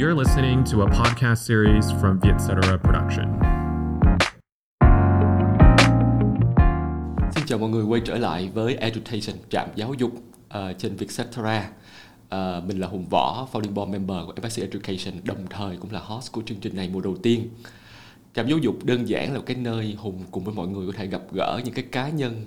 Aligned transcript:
You're 0.00 0.14
listening 0.14 0.64
to 0.72 0.82
a 0.82 0.86
podcast 0.86 1.42
series 1.46 1.92
from 2.00 2.20
Vietcetera 2.20 2.76
Production. 2.76 3.26
Xin 7.34 7.46
chào 7.46 7.58
mọi 7.58 7.70
người 7.70 7.84
quay 7.84 8.00
trở 8.04 8.18
lại 8.18 8.50
với 8.54 8.74
Education, 8.74 9.36
trạm 9.50 9.68
giáo 9.74 9.94
dục 9.94 10.10
uh, 10.14 10.78
trên 10.78 10.96
Vietcetera. 10.96 11.58
Uh, 11.58 11.74
ờ, 12.28 12.62
mình 12.66 12.80
là 12.80 12.86
Hùng 12.86 13.06
Võ, 13.10 13.48
founding 13.52 13.74
board 13.74 13.92
member 13.92 14.16
của 14.26 14.32
FSC 14.32 14.62
Education, 14.62 15.20
đồng 15.24 15.46
thời 15.50 15.76
cũng 15.76 15.92
là 15.92 16.00
host 16.00 16.32
của 16.32 16.42
chương 16.46 16.58
trình 16.60 16.76
này 16.76 16.90
mùa 16.92 17.00
đầu 17.00 17.16
tiên. 17.22 17.48
Trạm 18.34 18.48
giáo 18.48 18.58
dục 18.58 18.84
đơn 18.84 19.08
giản 19.08 19.34
là 19.34 19.40
cái 19.46 19.56
nơi 19.56 19.96
Hùng 19.98 20.24
cùng 20.30 20.44
với 20.44 20.54
mọi 20.54 20.68
người 20.68 20.86
có 20.86 20.92
thể 20.96 21.06
gặp 21.06 21.22
gỡ 21.32 21.60
những 21.64 21.74
cái 21.74 21.84
cá 21.92 22.08
nhân 22.08 22.46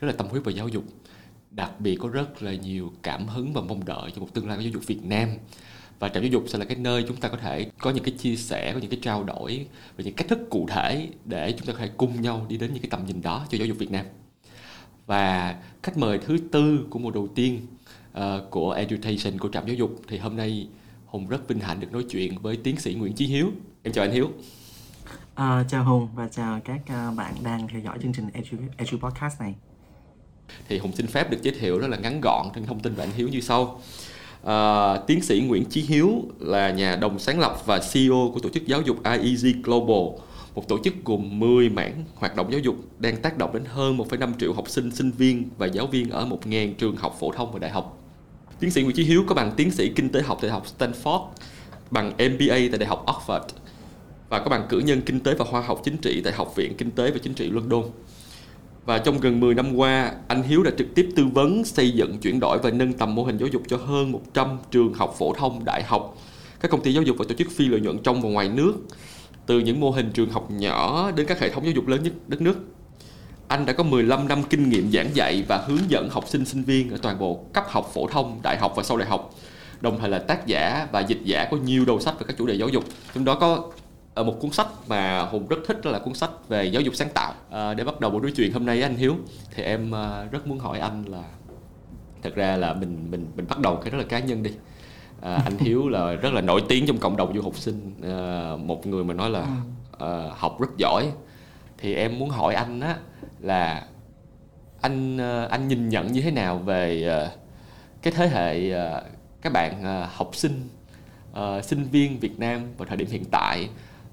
rất 0.00 0.06
là 0.08 0.12
tâm 0.12 0.26
huyết 0.26 0.44
vào 0.44 0.52
giáo 0.52 0.68
dục. 0.68 0.84
Đặc 1.50 1.80
biệt 1.80 1.96
có 1.96 2.08
rất 2.08 2.42
là 2.42 2.52
nhiều 2.52 2.92
cảm 3.02 3.28
hứng 3.28 3.52
và 3.52 3.60
mong 3.60 3.84
đợi 3.84 4.10
cho 4.14 4.20
một 4.20 4.28
tương 4.34 4.48
lai 4.48 4.56
của 4.56 4.62
giáo 4.62 4.72
dục 4.72 4.86
Việt 4.86 5.04
Nam 5.04 5.28
và 6.02 6.08
trạm 6.08 6.22
giáo 6.22 6.30
dục 6.30 6.44
sẽ 6.46 6.58
là 6.58 6.64
cái 6.64 6.76
nơi 6.76 7.04
chúng 7.08 7.16
ta 7.16 7.28
có 7.28 7.36
thể 7.36 7.70
có 7.78 7.90
những 7.90 8.04
cái 8.04 8.14
chia 8.18 8.36
sẻ 8.36 8.72
có 8.72 8.80
những 8.80 8.90
cái 8.90 8.98
trao 9.02 9.24
đổi 9.24 9.66
về 9.96 10.04
những 10.04 10.14
cách 10.14 10.28
thức 10.28 10.38
cụ 10.50 10.66
thể 10.70 11.08
để 11.24 11.52
chúng 11.58 11.66
ta 11.66 11.72
có 11.72 11.78
thể 11.78 11.90
cùng 11.96 12.22
nhau 12.22 12.46
đi 12.48 12.56
đến 12.56 12.72
những 12.72 12.82
cái 12.82 12.90
tầm 12.90 13.06
nhìn 13.06 13.22
đó 13.22 13.46
cho 13.50 13.58
giáo 13.58 13.66
dục 13.66 13.78
Việt 13.78 13.90
Nam 13.90 14.06
và 15.06 15.56
khách 15.82 15.96
mời 15.96 16.18
thứ 16.18 16.38
tư 16.52 16.86
của 16.90 16.98
mùa 16.98 17.10
đầu 17.10 17.28
tiên 17.34 17.60
uh, 18.18 18.22
của 18.50 18.72
Education 18.72 19.38
của 19.38 19.48
trạm 19.48 19.66
giáo 19.66 19.74
dục 19.74 20.02
thì 20.08 20.18
hôm 20.18 20.36
nay 20.36 20.68
Hùng 21.06 21.28
rất 21.28 21.48
vinh 21.48 21.60
hạnh 21.60 21.80
được 21.80 21.92
nói 21.92 22.04
chuyện 22.10 22.38
với 22.38 22.56
tiến 22.56 22.76
sĩ 22.76 22.94
Nguyễn 22.94 23.12
Chí 23.12 23.26
Hiếu 23.26 23.46
em 23.82 23.92
chào 23.92 24.04
anh 24.04 24.12
Hiếu 24.12 24.30
À, 25.34 25.64
chào 25.68 25.84
Hùng 25.84 26.08
và 26.14 26.28
chào 26.28 26.60
các 26.64 26.80
uh, 26.80 27.16
bạn 27.16 27.34
đang 27.44 27.68
theo 27.68 27.80
dõi 27.80 27.98
chương 28.02 28.12
trình 28.12 28.28
Edu, 28.32 28.58
Edu 28.76 28.98
Podcast 28.98 29.40
này. 29.40 29.54
Thì 30.68 30.78
Hùng 30.78 30.92
xin 30.92 31.06
phép 31.06 31.30
được 31.30 31.42
giới 31.42 31.54
thiệu 31.60 31.78
rất 31.78 31.88
là 31.88 31.96
ngắn 31.96 32.20
gọn 32.20 32.46
trên 32.54 32.66
thông 32.66 32.80
tin 32.80 32.94
về 32.94 33.04
anh 33.04 33.12
Hiếu 33.12 33.28
như 33.28 33.40
sau. 33.40 33.80
À, 34.44 34.96
tiến 35.06 35.22
sĩ 35.22 35.40
Nguyễn 35.40 35.64
Chí 35.64 35.82
Hiếu 35.82 36.22
là 36.40 36.70
nhà 36.70 36.96
đồng 36.96 37.18
sáng 37.18 37.40
lập 37.40 37.56
và 37.66 37.80
CEO 37.92 38.30
của 38.34 38.40
tổ 38.40 38.48
chức 38.48 38.66
giáo 38.66 38.82
dục 38.82 38.96
IEG 39.04 39.62
Global, 39.62 40.20
một 40.54 40.68
tổ 40.68 40.78
chức 40.84 40.94
gồm 41.04 41.38
10 41.38 41.68
mảng 41.68 42.04
hoạt 42.14 42.36
động 42.36 42.52
giáo 42.52 42.60
dục 42.60 42.76
đang 42.98 43.16
tác 43.16 43.38
động 43.38 43.50
đến 43.52 43.64
hơn 43.64 43.98
1,5 43.98 44.32
triệu 44.38 44.52
học 44.52 44.68
sinh, 44.68 44.90
sinh 44.90 45.10
viên 45.10 45.48
và 45.58 45.66
giáo 45.66 45.86
viên 45.86 46.10
ở 46.10 46.26
1.000 46.26 46.74
trường 46.74 46.96
học 46.96 47.16
phổ 47.20 47.32
thông 47.32 47.52
và 47.52 47.58
đại 47.58 47.70
học. 47.70 47.98
Tiến 48.60 48.70
sĩ 48.70 48.82
Nguyễn 48.82 48.96
Chí 48.96 49.04
Hiếu 49.04 49.24
có 49.28 49.34
bằng 49.34 49.52
tiến 49.56 49.70
sĩ 49.70 49.88
kinh 49.88 50.08
tế 50.08 50.22
học 50.22 50.38
tại 50.40 50.50
Đại 50.50 50.60
học 50.60 50.66
Stanford, 50.78 51.26
bằng 51.90 52.08
MBA 52.08 52.56
tại 52.70 52.78
Đại 52.78 52.88
học 52.88 53.06
Oxford 53.06 53.46
và 54.28 54.38
có 54.38 54.50
bằng 54.50 54.66
cử 54.68 54.78
nhân 54.78 55.00
kinh 55.06 55.20
tế 55.20 55.34
và 55.34 55.44
khoa 55.44 55.60
học 55.60 55.80
chính 55.84 55.96
trị 55.96 56.20
tại 56.24 56.32
Học 56.32 56.56
viện 56.56 56.74
Kinh 56.78 56.90
tế 56.90 57.10
và 57.10 57.18
Chính 57.22 57.34
trị 57.34 57.50
London. 57.50 57.82
Và 58.84 58.98
trong 58.98 59.20
gần 59.20 59.40
10 59.40 59.54
năm 59.54 59.76
qua, 59.76 60.12
anh 60.28 60.42
Hiếu 60.42 60.62
đã 60.62 60.70
trực 60.78 60.94
tiếp 60.94 61.08
tư 61.16 61.26
vấn, 61.34 61.64
xây 61.64 61.90
dựng, 61.90 62.18
chuyển 62.18 62.40
đổi 62.40 62.58
và 62.58 62.70
nâng 62.70 62.92
tầm 62.92 63.14
mô 63.14 63.24
hình 63.24 63.38
giáo 63.38 63.48
dục 63.48 63.62
cho 63.68 63.76
hơn 63.76 64.12
100 64.12 64.58
trường 64.70 64.94
học 64.94 65.14
phổ 65.18 65.34
thông, 65.34 65.64
đại 65.64 65.82
học, 65.82 66.18
các 66.60 66.70
công 66.70 66.82
ty 66.82 66.92
giáo 66.92 67.02
dục 67.02 67.16
và 67.18 67.24
tổ 67.28 67.34
chức 67.34 67.50
phi 67.50 67.68
lợi 67.68 67.80
nhuận 67.80 67.98
trong 67.98 68.22
và 68.22 68.28
ngoài 68.28 68.48
nước, 68.48 68.74
từ 69.46 69.58
những 69.58 69.80
mô 69.80 69.90
hình 69.90 70.10
trường 70.14 70.30
học 70.30 70.50
nhỏ 70.50 71.10
đến 71.10 71.26
các 71.26 71.40
hệ 71.40 71.48
thống 71.50 71.64
giáo 71.64 71.72
dục 71.72 71.86
lớn 71.86 72.02
nhất 72.02 72.12
đất 72.28 72.40
nước. 72.40 72.56
Anh 73.48 73.66
đã 73.66 73.72
có 73.72 73.84
15 73.84 74.28
năm 74.28 74.42
kinh 74.50 74.68
nghiệm 74.68 74.92
giảng 74.92 75.14
dạy 75.14 75.44
và 75.48 75.64
hướng 75.66 75.90
dẫn 75.90 76.08
học 76.10 76.24
sinh 76.28 76.44
sinh 76.44 76.62
viên 76.62 76.90
ở 76.90 76.96
toàn 77.02 77.18
bộ 77.18 77.44
cấp 77.52 77.64
học 77.68 77.90
phổ 77.94 78.06
thông, 78.06 78.40
đại 78.42 78.56
học 78.60 78.72
và 78.76 78.82
sau 78.82 78.96
đại 78.96 79.08
học. 79.08 79.34
Đồng 79.80 79.98
thời 80.00 80.10
là 80.10 80.18
tác 80.18 80.46
giả 80.46 80.86
và 80.92 81.00
dịch 81.00 81.20
giả 81.24 81.48
có 81.50 81.56
nhiều 81.56 81.84
đầu 81.84 82.00
sách 82.00 82.14
về 82.20 82.24
các 82.28 82.36
chủ 82.38 82.46
đề 82.46 82.54
giáo 82.54 82.68
dục, 82.68 82.84
trong 83.14 83.24
đó 83.24 83.34
có 83.34 83.70
ở 84.14 84.24
một 84.24 84.36
cuốn 84.40 84.50
sách 84.50 84.66
mà 84.88 85.20
hùng 85.20 85.46
rất 85.46 85.56
thích 85.66 85.80
đó 85.84 85.90
là 85.90 85.98
cuốn 85.98 86.14
sách 86.14 86.30
về 86.48 86.64
giáo 86.64 86.82
dục 86.82 86.94
sáng 86.94 87.08
tạo. 87.14 87.34
À, 87.50 87.74
để 87.74 87.84
bắt 87.84 88.00
đầu 88.00 88.10
buổi 88.10 88.20
nói 88.20 88.32
chuyện 88.36 88.52
hôm 88.52 88.66
nay 88.66 88.76
với 88.76 88.82
anh 88.82 88.96
hiếu 88.96 89.16
thì 89.54 89.62
em 89.62 89.94
à, 89.94 90.24
rất 90.30 90.46
muốn 90.46 90.58
hỏi 90.58 90.78
anh 90.78 91.04
là 91.04 91.22
thật 92.22 92.34
ra 92.34 92.56
là 92.56 92.74
mình 92.74 93.10
mình 93.10 93.26
mình 93.36 93.46
bắt 93.48 93.58
đầu 93.58 93.76
cái 93.76 93.90
rất 93.90 93.98
là 93.98 94.04
cá 94.04 94.18
nhân 94.18 94.42
đi. 94.42 94.50
À, 95.20 95.34
anh 95.44 95.58
hiếu 95.58 95.88
là 95.88 96.12
rất 96.12 96.32
là 96.32 96.40
nổi 96.40 96.62
tiếng 96.68 96.86
trong 96.86 96.98
cộng 96.98 97.16
đồng 97.16 97.34
du 97.34 97.42
học 97.42 97.56
sinh. 97.56 97.94
À, 98.02 98.56
một 98.56 98.86
người 98.86 99.04
mà 99.04 99.14
nói 99.14 99.30
là 99.30 99.46
à, 99.98 100.28
học 100.36 100.60
rất 100.60 100.76
giỏi. 100.76 101.12
Thì 101.78 101.94
em 101.94 102.18
muốn 102.18 102.30
hỏi 102.30 102.54
anh 102.54 102.80
á 102.80 102.96
là 103.40 103.86
anh 104.80 105.18
anh 105.48 105.68
nhìn 105.68 105.88
nhận 105.88 106.12
như 106.12 106.20
thế 106.20 106.30
nào 106.30 106.58
về 106.58 107.08
cái 108.02 108.12
thế 108.16 108.28
hệ 108.28 108.70
các 109.42 109.52
bạn 109.52 109.84
học 110.14 110.30
sinh 110.32 110.68
sinh 111.62 111.84
viên 111.84 112.20
Việt 112.20 112.38
Nam 112.38 112.60
vào 112.78 112.88
thời 112.88 112.96
điểm 112.96 113.08
hiện 113.10 113.24
tại 113.30 113.68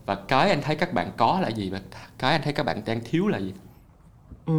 và 0.09 0.15
cái 0.27 0.49
anh 0.49 0.61
thấy 0.61 0.75
các 0.75 0.93
bạn 0.93 1.11
có 1.17 1.39
là 1.39 1.49
gì 1.49 1.69
và 1.69 1.79
cái 2.17 2.31
anh 2.31 2.41
thấy 2.43 2.53
các 2.53 2.65
bạn 2.65 2.81
đang 2.85 3.01
thiếu 3.03 3.27
là 3.27 3.37
gì 3.37 3.53
Ừ. 4.45 4.53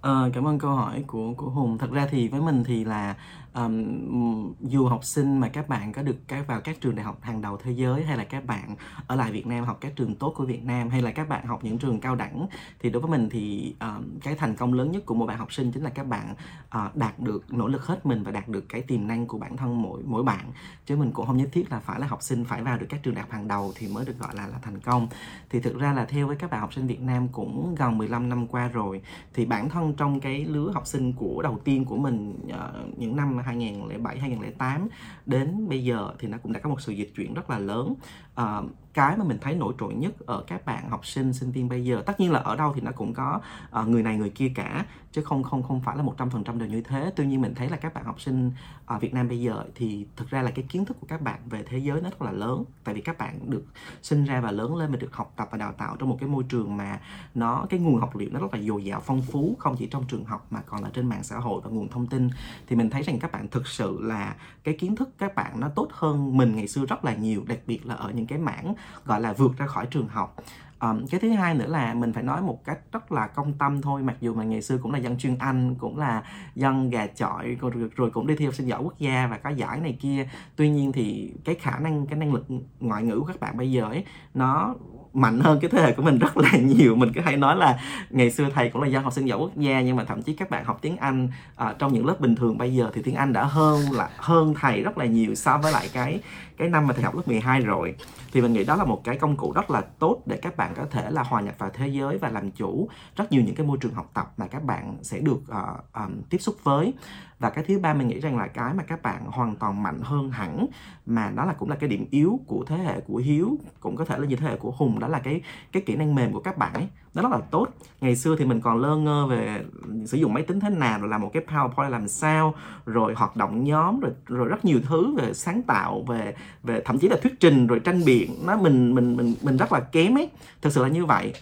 Ờ, 0.00 0.30
cảm 0.34 0.46
ơn 0.46 0.58
câu 0.58 0.70
hỏi 0.70 1.04
của 1.06 1.34
của 1.34 1.50
Hùng. 1.50 1.78
Thật 1.78 1.90
ra 1.90 2.06
thì 2.10 2.28
với 2.28 2.40
mình 2.40 2.64
thì 2.64 2.84
là 2.84 3.14
um, 3.56 4.54
dù 4.60 4.86
học 4.86 5.04
sinh 5.04 5.40
mà 5.40 5.48
các 5.48 5.68
bạn 5.68 5.92
có 5.92 6.02
được 6.02 6.16
các 6.28 6.46
vào 6.46 6.60
các 6.60 6.80
trường 6.80 6.94
đại 6.94 7.04
học 7.04 7.18
hàng 7.22 7.42
đầu 7.42 7.56
thế 7.56 7.72
giới 7.72 8.04
hay 8.04 8.16
là 8.16 8.24
các 8.24 8.46
bạn 8.46 8.76
ở 9.06 9.16
lại 9.16 9.32
Việt 9.32 9.46
Nam 9.46 9.64
học 9.64 9.78
các 9.80 9.96
trường 9.96 10.14
tốt 10.14 10.32
của 10.36 10.44
Việt 10.44 10.64
Nam 10.64 10.90
hay 10.90 11.02
là 11.02 11.10
các 11.10 11.28
bạn 11.28 11.46
học 11.46 11.64
những 11.64 11.78
trường 11.78 12.00
cao 12.00 12.14
đẳng 12.14 12.46
thì 12.80 12.90
đối 12.90 13.02
với 13.02 13.10
mình 13.10 13.28
thì 13.30 13.74
um, 13.80 14.18
cái 14.22 14.34
thành 14.34 14.56
công 14.56 14.72
lớn 14.72 14.92
nhất 14.92 15.06
của 15.06 15.14
một 15.14 15.26
bạn 15.26 15.38
học 15.38 15.52
sinh 15.52 15.72
chính 15.72 15.82
là 15.82 15.90
các 15.90 16.06
bạn 16.06 16.34
uh, 16.78 16.96
đạt 16.96 17.18
được 17.18 17.52
nỗ 17.52 17.68
lực 17.68 17.86
hết 17.86 18.06
mình 18.06 18.22
và 18.22 18.30
đạt 18.30 18.48
được 18.48 18.64
cái 18.68 18.80
tiềm 18.82 19.06
năng 19.06 19.26
của 19.26 19.38
bản 19.38 19.56
thân 19.56 19.82
mỗi 19.82 20.02
mỗi 20.06 20.22
bạn 20.22 20.52
chứ 20.86 20.96
mình 20.96 21.12
cũng 21.12 21.26
không 21.26 21.36
nhất 21.36 21.48
thiết 21.52 21.70
là 21.70 21.80
phải 21.80 22.00
là 22.00 22.06
học 22.06 22.22
sinh 22.22 22.44
phải 22.44 22.62
vào 22.62 22.78
được 22.78 22.86
các 22.88 23.02
trường 23.02 23.14
đại 23.14 23.22
học 23.22 23.30
hàng 23.30 23.48
đầu 23.48 23.72
thì 23.74 23.88
mới 23.88 24.04
được 24.04 24.18
gọi 24.18 24.34
là 24.34 24.46
là 24.46 24.58
thành 24.62 24.80
công 24.80 25.08
thì 25.50 25.60
thực 25.60 25.78
ra 25.78 25.92
là 25.92 26.04
theo 26.04 26.26
với 26.26 26.36
các 26.36 26.50
bạn 26.50 26.60
học 26.60 26.74
sinh 26.74 26.86
Việt 26.86 27.00
Nam 27.00 27.28
cũng 27.28 27.74
gần 27.78 27.98
15 27.98 28.28
năm 28.28 28.46
qua 28.46 28.68
rồi 28.68 29.02
thì 29.34 29.46
bản 29.46 29.70
thân 29.70 29.85
trong 29.92 30.20
cái 30.20 30.44
lứa 30.44 30.70
học 30.74 30.86
sinh 30.86 31.12
của 31.12 31.42
đầu 31.42 31.58
tiên 31.64 31.84
của 31.84 31.96
mình 31.96 32.34
uh, 32.48 32.98
những 32.98 33.16
năm 33.16 33.38
2007 33.38 34.18
2008 34.18 34.88
đến 35.26 35.68
bây 35.68 35.84
giờ 35.84 36.12
thì 36.18 36.28
nó 36.28 36.38
cũng 36.42 36.52
đã 36.52 36.60
có 36.60 36.70
một 36.70 36.80
sự 36.80 36.92
dịch 36.92 37.12
chuyển 37.16 37.34
rất 37.34 37.50
là 37.50 37.58
lớn. 37.58 37.94
Uh, 38.40 38.70
cái 38.96 39.16
mà 39.16 39.24
mình 39.24 39.38
thấy 39.40 39.54
nổi 39.54 39.74
trội 39.80 39.94
nhất 39.94 40.12
ở 40.26 40.44
các 40.46 40.66
bạn 40.66 40.90
học 40.90 41.06
sinh 41.06 41.32
sinh 41.32 41.50
viên 41.52 41.68
bây 41.68 41.84
giờ. 41.84 42.02
Tất 42.06 42.20
nhiên 42.20 42.32
là 42.32 42.38
ở 42.38 42.56
đâu 42.56 42.72
thì 42.74 42.80
nó 42.80 42.90
cũng 42.92 43.14
có 43.14 43.40
uh, 43.80 43.88
người 43.88 44.02
này 44.02 44.16
người 44.16 44.30
kia 44.30 44.52
cả 44.54 44.86
chứ 45.12 45.22
không 45.22 45.42
không 45.42 45.62
không 45.62 45.80
phải 45.80 45.96
là 45.96 46.02
một 46.02 46.14
trăm 46.18 46.30
phần 46.30 46.44
trăm 46.44 46.58
đều 46.58 46.68
như 46.68 46.80
thế. 46.80 47.12
Tuy 47.16 47.26
nhiên 47.26 47.40
mình 47.40 47.54
thấy 47.54 47.68
là 47.68 47.76
các 47.76 47.94
bạn 47.94 48.04
học 48.04 48.20
sinh 48.20 48.52
ở 48.86 48.98
Việt 48.98 49.14
Nam 49.14 49.28
bây 49.28 49.40
giờ 49.40 49.64
thì 49.74 50.06
thực 50.16 50.30
ra 50.30 50.42
là 50.42 50.50
cái 50.50 50.64
kiến 50.68 50.84
thức 50.84 50.96
của 51.00 51.06
các 51.06 51.20
bạn 51.20 51.40
về 51.50 51.62
thế 51.62 51.78
giới 51.78 52.00
nó 52.00 52.10
rất 52.10 52.22
là 52.22 52.30
lớn. 52.30 52.64
Tại 52.84 52.94
vì 52.94 53.00
các 53.00 53.18
bạn 53.18 53.50
được 53.50 53.64
sinh 54.02 54.24
ra 54.24 54.40
và 54.40 54.50
lớn 54.50 54.76
lên 54.76 54.90
và 54.90 54.96
được 54.96 55.16
học 55.16 55.32
tập 55.36 55.48
và 55.50 55.58
đào 55.58 55.72
tạo 55.72 55.96
trong 55.96 56.08
một 56.08 56.16
cái 56.20 56.28
môi 56.28 56.44
trường 56.48 56.76
mà 56.76 57.00
nó 57.34 57.66
cái 57.70 57.80
nguồn 57.80 58.00
học 58.00 58.16
liệu 58.16 58.30
nó 58.32 58.40
rất 58.40 58.54
là 58.54 58.60
dồi 58.60 58.84
dào 58.84 59.00
phong 59.00 59.22
phú 59.22 59.56
không 59.58 59.76
chỉ 59.78 59.86
trong 59.86 60.04
trường 60.08 60.24
học 60.24 60.46
mà 60.50 60.60
còn 60.66 60.82
là 60.82 60.90
trên 60.92 61.08
mạng 61.08 61.24
xã 61.24 61.38
hội 61.38 61.60
và 61.64 61.70
nguồn 61.70 61.88
thông 61.88 62.06
tin. 62.06 62.30
Thì 62.66 62.76
mình 62.76 62.90
thấy 62.90 63.02
rằng 63.02 63.18
các 63.18 63.32
bạn 63.32 63.48
thực 63.48 63.66
sự 63.66 63.98
là 64.00 64.34
cái 64.66 64.74
kiến 64.74 64.96
thức 64.96 65.10
các 65.18 65.34
bạn 65.34 65.60
nó 65.60 65.68
tốt 65.68 65.88
hơn 65.92 66.36
mình 66.36 66.56
ngày 66.56 66.68
xưa 66.68 66.86
rất 66.86 67.04
là 67.04 67.14
nhiều 67.14 67.44
đặc 67.46 67.58
biệt 67.66 67.86
là 67.86 67.94
ở 67.94 68.10
những 68.10 68.26
cái 68.26 68.38
mảng 68.38 68.74
gọi 69.04 69.20
là 69.20 69.32
vượt 69.32 69.52
ra 69.58 69.66
khỏi 69.66 69.86
trường 69.86 70.08
học. 70.08 70.36
Um, 70.80 71.06
cái 71.06 71.20
thứ 71.20 71.30
hai 71.30 71.54
nữa 71.54 71.66
là 71.66 71.94
mình 71.94 72.12
phải 72.12 72.22
nói 72.22 72.42
một 72.42 72.64
cách 72.64 72.78
rất 72.92 73.12
là 73.12 73.26
công 73.26 73.52
tâm 73.58 73.82
thôi 73.82 74.02
mặc 74.02 74.16
dù 74.20 74.34
mà 74.34 74.44
ngày 74.44 74.62
xưa 74.62 74.78
cũng 74.78 74.92
là 74.92 74.98
dân 74.98 75.18
chuyên 75.18 75.38
anh 75.38 75.74
cũng 75.74 75.98
là 75.98 76.22
dân 76.54 76.90
gà 76.90 77.06
chọi 77.06 77.56
rồi, 77.60 77.72
rồi 77.96 78.10
cũng 78.10 78.26
đi 78.26 78.34
thi 78.36 78.44
học 78.44 78.54
sinh 78.54 78.66
giỏi 78.66 78.82
quốc 78.82 78.98
gia 78.98 79.26
và 79.26 79.38
có 79.38 79.50
giải 79.50 79.80
này 79.80 79.96
kia. 80.00 80.28
Tuy 80.56 80.70
nhiên 80.70 80.92
thì 80.92 81.34
cái 81.44 81.54
khả 81.54 81.78
năng 81.78 82.06
cái 82.06 82.18
năng 82.18 82.34
lực 82.34 82.46
ngoại 82.80 83.02
ngữ 83.02 83.18
của 83.20 83.26
các 83.26 83.40
bạn 83.40 83.56
bây 83.56 83.72
giờ 83.72 83.84
ấy 83.84 84.04
nó 84.34 84.74
mạnh 85.16 85.40
hơn 85.40 85.58
cái 85.60 85.70
thế 85.70 85.82
hệ 85.82 85.92
của 85.92 86.02
mình 86.02 86.18
rất 86.18 86.36
là 86.36 86.50
nhiều. 86.50 86.96
Mình 86.96 87.12
cứ 87.14 87.20
hay 87.20 87.36
nói 87.36 87.56
là 87.56 87.78
ngày 88.10 88.30
xưa 88.30 88.48
thầy 88.54 88.68
cũng 88.68 88.82
là 88.82 88.88
do 88.88 89.00
học 89.00 89.12
sinh 89.12 89.24
giỏi 89.24 89.38
quốc 89.38 89.56
gia 89.56 89.80
nhưng 89.80 89.96
mà 89.96 90.04
thậm 90.04 90.22
chí 90.22 90.32
các 90.32 90.50
bạn 90.50 90.64
học 90.64 90.78
tiếng 90.82 90.96
Anh 90.96 91.28
uh, 91.62 91.78
trong 91.78 91.92
những 91.92 92.06
lớp 92.06 92.20
bình 92.20 92.36
thường 92.36 92.58
bây 92.58 92.74
giờ 92.74 92.90
thì 92.94 93.02
tiếng 93.02 93.14
Anh 93.14 93.32
đã 93.32 93.44
hơn 93.44 93.92
là 93.92 94.10
hơn 94.16 94.54
thầy 94.60 94.82
rất 94.82 94.98
là 94.98 95.04
nhiều 95.04 95.34
so 95.34 95.58
với 95.58 95.72
lại 95.72 95.88
cái 95.92 96.20
cái 96.56 96.68
năm 96.68 96.86
mà 96.86 96.94
thầy 96.94 97.04
học 97.04 97.16
lớp 97.16 97.22
12 97.28 97.60
rồi. 97.60 97.94
Thì 98.32 98.40
mình 98.40 98.52
nghĩ 98.52 98.64
đó 98.64 98.76
là 98.76 98.84
một 98.84 99.04
cái 99.04 99.16
công 99.16 99.36
cụ 99.36 99.52
rất 99.52 99.70
là 99.70 99.80
tốt 99.80 100.22
để 100.26 100.36
các 100.42 100.56
bạn 100.56 100.72
có 100.76 100.82
thể 100.90 101.10
là 101.10 101.22
hòa 101.22 101.40
nhập 101.40 101.54
vào 101.58 101.70
thế 101.74 101.88
giới 101.88 102.18
và 102.18 102.28
làm 102.28 102.50
chủ 102.50 102.88
rất 103.16 103.32
nhiều 103.32 103.42
những 103.42 103.54
cái 103.54 103.66
môi 103.66 103.78
trường 103.80 103.94
học 103.94 104.10
tập 104.14 104.32
mà 104.36 104.46
các 104.46 104.64
bạn 104.64 104.96
sẽ 105.02 105.18
được 105.18 105.40
uh, 105.48 105.94
um, 105.94 106.22
tiếp 106.30 106.38
xúc 106.38 106.56
với 106.62 106.92
và 107.38 107.50
cái 107.50 107.64
thứ 107.64 107.78
ba 107.78 107.94
mình 107.94 108.08
nghĩ 108.08 108.20
rằng 108.20 108.38
là 108.38 108.46
cái 108.46 108.74
mà 108.74 108.82
các 108.82 109.02
bạn 109.02 109.24
hoàn 109.26 109.56
toàn 109.56 109.82
mạnh 109.82 109.98
hơn 110.02 110.30
hẳn, 110.30 110.66
mà 111.06 111.32
đó 111.36 111.44
là 111.44 111.52
cũng 111.52 111.70
là 111.70 111.76
cái 111.76 111.88
điểm 111.88 112.06
yếu 112.10 112.40
của 112.46 112.64
thế 112.66 112.76
hệ 112.76 113.00
của 113.00 113.16
hiếu, 113.16 113.58
cũng 113.80 113.96
có 113.96 114.04
thể 114.04 114.18
là 114.18 114.26
như 114.26 114.36
thế 114.36 114.46
hệ 114.46 114.56
của 114.56 114.70
hùng, 114.70 114.98
đó 114.98 115.08
là 115.08 115.18
cái 115.18 115.40
cái 115.72 115.82
kỹ 115.86 115.96
năng 115.96 116.14
mềm 116.14 116.32
của 116.32 116.40
các 116.40 116.58
bạn 116.58 116.74
ấy. 116.74 116.88
Nó 117.14 117.22
rất 117.22 117.32
là 117.32 117.38
tốt. 117.50 117.68
Ngày 118.00 118.16
xưa 118.16 118.36
thì 118.38 118.44
mình 118.44 118.60
còn 118.60 118.78
lơ 118.78 118.96
ngơ 118.96 119.26
về 119.26 119.64
sử 120.06 120.18
dụng 120.18 120.34
máy 120.34 120.42
tính 120.42 120.60
thế 120.60 120.70
nào, 120.70 120.98
rồi 121.00 121.08
làm 121.08 121.20
một 121.20 121.30
cái 121.32 121.42
powerpoint 121.48 121.90
làm 121.90 122.08
sao, 122.08 122.54
rồi 122.86 123.14
hoạt 123.16 123.36
động 123.36 123.64
nhóm, 123.64 124.00
rồi 124.00 124.12
rồi 124.26 124.48
rất 124.48 124.64
nhiều 124.64 124.80
thứ 124.88 125.16
về 125.16 125.34
sáng 125.34 125.62
tạo, 125.62 126.02
về 126.08 126.34
về 126.62 126.82
thậm 126.84 126.98
chí 126.98 127.08
là 127.08 127.16
thuyết 127.22 127.40
trình, 127.40 127.66
rồi 127.66 127.80
tranh 127.80 128.04
biện. 128.04 128.30
Nó 128.46 128.56
mình 128.56 128.94
mình 128.94 129.16
mình 129.16 129.34
mình 129.42 129.56
rất 129.56 129.72
là 129.72 129.80
kém 129.80 130.18
ấy. 130.18 130.30
Thực 130.62 130.72
sự 130.72 130.82
là 130.82 130.88
như 130.88 131.04
vậy 131.04 131.32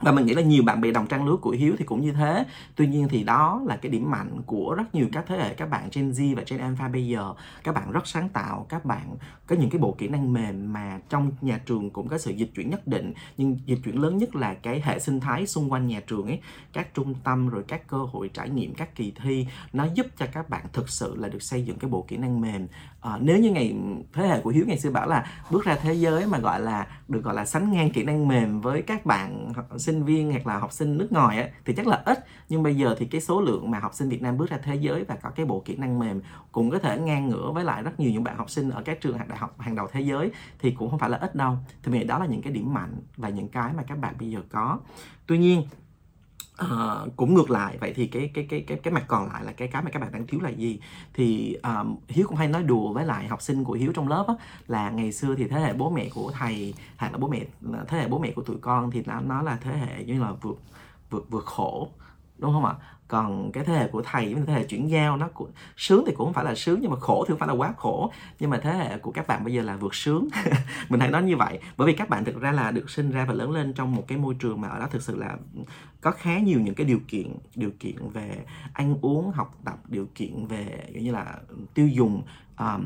và 0.00 0.12
mình 0.12 0.26
nghĩ 0.26 0.34
là 0.34 0.42
nhiều 0.42 0.62
bạn 0.62 0.80
bè 0.80 0.90
đồng 0.90 1.06
trang 1.06 1.26
lứa 1.26 1.36
của 1.36 1.50
Hiếu 1.50 1.74
thì 1.78 1.84
cũng 1.84 2.00
như 2.00 2.12
thế. 2.12 2.44
Tuy 2.76 2.86
nhiên 2.86 3.08
thì 3.08 3.24
đó 3.24 3.62
là 3.66 3.76
cái 3.76 3.90
điểm 3.90 4.10
mạnh 4.10 4.42
của 4.46 4.74
rất 4.74 4.94
nhiều 4.94 5.08
các 5.12 5.24
thế 5.28 5.36
hệ, 5.36 5.54
các 5.54 5.70
bạn 5.70 5.88
Gen 5.92 6.10
Z 6.10 6.36
và 6.36 6.42
Gen 6.50 6.60
Alpha 6.60 6.88
bây 6.88 7.06
giờ. 7.06 7.34
Các 7.64 7.74
bạn 7.74 7.90
rất 7.90 8.06
sáng 8.06 8.28
tạo, 8.28 8.66
các 8.68 8.84
bạn 8.84 9.16
có 9.46 9.56
những 9.56 9.70
cái 9.70 9.78
bộ 9.78 9.94
kỹ 9.98 10.08
năng 10.08 10.32
mềm 10.32 10.72
mà 10.72 11.00
trong 11.08 11.30
nhà 11.40 11.60
trường 11.66 11.90
cũng 11.90 12.08
có 12.08 12.18
sự 12.18 12.30
dịch 12.30 12.50
chuyển 12.54 12.70
nhất 12.70 12.86
định. 12.86 13.12
Nhưng 13.36 13.58
dịch 13.66 13.78
chuyển 13.84 14.02
lớn 14.02 14.18
nhất 14.18 14.36
là 14.36 14.54
cái 14.54 14.82
hệ 14.84 14.98
sinh 14.98 15.20
thái 15.20 15.46
xung 15.46 15.72
quanh 15.72 15.86
nhà 15.86 16.00
trường 16.06 16.26
ấy. 16.26 16.40
Các 16.72 16.94
trung 16.94 17.14
tâm 17.24 17.48
rồi 17.48 17.64
các 17.68 17.88
cơ 17.88 17.98
hội 17.98 18.30
trải 18.34 18.50
nghiệm, 18.50 18.74
các 18.74 18.94
kỳ 18.94 19.12
thi, 19.22 19.46
nó 19.72 19.86
giúp 19.94 20.06
cho 20.18 20.26
các 20.32 20.50
bạn 20.50 20.66
thực 20.72 20.88
sự 20.88 21.16
là 21.16 21.28
được 21.28 21.42
xây 21.42 21.64
dựng 21.64 21.78
cái 21.78 21.90
bộ 21.90 22.04
kỹ 22.08 22.16
năng 22.16 22.40
mềm 22.40 22.66
à, 23.04 23.18
nếu 23.20 23.38
như 23.38 23.50
ngày 23.50 23.74
thế 24.12 24.26
hệ 24.26 24.40
của 24.40 24.50
Hiếu 24.50 24.64
ngày 24.66 24.78
xưa 24.78 24.90
bảo 24.90 25.06
là 25.06 25.26
bước 25.50 25.64
ra 25.64 25.76
thế 25.82 25.94
giới 25.94 26.26
mà 26.26 26.38
gọi 26.38 26.60
là 26.60 26.86
được 27.08 27.24
gọi 27.24 27.34
là 27.34 27.44
sánh 27.44 27.72
ngang 27.72 27.90
kỹ 27.90 28.04
năng 28.04 28.28
mềm 28.28 28.60
với 28.60 28.82
các 28.82 29.06
bạn 29.06 29.52
sinh 29.76 30.04
viên 30.04 30.32
hoặc 30.32 30.46
là 30.46 30.58
học 30.58 30.72
sinh 30.72 30.98
nước 30.98 31.12
ngoài 31.12 31.38
ấy, 31.38 31.50
thì 31.64 31.74
chắc 31.76 31.86
là 31.86 32.02
ít. 32.04 32.24
Nhưng 32.48 32.62
bây 32.62 32.76
giờ 32.76 32.94
thì 32.98 33.06
cái 33.06 33.20
số 33.20 33.40
lượng 33.40 33.70
mà 33.70 33.78
học 33.78 33.94
sinh 33.94 34.08
Việt 34.08 34.22
Nam 34.22 34.36
bước 34.36 34.50
ra 34.50 34.58
thế 34.62 34.74
giới 34.74 35.04
và 35.04 35.16
có 35.16 35.30
cái 35.30 35.46
bộ 35.46 35.62
kỹ 35.64 35.76
năng 35.76 35.98
mềm 35.98 36.20
cũng 36.52 36.70
có 36.70 36.78
thể 36.78 36.98
ngang 36.98 37.28
ngửa 37.28 37.50
với 37.54 37.64
lại 37.64 37.82
rất 37.82 38.00
nhiều 38.00 38.10
những 38.10 38.24
bạn 38.24 38.36
học 38.38 38.50
sinh 38.50 38.70
ở 38.70 38.82
các 38.82 39.00
trường 39.00 39.18
đại 39.28 39.38
học 39.38 39.60
hàng 39.60 39.74
đầu 39.74 39.86
thế 39.92 40.00
giới 40.00 40.30
thì 40.58 40.70
cũng 40.70 40.90
không 40.90 40.98
phải 40.98 41.10
là 41.10 41.18
ít 41.18 41.34
đâu. 41.34 41.56
Thì 41.82 41.92
mình 41.92 42.06
đó 42.06 42.18
là 42.18 42.26
những 42.26 42.42
cái 42.42 42.52
điểm 42.52 42.74
mạnh 42.74 42.96
và 43.16 43.28
những 43.28 43.48
cái 43.48 43.72
mà 43.76 43.82
các 43.82 43.98
bạn 43.98 44.14
bây 44.18 44.30
giờ 44.30 44.40
có. 44.50 44.78
Tuy 45.26 45.38
nhiên 45.38 45.62
Uh, 46.62 47.16
cũng 47.16 47.34
ngược 47.34 47.50
lại. 47.50 47.78
Vậy 47.80 47.92
thì 47.96 48.06
cái 48.06 48.30
cái 48.34 48.46
cái 48.50 48.64
cái 48.66 48.78
cái 48.82 48.94
mặt 48.94 49.04
còn 49.08 49.28
lại 49.28 49.44
là 49.44 49.52
cái 49.52 49.68
cái 49.68 49.82
mà 49.82 49.90
các 49.90 50.00
bạn 50.00 50.12
đang 50.12 50.26
thiếu 50.26 50.40
là 50.40 50.50
gì? 50.50 50.80
Thì 51.14 51.54
um, 51.62 51.96
hiếu 52.08 52.26
cũng 52.28 52.36
hay 52.36 52.48
nói 52.48 52.62
đùa 52.62 52.92
với 52.92 53.06
lại 53.06 53.26
học 53.28 53.42
sinh 53.42 53.64
của 53.64 53.72
hiếu 53.72 53.92
trong 53.92 54.08
lớp 54.08 54.24
á, 54.28 54.34
là 54.66 54.90
ngày 54.90 55.12
xưa 55.12 55.34
thì 55.34 55.48
thế 55.48 55.60
hệ 55.60 55.72
bố 55.72 55.90
mẹ 55.90 56.08
của 56.14 56.32
thầy 56.38 56.74
hoặc 56.96 57.12
là 57.12 57.18
bố 57.18 57.28
mẹ 57.28 57.40
ờ, 57.72 57.84
thế 57.88 57.98
hệ 57.98 58.08
bố 58.08 58.18
mẹ 58.18 58.32
của 58.32 58.42
tụi 58.42 58.56
con 58.60 58.90
thì 58.90 59.02
nó 59.06 59.20
nó 59.20 59.42
là 59.42 59.58
thế 59.60 59.78
hệ 59.78 60.04
như 60.04 60.20
là 60.20 60.32
vượt 60.32 60.58
vượt 61.10 61.26
vượt 61.30 61.44
khổ 61.44 61.88
đúng 62.38 62.52
không 62.52 62.64
ạ? 62.64 62.74
Còn 63.08 63.52
cái 63.52 63.64
thế 63.64 63.74
hệ 63.74 63.88
của 63.88 64.02
thầy 64.02 64.34
với 64.34 64.42
thế 64.46 64.52
hệ 64.52 64.64
chuyển 64.64 64.90
giao, 64.90 65.16
nó 65.16 65.28
cũng, 65.34 65.50
sướng 65.76 66.04
thì 66.06 66.12
cũng 66.16 66.26
không 66.26 66.34
phải 66.34 66.44
là 66.44 66.54
sướng, 66.54 66.78
nhưng 66.82 66.90
mà 66.90 66.96
khổ 66.96 67.24
thì 67.24 67.32
không 67.32 67.38
phải 67.38 67.48
là 67.48 67.54
quá 67.54 67.74
khổ. 67.76 68.12
Nhưng 68.40 68.50
mà 68.50 68.58
thế 68.58 68.72
hệ 68.72 68.98
của 68.98 69.12
các 69.12 69.26
bạn 69.26 69.44
bây 69.44 69.54
giờ 69.54 69.62
là 69.62 69.76
vượt 69.76 69.94
sướng. 69.94 70.28
Mình 70.88 71.00
hãy 71.00 71.10
nói 71.10 71.22
như 71.22 71.36
vậy, 71.36 71.58
bởi 71.76 71.86
vì 71.86 71.92
các 71.92 72.08
bạn 72.08 72.24
thực 72.24 72.40
ra 72.40 72.52
là 72.52 72.70
được 72.70 72.90
sinh 72.90 73.10
ra 73.10 73.24
và 73.24 73.34
lớn 73.34 73.50
lên 73.50 73.72
trong 73.72 73.94
một 73.96 74.04
cái 74.08 74.18
môi 74.18 74.34
trường 74.38 74.60
mà 74.60 74.68
ở 74.68 74.78
đó 74.78 74.88
thực 74.90 75.02
sự 75.02 75.16
là 75.16 75.36
có 76.00 76.10
khá 76.10 76.38
nhiều 76.38 76.60
những 76.60 76.74
cái 76.74 76.86
điều 76.86 77.00
kiện 77.08 77.36
điều 77.54 77.70
kiện 77.80 77.96
về 78.12 78.44
ăn 78.72 78.96
uống, 79.02 79.30
học 79.30 79.54
tập, 79.64 79.78
điều 79.88 80.08
kiện 80.14 80.46
về 80.46 80.88
như 80.92 81.12
là, 81.12 81.34
tiêu 81.74 81.88
dùng 81.88 82.22
à, 82.56 82.78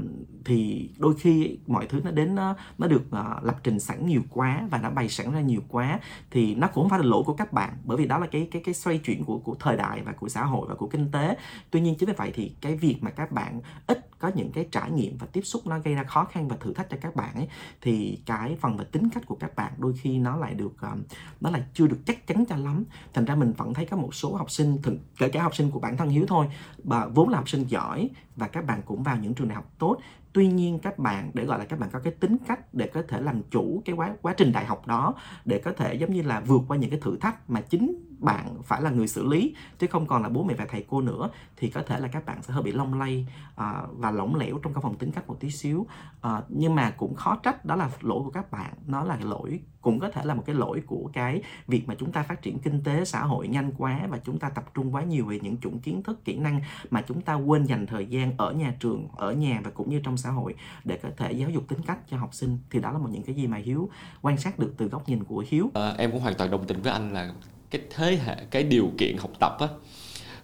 thì 0.45 0.91
đôi 0.99 1.15
khi 1.15 1.59
mọi 1.67 1.87
thứ 1.87 2.01
nó 2.05 2.11
đến 2.11 2.35
nó 2.35 2.55
nó 2.79 2.87
được 2.87 3.03
uh, 3.09 3.45
lập 3.45 3.57
trình 3.63 3.81
sẵn 3.81 4.07
nhiều 4.07 4.23
quá 4.31 4.69
và 4.71 4.79
nó 4.79 4.91
bày 4.91 5.09
sẵn 5.09 5.33
ra 5.33 5.41
nhiều 5.41 5.61
quá 5.69 6.01
thì 6.31 6.55
nó 6.55 6.67
cũng 6.67 6.85
không 6.85 6.91
phải 6.91 6.99
là 6.99 7.05
lỗi 7.05 7.23
của 7.27 7.35
các 7.35 7.53
bạn. 7.53 7.77
Bởi 7.85 7.97
vì 7.97 8.07
đó 8.07 8.19
là 8.19 8.27
cái 8.27 8.49
cái 8.51 8.63
cái 8.65 8.75
xoay 8.75 8.99
chuyển 8.99 9.25
của 9.25 9.39
của 9.39 9.55
thời 9.61 9.77
đại 9.77 10.03
và 10.03 10.13
của 10.13 10.29
xã 10.29 10.45
hội 10.45 10.69
và 10.69 10.75
của 10.75 10.87
kinh 10.87 11.11
tế. 11.13 11.37
Tuy 11.71 11.81
nhiên 11.81 11.95
chính 11.99 12.09
vì 12.09 12.15
vậy 12.17 12.33
thì 12.35 12.53
cái 12.61 12.77
việc 12.77 12.97
mà 13.01 13.11
các 13.11 13.33
bạn 13.33 13.61
ít 13.87 14.18
có 14.19 14.31
những 14.35 14.53
cái 14.53 14.67
trải 14.73 14.91
nghiệm 14.91 15.19
và 15.19 15.27
tiếp 15.33 15.41
xúc 15.41 15.67
nó 15.67 15.79
gây 15.79 15.95
ra 15.95 16.05
khó 16.05 16.25
khăn 16.25 16.49
và 16.49 16.57
thử 16.57 16.73
thách 16.73 16.91
cho 16.91 16.97
các 17.01 17.17
bạn 17.17 17.35
ấy 17.35 17.49
thì 17.81 18.19
cái 18.27 18.57
phần 18.61 18.77
về 18.77 18.85
tính 18.85 19.09
cách 19.11 19.27
của 19.27 19.35
các 19.35 19.57
bạn 19.57 19.73
đôi 19.79 19.95
khi 20.01 20.19
nó 20.19 20.37
lại 20.37 20.55
được 20.55 20.81
um, 20.81 21.03
nó 21.41 21.51
lại 21.51 21.63
chưa 21.75 21.87
được 21.87 21.99
chắc 22.07 22.27
chắn 22.27 22.45
cho 22.49 22.57
lắm. 22.57 22.85
Thành 23.15 23.25
ra 23.25 23.35
mình 23.35 23.53
vẫn 23.53 23.75
thấy 23.75 23.87
có 23.87 23.97
một 23.97 24.15
số 24.15 24.37
học 24.37 24.51
sinh 24.51 24.79
kể 25.19 25.29
cả 25.29 25.43
học 25.43 25.57
sinh 25.57 25.71
của 25.71 25.81
bản 25.81 25.97
thân 25.97 26.09
hiếu 26.09 26.25
thôi 26.29 26.47
và 26.85 27.07
vốn 27.07 27.29
là 27.29 27.39
học 27.39 27.49
sinh 27.49 27.65
giỏi 27.65 28.11
và 28.37 28.49
các 28.49 28.67
bạn 28.67 28.83
cũng 28.87 29.03
vào 29.03 29.17
những 29.17 29.35
trường 29.35 29.49
đại 29.49 29.57
học 29.57 29.73
tốt. 29.79 29.97
Tuy 30.33 30.49
nhiên 30.49 30.79
các 30.79 30.99
bạn 30.99 31.31
để 31.35 31.45
gọi 31.45 31.59
là 31.59 31.65
các 31.65 31.79
bạn 31.79 31.91
có 31.93 31.99
cái 31.99 32.13
tính 32.13 32.37
cách 32.47 32.75
để 32.75 32.87
có 32.87 33.03
thể 33.09 33.21
làm 33.21 33.43
chủ 33.51 33.83
cái 33.85 33.97
quá 33.97 34.15
quá 34.23 34.35
trình 34.37 34.53
đại 34.53 34.65
học 34.65 34.87
đó 34.87 35.15
để 35.45 35.59
có 35.59 35.73
thể 35.73 35.95
giống 35.95 36.13
như 36.13 36.23
là 36.23 36.41
vượt 36.41 36.63
qua 36.69 36.77
những 36.77 36.91
cái 36.91 37.01
thử 37.03 37.17
thách 37.17 37.51
mà 37.51 37.61
chính 37.61 38.08
bạn 38.19 38.63
phải 38.63 38.83
là 38.83 38.91
người 38.91 39.09
xử 39.09 39.27
lý 39.27 39.55
chứ 39.79 39.87
không 39.87 40.07
còn 40.07 40.23
là 40.23 40.29
bố 40.29 40.45
mẹ 40.45 40.55
và 40.55 40.67
thầy 40.69 40.85
cô 40.89 41.01
nữa 41.01 41.29
thì 41.57 41.71
có 41.71 41.83
thể 41.83 42.01
là 42.01 42.09
các 42.09 42.27
bạn 42.27 42.43
sẽ 42.43 42.55
hơi 42.55 42.63
bị 42.63 42.73
lông 42.73 42.99
lay 42.99 43.27
à, 43.57 43.83
và 43.93 44.11
lỏng 44.11 44.37
lẻo 44.37 44.59
trong 44.63 44.75
các 44.75 44.81
phần 44.81 44.95
tính 44.95 45.13
cách 45.13 45.29
một 45.29 45.37
tí 45.41 45.51
xíu. 45.51 45.87
À, 46.21 46.43
nhưng 46.49 46.75
mà 46.75 46.91
cũng 46.91 47.15
khó 47.15 47.37
trách 47.43 47.65
đó 47.65 47.77
là 47.77 47.91
lỗi 48.01 48.21
của 48.25 48.31
các 48.31 48.51
bạn 48.51 48.75
nó 48.87 49.05
là 49.05 49.19
lỗi 49.23 49.61
cũng 49.81 50.01
có 50.01 50.11
thể 50.11 50.25
là 50.25 50.35
một 50.35 50.43
cái 50.47 50.55
lỗi 50.55 50.83
của 50.87 51.11
cái 51.13 51.43
việc 51.67 51.89
mà 51.89 51.95
chúng 51.99 52.13
ta 52.13 52.23
phát 52.23 52.43
triển 52.43 52.59
kinh 52.59 52.83
tế 52.83 53.05
xã 53.05 53.23
hội 53.23 53.49
nhanh 53.49 53.73
quá 53.79 54.01
và 54.09 54.19
chúng 54.25 54.39
ta 54.39 54.49
tập 54.49 54.65
trung 54.75 54.95
quá 54.95 55.03
nhiều 55.03 55.27
về 55.27 55.41
những 55.41 55.57
chủng 55.57 55.79
kiến 55.79 56.03
thức 56.03 56.25
kỹ 56.25 56.37
năng 56.37 56.61
mà 56.91 57.03
chúng 57.09 57.21
ta 57.21 57.35
quên 57.35 57.65
dành 57.65 57.87
thời 57.87 58.07
gian 58.07 58.33
ở 58.37 58.53
nhà 58.53 58.75
trường 58.81 59.09
ở 59.17 59.33
nhà 59.33 59.61
và 59.65 59.71
cũng 59.71 59.91
như 59.91 60.01
trong 60.05 60.17
xã 60.17 60.31
hội 60.31 60.55
để 60.85 60.99
có 61.03 61.09
thể 61.17 61.33
giáo 61.33 61.51
dục 61.51 61.69
tính 61.69 61.81
cách 61.87 61.99
cho 62.11 62.17
học 62.17 62.35
sinh 62.35 62.59
thì 62.71 62.81
đó 62.81 62.93
là 62.93 62.99
một 62.99 63.09
những 63.11 63.23
cái 63.23 63.35
gì 63.35 63.47
mà 63.47 63.57
hiếu 63.57 63.91
quan 64.23 64.37
sát 64.37 64.59
được 64.59 64.75
từ 64.77 64.89
góc 64.89 65.09
nhìn 65.09 65.25
của 65.25 65.45
hiếu. 65.49 65.71
À, 65.75 65.95
em 65.99 66.11
cũng 66.13 66.21
hoàn 66.21 66.35
toàn 66.35 66.51
đồng 66.51 66.67
tình 66.67 66.83
với 66.83 66.93
anh 66.93 67.13
là 67.13 67.33
cái 67.71 67.83
thế 67.91 68.19
hệ 68.25 68.37
cái 68.51 68.63
điều 68.63 68.91
kiện 68.99 69.17
học 69.17 69.31
tập 69.41 69.57
á 69.61 69.69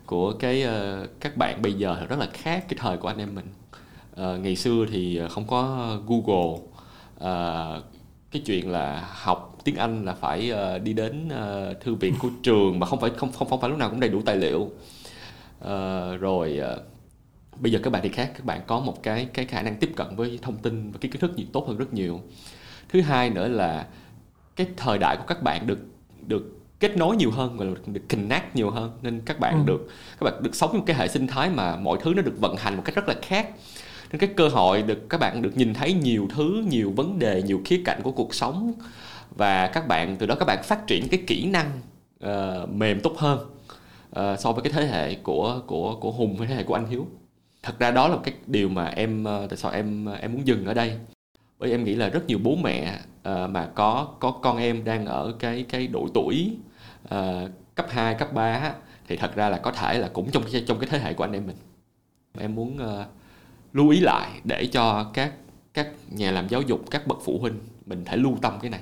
của 0.07 0.33
cái 0.33 0.65
uh, 0.65 1.09
các 1.21 1.37
bạn 1.37 1.63
bây 1.63 1.73
giờ 1.73 2.07
rất 2.09 2.19
là 2.19 2.27
khác 2.33 2.65
cái 2.69 2.79
thời 2.81 2.97
của 2.97 3.09
anh 3.09 3.19
em 3.19 3.35
mình. 3.35 3.47
Uh, 4.13 4.41
ngày 4.41 4.57
xưa 4.57 4.87
thì 4.91 5.21
không 5.31 5.47
có 5.47 5.89
Google 6.07 6.59
uh, 7.15 7.85
cái 8.31 8.43
chuyện 8.47 8.71
là 8.71 9.09
học 9.13 9.59
tiếng 9.65 9.77
Anh 9.77 10.05
là 10.05 10.15
phải 10.15 10.53
uh, 10.53 10.83
đi 10.83 10.93
đến 10.93 11.29
uh, 11.29 11.81
thư 11.81 11.95
viện 11.95 12.15
của 12.19 12.29
trường 12.43 12.79
mà 12.79 12.87
không 12.87 13.01
phải 13.01 13.11
không 13.17 13.33
không 13.33 13.49
không 13.49 13.61
phải 13.61 13.71
lúc 13.71 13.79
nào 13.79 13.91
cũng 13.91 14.01
đầy 14.01 14.11
đủ 14.11 14.23
tài 14.27 14.37
liệu. 14.37 14.61
Uh, 14.61 16.21
rồi 16.21 16.61
uh, 16.75 16.81
bây 17.61 17.73
giờ 17.73 17.79
các 17.83 17.91
bạn 17.91 18.03
thì 18.03 18.09
khác 18.09 18.31
các 18.35 18.45
bạn 18.45 18.61
có 18.67 18.81
một 18.81 19.03
cái 19.03 19.29
cái 19.35 19.45
khả 19.45 19.63
năng 19.63 19.77
tiếp 19.77 19.91
cận 19.97 20.17
với 20.17 20.39
thông 20.43 20.57
tin 20.57 20.91
và 20.93 20.99
cái 21.01 21.11
kiến 21.11 21.21
thức 21.21 21.33
nhiều 21.37 21.47
tốt 21.53 21.69
hơn 21.69 21.77
rất 21.77 21.95
nhiều. 21.95 22.21
Thứ 22.89 23.01
hai 23.01 23.31
nữa 23.31 23.49
là 23.49 23.87
cái 24.57 24.67
thời 24.77 24.99
đại 24.99 25.17
của 25.17 25.25
các 25.27 25.43
bạn 25.43 25.67
được 25.67 25.79
được 26.27 26.64
kết 26.81 26.97
nối 26.97 27.17
nhiều 27.17 27.31
hơn 27.31 27.59
và 27.59 27.67
được 27.87 28.03
connect 28.11 28.57
nhiều 28.57 28.71
hơn 28.71 28.91
nên 29.03 29.21
các 29.25 29.41
bạn 29.41 29.55
ừ. 29.55 29.63
được 29.67 29.89
các 30.21 30.25
bạn 30.25 30.43
được 30.43 30.55
sống 30.55 30.71
trong 30.73 30.85
cái 30.85 30.97
hệ 30.97 31.09
sinh 31.09 31.27
thái 31.27 31.51
mà 31.51 31.77
mọi 31.77 31.99
thứ 32.03 32.15
nó 32.17 32.23
được 32.23 32.41
vận 32.41 32.57
hành 32.57 32.77
một 32.77 32.83
cách 32.85 32.95
rất 32.95 33.09
là 33.09 33.15
khác. 33.23 33.51
Nên 34.13 34.21
cái 34.21 34.31
cơ 34.37 34.49
hội 34.49 34.83
được 34.83 35.09
các 35.09 35.21
bạn 35.21 35.43
được 35.43 35.57
nhìn 35.57 35.75
thấy 35.75 35.93
nhiều 35.93 36.29
thứ 36.35 36.65
nhiều 36.69 36.93
vấn 36.97 37.19
đề 37.19 37.43
nhiều 37.43 37.61
khía 37.65 37.83
cạnh 37.85 38.01
của 38.03 38.13
cuộc 38.13 38.35
sống. 38.35 38.73
Và 39.31 39.67
các 39.67 39.89
bạn 39.89 40.17
từ 40.17 40.27
đó 40.27 40.35
các 40.35 40.45
bạn 40.45 40.63
phát 40.63 40.87
triển 40.87 41.09
cái 41.09 41.23
kỹ 41.27 41.47
năng 41.47 41.71
uh, 42.25 42.69
mềm 42.71 43.01
tốt 43.01 43.15
hơn 43.19 43.39
uh, 44.11 44.41
so 44.41 44.53
với 44.53 44.63
cái 44.63 44.73
thế 44.73 44.87
hệ 44.87 45.15
của 45.15 45.61
của 45.67 45.97
của 46.01 46.13
hùng 46.13 46.37
với 46.37 46.47
thế 46.47 46.55
hệ 46.55 46.63
của 46.63 46.75
anh 46.75 46.87
hiếu. 46.87 47.07
Thật 47.63 47.79
ra 47.79 47.91
đó 47.91 48.09
là 48.09 48.17
cái 48.25 48.35
điều 48.47 48.69
mà 48.69 48.87
em 48.87 49.23
uh, 49.23 49.51
tại 49.51 49.57
sao 49.57 49.71
em 49.71 50.07
em 50.07 50.33
muốn 50.33 50.47
dừng 50.47 50.67
ở 50.67 50.75
đây. 50.75 50.93
Bởi 51.59 51.71
em 51.71 51.85
nghĩ 51.85 51.95
là 51.95 52.09
rất 52.09 52.27
nhiều 52.27 52.39
bố 52.43 52.57
mẹ 52.63 52.99
uh, 53.29 53.51
mà 53.51 53.69
có 53.75 54.09
có 54.21 54.31
con 54.31 54.59
em 54.59 54.85
đang 54.85 55.07
ở 55.07 55.35
cái 55.39 55.65
cái 55.69 55.87
độ 55.87 56.09
tuổi 56.15 56.57
uh, 57.05 57.51
cấp 57.75 57.87
2, 57.91 58.15
cấp 58.15 58.33
3 58.33 58.73
thì 59.09 59.17
thật 59.17 59.37
ra 59.37 59.49
là 59.49 59.59
có 59.59 59.73
thể 59.73 59.99
là 59.99 60.09
cũng 60.13 60.31
trong 60.31 60.43
cái 60.53 60.65
trong 60.67 60.79
cái 60.79 60.89
thế 60.91 60.99
hệ 60.99 61.15
của 61.15 61.25
anh 61.25 61.33
em 61.33 61.47
mình. 61.47 61.57
Em 62.39 62.55
muốn 62.55 62.77
uh, 62.77 63.07
lưu 63.73 63.89
ý 63.89 64.01
lại 64.01 64.29
để 64.45 64.67
cho 64.67 65.11
các 65.15 65.33
các 65.75 65.89
nhà 66.11 66.31
làm 66.31 66.49
giáo 66.49 66.63
dục 66.63 66.91
các 66.91 67.07
bậc 67.07 67.19
phụ 67.25 67.39
huynh 67.39 67.59
mình 67.87 68.05
phải 68.05 68.17
lưu 68.17 68.39
tâm 68.43 68.59
cái 68.63 68.71
này. 68.71 68.81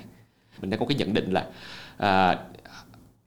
Mình 0.61 0.69
đã 0.69 0.77
có 0.77 0.85
cái 0.85 0.97
nhận 0.97 1.13
định 1.13 1.33
là 1.33 1.47
uh, 2.03 2.39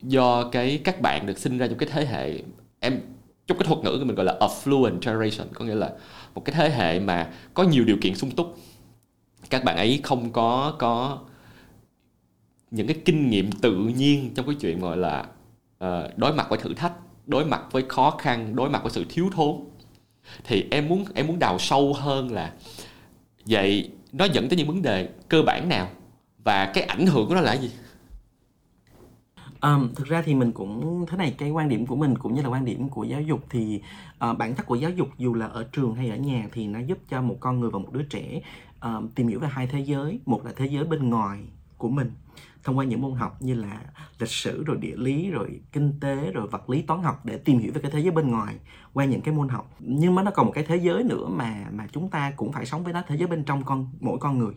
do 0.02 0.48
cái 0.52 0.80
các 0.84 1.00
bạn 1.00 1.26
được 1.26 1.38
sinh 1.38 1.58
ra 1.58 1.66
trong 1.66 1.78
cái 1.78 1.88
thế 1.92 2.06
hệ 2.06 2.42
em 2.80 3.00
trong 3.46 3.58
cái 3.58 3.66
thuật 3.66 3.78
ngữ 3.84 4.04
mình 4.06 4.16
gọi 4.16 4.26
là 4.26 4.38
affluent 4.40 5.00
generation 5.00 5.48
có 5.54 5.64
nghĩa 5.64 5.74
là 5.74 5.90
một 6.34 6.44
cái 6.44 6.54
thế 6.54 6.70
hệ 6.70 7.00
mà 7.00 7.30
có 7.54 7.62
nhiều 7.62 7.84
điều 7.84 7.96
kiện 8.02 8.14
sung 8.14 8.30
túc 8.30 8.58
các 9.50 9.64
bạn 9.64 9.76
ấy 9.76 10.00
không 10.02 10.32
có 10.32 10.76
có 10.78 11.18
những 12.70 12.86
cái 12.86 12.96
kinh 13.04 13.30
nghiệm 13.30 13.52
tự 13.52 13.74
nhiên 13.76 14.34
trong 14.34 14.46
cái 14.46 14.54
chuyện 14.60 14.80
gọi 14.80 14.96
là 14.96 15.26
uh, 15.84 16.18
đối 16.18 16.32
mặt 16.32 16.46
với 16.50 16.58
thử 16.58 16.74
thách 16.74 16.92
đối 17.26 17.44
mặt 17.44 17.62
với 17.70 17.84
khó 17.88 18.10
khăn 18.10 18.56
đối 18.56 18.70
mặt 18.70 18.82
với 18.82 18.92
sự 18.92 19.04
thiếu 19.08 19.30
thốn. 19.32 19.56
Thì 20.44 20.66
em 20.70 20.88
muốn 20.88 21.04
em 21.14 21.26
muốn 21.26 21.38
đào 21.38 21.58
sâu 21.58 21.94
hơn 21.94 22.32
là 22.32 22.52
vậy 23.46 23.90
nó 24.12 24.24
dẫn 24.24 24.48
tới 24.48 24.56
những 24.56 24.68
vấn 24.68 24.82
đề 24.82 25.08
cơ 25.28 25.42
bản 25.42 25.68
nào 25.68 25.88
và 26.44 26.70
cái 26.74 26.84
ảnh 26.84 27.06
hưởng 27.06 27.28
của 27.28 27.34
nó 27.34 27.40
là 27.40 27.54
gì? 27.56 27.70
Um, 29.62 29.94
thực 29.94 30.06
ra 30.06 30.22
thì 30.22 30.34
mình 30.34 30.52
cũng 30.52 31.06
thế 31.08 31.16
này 31.16 31.34
cái 31.38 31.50
quan 31.50 31.68
điểm 31.68 31.86
của 31.86 31.96
mình 31.96 32.18
cũng 32.18 32.34
như 32.34 32.42
là 32.42 32.48
quan 32.48 32.64
điểm 32.64 32.88
của 32.88 33.04
giáo 33.04 33.20
dục 33.20 33.40
thì 33.50 33.80
uh, 34.30 34.38
bản 34.38 34.54
chất 34.54 34.66
của 34.66 34.74
giáo 34.74 34.90
dục 34.90 35.08
dù 35.18 35.34
là 35.34 35.46
ở 35.46 35.66
trường 35.72 35.94
hay 35.94 36.10
ở 36.10 36.16
nhà 36.16 36.48
thì 36.52 36.66
nó 36.66 36.78
giúp 36.78 36.98
cho 37.08 37.22
một 37.22 37.36
con 37.40 37.60
người 37.60 37.70
và 37.70 37.78
một 37.78 37.92
đứa 37.92 38.02
trẻ 38.02 38.40
um, 38.80 39.08
tìm 39.08 39.28
hiểu 39.28 39.40
về 39.40 39.48
hai 39.48 39.66
thế 39.66 39.80
giới. 39.80 40.20
Một 40.26 40.44
là 40.44 40.52
thế 40.56 40.66
giới 40.66 40.84
bên 40.84 41.10
ngoài 41.10 41.40
của 41.78 41.88
mình 41.88 42.10
thông 42.64 42.78
qua 42.78 42.84
những 42.84 43.00
môn 43.00 43.12
học 43.14 43.42
như 43.42 43.54
là 43.54 43.80
lịch 44.18 44.30
sử 44.30 44.64
rồi 44.64 44.76
địa 44.76 44.96
lý 44.96 45.30
rồi 45.30 45.60
kinh 45.72 46.00
tế 46.00 46.30
rồi 46.32 46.46
vật 46.46 46.70
lý 46.70 46.82
toán 46.82 47.02
học 47.02 47.26
để 47.26 47.38
tìm 47.38 47.58
hiểu 47.58 47.72
về 47.72 47.80
cái 47.80 47.90
thế 47.90 48.00
giới 48.00 48.10
bên 48.10 48.30
ngoài 48.30 48.56
qua 48.92 49.04
những 49.04 49.20
cái 49.20 49.34
môn 49.34 49.48
học. 49.48 49.74
Nhưng 49.78 50.14
mà 50.14 50.22
nó 50.22 50.30
còn 50.30 50.46
một 50.46 50.52
cái 50.52 50.64
thế 50.64 50.76
giới 50.76 51.04
nữa 51.04 51.28
mà 51.28 51.66
mà 51.72 51.86
chúng 51.92 52.10
ta 52.10 52.30
cũng 52.36 52.52
phải 52.52 52.66
sống 52.66 52.84
với 52.84 52.92
nó 52.92 53.02
thế 53.06 53.16
giới 53.16 53.26
bên 53.26 53.44
trong 53.44 53.64
con 53.64 53.88
mỗi 54.00 54.18
con 54.18 54.38
người 54.38 54.54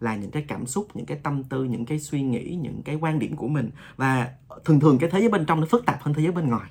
là 0.00 0.16
những 0.16 0.30
cái 0.30 0.44
cảm 0.48 0.66
xúc 0.66 0.88
những 0.94 1.06
cái 1.06 1.18
tâm 1.22 1.44
tư 1.44 1.64
những 1.64 1.86
cái 1.86 1.98
suy 1.98 2.22
nghĩ 2.22 2.58
những 2.62 2.82
cái 2.82 2.94
quan 2.94 3.18
điểm 3.18 3.36
của 3.36 3.48
mình. 3.48 3.70
Và 3.96 4.30
thường 4.64 4.80
thường 4.80 4.98
cái 4.98 5.10
thế 5.10 5.20
giới 5.20 5.28
bên 5.28 5.46
trong 5.46 5.60
nó 5.60 5.66
phức 5.66 5.86
tạp 5.86 6.02
hơn 6.02 6.14
thế 6.14 6.22
giới 6.22 6.32
bên 6.32 6.48
ngoài 6.48 6.70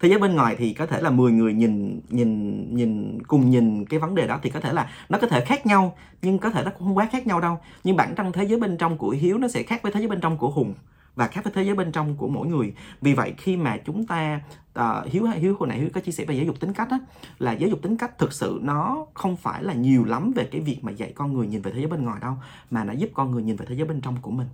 thế 0.00 0.08
giới 0.08 0.18
bên 0.18 0.34
ngoài 0.34 0.56
thì 0.58 0.74
có 0.74 0.86
thể 0.86 1.00
là 1.00 1.10
10 1.10 1.32
người 1.32 1.54
nhìn 1.54 2.00
nhìn 2.08 2.74
nhìn 2.76 3.22
cùng 3.22 3.50
nhìn 3.50 3.84
cái 3.86 4.00
vấn 4.00 4.14
đề 4.14 4.26
đó 4.26 4.38
thì 4.42 4.50
có 4.50 4.60
thể 4.60 4.72
là 4.72 4.90
nó 5.08 5.18
có 5.18 5.26
thể 5.26 5.44
khác 5.44 5.66
nhau 5.66 5.96
nhưng 6.22 6.38
có 6.38 6.50
thể 6.50 6.62
nó 6.64 6.70
cũng 6.70 6.88
không 6.88 6.96
quá 6.96 7.08
khác 7.12 7.26
nhau 7.26 7.40
đâu. 7.40 7.58
Nhưng 7.84 7.96
bản 7.96 8.14
thân 8.16 8.32
thế 8.32 8.44
giới 8.44 8.60
bên 8.60 8.76
trong 8.76 8.98
của 8.98 9.10
hiếu 9.10 9.38
nó 9.38 9.48
sẽ 9.48 9.62
khác 9.62 9.82
với 9.82 9.92
thế 9.92 10.00
giới 10.00 10.08
bên 10.08 10.20
trong 10.20 10.38
của 10.38 10.50
hùng 10.50 10.74
và 11.16 11.26
khác 11.26 11.44
với 11.44 11.52
thế 11.56 11.62
giới 11.62 11.74
bên 11.74 11.92
trong 11.92 12.16
của 12.16 12.28
mỗi 12.28 12.46
người. 12.46 12.74
Vì 13.00 13.14
vậy 13.14 13.34
khi 13.38 13.56
mà 13.56 13.76
chúng 13.84 14.06
ta 14.06 14.40
uh, 14.78 14.84
hiếu 15.06 15.24
hiếu 15.24 15.56
hồi 15.58 15.68
nãy 15.68 15.78
hiếu 15.78 15.88
có 15.94 16.00
chia 16.00 16.12
sẻ 16.12 16.24
về 16.24 16.34
giáo 16.34 16.44
dục 16.44 16.60
tính 16.60 16.72
cách 16.72 16.88
á 16.90 16.98
là 17.38 17.52
giáo 17.52 17.70
dục 17.70 17.82
tính 17.82 17.96
cách 17.96 18.18
thực 18.18 18.32
sự 18.32 18.60
nó 18.62 19.06
không 19.14 19.36
phải 19.36 19.62
là 19.62 19.74
nhiều 19.74 20.04
lắm 20.04 20.32
về 20.36 20.48
cái 20.52 20.60
việc 20.60 20.78
mà 20.82 20.92
dạy 20.92 21.12
con 21.14 21.32
người 21.32 21.46
nhìn 21.46 21.62
về 21.62 21.72
thế 21.72 21.78
giới 21.78 21.86
bên 21.86 22.04
ngoài 22.04 22.18
đâu 22.20 22.34
mà 22.70 22.84
nó 22.84 22.92
giúp 22.92 23.10
con 23.14 23.30
người 23.30 23.42
nhìn 23.42 23.56
về 23.56 23.66
thế 23.68 23.74
giới 23.74 23.86
bên 23.86 24.00
trong 24.00 24.16
của 24.22 24.30
mình. 24.30 24.46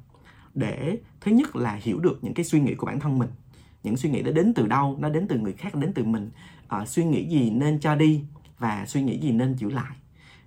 Để 0.55 0.99
thứ 1.21 1.31
nhất 1.31 1.57
là 1.57 1.79
hiểu 1.83 1.99
được 1.99 2.19
những 2.23 2.35
cái 2.35 2.45
suy 2.45 2.61
nghĩ 2.61 2.75
của 2.75 2.87
bản 2.87 3.01
thân 3.01 3.19
mình 3.19 3.29
những 3.83 3.97
suy 3.97 4.11
nghĩ 4.11 4.23
đó 4.23 4.33
đến 4.33 4.55
từ 4.55 4.67
đâu? 4.67 4.97
Nó 5.01 5.09
đến 5.09 5.27
từ 5.29 5.39
người 5.39 5.53
khác 5.53 5.75
đến 5.75 5.93
từ 5.95 6.05
mình. 6.05 6.31
À, 6.69 6.87
suy 6.87 7.05
nghĩ 7.05 7.29
gì 7.29 7.51
nên 7.51 7.81
cho 7.81 7.95
đi 7.95 8.25
và 8.59 8.85
suy 8.87 9.03
nghĩ 9.03 9.19
gì 9.19 9.31
nên 9.31 9.55
giữ 9.55 9.71
lại. 9.71 9.97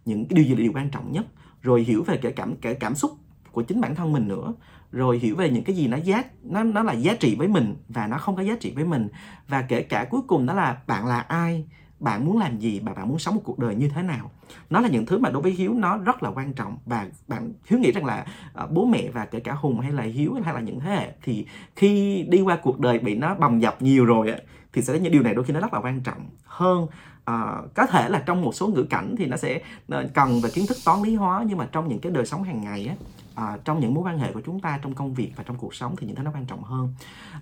Những 0.06 0.26
cái 0.26 0.36
điều 0.36 0.46
gì 0.46 0.56
là 0.56 0.62
điều 0.62 0.72
quan 0.74 0.90
trọng 0.90 1.12
nhất? 1.12 1.26
Rồi 1.62 1.84
hiểu 1.84 2.04
về 2.04 2.18
cái 2.18 2.32
cảm 2.32 2.56
cái 2.56 2.76
cảm 2.76 2.96
xúc 2.96 3.12
của 3.52 3.62
chính 3.62 3.82
bản 3.82 3.96
thân 3.96 4.14
mình 4.14 4.28
nữa. 4.28 4.54
Rồi 4.92 5.20
hiểu 5.20 5.36
về 5.36 5.50
những 5.50 5.64
cái 5.64 5.76
gì 5.76 5.88
nó 5.88 5.98
giá 5.98 6.24
nó 6.44 6.64
nó 6.64 6.84
là 6.84 6.94
giá 6.94 7.16
trị 7.16 7.36
với 7.36 7.48
mình 7.48 7.76
và 7.90 8.08
nó 8.08 8.18
không 8.18 8.36
có 8.36 8.42
giá 8.42 8.56
trị 8.60 8.72
với 8.76 8.86
mình. 8.86 9.08
Và 9.48 9.62
kể 9.62 9.84
cả 9.84 10.08
cuối 10.10 10.22
cùng 10.28 10.46
đó 10.46 10.54
là 10.54 10.78
bạn 10.88 11.06
là 11.08 11.20
ai? 11.20 11.66
Bạn 12.04 12.26
muốn 12.26 12.38
làm 12.38 12.60
gì 12.60 12.80
và 12.80 12.94
bạn 12.94 13.10
muốn 13.10 13.20
sống 13.20 13.36
một 13.36 13.42
cuộc 13.44 13.60
đời 13.60 13.76
như 13.76 13.90
thế 13.90 14.02
nào. 14.02 14.32
Nó 14.70 14.80
là 14.80 14.90
những 14.90 15.06
thứ 15.06 15.18
mà 15.18 15.30
đối 15.30 15.42
với 15.42 15.52
hiếu 15.52 15.74
nó 15.74 15.98
rất 15.98 16.24
là 16.24 16.30
quan 16.30 16.54
trọng 16.54 16.78
và 16.86 17.08
bạn 17.28 17.54
hiếu 17.66 17.80
nghĩ 17.80 17.92
rằng 17.92 18.06
là 18.06 18.26
uh, 18.64 18.72
bố 18.72 18.86
mẹ 18.86 19.10
và 19.14 19.26
kể 19.26 19.40
cả 19.40 19.54
hùng 19.54 19.80
hay 19.80 19.92
là 19.92 20.04
hiếu 20.04 20.34
hay 20.44 20.54
là 20.54 20.60
những 20.60 20.80
thế 20.80 20.96
hệ 20.96 21.14
thì 21.24 21.46
khi 21.76 22.24
đi 22.30 22.42
qua 22.42 22.56
cuộc 22.64 22.80
đời 22.80 23.00
bị 23.00 23.16
nó 23.16 23.36
bầm 23.36 23.60
dập 23.60 23.82
nhiều 23.82 24.06
rồi 24.06 24.32
á 24.32 24.38
thì 24.74 24.82
sẽ 24.82 25.00
những 25.00 25.12
điều 25.14 25.24
này 25.24 25.34
đôi 25.34 25.46
khi 25.46 25.54
nó 25.54 25.60
rất 25.60 25.74
là 25.74 25.80
quan 25.80 26.02
trọng. 26.02 26.30
Hơn 26.44 26.84
uh, 26.84 27.74
có 27.76 27.86
thể 27.86 28.10
là 28.10 28.24
trong 28.26 28.42
một 28.42 28.56
số 28.56 28.68
ngữ 28.68 28.84
cảnh 28.84 29.16
thì 29.18 29.26
nó 29.26 29.38
sẽ 29.38 29.62
ờ, 29.90 30.08
cần 30.14 30.42
về 30.42 30.50
kiến 30.54 30.66
thức 30.68 30.78
toán 30.86 31.02
lý 31.04 31.16
hóa 31.16 31.44
nhưng 31.48 31.58
mà 31.58 31.68
trong 31.72 31.88
những 31.88 32.00
cái 32.00 32.12
đời 32.12 32.26
sống 32.26 32.44
hàng 32.44 32.62
ngày 32.62 32.86
á 32.86 32.96
à, 33.36 33.58
trong 33.66 33.80
những 33.80 33.94
mối 33.94 34.04
quan 34.04 34.18
hệ 34.18 34.32
của 34.32 34.42
chúng 34.46 34.60
ta 34.60 34.80
trong 34.82 34.94
công 34.94 35.14
việc 35.14 35.32
và 35.36 35.44
trong 35.44 35.58
cuộc 35.58 35.76
sống 35.76 35.96
thì 35.96 36.08
những 36.08 36.16
thứ 36.16 36.24
nó 36.24 36.32
quan 36.34 36.46
trọng 36.46 36.64
hơn. 36.64 36.94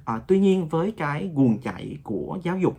À, 0.06 0.20
tuy 0.27 0.39
nhiên 0.39 0.68
với 0.68 0.91
cái 0.91 1.32
guồng 1.34 1.58
chạy 1.62 1.98
của 2.03 2.38
giáo 2.44 2.58
dục 2.58 2.77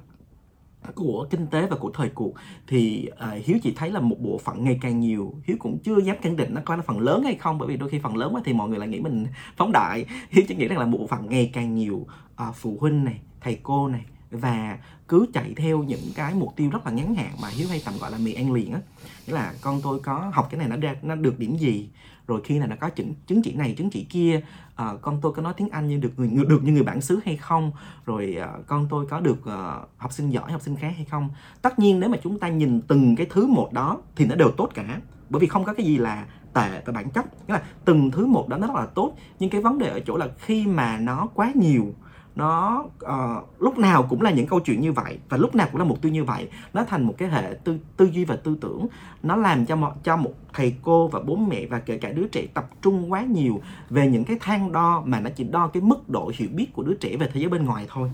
của 0.94 1.26
kinh 1.30 1.46
tế 1.46 1.66
và 1.66 1.76
của 1.76 1.90
thời 1.90 2.08
cuộc 2.08 2.34
thì 2.66 3.08
uh, 3.12 3.44
hiếu 3.44 3.58
chỉ 3.62 3.72
thấy 3.76 3.90
là 3.90 4.00
một 4.00 4.16
bộ 4.20 4.38
phận 4.44 4.64
ngày 4.64 4.78
càng 4.82 5.00
nhiều. 5.00 5.34
Hiếu 5.44 5.56
cũng 5.60 5.78
chưa 5.78 5.98
dám 5.98 6.16
khẳng 6.22 6.36
định 6.36 6.54
nó 6.54 6.60
coi 6.64 6.76
là 6.76 6.82
phần 6.86 7.00
lớn 7.00 7.22
hay 7.22 7.34
không 7.34 7.58
bởi 7.58 7.68
vì 7.68 7.76
đôi 7.76 7.88
khi 7.88 7.98
phần 7.98 8.16
lớn 8.16 8.34
quá 8.34 8.42
thì 8.44 8.52
mọi 8.52 8.68
người 8.68 8.78
lại 8.78 8.88
nghĩ 8.88 9.00
mình 9.00 9.26
phóng 9.56 9.72
đại. 9.72 10.04
Hiếu 10.30 10.44
chỉ 10.48 10.54
nghĩ 10.54 10.68
rằng 10.68 10.78
là 10.78 10.86
một 10.86 10.98
bộ 10.98 11.06
phận 11.06 11.26
ngày 11.28 11.50
càng 11.52 11.74
nhiều 11.74 12.06
uh, 12.48 12.54
phụ 12.54 12.76
huynh 12.80 13.04
này 13.04 13.20
thầy 13.40 13.58
cô 13.62 13.88
này 13.88 14.04
và 14.30 14.78
cứ 15.08 15.26
chạy 15.32 15.52
theo 15.56 15.82
những 15.82 16.12
cái 16.14 16.34
mục 16.34 16.56
tiêu 16.56 16.70
rất 16.70 16.86
là 16.86 16.92
ngắn 16.92 17.14
hạn 17.14 17.32
mà 17.42 17.48
hiếu 17.48 17.68
hay 17.68 17.82
tầm 17.84 17.94
gọi 18.00 18.10
là 18.10 18.18
mì 18.18 18.32
ăn 18.32 18.52
liền 18.52 18.72
á. 18.72 18.80
Nghĩa 19.26 19.32
là 19.32 19.54
con 19.60 19.80
tôi 19.82 20.00
có 20.00 20.30
học 20.34 20.48
cái 20.50 20.58
này 20.58 20.68
nó 20.68 20.76
ra 20.76 20.94
nó 21.02 21.14
được 21.14 21.38
điểm 21.38 21.56
gì 21.56 21.88
rồi 22.26 22.40
khi 22.44 22.58
nào 22.58 22.68
nó 22.68 22.76
có 22.80 22.88
chứng 22.88 23.14
chứng 23.26 23.42
chỉ 23.42 23.52
này 23.52 23.74
chứng 23.78 23.90
chỉ 23.90 24.04
kia 24.04 24.40
à, 24.74 24.94
con 25.02 25.18
tôi 25.22 25.32
có 25.32 25.42
nói 25.42 25.54
tiếng 25.56 25.68
anh 25.68 25.88
như 25.88 25.96
được 25.96 26.12
người 26.16 26.44
được 26.48 26.64
như 26.64 26.72
người 26.72 26.82
bản 26.82 27.00
xứ 27.00 27.20
hay 27.24 27.36
không? 27.36 27.72
Rồi 28.06 28.36
à, 28.40 28.52
con 28.66 28.86
tôi 28.90 29.06
có 29.06 29.20
được 29.20 29.46
à, 29.46 29.80
học 29.96 30.12
sinh 30.12 30.30
giỏi 30.30 30.52
học 30.52 30.60
sinh 30.60 30.76
khá 30.76 30.88
hay 30.88 31.04
không? 31.04 31.30
Tất 31.62 31.78
nhiên 31.78 32.00
nếu 32.00 32.10
mà 32.10 32.18
chúng 32.22 32.38
ta 32.38 32.48
nhìn 32.48 32.80
từng 32.80 33.16
cái 33.16 33.26
thứ 33.30 33.46
một 33.46 33.72
đó 33.72 33.98
thì 34.16 34.26
nó 34.26 34.34
đều 34.34 34.50
tốt 34.50 34.68
cả. 34.74 35.00
Bởi 35.30 35.40
vì 35.40 35.46
không 35.46 35.64
có 35.64 35.74
cái 35.74 35.86
gì 35.86 35.98
là 35.98 36.26
tệ 36.54 36.82
về 36.84 36.92
bản 36.92 37.10
chất. 37.10 37.48
Nghĩa 37.48 37.54
là 37.54 37.62
từng 37.84 38.10
thứ 38.10 38.26
một 38.26 38.48
đó 38.48 38.56
nó 38.56 38.66
rất 38.66 38.76
là 38.76 38.86
tốt 38.86 39.12
nhưng 39.38 39.50
cái 39.50 39.60
vấn 39.60 39.78
đề 39.78 39.88
ở 39.88 40.00
chỗ 40.00 40.16
là 40.16 40.28
khi 40.38 40.66
mà 40.66 40.98
nó 40.98 41.28
quá 41.34 41.52
nhiều 41.54 41.94
nó 42.36 42.84
uh, 43.04 43.62
lúc 43.62 43.78
nào 43.78 44.02
cũng 44.02 44.22
là 44.22 44.30
những 44.30 44.46
câu 44.46 44.60
chuyện 44.60 44.80
như 44.80 44.92
vậy 44.92 45.18
và 45.28 45.36
lúc 45.36 45.54
nào 45.54 45.68
cũng 45.72 45.80
là 45.80 45.84
mục 45.84 46.02
tiêu 46.02 46.12
như 46.12 46.24
vậy. 46.24 46.48
Nó 46.72 46.84
thành 46.84 47.02
một 47.02 47.14
cái 47.18 47.28
hệ 47.28 47.54
tư 47.64 47.78
tư 47.96 48.04
duy 48.12 48.24
và 48.24 48.36
tư 48.36 48.56
tưởng. 48.60 48.86
Nó 49.22 49.36
làm 49.36 49.66
cho 49.66 49.76
một 49.76 49.92
cho 50.04 50.16
một 50.16 50.32
thầy 50.52 50.74
cô 50.82 51.08
và 51.08 51.20
bố 51.20 51.36
mẹ 51.36 51.66
và 51.66 51.78
kể 51.78 51.98
cả 51.98 52.12
đứa 52.12 52.26
trẻ 52.26 52.46
tập 52.54 52.70
trung 52.82 53.12
quá 53.12 53.22
nhiều 53.22 53.60
về 53.90 54.08
những 54.08 54.24
cái 54.24 54.36
thang 54.40 54.72
đo 54.72 55.02
mà 55.06 55.20
nó 55.20 55.30
chỉ 55.36 55.44
đo 55.44 55.66
cái 55.66 55.82
mức 55.82 56.08
độ 56.08 56.32
hiểu 56.34 56.48
biết 56.52 56.72
của 56.72 56.82
đứa 56.82 56.94
trẻ 56.94 57.16
về 57.16 57.28
thế 57.32 57.40
giới 57.40 57.50
bên 57.50 57.64
ngoài 57.64 57.86
thôi. 57.88 58.10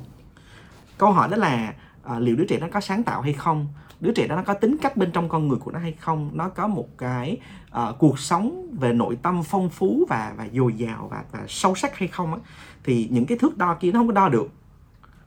Câu 0.98 1.12
hỏi 1.12 1.28
đó 1.30 1.36
là 1.36 1.74
à, 2.08 2.18
liệu 2.18 2.36
đứa 2.36 2.44
trẻ 2.44 2.58
nó 2.60 2.66
có 2.72 2.80
sáng 2.80 3.02
tạo 3.02 3.22
hay 3.22 3.32
không? 3.32 3.66
Đứa 4.00 4.12
trẻ 4.12 4.26
đó 4.26 4.36
nó 4.36 4.42
có 4.42 4.54
tính 4.54 4.76
cách 4.82 4.96
bên 4.96 5.10
trong 5.12 5.28
con 5.28 5.48
người 5.48 5.58
của 5.58 5.70
nó 5.70 5.78
hay 5.78 5.92
không? 5.92 6.30
Nó 6.34 6.48
có 6.48 6.66
một 6.66 6.98
cái 6.98 7.40
uh, 7.66 7.98
cuộc 7.98 8.18
sống 8.18 8.76
về 8.80 8.92
nội 8.92 9.18
tâm 9.22 9.42
phong 9.42 9.70
phú 9.70 10.04
và 10.08 10.34
và 10.36 10.48
dồi 10.54 10.72
dào 10.72 11.08
và, 11.10 11.24
và 11.32 11.44
sâu 11.48 11.74
sắc 11.74 11.98
hay 11.98 12.08
không 12.08 12.34
á? 12.34 12.40
Thì 12.84 13.08
những 13.10 13.26
cái 13.26 13.38
thước 13.38 13.58
đo 13.58 13.74
kia 13.74 13.92
nó 13.92 14.00
không 14.00 14.06
có 14.06 14.12
đo 14.12 14.28
được. 14.28 14.50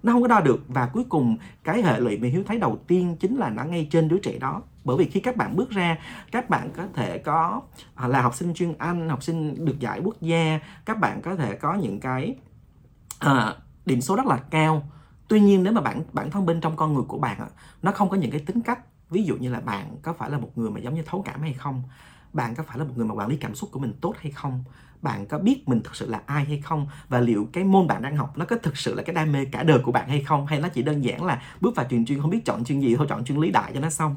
Nó 0.04 0.14
không 0.14 0.22
có 0.22 0.28
đo 0.28 0.40
được 0.40 0.64
và 0.68 0.88
cuối 0.88 1.04
cùng 1.10 1.38
cái 1.64 1.82
hệ 1.82 2.00
lụy 2.00 2.18
mà 2.18 2.28
hiếu 2.28 2.44
thấy 2.48 2.60
đầu 2.60 2.80
tiên 2.88 3.16
chính 3.20 3.38
là 3.38 3.50
nó 3.50 3.64
ngay 3.64 3.88
trên 3.92 4.08
đứa 4.08 4.18
trẻ 4.18 4.38
đó. 4.40 4.62
Bởi 4.84 4.98
vì 4.98 5.06
khi 5.06 5.20
các 5.20 5.38
bạn 5.38 5.56
bước 5.56 5.70
ra 5.70 5.98
các 6.32 6.50
bạn 6.50 6.70
có 6.78 6.84
thể 6.94 7.18
có 7.18 7.62
à, 7.96 8.08
là 8.08 8.22
học 8.22 8.36
sinh 8.36 8.54
chuyên 8.54 8.74
anh 8.78 9.10
học 9.10 9.24
sinh 9.24 9.66
được 9.66 9.80
giải 9.80 10.02
quốc 10.04 10.22
gia 10.22 10.60
các 10.86 11.00
bạn 11.00 11.22
có 11.22 11.36
thể 11.36 11.56
có 11.56 11.74
những 11.74 12.00
cái 12.00 12.36
uh, 13.26 13.56
điểm 13.86 14.02
số 14.02 14.16
rất 14.16 14.26
là 14.26 14.38
cao 14.38 14.84
tuy 15.32 15.40
nhiên 15.40 15.64
nếu 15.64 15.74
mà 15.74 15.82
bản 15.82 16.04
bản 16.14 16.32
thân 16.32 16.46
bên 16.46 16.62
trong 16.62 16.76
con 16.76 16.94
người 16.94 17.04
của 17.08 17.18
bạn 17.18 17.48
nó 17.82 17.92
không 17.92 18.10
có 18.10 18.18
những 18.18 18.32
cái 18.32 18.40
tính 18.40 18.62
cách, 18.62 18.80
ví 19.10 19.24
dụ 19.24 19.36
như 19.36 19.50
là 19.50 19.60
bạn 19.60 19.98
có 20.02 20.14
phải 20.14 20.30
là 20.30 20.38
một 20.38 20.50
người 20.56 20.72
mà 20.72 20.80
giống 20.80 20.96
như 20.96 21.02
thấu 21.06 21.22
cảm 21.22 21.42
hay 21.42 21.54
không, 21.54 21.84
bạn 22.34 22.56
có 22.56 22.64
phải 22.64 22.78
là 22.78 22.84
một 22.84 22.94
người 22.96 23.06
mà 23.06 23.16
quản 23.16 23.30
lý 23.30 23.38
cảm 23.38 23.56
xúc 23.56 23.70
của 23.72 23.80
mình 23.80 23.94
tốt 24.02 24.16
hay 24.18 24.32
không, 24.32 24.64
bạn 25.02 25.26
có 25.26 25.40
biết 25.40 25.70
mình 25.70 25.82
thực 25.84 25.96
sự 25.96 26.10
là 26.10 26.22
ai 26.26 26.46
hay 26.46 26.62
không, 26.62 26.88
và 27.10 27.20
liệu 27.20 27.48
cái 27.54 27.64
môn 27.64 27.88
bạn 27.88 28.02
đang 28.02 28.18
học 28.18 28.38
nó 28.38 28.46
có 28.46 28.56
thực 28.64 28.78
sự 28.78 28.96
là 28.96 29.04
cái 29.04 29.14
đam 29.14 29.32
mê 29.32 29.46
cả 29.46 29.64
đời 29.64 29.80
của 29.80 29.92
bạn 29.92 30.10
hay 30.10 30.22
không, 30.22 30.46
hay 30.46 30.60
nó 30.60 30.68
chỉ 30.68 30.82
đơn 30.82 31.04
giản 31.04 31.26
là 31.26 31.42
bước 31.62 31.76
vào 31.76 31.86
trường 31.90 32.06
chuyên 32.06 32.22
không 32.22 32.30
biết 32.30 32.46
chọn 32.46 32.64
chuyên 32.64 32.80
gì 32.80 32.96
thôi, 32.96 33.08
chọn 33.10 33.26
chuyên 33.26 33.38
lý 33.38 33.52
đại 33.52 33.72
cho 33.74 33.80
nó 33.80 33.90
xong, 33.90 34.16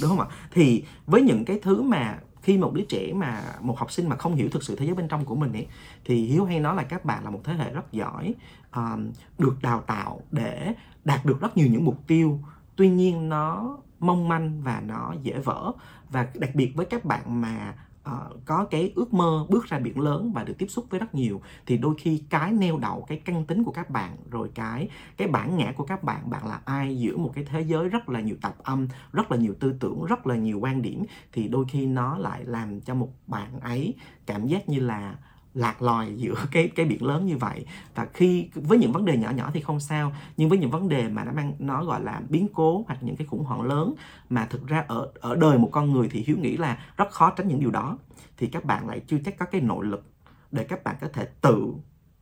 đúng 0.00 0.10
không 0.10 0.20
ạ? 0.20 0.26
Thì 0.52 0.84
với 1.06 1.22
những 1.22 1.44
cái 1.44 1.58
thứ 1.62 1.82
mà 1.82 2.18
khi 2.42 2.58
một 2.58 2.74
đứa 2.74 2.84
trẻ 2.88 3.12
mà, 3.14 3.42
một 3.60 3.78
học 3.78 3.92
sinh 3.92 4.08
mà 4.08 4.16
không 4.16 4.34
hiểu 4.34 4.48
thực 4.48 4.62
sự 4.62 4.76
thế 4.76 4.86
giới 4.86 4.94
bên 4.94 5.08
trong 5.08 5.24
của 5.24 5.34
mình 5.34 5.52
ấy, 5.52 5.66
thì 6.04 6.26
hiếu 6.26 6.44
hay 6.44 6.60
nói 6.60 6.76
là 6.76 6.82
các 6.82 7.04
bạn 7.04 7.24
là 7.24 7.30
một 7.30 7.40
thế 7.44 7.52
hệ 7.52 7.70
rất 7.70 7.92
giỏi 7.92 8.34
um, 8.76 9.10
được 9.38 9.56
đào 9.62 9.80
tạo 9.80 10.20
để 10.30 10.74
đạt 11.04 11.24
được 11.24 11.40
rất 11.40 11.56
nhiều 11.56 11.66
những 11.66 11.84
mục 11.84 11.98
tiêu. 12.06 12.40
Tuy 12.76 12.90
nhiên 12.90 13.28
nó 13.28 13.78
mong 14.00 14.28
manh 14.28 14.62
và 14.62 14.82
nó 14.86 15.14
dễ 15.22 15.38
vỡ. 15.38 15.72
Và 16.10 16.28
đặc 16.34 16.54
biệt 16.54 16.72
với 16.76 16.86
các 16.86 17.04
bạn 17.04 17.40
mà 17.40 17.74
uh, 18.10 18.44
có 18.44 18.64
cái 18.64 18.92
ước 18.94 19.14
mơ 19.14 19.46
bước 19.48 19.66
ra 19.66 19.78
biển 19.78 20.00
lớn 20.00 20.32
và 20.34 20.44
được 20.44 20.54
tiếp 20.58 20.66
xúc 20.68 20.86
với 20.90 21.00
rất 21.00 21.14
nhiều 21.14 21.40
thì 21.66 21.78
đôi 21.78 21.94
khi 21.98 22.22
cái 22.30 22.52
neo 22.52 22.78
đậu 22.78 23.04
cái 23.08 23.18
căn 23.24 23.44
tính 23.44 23.64
của 23.64 23.72
các 23.72 23.90
bạn 23.90 24.16
rồi 24.30 24.50
cái 24.54 24.88
cái 25.16 25.28
bản 25.28 25.56
ngã 25.56 25.72
của 25.76 25.84
các 25.84 26.04
bạn 26.04 26.30
bạn 26.30 26.46
là 26.46 26.60
ai 26.64 26.98
giữa 26.98 27.16
một 27.16 27.32
cái 27.34 27.44
thế 27.44 27.60
giới 27.60 27.88
rất 27.88 28.08
là 28.08 28.20
nhiều 28.20 28.36
tạp 28.42 28.58
âm 28.58 28.88
rất 29.12 29.32
là 29.32 29.36
nhiều 29.36 29.54
tư 29.60 29.74
tưởng 29.80 30.04
rất 30.04 30.26
là 30.26 30.36
nhiều 30.36 30.58
quan 30.60 30.82
điểm 30.82 31.04
thì 31.32 31.48
đôi 31.48 31.64
khi 31.68 31.86
nó 31.86 32.18
lại 32.18 32.44
làm 32.44 32.80
cho 32.80 32.94
một 32.94 33.08
bạn 33.26 33.60
ấy 33.60 33.94
cảm 34.26 34.46
giác 34.46 34.68
như 34.68 34.80
là 34.80 35.16
lạc 35.54 35.82
loài 35.82 36.14
giữa 36.16 36.34
cái 36.50 36.68
cái 36.68 36.86
biển 36.86 37.04
lớn 37.04 37.26
như 37.26 37.36
vậy. 37.36 37.64
Và 37.94 38.06
khi 38.14 38.48
với 38.54 38.78
những 38.78 38.92
vấn 38.92 39.04
đề 39.04 39.16
nhỏ 39.16 39.30
nhỏ 39.30 39.50
thì 39.54 39.60
không 39.60 39.80
sao. 39.80 40.12
Nhưng 40.36 40.48
với 40.48 40.58
những 40.58 40.70
vấn 40.70 40.88
đề 40.88 41.08
mà 41.08 41.24
nó 41.24 41.32
mang 41.32 41.54
nó 41.58 41.84
gọi 41.84 42.04
là 42.04 42.22
biến 42.28 42.48
cố 42.54 42.84
hoặc 42.86 43.02
những 43.02 43.16
cái 43.16 43.26
khủng 43.26 43.44
hoảng 43.44 43.62
lớn 43.62 43.94
mà 44.28 44.46
thực 44.46 44.66
ra 44.66 44.84
ở 44.88 45.12
ở 45.20 45.36
đời 45.36 45.58
một 45.58 45.68
con 45.72 45.92
người 45.92 46.08
thì 46.10 46.24
hiếu 46.26 46.36
nghĩ 46.38 46.56
là 46.56 46.78
rất 46.96 47.10
khó 47.10 47.30
tránh 47.30 47.48
những 47.48 47.60
điều 47.60 47.70
đó. 47.70 47.98
Thì 48.36 48.46
các 48.46 48.64
bạn 48.64 48.88
lại 48.88 49.00
chưa 49.06 49.18
chắc 49.24 49.38
có 49.38 49.46
cái 49.46 49.60
nội 49.60 49.86
lực 49.86 50.04
để 50.50 50.64
các 50.64 50.84
bạn 50.84 50.96
có 51.00 51.08
thể 51.12 51.26
tự 51.40 51.72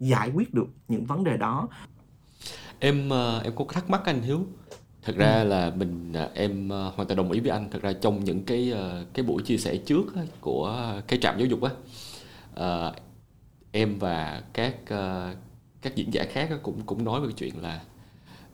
giải 0.01 0.31
quyết 0.31 0.55
được 0.55 0.69
những 0.89 1.07
vấn 1.07 1.25
đề 1.25 1.37
đó. 1.37 1.69
Em 2.79 3.09
ờ, 3.11 3.41
em 3.45 3.53
có 3.57 3.65
thắc 3.69 3.91
mắc 3.91 4.03
anh 4.05 4.23
hiếu. 4.23 4.47
Thật 5.03 5.17
ra 5.17 5.41
ừ. 5.43 5.49
là 5.49 5.73
mình 5.77 6.13
ờ, 6.13 6.31
em 6.35 6.69
ờ, 6.69 6.93
hoàn 6.97 7.09
toàn 7.09 7.17
đồng 7.17 7.33
ý 7.33 7.41
với 7.41 7.51
anh. 7.51 7.71
Thật 7.71 7.83
ra 7.83 7.93
trong 7.93 8.25
những 8.25 8.45
cái 8.45 8.75
cái 9.15 9.25
buổi 9.25 9.43
chia 9.43 9.57
sẻ 9.57 9.77
trước 9.77 10.05
của 10.41 10.93
cái 11.09 11.19
trạm 11.23 11.39
giáo 11.39 11.47
dục 11.47 11.63
á 11.63 11.71
em 13.73 13.99
và 13.99 14.43
các 14.53 14.75
uh, 14.83 15.37
các 15.83 15.95
diễn 15.97 16.15
giả 16.15 16.25
khác 16.31 16.51
cũng 16.63 16.83
cũng 16.87 17.05
nói 17.05 17.21
về 17.21 17.27
cái 17.27 17.35
chuyện 17.37 17.63
là 17.63 17.81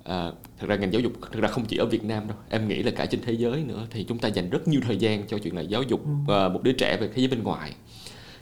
uh, 0.01 0.35
thật 0.59 0.67
ra 0.67 0.77
ngành 0.77 0.93
giáo 0.93 1.01
dục 1.01 1.13
thật 1.33 1.41
ra 1.41 1.49
không 1.49 1.65
chỉ 1.65 1.77
ở 1.77 1.87
Việt 1.87 2.05
Nam 2.05 2.29
đâu. 2.29 2.37
Em 2.51 2.69
nghĩ 2.69 2.83
là 2.83 2.91
cả 2.91 3.07
trên 3.07 3.21
thế 3.21 3.33
giới 3.33 3.65
nữa. 3.65 3.87
Thì 3.91 4.05
chúng 4.05 4.19
ta 4.19 4.29
dành 4.29 4.51
rất 4.51 4.69
nhiều 4.69 4.81
thời 4.85 4.97
gian 4.97 5.27
cho 5.27 5.39
chuyện 5.39 5.57
là 5.57 5.63
giáo 5.63 5.83
dục 5.83 6.01
uh, 6.01 6.53
một 6.53 6.63
đứa 6.63 6.73
trẻ 6.73 6.97
về 7.01 7.09
thế 7.09 7.17
giới 7.17 7.29
bên 7.29 7.43
ngoài. 7.43 7.75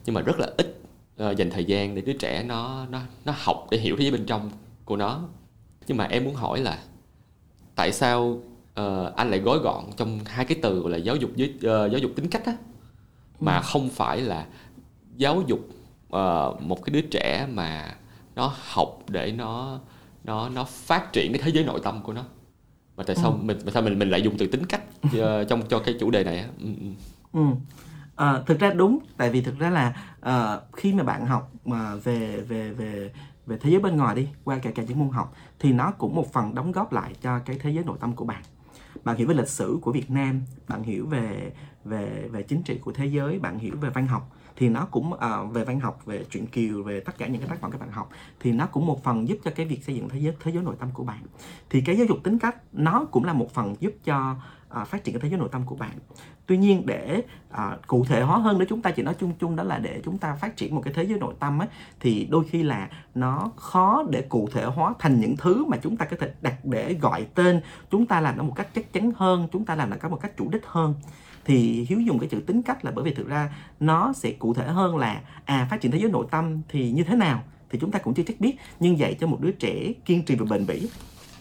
Nhưng 0.04 0.14
mà 0.14 0.20
rất 0.20 0.38
là 0.38 0.50
ít 0.56 0.80
uh, 1.22 1.36
dành 1.36 1.50
thời 1.50 1.64
gian 1.64 1.94
để 1.94 2.02
đứa 2.02 2.12
trẻ 2.12 2.42
nó 2.42 2.86
nó 2.90 3.00
nó 3.24 3.34
học 3.36 3.66
để 3.70 3.78
hiểu 3.78 3.96
thế 3.96 4.02
giới 4.02 4.12
bên 4.12 4.26
trong 4.26 4.50
của 4.84 4.96
nó. 4.96 5.28
Nhưng 5.86 5.96
mà 5.96 6.04
em 6.04 6.24
muốn 6.24 6.34
hỏi 6.34 6.60
là 6.60 6.78
tại 7.74 7.92
sao 7.92 8.22
uh, 8.80 9.14
anh 9.16 9.30
lại 9.30 9.40
gói 9.40 9.58
gọn 9.58 9.84
trong 9.96 10.20
hai 10.24 10.44
cái 10.44 10.58
từ 10.62 10.80
gọi 10.80 10.90
là 10.90 10.96
giáo 10.96 11.16
dục 11.16 11.30
với 11.36 11.54
uh, 11.56 11.62
giáo 11.62 11.98
dục 11.98 12.10
tính 12.16 12.28
cách 12.30 12.46
á 12.46 12.56
mà 13.40 13.56
ừ. 13.56 13.62
không 13.64 13.88
phải 13.88 14.20
là 14.20 14.46
giáo 15.16 15.42
dục 15.46 15.60
uh, 16.16 16.62
một 16.62 16.84
cái 16.84 16.92
đứa 16.92 17.00
trẻ 17.00 17.46
mà 17.52 17.94
nó 18.34 18.52
học 18.72 18.98
để 19.08 19.32
nó 19.32 19.80
nó 20.24 20.48
nó 20.48 20.64
phát 20.64 21.12
triển 21.12 21.32
cái 21.32 21.42
thế 21.44 21.50
giới 21.50 21.64
nội 21.64 21.80
tâm 21.84 22.02
của 22.02 22.12
nó 22.12 22.24
mà 22.96 23.04
tại 23.06 23.16
sao 23.16 23.30
ừ. 23.30 23.36
mình 23.42 23.58
tại 23.64 23.72
sao 23.72 23.82
mình 23.82 23.98
mình 23.98 24.10
lại 24.10 24.22
dùng 24.22 24.38
từ 24.38 24.46
tính 24.46 24.66
cách 24.66 24.82
uh, 25.06 25.48
trong 25.48 25.62
cho 25.68 25.78
cái 25.78 25.94
chủ 26.00 26.10
đề 26.10 26.24
này 26.24 26.44
ừ. 26.60 26.66
ừ. 27.32 27.40
À, 28.16 28.42
thực 28.46 28.60
ra 28.60 28.70
đúng 28.70 28.98
tại 29.16 29.30
vì 29.30 29.40
thực 29.40 29.58
ra 29.58 29.70
là 29.70 29.94
uh, 30.28 30.76
khi 30.76 30.92
mà 30.92 31.02
bạn 31.02 31.26
học 31.26 31.52
mà 31.64 31.96
về 31.96 32.36
về 32.48 32.70
về 32.70 33.12
về 33.46 33.58
thế 33.60 33.70
giới 33.70 33.80
bên 33.80 33.96
ngoài 33.96 34.14
đi 34.14 34.28
qua 34.44 34.58
cả 34.58 34.70
cả 34.74 34.82
những 34.82 34.98
môn 34.98 35.08
học 35.08 35.34
thì 35.58 35.72
nó 35.72 35.90
cũng 35.98 36.14
một 36.14 36.32
phần 36.32 36.54
đóng 36.54 36.72
góp 36.72 36.92
lại 36.92 37.14
cho 37.22 37.38
cái 37.38 37.58
thế 37.62 37.70
giới 37.70 37.84
nội 37.84 37.96
tâm 38.00 38.12
của 38.12 38.24
bạn 38.24 38.42
bạn 39.04 39.16
hiểu 39.16 39.28
về 39.28 39.34
lịch 39.34 39.48
sử 39.48 39.78
của 39.82 39.92
Việt 39.92 40.10
Nam 40.10 40.42
bạn 40.68 40.82
hiểu 40.82 41.06
về 41.06 41.52
về 41.84 42.28
về 42.32 42.42
chính 42.42 42.62
trị 42.62 42.78
của 42.78 42.92
thế 42.92 43.06
giới 43.06 43.38
bạn 43.38 43.58
hiểu 43.58 43.76
về 43.80 43.90
văn 43.90 44.06
học 44.06 44.30
thì 44.56 44.68
nó 44.68 44.86
cũng 44.90 45.12
uh, 45.12 45.52
về 45.52 45.64
văn 45.64 45.80
học 45.80 46.06
về 46.06 46.24
truyện 46.30 46.46
kiều 46.46 46.82
về 46.82 47.00
tất 47.00 47.18
cả 47.18 47.26
những 47.26 47.40
cái 47.40 47.48
tác 47.48 47.60
phẩm 47.60 47.70
các 47.70 47.80
bạn 47.80 47.90
học 47.90 48.08
thì 48.40 48.52
nó 48.52 48.66
cũng 48.66 48.86
một 48.86 49.04
phần 49.04 49.28
giúp 49.28 49.38
cho 49.44 49.50
cái 49.54 49.66
việc 49.66 49.84
xây 49.84 49.94
dựng 49.94 50.08
thế 50.08 50.18
giới 50.18 50.34
thế 50.40 50.52
giới 50.52 50.62
nội 50.62 50.76
tâm 50.78 50.88
của 50.92 51.04
bạn. 51.04 51.22
Thì 51.70 51.80
cái 51.80 51.96
giáo 51.96 52.06
dục 52.06 52.18
tính 52.24 52.38
cách 52.38 52.56
nó 52.72 53.04
cũng 53.10 53.24
là 53.24 53.32
một 53.32 53.54
phần 53.54 53.74
giúp 53.80 53.92
cho 54.04 54.36
uh, 54.80 54.88
phát 54.88 55.04
triển 55.04 55.14
cái 55.14 55.20
thế 55.20 55.28
giới 55.28 55.38
nội 55.38 55.48
tâm 55.52 55.62
của 55.66 55.76
bạn. 55.76 55.98
Tuy 56.46 56.56
nhiên 56.56 56.86
để 56.86 57.22
uh, 57.52 57.86
cụ 57.86 58.04
thể 58.04 58.22
hóa 58.22 58.38
hơn 58.38 58.58
nữa 58.58 58.64
chúng 58.68 58.82
ta 58.82 58.90
chỉ 58.90 59.02
nói 59.02 59.14
chung 59.20 59.32
chung 59.38 59.56
đó 59.56 59.64
là 59.64 59.78
để 59.78 60.00
chúng 60.04 60.18
ta 60.18 60.34
phát 60.34 60.56
triển 60.56 60.74
một 60.74 60.82
cái 60.84 60.94
thế 60.94 61.02
giới 61.02 61.18
nội 61.18 61.34
tâm 61.38 61.62
ấy, 61.62 61.68
thì 62.00 62.28
đôi 62.30 62.44
khi 62.44 62.62
là 62.62 62.88
nó 63.14 63.50
khó 63.56 64.04
để 64.10 64.22
cụ 64.22 64.48
thể 64.52 64.64
hóa 64.64 64.94
thành 64.98 65.20
những 65.20 65.36
thứ 65.36 65.64
mà 65.64 65.76
chúng 65.82 65.96
ta 65.96 66.04
có 66.04 66.16
thể 66.20 66.34
đặt 66.40 66.64
để 66.64 66.94
gọi 66.94 67.26
tên 67.34 67.60
chúng 67.90 68.06
ta 68.06 68.20
làm 68.20 68.36
nó 68.36 68.42
một 68.42 68.52
cách 68.56 68.68
chắc 68.74 68.92
chắn 68.92 69.10
hơn 69.16 69.48
chúng 69.52 69.64
ta 69.64 69.74
làm 69.74 69.90
nó 69.90 69.96
có 70.00 70.08
một 70.08 70.18
cách 70.22 70.36
chủ 70.36 70.48
đích 70.52 70.66
hơn 70.66 70.94
thì 71.44 71.86
hiếu 71.88 72.00
dùng 72.00 72.18
cái 72.18 72.28
chữ 72.28 72.40
tính 72.40 72.62
cách 72.62 72.84
là 72.84 72.90
bởi 72.90 73.04
vì 73.04 73.14
thực 73.14 73.28
ra 73.28 73.50
nó 73.80 74.12
sẽ 74.12 74.30
cụ 74.30 74.54
thể 74.54 74.66
hơn 74.66 74.96
là 74.96 75.20
à 75.44 75.66
phát 75.70 75.80
triển 75.80 75.92
thế 75.92 75.98
giới 75.98 76.10
nội 76.10 76.26
tâm 76.30 76.60
thì 76.68 76.90
như 76.90 77.04
thế 77.04 77.16
nào 77.16 77.42
thì 77.70 77.78
chúng 77.80 77.90
ta 77.90 77.98
cũng 77.98 78.14
chưa 78.14 78.22
chắc 78.26 78.40
biết. 78.40 78.56
Nhưng 78.80 78.98
dạy 78.98 79.14
cho 79.20 79.26
một 79.26 79.40
đứa 79.40 79.50
trẻ 79.50 79.92
kiên 80.04 80.22
trì 80.22 80.34
và 80.34 80.46
bền 80.50 80.66
bỉ 80.66 80.88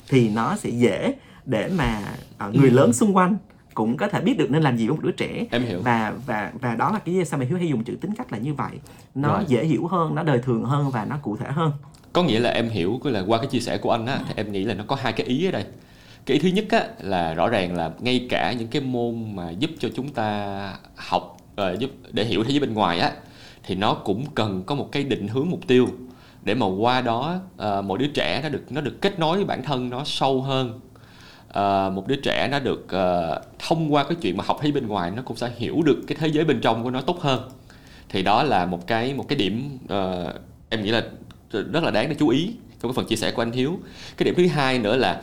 thì 0.09 0.29
nó 0.29 0.55
sẽ 0.55 0.69
dễ 0.69 1.15
để 1.45 1.69
mà 1.77 2.01
uh, 2.47 2.55
người 2.55 2.69
ừ. 2.69 2.75
lớn 2.75 2.93
xung 2.93 3.15
quanh 3.15 3.37
cũng 3.73 3.97
có 3.97 4.07
thể 4.07 4.21
biết 4.21 4.37
được 4.37 4.51
nên 4.51 4.63
làm 4.63 4.77
gì 4.77 4.87
với 4.87 4.95
một 4.95 5.03
đứa 5.03 5.11
trẻ. 5.11 5.45
Em 5.51 5.63
hiểu. 5.63 5.81
Và 5.83 6.13
và 6.25 6.51
và 6.61 6.75
đó 6.75 6.91
là 6.91 6.99
cái 6.99 7.25
sao 7.25 7.39
mà 7.39 7.45
hiếu 7.45 7.57
hay 7.57 7.67
dùng 7.67 7.83
chữ 7.83 7.95
tính 8.01 8.15
cách 8.15 8.31
là 8.31 8.37
như 8.37 8.53
vậy. 8.53 8.71
Nó 9.15 9.33
Rồi. 9.33 9.45
dễ 9.47 9.65
hiểu 9.65 9.87
hơn 9.87 10.15
nó 10.15 10.23
đời 10.23 10.39
thường 10.39 10.63
hơn 10.63 10.89
và 10.89 11.05
nó 11.05 11.17
cụ 11.21 11.37
thể 11.37 11.51
hơn. 11.51 11.71
Có 12.13 12.23
nghĩa 12.23 12.39
là 12.39 12.49
em 12.49 12.69
hiểu 12.69 12.99
là 13.03 13.23
qua 13.27 13.37
cái 13.37 13.47
chia 13.47 13.59
sẻ 13.59 13.77
của 13.77 13.91
anh 13.91 14.05
á 14.05 14.19
thì 14.27 14.33
em 14.35 14.51
nghĩ 14.51 14.63
là 14.63 14.73
nó 14.73 14.83
có 14.87 14.95
hai 14.95 15.13
cái 15.13 15.27
ý 15.27 15.45
ở 15.45 15.51
đây 15.51 15.65
cái 16.25 16.37
ý 16.37 16.43
thứ 16.43 16.49
nhất 16.49 16.65
á 16.69 16.87
là 16.99 17.33
rõ 17.33 17.49
ràng 17.49 17.75
là 17.75 17.91
ngay 17.99 18.27
cả 18.29 18.53
những 18.53 18.67
cái 18.67 18.81
môn 18.81 19.35
mà 19.35 19.51
giúp 19.51 19.71
cho 19.79 19.89
chúng 19.95 20.09
ta 20.09 20.77
học 20.95 21.37
uh, 21.61 21.79
giúp 21.79 21.91
để 22.11 22.25
hiểu 22.25 22.43
thế 22.43 22.49
giới 22.49 22.59
bên 22.59 22.73
ngoài 22.73 22.99
á 22.99 23.11
thì 23.63 23.75
nó 23.75 23.93
cũng 23.93 24.25
cần 24.35 24.63
có 24.65 24.75
một 24.75 24.89
cái 24.91 25.03
định 25.03 25.27
hướng 25.27 25.49
mục 25.49 25.67
tiêu 25.67 25.87
để 26.43 26.53
mà 26.53 26.65
qua 26.65 27.01
đó 27.01 27.39
ờ, 27.57 27.79
uh, 27.79 27.85
một 27.85 27.99
đứa 27.99 28.07
trẻ 28.07 28.39
nó 28.43 28.49
được 28.49 28.63
nó 28.69 28.81
được 28.81 29.01
kết 29.01 29.19
nối 29.19 29.35
với 29.35 29.45
bản 29.45 29.63
thân 29.63 29.89
nó 29.89 30.03
sâu 30.05 30.41
hơn. 30.41 30.79
Uh, 31.49 31.93
một 31.93 32.07
đứa 32.07 32.15
trẻ 32.15 32.47
nó 32.51 32.59
được 32.59 32.85
uh, 32.85 33.43
thông 33.59 33.93
qua 33.93 34.03
cái 34.03 34.17
chuyện 34.21 34.37
mà 34.37 34.43
học 34.47 34.57
thấy 34.61 34.71
bên 34.71 34.87
ngoài 34.87 35.11
nó 35.11 35.21
cũng 35.21 35.37
sẽ 35.37 35.51
hiểu 35.57 35.81
được 35.85 36.01
cái 36.07 36.17
thế 36.19 36.27
giới 36.27 36.45
bên 36.45 36.61
trong 36.61 36.83
của 36.83 36.89
nó 36.91 37.01
tốt 37.01 37.21
hơn. 37.21 37.49
Thì 38.09 38.23
đó 38.23 38.43
là 38.43 38.65
một 38.65 38.87
cái 38.87 39.13
một 39.13 39.25
cái 39.27 39.37
điểm 39.37 39.77
uh, 39.85 40.35
em 40.69 40.83
nghĩ 40.83 40.91
là 40.91 41.03
rất 41.49 41.83
là 41.83 41.91
đáng 41.91 42.09
để 42.09 42.15
chú 42.19 42.29
ý 42.29 42.51
trong 42.81 42.91
cái 42.91 42.95
phần 42.95 43.05
chia 43.05 43.15
sẻ 43.15 43.31
của 43.31 43.41
anh 43.41 43.51
Hiếu. 43.51 43.79
Cái 44.17 44.25
điểm 44.25 44.33
thứ 44.37 44.47
hai 44.47 44.79
nữa 44.79 44.95
là 44.95 45.21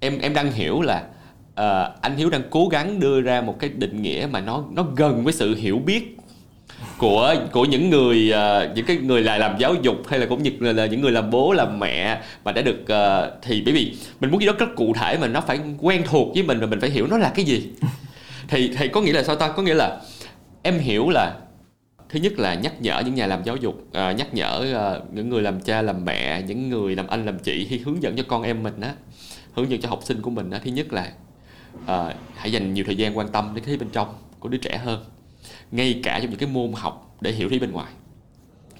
em 0.00 0.18
em 0.18 0.34
đang 0.34 0.52
hiểu 0.52 0.82
là 0.82 1.02
uh, 1.50 2.00
anh 2.02 2.16
Hiếu 2.16 2.30
đang 2.30 2.42
cố 2.50 2.68
gắng 2.68 3.00
đưa 3.00 3.20
ra 3.20 3.40
một 3.40 3.56
cái 3.58 3.70
định 3.70 4.02
nghĩa 4.02 4.28
mà 4.30 4.40
nó 4.40 4.64
nó 4.72 4.86
gần 4.96 5.24
với 5.24 5.32
sự 5.32 5.54
hiểu 5.54 5.78
biết 5.78 6.16
của 6.98 7.34
của 7.52 7.64
những 7.64 7.90
người 7.90 8.32
uh, 8.32 8.76
những 8.76 8.86
cái 8.86 8.96
người 8.96 9.22
là 9.22 9.38
làm 9.38 9.58
giáo 9.58 9.74
dục 9.82 9.96
hay 10.08 10.18
là 10.18 10.26
cũng 10.26 10.42
như 10.42 10.50
là, 10.60 10.72
là 10.72 10.86
những 10.86 11.00
người 11.00 11.12
làm 11.12 11.30
bố 11.30 11.52
làm 11.52 11.78
mẹ 11.78 12.20
mà 12.44 12.52
đã 12.52 12.62
được 12.62 12.80
uh, 12.82 13.42
thì 13.42 13.62
bởi 13.64 13.74
vì 13.74 13.96
mình 14.20 14.30
muốn 14.30 14.40
gì 14.40 14.46
đó 14.46 14.52
rất 14.58 14.76
cụ 14.76 14.94
thể 14.94 15.18
mà 15.18 15.26
nó 15.26 15.40
phải 15.40 15.60
quen 15.80 16.02
thuộc 16.06 16.34
với 16.34 16.42
mình 16.42 16.60
và 16.60 16.66
mình 16.66 16.80
phải 16.80 16.90
hiểu 16.90 17.06
nó 17.06 17.18
là 17.18 17.32
cái 17.34 17.44
gì. 17.44 17.70
Thì 18.48 18.70
thì 18.78 18.88
có 18.88 19.00
nghĩa 19.00 19.12
là 19.12 19.22
sao 19.22 19.36
ta? 19.36 19.48
Có 19.48 19.62
nghĩa 19.62 19.74
là 19.74 20.00
em 20.62 20.78
hiểu 20.78 21.10
là 21.10 21.34
thứ 22.08 22.20
nhất 22.20 22.32
là 22.38 22.54
nhắc 22.54 22.82
nhở 22.82 23.02
những 23.04 23.14
nhà 23.14 23.26
làm 23.26 23.44
giáo 23.44 23.56
dục 23.56 23.74
uh, 23.88 24.16
nhắc 24.16 24.34
nhở 24.34 24.76
uh, 24.98 25.14
những 25.14 25.28
người 25.28 25.42
làm 25.42 25.60
cha 25.60 25.82
làm 25.82 26.04
mẹ 26.04 26.42
những 26.42 26.70
người 26.70 26.96
làm 26.96 27.06
anh 27.06 27.26
làm 27.26 27.38
chị 27.38 27.66
khi 27.70 27.78
hướng 27.78 28.02
dẫn 28.02 28.16
cho 28.16 28.22
con 28.28 28.42
em 28.42 28.62
mình 28.62 28.80
á 28.80 28.94
hướng 29.52 29.70
dẫn 29.70 29.80
cho 29.80 29.88
học 29.88 30.00
sinh 30.04 30.22
của 30.22 30.30
mình 30.30 30.50
đó, 30.50 30.58
thứ 30.64 30.70
nhất 30.70 30.92
là 30.92 31.12
uh, 31.82 32.16
hãy 32.34 32.52
dành 32.52 32.74
nhiều 32.74 32.84
thời 32.84 32.96
gian 32.96 33.18
quan 33.18 33.28
tâm 33.28 33.52
đến 33.54 33.64
cái 33.64 33.76
bên 33.76 33.88
trong 33.92 34.14
của 34.40 34.48
đứa 34.48 34.58
trẻ 34.58 34.76
hơn 34.76 35.04
ngay 35.70 36.00
cả 36.02 36.18
trong 36.20 36.30
những 36.30 36.38
cái 36.38 36.48
môn 36.48 36.72
học 36.72 37.16
để 37.20 37.32
hiểu 37.32 37.48
thế 37.50 37.58
bên 37.58 37.72
ngoài. 37.72 37.92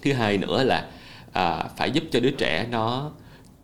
Thứ 0.01 0.13
hai 0.13 0.37
nữa 0.37 0.63
là 0.63 0.87
à, 1.33 1.63
phải 1.77 1.91
giúp 1.91 2.03
cho 2.11 2.19
đứa 2.19 2.31
trẻ 2.31 2.67
nó 2.71 3.11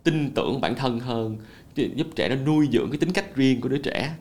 tin 0.04 0.32
tưởng 0.32 0.62
bản 0.62 0.76
thân 0.76 1.00
hơn 1.00 1.38
giúp 1.76 2.08
trẻ 2.16 2.30
nó 2.30 2.36
nuôi 2.36 2.70
dưỡng 2.72 2.90
cái 2.92 2.98
tính 2.98 3.12
cách 3.12 3.36
riêng 3.36 3.62
của 3.62 3.70
đứa 3.70 3.78
trẻ. 3.78 4.12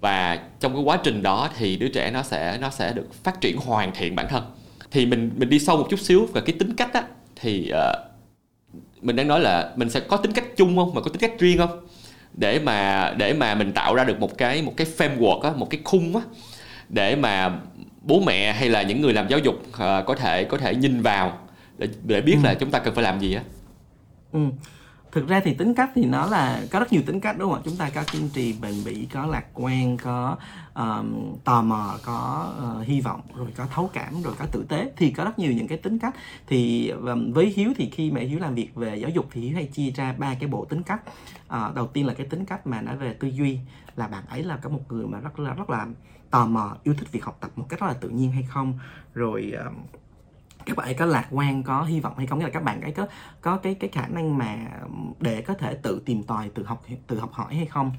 Và 0.00 0.44
trong 0.60 0.74
cái 0.74 0.82
quá 0.82 0.98
trình 1.04 1.22
đó 1.22 1.50
thì 1.58 1.76
đứa 1.76 1.88
trẻ 1.88 2.10
nó 2.10 2.22
sẽ 2.22 2.58
nó 2.60 2.70
sẽ 2.70 2.92
được 2.92 3.14
phát 3.14 3.40
triển 3.40 3.56
hoàn 3.56 3.92
thiện 3.94 4.16
bản 4.16 4.26
thân. 4.28 4.44
Thì 4.90 5.06
mình 5.06 5.30
mình 5.36 5.48
đi 5.48 5.58
sâu 5.58 5.76
một 5.76 5.86
chút 5.90 6.00
xíu 6.00 6.26
về 6.26 6.40
cái 6.46 6.56
tính 6.58 6.76
cách 6.76 6.92
á 6.92 7.02
thì 7.36 7.72
uh, 7.72 9.04
mình 9.04 9.16
đang 9.16 9.28
nói 9.28 9.40
là 9.40 9.72
mình 9.76 9.90
sẽ 9.90 10.00
có 10.00 10.16
tính 10.16 10.32
cách 10.32 10.44
chung 10.56 10.76
không? 10.76 10.94
Mà 10.94 11.00
có 11.00 11.10
tính 11.10 11.20
cách 11.20 11.38
riêng 11.38 11.58
không? 11.58 11.86
Để 12.34 12.58
mà 12.58 13.10
để 13.16 13.32
mà 13.32 13.54
mình 13.54 13.72
tạo 13.72 13.94
ra 13.94 14.04
được 14.04 14.20
một 14.20 14.38
cái 14.38 14.62
một 14.62 14.72
cái 14.76 14.86
framework 14.98 15.40
á 15.40 15.50
một 15.56 15.70
cái 15.70 15.80
khung 15.84 16.16
á 16.16 16.22
để 16.88 17.16
mà 17.16 17.60
bố 18.02 18.20
mẹ 18.20 18.52
hay 18.52 18.68
là 18.68 18.82
những 18.82 19.00
người 19.00 19.12
làm 19.12 19.28
giáo 19.28 19.38
dục 19.38 19.54
uh, 19.68 19.76
có 19.78 20.14
thể 20.16 20.44
có 20.44 20.58
thể 20.58 20.74
nhìn 20.74 21.02
vào 21.02 21.38
để 21.78 21.88
để 22.02 22.20
biết 22.20 22.36
ừ. 22.42 22.44
là 22.44 22.54
chúng 22.54 22.70
ta 22.70 22.78
cần 22.78 22.94
phải 22.94 23.04
làm 23.04 23.20
gì 23.20 23.34
á 23.34 23.42
ừ. 24.32 24.40
thực 25.12 25.28
ra 25.28 25.40
thì 25.44 25.54
tính 25.54 25.74
cách 25.74 25.90
thì 25.94 26.04
nó 26.04 26.26
là 26.26 26.60
có 26.70 26.78
rất 26.78 26.92
nhiều 26.92 27.02
tính 27.06 27.20
cách 27.20 27.38
đúng 27.38 27.50
không 27.50 27.60
ạ 27.60 27.62
chúng 27.64 27.76
ta 27.76 27.90
có 27.94 28.02
kiên 28.12 28.28
trì 28.28 28.54
bền 28.60 28.74
bỉ 28.84 29.06
có 29.12 29.26
lạc 29.26 29.44
quan 29.54 29.96
có 29.96 30.36
um, 30.80 31.36
tò 31.44 31.62
mò 31.62 31.98
có 32.04 32.52
uh, 32.58 32.86
hy 32.86 33.00
vọng 33.00 33.20
rồi 33.36 33.48
có 33.56 33.66
thấu 33.66 33.90
cảm 33.92 34.22
rồi 34.22 34.34
có 34.38 34.46
tử 34.52 34.64
tế 34.68 34.92
thì 34.96 35.10
có 35.10 35.24
rất 35.24 35.38
nhiều 35.38 35.52
những 35.52 35.68
cái 35.68 35.78
tính 35.78 35.98
cách. 35.98 36.14
Thì 36.46 36.88
um, 36.88 37.32
với 37.32 37.46
hiếu 37.56 37.72
thì 37.76 37.90
khi 37.90 38.10
mà 38.10 38.20
hiếu 38.20 38.38
làm 38.38 38.54
việc 38.54 38.74
về 38.74 38.96
giáo 38.96 39.10
dục 39.10 39.26
thì 39.32 39.40
hiếu 39.40 39.54
hay 39.54 39.66
chia 39.66 39.90
ra 39.90 40.14
ba 40.18 40.34
cái 40.40 40.48
bộ 40.48 40.64
tính 40.64 40.82
cách. 40.82 41.02
Uh, 41.46 41.74
đầu 41.74 41.86
tiên 41.86 42.06
là 42.06 42.14
cái 42.14 42.26
tính 42.26 42.44
cách 42.44 42.66
mà 42.66 42.80
nói 42.80 42.96
về 42.96 43.12
tư 43.12 43.28
duy 43.28 43.58
là 43.96 44.08
bạn 44.08 44.24
ấy 44.28 44.42
là 44.42 44.56
có 44.56 44.68
một 44.68 44.82
người 44.88 45.06
mà 45.06 45.20
rất 45.20 45.38
là 45.38 45.54
rất 45.54 45.70
là 45.70 45.86
tò 46.30 46.46
mò 46.46 46.76
yêu 46.82 46.94
thích 46.98 47.12
việc 47.12 47.24
học 47.24 47.36
tập 47.40 47.50
một 47.56 47.66
cách 47.68 47.80
rất 47.80 47.86
là 47.86 47.94
tự 47.94 48.08
nhiên 48.08 48.32
hay 48.32 48.42
không? 48.42 48.78
Rồi 49.14 49.52
um, 49.64 49.74
các 50.66 50.76
bạn 50.76 50.86
ấy 50.86 50.94
có 50.94 51.06
lạc 51.06 51.26
quan 51.30 51.62
có 51.62 51.82
hy 51.82 52.00
vọng 52.00 52.14
hay 52.16 52.26
không? 52.26 52.38
Nghĩa 52.38 52.44
là 52.44 52.50
các 52.50 52.62
bạn 52.62 52.80
ấy 52.80 52.92
có 52.92 53.06
có 53.40 53.56
cái 53.56 53.74
cái 53.74 53.90
khả 53.90 54.06
năng 54.06 54.38
mà 54.38 54.56
để 55.20 55.42
có 55.42 55.54
thể 55.54 55.74
tự 55.74 56.02
tìm 56.04 56.22
tòi 56.22 56.48
tự 56.48 56.64
học 56.64 56.84
tự 57.06 57.18
học 57.18 57.32
hỏi 57.32 57.54
hay 57.54 57.66
không? 57.66 57.92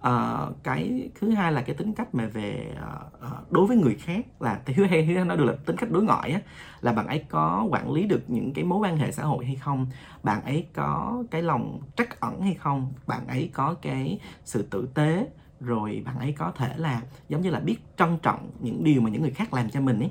Uh, 0.00 0.62
cái 0.62 1.10
thứ 1.20 1.30
hai 1.30 1.52
là 1.52 1.62
cái 1.62 1.76
tính 1.76 1.94
cách 1.94 2.14
mà 2.14 2.26
về 2.26 2.74
uh, 3.26 3.52
đối 3.52 3.66
với 3.66 3.76
người 3.76 3.94
khác 3.94 4.26
là 4.40 4.60
thứ 4.66 4.84
hai 4.84 5.06
thứ 5.06 5.14
hai 5.14 5.24
nói 5.24 5.36
được 5.36 5.44
là 5.44 5.52
tính 5.66 5.76
cách 5.76 5.90
đối 5.90 6.02
ngoại 6.02 6.32
á 6.32 6.40
là 6.80 6.92
bạn 6.92 7.06
ấy 7.06 7.24
có 7.28 7.66
quản 7.70 7.92
lý 7.92 8.04
được 8.06 8.30
những 8.30 8.52
cái 8.52 8.64
mối 8.64 8.78
quan 8.78 8.96
hệ 8.96 9.12
xã 9.12 9.22
hội 9.22 9.46
hay 9.46 9.56
không? 9.56 9.86
Bạn 10.22 10.44
ấy 10.44 10.66
có 10.74 11.24
cái 11.30 11.42
lòng 11.42 11.80
trắc 11.96 12.20
ẩn 12.20 12.40
hay 12.40 12.54
không? 12.54 12.92
Bạn 13.06 13.26
ấy 13.26 13.50
có 13.54 13.74
cái 13.82 14.20
sự 14.44 14.62
tử 14.62 14.88
tế 14.94 15.28
rồi 15.60 16.02
bạn 16.06 16.18
ấy 16.18 16.32
có 16.32 16.52
thể 16.56 16.74
là 16.76 17.02
giống 17.28 17.42
như 17.42 17.50
là 17.50 17.60
biết 17.60 17.78
trân 17.96 18.18
trọng 18.22 18.50
những 18.60 18.84
điều 18.84 19.00
mà 19.00 19.10
những 19.10 19.22
người 19.22 19.30
khác 19.30 19.54
làm 19.54 19.70
cho 19.70 19.80
mình 19.80 20.00
ấy. 20.00 20.10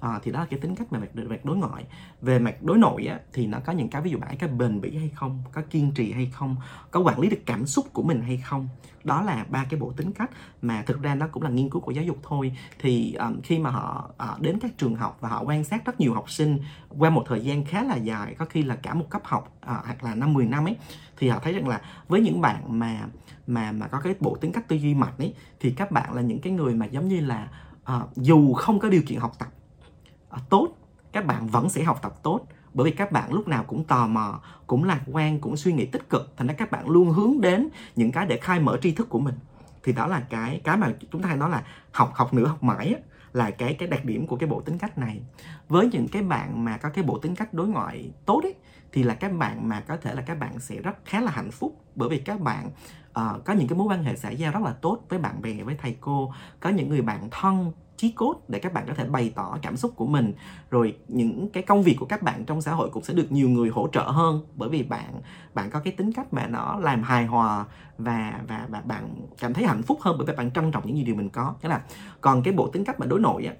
À, 0.00 0.20
thì 0.22 0.32
đó 0.32 0.40
là 0.40 0.46
cái 0.50 0.60
tính 0.60 0.74
cách 0.74 0.92
mà 0.92 1.00
về 1.14 1.24
mặt 1.24 1.44
đối 1.44 1.56
ngoại. 1.56 1.84
Về 2.20 2.38
mặt 2.38 2.62
đối 2.62 2.78
nội 2.78 3.06
á, 3.06 3.20
thì 3.32 3.46
nó 3.46 3.58
có 3.64 3.72
những 3.72 3.88
cái 3.88 4.02
ví 4.02 4.10
dụ 4.10 4.18
bạn 4.18 4.28
ấy 4.28 4.36
có 4.36 4.48
bền 4.48 4.80
bỉ 4.80 4.96
hay 4.96 5.10
không? 5.14 5.42
Có 5.52 5.62
kiên 5.70 5.92
trì 5.94 6.12
hay 6.12 6.30
không? 6.32 6.56
Có 6.90 7.00
quản 7.00 7.20
lý 7.20 7.28
được 7.28 7.42
cảm 7.46 7.66
xúc 7.66 7.86
của 7.92 8.02
mình 8.02 8.20
hay 8.20 8.36
không? 8.36 8.68
Đó 9.04 9.22
là 9.22 9.46
ba 9.50 9.66
cái 9.70 9.80
bộ 9.80 9.92
tính 9.96 10.12
cách 10.12 10.30
mà 10.62 10.82
thực 10.82 11.02
ra 11.02 11.14
nó 11.14 11.26
cũng 11.26 11.42
là 11.42 11.50
nghiên 11.50 11.70
cứu 11.70 11.82
của 11.82 11.90
giáo 11.90 12.04
dục 12.04 12.18
thôi. 12.22 12.52
Thì 12.78 13.14
um, 13.14 13.40
khi 13.40 13.58
mà 13.58 13.70
họ 13.70 14.10
uh, 14.34 14.40
đến 14.40 14.58
các 14.60 14.78
trường 14.78 14.96
học 14.96 15.18
và 15.20 15.28
họ 15.28 15.42
quan 15.46 15.64
sát 15.64 15.84
rất 15.84 16.00
nhiều 16.00 16.14
học 16.14 16.30
sinh 16.30 16.58
qua 16.98 17.10
một 17.10 17.24
thời 17.26 17.40
gian 17.40 17.64
khá 17.64 17.82
là 17.82 17.96
dài 17.96 18.34
có 18.38 18.44
khi 18.44 18.62
là 18.62 18.76
cả 18.76 18.94
một 18.94 19.06
cấp 19.10 19.22
học 19.24 19.56
uh, 19.56 19.84
hoặc 19.84 20.04
là 20.04 20.14
năm 20.14 20.32
10 20.32 20.46
năm 20.46 20.66
ấy 20.66 20.76
thì 21.16 21.28
họ 21.28 21.38
thấy 21.42 21.52
rằng 21.52 21.68
là 21.68 21.80
với 22.08 22.20
những 22.20 22.40
bạn 22.40 22.78
mà 22.78 23.00
mà 23.46 23.72
mà 23.72 23.88
có 23.88 24.00
cái 24.00 24.14
bộ 24.20 24.36
tính 24.40 24.52
cách 24.52 24.68
tư 24.68 24.76
duy 24.76 24.94
mạnh 24.94 25.14
ấy 25.18 25.34
thì 25.60 25.70
các 25.70 25.90
bạn 25.90 26.14
là 26.14 26.22
những 26.22 26.40
cái 26.40 26.52
người 26.52 26.74
mà 26.74 26.86
giống 26.86 27.08
như 27.08 27.20
là 27.20 27.48
uh, 27.96 28.16
dù 28.16 28.54
không 28.54 28.78
có 28.78 28.88
điều 28.88 29.02
kiện 29.06 29.18
học 29.18 29.32
tập 29.38 29.48
uh, 30.36 30.50
tốt 30.50 30.68
các 31.14 31.26
bạn 31.26 31.46
vẫn 31.46 31.68
sẽ 31.68 31.82
học 31.82 31.98
tập 32.02 32.14
tốt 32.22 32.40
bởi 32.74 32.84
vì 32.84 32.96
các 32.96 33.12
bạn 33.12 33.32
lúc 33.32 33.48
nào 33.48 33.64
cũng 33.64 33.84
tò 33.84 34.06
mò 34.06 34.40
cũng 34.66 34.84
lạc 34.84 35.00
quan 35.12 35.38
cũng 35.40 35.56
suy 35.56 35.72
nghĩ 35.72 35.86
tích 35.86 36.10
cực. 36.10 36.32
Thành 36.36 36.46
ra 36.46 36.54
các 36.54 36.70
bạn 36.70 36.88
luôn 36.88 37.10
hướng 37.10 37.40
đến 37.40 37.68
những 37.96 38.12
cái 38.12 38.26
để 38.26 38.38
khai 38.42 38.60
mở 38.60 38.78
tri 38.82 38.92
thức 38.92 39.08
của 39.08 39.20
mình. 39.20 39.34
Thì 39.82 39.92
đó 39.92 40.06
là 40.06 40.20
cái 40.30 40.60
cái 40.64 40.76
mà 40.76 40.92
chúng 41.12 41.22
ta 41.22 41.28
hay 41.28 41.36
nói 41.36 41.50
là 41.50 41.62
học 41.92 42.12
học 42.14 42.34
nữa 42.34 42.46
học 42.46 42.62
mãi 42.62 42.94
á, 42.94 43.00
là 43.32 43.50
cái 43.50 43.74
cái 43.74 43.88
đặc 43.88 44.04
điểm 44.04 44.26
của 44.26 44.36
cái 44.36 44.48
bộ 44.48 44.60
tính 44.60 44.78
cách 44.78 44.98
này. 44.98 45.20
Với 45.68 45.88
những 45.92 46.08
cái 46.08 46.22
bạn 46.22 46.64
mà 46.64 46.76
có 46.76 46.88
cái 46.88 47.04
bộ 47.04 47.18
tính 47.18 47.34
cách 47.34 47.54
đối 47.54 47.68
ngoại 47.68 48.10
tốt 48.26 48.40
ấy 48.42 48.54
thì 48.92 49.02
là 49.02 49.14
các 49.14 49.32
bạn 49.32 49.68
mà 49.68 49.80
có 49.80 49.96
thể 49.96 50.14
là 50.14 50.22
các 50.22 50.38
bạn 50.38 50.60
sẽ 50.60 50.80
rất 50.80 50.96
khá 51.04 51.20
là 51.20 51.30
hạnh 51.30 51.50
phúc. 51.50 51.84
Bởi 51.94 52.08
vì 52.08 52.18
các 52.18 52.40
bạn 52.40 52.70
uh, 53.08 53.44
có 53.44 53.52
những 53.52 53.68
cái 53.68 53.78
mối 53.78 53.86
quan 53.86 54.04
hệ 54.04 54.16
xã 54.16 54.30
giao 54.30 54.52
rất 54.52 54.62
là 54.62 54.72
tốt 54.72 54.98
với 55.08 55.18
bạn 55.18 55.42
bè 55.42 55.62
với 55.62 55.76
thầy 55.82 55.96
cô 56.00 56.32
có 56.60 56.70
những 56.70 56.88
người 56.88 57.02
bạn 57.02 57.28
thân 57.30 57.72
chí 57.96 58.10
cốt 58.10 58.36
để 58.48 58.58
các 58.58 58.72
bạn 58.72 58.84
có 58.88 58.94
thể 58.94 59.04
bày 59.04 59.32
tỏ 59.34 59.58
cảm 59.62 59.76
xúc 59.76 59.92
của 59.96 60.06
mình. 60.06 60.32
Rồi 60.70 60.96
những 61.08 61.48
cái 61.52 61.62
công 61.62 61.82
việc 61.82 61.96
của 62.00 62.06
các 62.06 62.22
bạn 62.22 62.44
trong 62.44 62.60
xã 62.60 62.72
hội 62.72 62.90
cũng 62.90 63.04
sẽ 63.04 63.14
được 63.14 63.32
nhiều 63.32 63.48
người 63.48 63.68
hỗ 63.68 63.88
trợ 63.92 64.02
hơn, 64.02 64.46
bởi 64.54 64.68
vì 64.68 64.82
bạn 64.82 65.20
bạn 65.54 65.70
có 65.70 65.80
cái 65.80 65.92
tính 65.92 66.12
cách 66.12 66.34
mà 66.34 66.46
nó 66.46 66.78
làm 66.80 67.02
hài 67.02 67.26
hòa 67.26 67.64
và 67.98 68.40
và 68.48 68.66
và 68.68 68.80
bạn 68.80 69.08
cảm 69.38 69.54
thấy 69.54 69.66
hạnh 69.66 69.82
phúc 69.82 69.98
hơn 70.00 70.14
bởi 70.18 70.26
vì 70.26 70.36
bạn 70.36 70.50
trân 70.50 70.70
trọng 70.70 70.86
những 70.86 70.96
gì 70.96 71.04
điều 71.04 71.14
mình 71.14 71.30
có. 71.30 71.54
Thế 71.62 71.68
là 71.68 71.82
còn 72.20 72.42
cái 72.42 72.54
bộ 72.54 72.68
tính 72.68 72.84
cách 72.84 73.00
mà 73.00 73.06
đối 73.06 73.20
nội 73.20 73.44
á, 73.44 73.54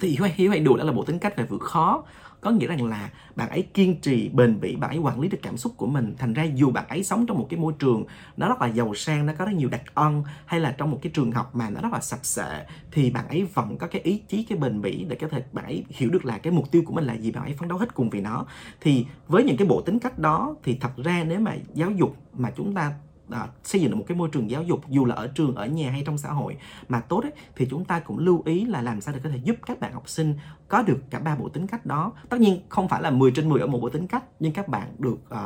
thì 0.00 0.08
hiếu 0.08 0.22
hay 0.22 0.32
hiếu 0.36 0.50
hay 0.50 0.60
đùa 0.60 0.76
đó 0.76 0.84
là 0.84 0.92
bộ 0.92 1.04
tính 1.04 1.18
cách 1.18 1.36
về 1.36 1.44
vượt 1.44 1.62
khó 1.62 2.02
có 2.42 2.50
nghĩa 2.50 2.66
rằng 2.66 2.86
là 2.86 3.10
bạn 3.36 3.48
ấy 3.50 3.62
kiên 3.62 4.00
trì, 4.00 4.28
bền 4.28 4.60
bỉ, 4.60 4.76
bạn 4.76 4.90
ấy 4.90 4.98
quản 4.98 5.20
lý 5.20 5.28
được 5.28 5.38
cảm 5.42 5.56
xúc 5.56 5.72
của 5.76 5.86
mình. 5.86 6.14
Thành 6.18 6.32
ra 6.32 6.42
dù 6.42 6.70
bạn 6.70 6.88
ấy 6.88 7.04
sống 7.04 7.26
trong 7.26 7.38
một 7.38 7.46
cái 7.50 7.60
môi 7.60 7.72
trường 7.78 8.04
nó 8.36 8.48
rất 8.48 8.60
là 8.60 8.66
giàu 8.66 8.94
sang, 8.94 9.26
nó 9.26 9.32
có 9.38 9.44
rất 9.44 9.52
nhiều 9.54 9.68
đặc 9.68 9.82
ân, 9.94 10.22
hay 10.46 10.60
là 10.60 10.74
trong 10.78 10.90
một 10.90 10.98
cái 11.02 11.12
trường 11.14 11.32
học 11.32 11.54
mà 11.54 11.70
nó 11.70 11.80
rất 11.80 11.92
là 11.92 12.00
sạch 12.00 12.24
sẽ, 12.24 12.66
thì 12.90 13.10
bạn 13.10 13.28
ấy 13.28 13.44
vẫn 13.44 13.78
có 13.78 13.86
cái 13.86 14.02
ý 14.02 14.22
chí, 14.28 14.42
cái 14.42 14.58
bền 14.58 14.82
bỉ 14.82 15.04
để 15.08 15.16
có 15.16 15.28
thể 15.28 15.42
bạn 15.52 15.64
ấy 15.64 15.84
hiểu 15.88 16.10
được 16.10 16.24
là 16.24 16.38
cái 16.38 16.52
mục 16.52 16.70
tiêu 16.70 16.82
của 16.86 16.94
mình 16.94 17.04
là 17.04 17.14
gì, 17.14 17.30
bạn 17.30 17.44
ấy 17.44 17.54
phấn 17.54 17.68
đấu 17.68 17.78
hết 17.78 17.94
cùng 17.94 18.10
vì 18.10 18.20
nó. 18.20 18.46
Thì 18.80 19.06
với 19.28 19.44
những 19.44 19.56
cái 19.56 19.68
bộ 19.68 19.80
tính 19.80 19.98
cách 19.98 20.18
đó, 20.18 20.56
thì 20.62 20.76
thật 20.80 20.92
ra 20.96 21.24
nếu 21.28 21.40
mà 21.40 21.54
giáo 21.74 21.90
dục 21.90 22.16
mà 22.32 22.50
chúng 22.56 22.74
ta 22.74 22.92
à, 23.32 23.48
xây 23.64 23.80
dựng 23.80 23.90
được 23.90 23.96
một 23.96 24.04
cái 24.08 24.16
môi 24.16 24.28
trường 24.32 24.50
giáo 24.50 24.62
dục 24.62 24.80
dù 24.88 25.04
là 25.04 25.14
ở 25.14 25.26
trường 25.26 25.54
ở 25.54 25.66
nhà 25.66 25.90
hay 25.90 26.02
trong 26.06 26.18
xã 26.18 26.32
hội 26.32 26.56
mà 26.88 27.00
tốt 27.00 27.22
ấy, 27.22 27.32
thì 27.56 27.66
chúng 27.70 27.84
ta 27.84 28.00
cũng 28.00 28.18
lưu 28.18 28.42
ý 28.44 28.64
là 28.64 28.82
làm 28.82 29.00
sao 29.00 29.14
để 29.14 29.20
có 29.24 29.30
thể 29.30 29.36
giúp 29.36 29.56
các 29.66 29.80
bạn 29.80 29.92
học 29.92 30.08
sinh 30.08 30.34
có 30.68 30.82
được 30.82 30.98
cả 31.10 31.18
ba 31.18 31.36
bộ 31.36 31.48
tính 31.48 31.66
cách 31.66 31.86
đó. 31.86 32.12
Tất 32.28 32.40
nhiên 32.40 32.60
không 32.68 32.88
phải 32.88 33.02
là 33.02 33.10
10 33.10 33.30
trên 33.30 33.48
10 33.48 33.60
ở 33.60 33.66
một 33.66 33.78
bộ 33.78 33.88
tính 33.88 34.06
cách 34.06 34.24
nhưng 34.40 34.52
các 34.52 34.68
bạn 34.68 34.94
được 34.98 35.18
uh, 35.34 35.38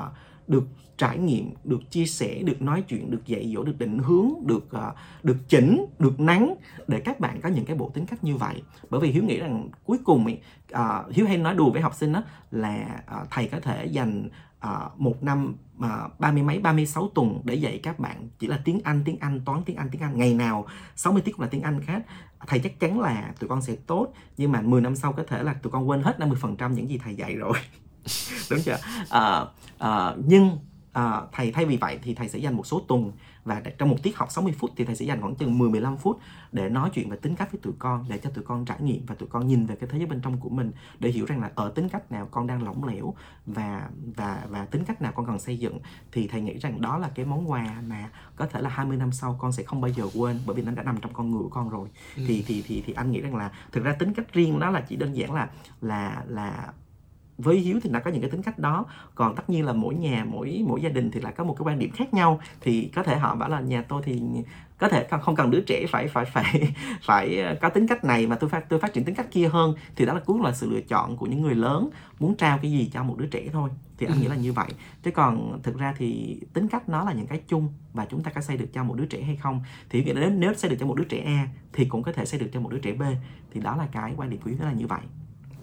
được 0.49 0.65
trải 0.97 1.19
nghiệm 1.19 1.55
được 1.65 1.91
chia 1.91 2.07
sẻ 2.07 2.43
được 2.43 2.63
nói 2.63 2.83
chuyện 2.89 3.11
được 3.11 3.27
dạy 3.27 3.53
dỗ 3.55 3.65
được 3.65 3.79
định 3.79 3.99
hướng 3.99 4.31
được 4.47 4.69
uh, 4.77 4.95
được 5.23 5.37
chỉnh 5.49 5.87
được 5.99 6.21
nắng 6.21 6.55
để 6.89 7.01
các 7.01 7.21
bạn 7.21 7.41
có 7.41 7.49
những 7.49 7.65
cái 7.65 7.77
bộ 7.77 7.91
tính 7.95 8.07
cách 8.07 8.25
như 8.25 8.37
vậy. 8.37 8.63
Bởi 8.91 9.01
vì 9.01 9.11
hiếu 9.11 9.25
nghĩ 9.25 9.39
rằng 9.39 9.69
cuối 9.85 9.99
cùng 10.05 10.27
uh, 10.27 10.79
hiếu 11.11 11.27
hay 11.27 11.39
nói 11.39 11.55
đùa 11.55 11.71
với 11.71 11.83
học 11.83 11.95
sinh 11.95 12.13
đó 12.13 12.23
là 12.51 13.03
uh, 13.23 13.31
thầy 13.31 13.49
có 13.49 13.61
thể 13.61 13.87
dành 13.87 14.29
À, 14.67 14.91
một 14.97 15.23
năm 15.23 15.55
mà 15.77 16.09
ba 16.19 16.33
mươi 16.33 16.43
mấy 16.43 16.59
ba 16.59 16.73
mươi 16.73 16.87
sáu 16.87 17.11
tuần 17.15 17.41
để 17.45 17.55
dạy 17.55 17.81
các 17.83 17.99
bạn 17.99 18.29
chỉ 18.39 18.47
là 18.47 18.61
tiếng 18.65 18.81
Anh 18.85 19.03
tiếng 19.05 19.19
Anh 19.21 19.41
toán 19.45 19.63
tiếng 19.65 19.77
Anh 19.77 19.89
tiếng 19.91 20.03
Anh. 20.03 20.19
Ngày 20.19 20.35
nào 20.35 20.67
60 20.97 21.23
tiết 21.23 21.41
là 21.41 21.47
tiếng 21.47 21.63
Anh 21.63 21.81
khác. 21.81 22.03
Thầy 22.47 22.59
chắc 22.59 22.81
chắn 22.81 23.01
là 23.01 23.33
tụi 23.41 23.49
con 23.49 23.63
sẽ 23.63 23.77
tốt 23.87 24.13
nhưng 24.37 24.53
mà 24.53 24.61
10 24.61 24.81
năm 24.81 24.97
sau 24.97 25.13
có 25.13 25.23
thể 25.29 25.43
là 25.43 25.53
tụi 25.53 25.71
con 25.71 25.89
quên 25.89 26.03
hết 26.03 26.19
50% 26.19 26.71
những 26.71 26.89
gì 26.89 26.99
thầy 26.99 27.15
dạy 27.15 27.37
rồi. 27.37 27.59
Đúng 28.51 28.61
chưa? 28.65 28.77
À, 29.11 29.45
à, 29.79 30.15
nhưng 30.27 30.59
à, 30.93 31.23
thầy 31.33 31.53
thay 31.53 31.65
vì 31.65 31.77
vậy 31.77 31.99
thì 32.03 32.15
thầy 32.15 32.29
sẽ 32.29 32.39
dành 32.39 32.57
một 32.57 32.67
số 32.67 32.83
tuần 32.89 33.13
và 33.47 33.63
trong 33.79 33.89
một 33.89 33.97
tiết 34.03 34.17
học 34.17 34.31
60 34.31 34.55
phút 34.59 34.71
thì 34.77 34.85
thầy 34.85 34.97
sẽ 34.97 35.05
dành 35.05 35.21
khoảng 35.21 35.35
chừng 35.35 35.59
10 35.59 35.71
15 35.71 35.97
phút 35.97 36.19
để 36.53 36.69
nói 36.69 36.91
chuyện 36.95 37.11
về 37.11 37.17
tính 37.17 37.37
cách 37.37 37.53
với 37.53 37.61
tụi 37.63 37.73
con 37.79 38.05
để 38.09 38.19
cho 38.19 38.31
tụi 38.31 38.45
con 38.45 38.65
trải 38.65 38.81
nghiệm 38.81 39.07
và 39.07 39.15
tụi 39.15 39.29
con 39.29 39.47
nhìn 39.47 39.67
về 39.67 39.77
cái 39.77 39.89
thế 39.93 39.99
giới 39.99 40.07
bên 40.07 40.21
trong 40.21 40.39
của 40.39 40.49
mình 40.49 40.73
để 40.99 41.11
hiểu 41.11 41.27
rằng 41.27 41.41
là 41.41 41.51
ở 41.55 41.73
tính 41.75 41.89
cách 41.89 42.13
nào 42.13 42.29
con 42.31 42.47
đang 42.47 42.63
lỏng 42.63 42.85
lẻo 42.85 43.15
và 43.47 43.91
và 44.17 44.47
và 44.49 44.65
tính 44.65 44.85
cách 44.85 45.03
nào 45.03 45.13
con 45.15 45.27
cần 45.27 45.39
xây 45.39 45.59
dựng 45.59 45.79
thì 46.13 46.29
thầy 46.29 46.41
nghĩ 46.41 46.59
rằng 46.59 46.81
đó 46.81 46.99
là 46.99 47.11
cái 47.15 47.27
món 47.27 47.51
quà 47.51 47.83
mà 47.87 48.11
có 48.37 48.47
thể 48.47 48.61
là 48.61 48.69
20 48.69 48.97
năm 48.97 49.13
sau 49.13 49.37
con 49.41 49.53
sẽ 49.53 49.63
không 49.63 49.81
bao 49.81 49.91
giờ 49.91 50.05
quên 50.15 50.41
bởi 50.47 50.57
vì 50.57 50.63
nó 50.63 50.73
đã 50.73 50.83
nằm 50.83 50.97
trong 51.01 51.13
con 51.13 51.31
người 51.31 51.43
của 51.43 51.49
con 51.49 51.69
rồi 51.69 51.89
ừ. 52.17 52.23
thì 52.27 52.45
thì 52.47 52.63
thì 52.67 52.83
thì 52.87 52.93
anh 52.93 53.11
nghĩ 53.11 53.21
rằng 53.21 53.37
là 53.37 53.51
thực 53.73 53.85
ra 53.85 53.93
tính 53.93 54.15
cách 54.15 54.33
riêng 54.33 54.59
nó 54.59 54.71
là 54.71 54.81
chỉ 54.81 54.97
đơn 54.97 55.17
giản 55.17 55.35
là 55.35 55.49
là 55.81 56.25
là 56.27 56.73
với 57.39 57.57
hiếu 57.57 57.81
thì 57.83 57.91
nó 57.91 58.01
có 58.01 58.11
những 58.11 58.21
cái 58.21 58.31
tính 58.31 58.43
cách 58.43 58.59
đó. 58.59 58.85
Còn 59.15 59.37
tất 59.37 59.51
nhiên 59.51 59.65
là 59.65 59.73
mỗi 59.73 59.95
nhà 59.95 60.25
mỗi 60.29 60.65
mỗi 60.67 60.83
gia 60.83 60.89
đình 60.89 61.11
thì 61.11 61.21
lại 61.21 61.33
có 61.37 61.45
một 61.45 61.57
cái 61.59 61.67
quan 61.67 61.79
điểm 61.79 61.91
khác 61.91 62.15
nhau. 62.15 62.41
Thì 62.61 62.91
có 62.95 63.03
thể 63.03 63.17
họ 63.17 63.35
bảo 63.35 63.49
là 63.49 63.61
nhà 63.61 63.83
tôi 63.89 64.03
thì 64.05 64.23
có 64.79 64.89
thể 64.89 65.07
không 65.23 65.37
cần 65.37 65.51
đứa 65.51 65.61
trẻ 65.61 65.87
phải 65.91 66.09
phải 66.09 66.25
phải 66.25 66.75
phải 67.03 67.57
có 67.61 67.69
tính 67.69 67.87
cách 67.89 68.05
này 68.05 68.27
mà 68.27 68.37
tôi 68.37 68.51
phát 68.51 68.69
tôi 68.69 68.81
phát 68.81 68.93
triển 68.93 69.05
tính 69.05 69.15
cách 69.15 69.27
kia 69.31 69.49
hơn. 69.49 69.75
Thì 69.97 70.07
đó 70.07 70.15
là 70.15 70.21
cũng 70.21 70.43
là 70.43 70.53
sự 70.53 70.71
lựa 70.71 70.81
chọn 70.81 71.17
của 71.17 71.27
những 71.27 71.43
người 71.43 71.55
lớn 71.55 71.91
muốn 72.19 72.35
trao 72.37 72.59
cái 72.63 72.71
gì 72.71 72.91
cho 72.93 73.03
một 73.03 73.19
đứa 73.19 73.27
trẻ 73.27 73.49
thôi. 73.53 73.71
Thì 73.99 74.07
anh 74.07 74.21
nghĩ 74.21 74.29
là 74.29 74.37
như 74.37 74.53
vậy. 74.53 74.69
Chứ 75.03 75.11
còn 75.11 75.61
thực 75.63 75.79
ra 75.79 75.95
thì 75.99 76.41
tính 76.53 76.69
cách 76.69 76.89
nó 76.89 77.05
là 77.05 77.13
những 77.13 77.27
cái 77.27 77.41
chung 77.49 77.69
và 77.93 78.07
chúng 78.11 78.23
ta 78.23 78.31
có 78.31 78.41
xây 78.41 78.57
được 78.57 78.69
cho 78.73 78.85
một 78.85 78.95
đứa 78.95 79.07
trẻ 79.07 79.23
hay 79.23 79.37
không? 79.37 79.61
Thì 79.91 80.05
nghĩa 80.05 80.15
là 80.15 80.21
nếu 80.21 80.31
nếu 80.31 80.55
xây 80.55 80.71
được 80.71 80.77
cho 80.81 80.87
một 80.87 80.95
đứa 80.95 81.05
trẻ 81.05 81.23
A 81.27 81.49
thì 81.73 81.85
cũng 81.85 82.03
có 82.03 82.13
thể 82.13 82.25
xây 82.25 82.41
được 82.41 82.49
cho 82.53 82.61
một 82.61 82.71
đứa 82.71 82.79
trẻ 82.79 82.93
B. 82.93 83.03
Thì 83.51 83.61
đó 83.61 83.77
là 83.77 83.87
cái 83.93 84.15
quan 84.17 84.31
điểm 84.31 84.41
của 84.41 84.51
Hiếu 84.51 84.59
là 84.61 84.73
như 84.73 84.87
vậy. 84.87 85.01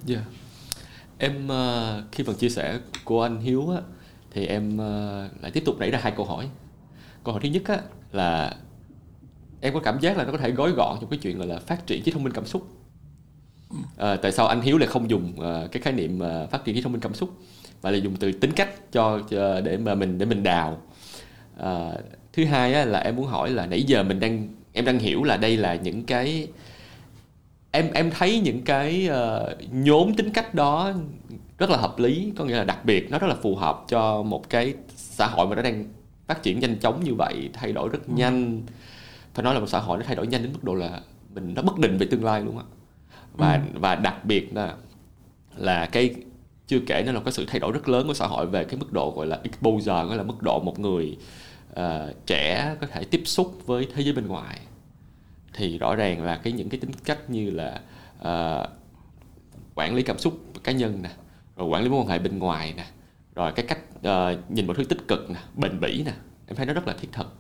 Yeah 0.07 0.23
em 1.17 1.47
ờ, 1.47 2.03
khi 2.11 2.23
phần 2.23 2.35
chia 2.35 2.49
sẻ 2.49 2.79
của 3.03 3.23
anh 3.23 3.39
Hiếu 3.39 3.69
á, 3.69 3.81
thì 4.31 4.45
em 4.45 4.77
ờ, 4.77 5.27
lại 5.41 5.51
tiếp 5.51 5.63
tục 5.65 5.79
nảy 5.79 5.91
ra 5.91 5.99
hai 6.01 6.13
câu 6.17 6.25
hỏi. 6.25 6.49
Câu 7.23 7.33
hỏi 7.33 7.41
thứ 7.43 7.49
nhất 7.49 7.63
á, 7.67 7.79
là 8.11 8.55
em 9.61 9.73
có 9.73 9.79
cảm 9.79 9.99
giác 9.99 10.17
là 10.17 10.25
nó 10.25 10.31
có 10.31 10.37
thể 10.37 10.51
gói 10.51 10.71
gọn 10.71 10.97
trong 11.01 11.09
cái 11.09 11.19
chuyện 11.21 11.37
gọi 11.37 11.47
là 11.47 11.59
phát 11.59 11.87
triển 11.87 12.03
trí 12.03 12.11
thông 12.11 12.23
minh 12.23 12.33
cảm 12.33 12.45
xúc? 12.45 12.67
À, 13.97 14.15
tại 14.15 14.31
sao 14.31 14.47
anh 14.47 14.61
Hiếu 14.61 14.77
lại 14.77 14.87
không 14.87 15.09
dùng 15.09 15.33
uh, 15.35 15.71
cái 15.71 15.81
khái 15.81 15.93
niệm 15.93 16.19
uh, 16.19 16.51
phát 16.51 16.65
triển 16.65 16.75
trí 16.75 16.81
thông 16.81 16.91
minh 16.91 17.01
cảm 17.01 17.13
xúc 17.13 17.29
mà 17.83 17.91
là 17.91 17.97
dùng 17.97 18.15
từ 18.15 18.31
tính 18.31 18.51
cách 18.51 18.91
cho, 18.91 19.19
cho 19.29 19.61
để 19.61 19.77
mà 19.77 19.95
mình 19.95 20.17
để 20.17 20.25
mình 20.25 20.43
đào? 20.43 20.81
À, 21.57 21.91
thứ 22.33 22.45
hai 22.45 22.73
á, 22.73 22.85
là 22.85 22.99
em 22.99 23.15
muốn 23.15 23.25
hỏi 23.25 23.49
là 23.49 23.65
nãy 23.65 23.83
giờ 23.83 24.03
mình 24.03 24.19
đang 24.19 24.49
em 24.73 24.85
đang 24.85 24.99
hiểu 24.99 25.23
là 25.23 25.37
đây 25.37 25.57
là 25.57 25.75
những 25.75 26.03
cái 26.05 26.47
em 27.73 27.91
em 27.93 28.11
thấy 28.11 28.39
những 28.39 28.61
cái 28.61 29.09
uh, 29.09 29.73
nhóm 29.73 30.13
tính 30.13 30.29
cách 30.33 30.53
đó 30.53 30.93
rất 31.57 31.69
là 31.69 31.77
hợp 31.77 31.99
lý 31.99 32.33
có 32.37 32.45
nghĩa 32.45 32.55
là 32.55 32.63
đặc 32.63 32.85
biệt 32.85 33.11
nó 33.11 33.19
rất 33.19 33.27
là 33.27 33.35
phù 33.41 33.55
hợp 33.55 33.83
cho 33.87 34.23
một 34.23 34.49
cái 34.49 34.73
xã 34.95 35.27
hội 35.27 35.47
mà 35.47 35.55
nó 35.55 35.61
đang 35.61 35.85
phát 36.27 36.43
triển 36.43 36.59
nhanh 36.59 36.79
chóng 36.79 37.03
như 37.03 37.13
vậy 37.13 37.49
thay 37.53 37.71
đổi 37.71 37.89
rất 37.89 37.99
ừ. 38.07 38.13
nhanh 38.15 38.61
phải 39.33 39.43
nói 39.43 39.53
là 39.53 39.59
một 39.59 39.69
xã 39.69 39.79
hội 39.79 39.97
nó 39.97 40.03
thay 40.07 40.15
đổi 40.15 40.27
nhanh 40.27 40.43
đến 40.43 40.53
mức 40.53 40.63
độ 40.63 40.75
là 40.75 41.01
mình 41.33 41.53
nó 41.55 41.61
bất 41.61 41.77
định 41.77 41.97
về 41.97 42.07
tương 42.11 42.23
lai 42.23 42.41
luôn 42.41 42.57
á 42.57 42.63
và 43.33 43.53
ừ. 43.53 43.79
và 43.79 43.95
đặc 43.95 44.25
biệt 44.25 44.55
là 44.55 44.75
là 45.57 45.85
cái 45.85 46.15
chưa 46.67 46.79
kể 46.87 47.03
nó 47.05 47.11
là 47.11 47.19
cái 47.19 47.33
sự 47.33 47.45
thay 47.47 47.59
đổi 47.59 47.71
rất 47.71 47.89
lớn 47.89 48.07
của 48.07 48.13
xã 48.13 48.27
hội 48.27 48.45
về 48.45 48.63
cái 48.63 48.79
mức 48.79 48.93
độ 48.93 49.13
gọi 49.15 49.27
là 49.27 49.39
exposure 49.43 50.03
gọi 50.03 50.17
là 50.17 50.23
mức 50.23 50.41
độ 50.41 50.59
một 50.59 50.79
người 50.79 51.17
uh, 51.71 51.79
trẻ 52.25 52.75
có 52.81 52.87
thể 52.87 53.03
tiếp 53.03 53.21
xúc 53.25 53.57
với 53.65 53.87
thế 53.95 54.03
giới 54.03 54.13
bên 54.13 54.27
ngoài 54.27 54.59
thì 55.53 55.77
rõ 55.77 55.95
ràng 55.95 56.23
là 56.23 56.35
cái 56.35 56.53
những 56.53 56.69
cái 56.69 56.79
tính 56.79 56.91
cách 57.05 57.29
như 57.29 57.49
là 57.49 57.81
uh, 58.19 58.69
quản 59.75 59.95
lý 59.95 60.03
cảm 60.03 60.17
xúc 60.17 60.39
cá 60.63 60.71
nhân 60.71 61.01
nè 61.01 61.09
rồi 61.57 61.67
quản 61.67 61.83
lý 61.83 61.89
mối 61.89 61.99
quan 61.99 62.07
hệ 62.07 62.19
bên 62.19 62.39
ngoài 62.39 62.73
nè 62.77 62.85
rồi 63.35 63.51
cái 63.55 63.65
cách 63.67 63.79
uh, 63.97 64.51
nhìn 64.51 64.67
mọi 64.67 64.75
thứ 64.75 64.83
tích 64.83 65.07
cực 65.07 65.29
nè 65.29 65.39
bền 65.55 65.79
bỉ 65.79 66.03
nè 66.05 66.13
em 66.47 66.55
thấy 66.55 66.65
nó 66.65 66.73
rất 66.73 66.87
là 66.87 66.93
thiết 67.01 67.11
thực. 67.11 67.35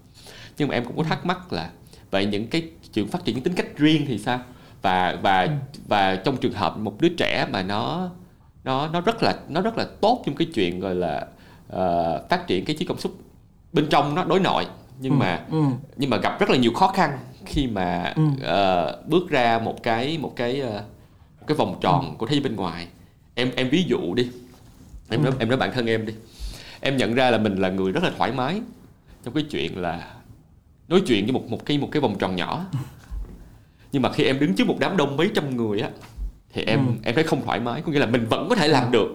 Nhưng 0.57 0.67
mà 0.67 0.75
em 0.75 0.85
cũng 0.85 0.97
có 0.97 1.03
thắc 1.03 1.25
mắc 1.25 1.53
là 1.53 1.71
vậy 2.11 2.25
những 2.25 2.47
cái 2.47 2.69
chuyện 2.93 3.07
phát 3.07 3.25
triển 3.25 3.35
những 3.35 3.43
tính 3.43 3.55
cách 3.55 3.77
riêng 3.77 4.05
thì 4.07 4.17
sao? 4.17 4.39
Và 4.81 5.17
và 5.21 5.41
ừ. 5.41 5.49
và 5.87 6.15
trong 6.15 6.37
trường 6.37 6.53
hợp 6.53 6.77
một 6.77 7.01
đứa 7.01 7.09
trẻ 7.09 7.47
mà 7.51 7.63
nó 7.63 8.09
nó 8.63 8.87
nó 8.87 9.01
rất 9.01 9.23
là 9.23 9.39
nó 9.49 9.61
rất 9.61 9.77
là 9.77 9.87
tốt 10.01 10.23
trong 10.25 10.35
cái 10.35 10.47
chuyện 10.53 10.79
gọi 10.79 10.95
là 10.95 11.27
uh, 11.73 12.29
phát 12.29 12.47
triển 12.47 12.65
cái 12.65 12.75
trí 12.79 12.85
cảm 12.85 12.97
xúc 12.97 13.15
bên 13.73 13.87
trong 13.89 14.15
nó 14.15 14.23
đối 14.23 14.39
nội 14.39 14.65
nhưng 15.03 15.13
ừ. 15.13 15.17
mà 15.17 15.45
ừ. 15.51 15.63
nhưng 15.97 16.09
mà 16.09 16.17
gặp 16.17 16.39
rất 16.39 16.49
là 16.49 16.57
nhiều 16.57 16.73
khó 16.73 16.87
khăn 16.87 17.17
khi 17.45 17.67
mà 17.67 18.13
ừ. 18.15 18.23
uh, 18.23 19.07
bước 19.07 19.29
ra 19.29 19.59
một 19.63 19.83
cái 19.83 20.17
một 20.17 20.33
cái 20.35 20.61
uh, 20.61 20.73
một 21.39 21.47
cái 21.47 21.57
vòng 21.57 21.77
tròn 21.81 22.09
ừ. 22.09 22.15
của 22.17 22.27
thế 22.27 22.35
giới 22.35 22.43
bên 22.43 22.55
ngoài 22.55 22.87
em 23.35 23.51
em 23.55 23.69
ví 23.69 23.83
dụ 23.83 24.13
đi 24.13 24.29
em 25.09 25.19
ừ. 25.19 25.23
nói 25.23 25.33
em 25.39 25.49
nói 25.49 25.57
bản 25.57 25.71
thân 25.73 25.85
em 25.85 26.05
đi 26.05 26.13
em 26.81 26.97
nhận 26.97 27.13
ra 27.13 27.31
là 27.31 27.37
mình 27.37 27.55
là 27.55 27.69
người 27.69 27.91
rất 27.91 28.03
là 28.03 28.11
thoải 28.17 28.31
mái 28.31 28.61
trong 29.23 29.33
cái 29.33 29.43
chuyện 29.43 29.81
là 29.81 30.13
nói 30.87 31.01
chuyện 31.07 31.25
với 31.25 31.33
một 31.33 31.49
một 31.49 31.65
cái 31.65 31.77
một 31.77 31.89
cái 31.91 32.01
vòng 32.01 32.17
tròn 32.17 32.35
nhỏ 32.35 32.65
nhưng 33.91 34.01
mà 34.01 34.11
khi 34.11 34.23
em 34.23 34.39
đứng 34.39 34.55
trước 34.55 34.67
một 34.67 34.77
đám 34.79 34.97
đông 34.97 35.17
mấy 35.17 35.29
trăm 35.35 35.57
người 35.57 35.79
á 35.79 35.89
thì 36.53 36.63
em 36.63 36.87
ừ. 36.87 36.93
em 37.03 37.15
thấy 37.15 37.23
không 37.23 37.45
thoải 37.45 37.59
mái 37.59 37.81
có 37.81 37.91
nghĩa 37.91 37.99
là 37.99 38.05
mình 38.05 38.25
vẫn 38.29 38.49
có 38.49 38.55
thể 38.55 38.67
làm 38.67 38.91
được 38.91 39.07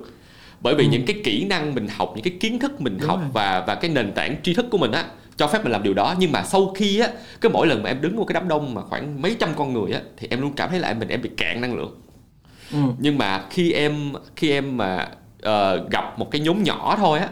bởi 0.61 0.75
vì 0.75 0.85
ừ. 0.85 0.91
những 0.91 1.07
cái 1.07 1.21
kỹ 1.25 1.45
năng 1.45 1.75
mình 1.75 1.89
học 1.97 2.13
những 2.15 2.25
cái 2.25 2.33
kiến 2.41 2.59
thức 2.59 2.81
mình 2.81 2.99
Đúng 3.01 3.09
học 3.09 3.21
rồi. 3.21 3.29
và 3.33 3.65
và 3.67 3.75
cái 3.75 3.91
nền 3.91 4.13
tảng 4.13 4.37
tri 4.43 4.55
thức 4.55 4.67
của 4.71 4.79
mình 4.79 4.93
á 4.93 5.05
cho 5.39 5.47
phép 5.47 5.63
mình 5.63 5.73
làm 5.73 5.83
điều 5.83 5.95
đó. 5.95 6.15
Nhưng 6.19 6.33
mà 6.33 6.43
sau 6.43 6.73
khi 6.77 7.01
á 7.01 7.09
cái 7.41 7.53
mỗi 7.53 7.67
lần 7.67 7.83
mà 7.83 7.91
em 7.91 8.01
đứng 8.01 8.17
một 8.17 8.25
cái 8.25 8.35
đám 8.35 8.49
đông 8.49 8.75
mà 8.75 8.83
khoảng 8.83 9.23
mấy 9.23 9.37
trăm 9.41 9.51
con 9.57 9.73
người 9.73 9.93
á 9.93 10.01
thì 10.17 10.29
em 10.31 10.41
luôn 10.41 10.53
cảm 10.53 10.71
thấy 10.71 10.81
là 10.81 10.95
mình 10.95 11.09
em 11.09 11.23
bị 11.23 11.31
cạn 11.37 11.61
năng 11.61 11.77
lượng. 11.77 12.01
Ừ. 12.73 12.79
nhưng 12.99 13.19
mà 13.19 13.45
khi 13.51 13.73
em 13.73 14.13
khi 14.37 14.51
em 14.51 14.77
mà 14.77 15.09
uh, 15.37 15.91
gặp 15.91 16.19
một 16.19 16.31
cái 16.31 16.41
nhóm 16.41 16.63
nhỏ 16.63 16.97
thôi 16.99 17.19
á 17.19 17.29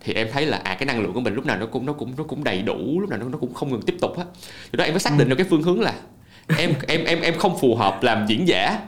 thì 0.00 0.14
em 0.14 0.28
thấy 0.32 0.46
là 0.46 0.60
à 0.64 0.74
cái 0.74 0.86
năng 0.86 1.00
lượng 1.00 1.12
của 1.12 1.20
mình 1.20 1.34
lúc 1.34 1.46
nào 1.46 1.58
nó 1.58 1.66
cũng 1.66 1.86
nó 1.86 1.92
cũng 1.92 2.12
nó 2.16 2.24
cũng 2.24 2.44
đầy 2.44 2.62
đủ 2.62 3.00
lúc 3.00 3.10
nào 3.10 3.18
nó, 3.18 3.28
nó 3.28 3.38
cũng 3.38 3.54
không 3.54 3.70
ngừng 3.70 3.82
tiếp 3.82 3.96
tục 4.00 4.18
á. 4.18 4.24
Từ 4.70 4.76
đó 4.76 4.84
em 4.84 4.92
mới 4.92 5.00
xác 5.00 5.10
định 5.18 5.28
ừ. 5.28 5.30
được 5.30 5.36
cái 5.36 5.46
phương 5.50 5.62
hướng 5.62 5.80
là 5.80 5.92
em 6.58 6.74
em 6.88 7.04
em 7.04 7.20
em 7.20 7.38
không 7.38 7.58
phù 7.58 7.74
hợp 7.74 8.02
làm 8.02 8.26
diễn 8.26 8.48
giả. 8.48 8.78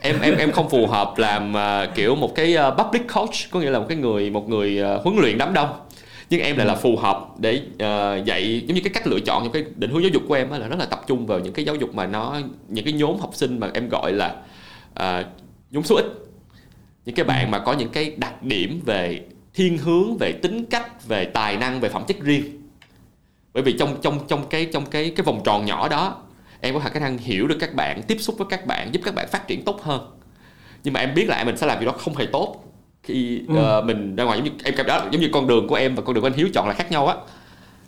Em 0.00 0.20
em 0.20 0.36
em 0.36 0.52
không 0.52 0.70
phù 0.70 0.86
hợp 0.86 1.18
làm 1.18 1.54
uh, 1.54 1.94
kiểu 1.94 2.16
một 2.16 2.34
cái 2.34 2.56
uh, 2.68 2.78
public 2.78 3.02
coach 3.14 3.50
có 3.50 3.60
nghĩa 3.60 3.70
là 3.70 3.78
một 3.78 3.86
cái 3.88 3.96
người 3.96 4.30
một 4.30 4.48
người 4.48 4.82
uh, 4.96 5.04
huấn 5.04 5.16
luyện 5.18 5.38
đám 5.38 5.54
đông 5.54 5.68
nhưng 6.30 6.40
em 6.40 6.56
lại 6.56 6.66
là 6.66 6.74
phù 6.74 6.96
hợp 6.96 7.26
để 7.38 7.62
uh, 7.74 8.26
dạy 8.26 8.64
giống 8.66 8.74
như 8.74 8.80
cái 8.84 8.92
cách 8.94 9.06
lựa 9.06 9.20
chọn 9.20 9.42
những 9.42 9.52
cái 9.52 9.64
định 9.76 9.90
hướng 9.90 10.02
giáo 10.02 10.10
dục 10.12 10.22
của 10.28 10.34
em 10.34 10.50
là 10.50 10.68
rất 10.68 10.78
là 10.78 10.86
tập 10.86 11.00
trung 11.06 11.26
vào 11.26 11.38
những 11.38 11.52
cái 11.52 11.64
giáo 11.64 11.74
dục 11.74 11.94
mà 11.94 12.06
nó 12.06 12.40
những 12.68 12.84
cái 12.84 12.94
nhóm 12.94 13.16
học 13.18 13.30
sinh 13.34 13.60
mà 13.60 13.70
em 13.74 13.88
gọi 13.88 14.12
là 14.12 14.36
uh, 15.00 15.26
nhóm 15.70 15.84
số 15.84 15.96
ít. 15.96 16.04
Những 17.04 17.14
cái 17.14 17.24
bạn 17.24 17.50
mà 17.50 17.58
có 17.58 17.72
những 17.72 17.88
cái 17.88 18.14
đặc 18.16 18.42
điểm 18.42 18.80
về 18.86 19.20
thiên 19.54 19.78
hướng 19.78 20.16
về 20.16 20.32
tính 20.32 20.64
cách 20.66 21.08
về 21.08 21.24
tài 21.24 21.56
năng 21.56 21.80
về 21.80 21.88
phẩm 21.88 22.04
chất 22.08 22.20
riêng. 22.20 22.44
Bởi 23.52 23.62
vì 23.62 23.72
trong 23.72 23.96
trong 24.02 24.18
trong 24.28 24.48
cái 24.48 24.66
trong 24.72 24.86
cái 24.86 25.12
cái 25.16 25.24
vòng 25.24 25.40
tròn 25.44 25.66
nhỏ 25.66 25.88
đó 25.88 26.22
em 26.60 26.74
có 26.74 26.80
khả 26.80 27.00
năng 27.00 27.18
hiểu 27.18 27.46
được 27.46 27.56
các 27.60 27.74
bạn 27.74 28.02
tiếp 28.02 28.16
xúc 28.20 28.38
với 28.38 28.46
các 28.50 28.66
bạn 28.66 28.94
giúp 28.94 29.00
các 29.04 29.14
bạn 29.14 29.28
phát 29.28 29.46
triển 29.46 29.64
tốt 29.64 29.82
hơn. 29.82 30.10
Nhưng 30.84 30.94
mà 30.94 31.00
em 31.00 31.14
biết 31.14 31.28
là 31.28 31.44
mình 31.44 31.56
sẽ 31.56 31.66
làm 31.66 31.78
việc 31.78 31.86
đó 31.86 31.92
không 31.92 32.16
hề 32.16 32.26
tốt 32.26 32.64
khi 33.12 33.40
ừ. 33.48 33.78
uh, 33.78 33.84
mình 33.84 34.16
ra 34.16 34.24
ngoài 34.24 34.38
giống 34.38 34.44
như 34.44 34.50
em 34.64 34.74
cảm 34.76 34.86
đó 34.86 35.02
giống 35.10 35.20
như 35.20 35.28
con 35.32 35.46
đường 35.46 35.68
của 35.68 35.74
em 35.74 35.94
và 35.94 36.02
con 36.02 36.14
đường 36.14 36.22
của 36.22 36.26
anh 36.26 36.36
hiếu 36.36 36.48
chọn 36.54 36.68
là 36.68 36.74
khác 36.74 36.90
nhau 36.92 37.06
á 37.06 37.14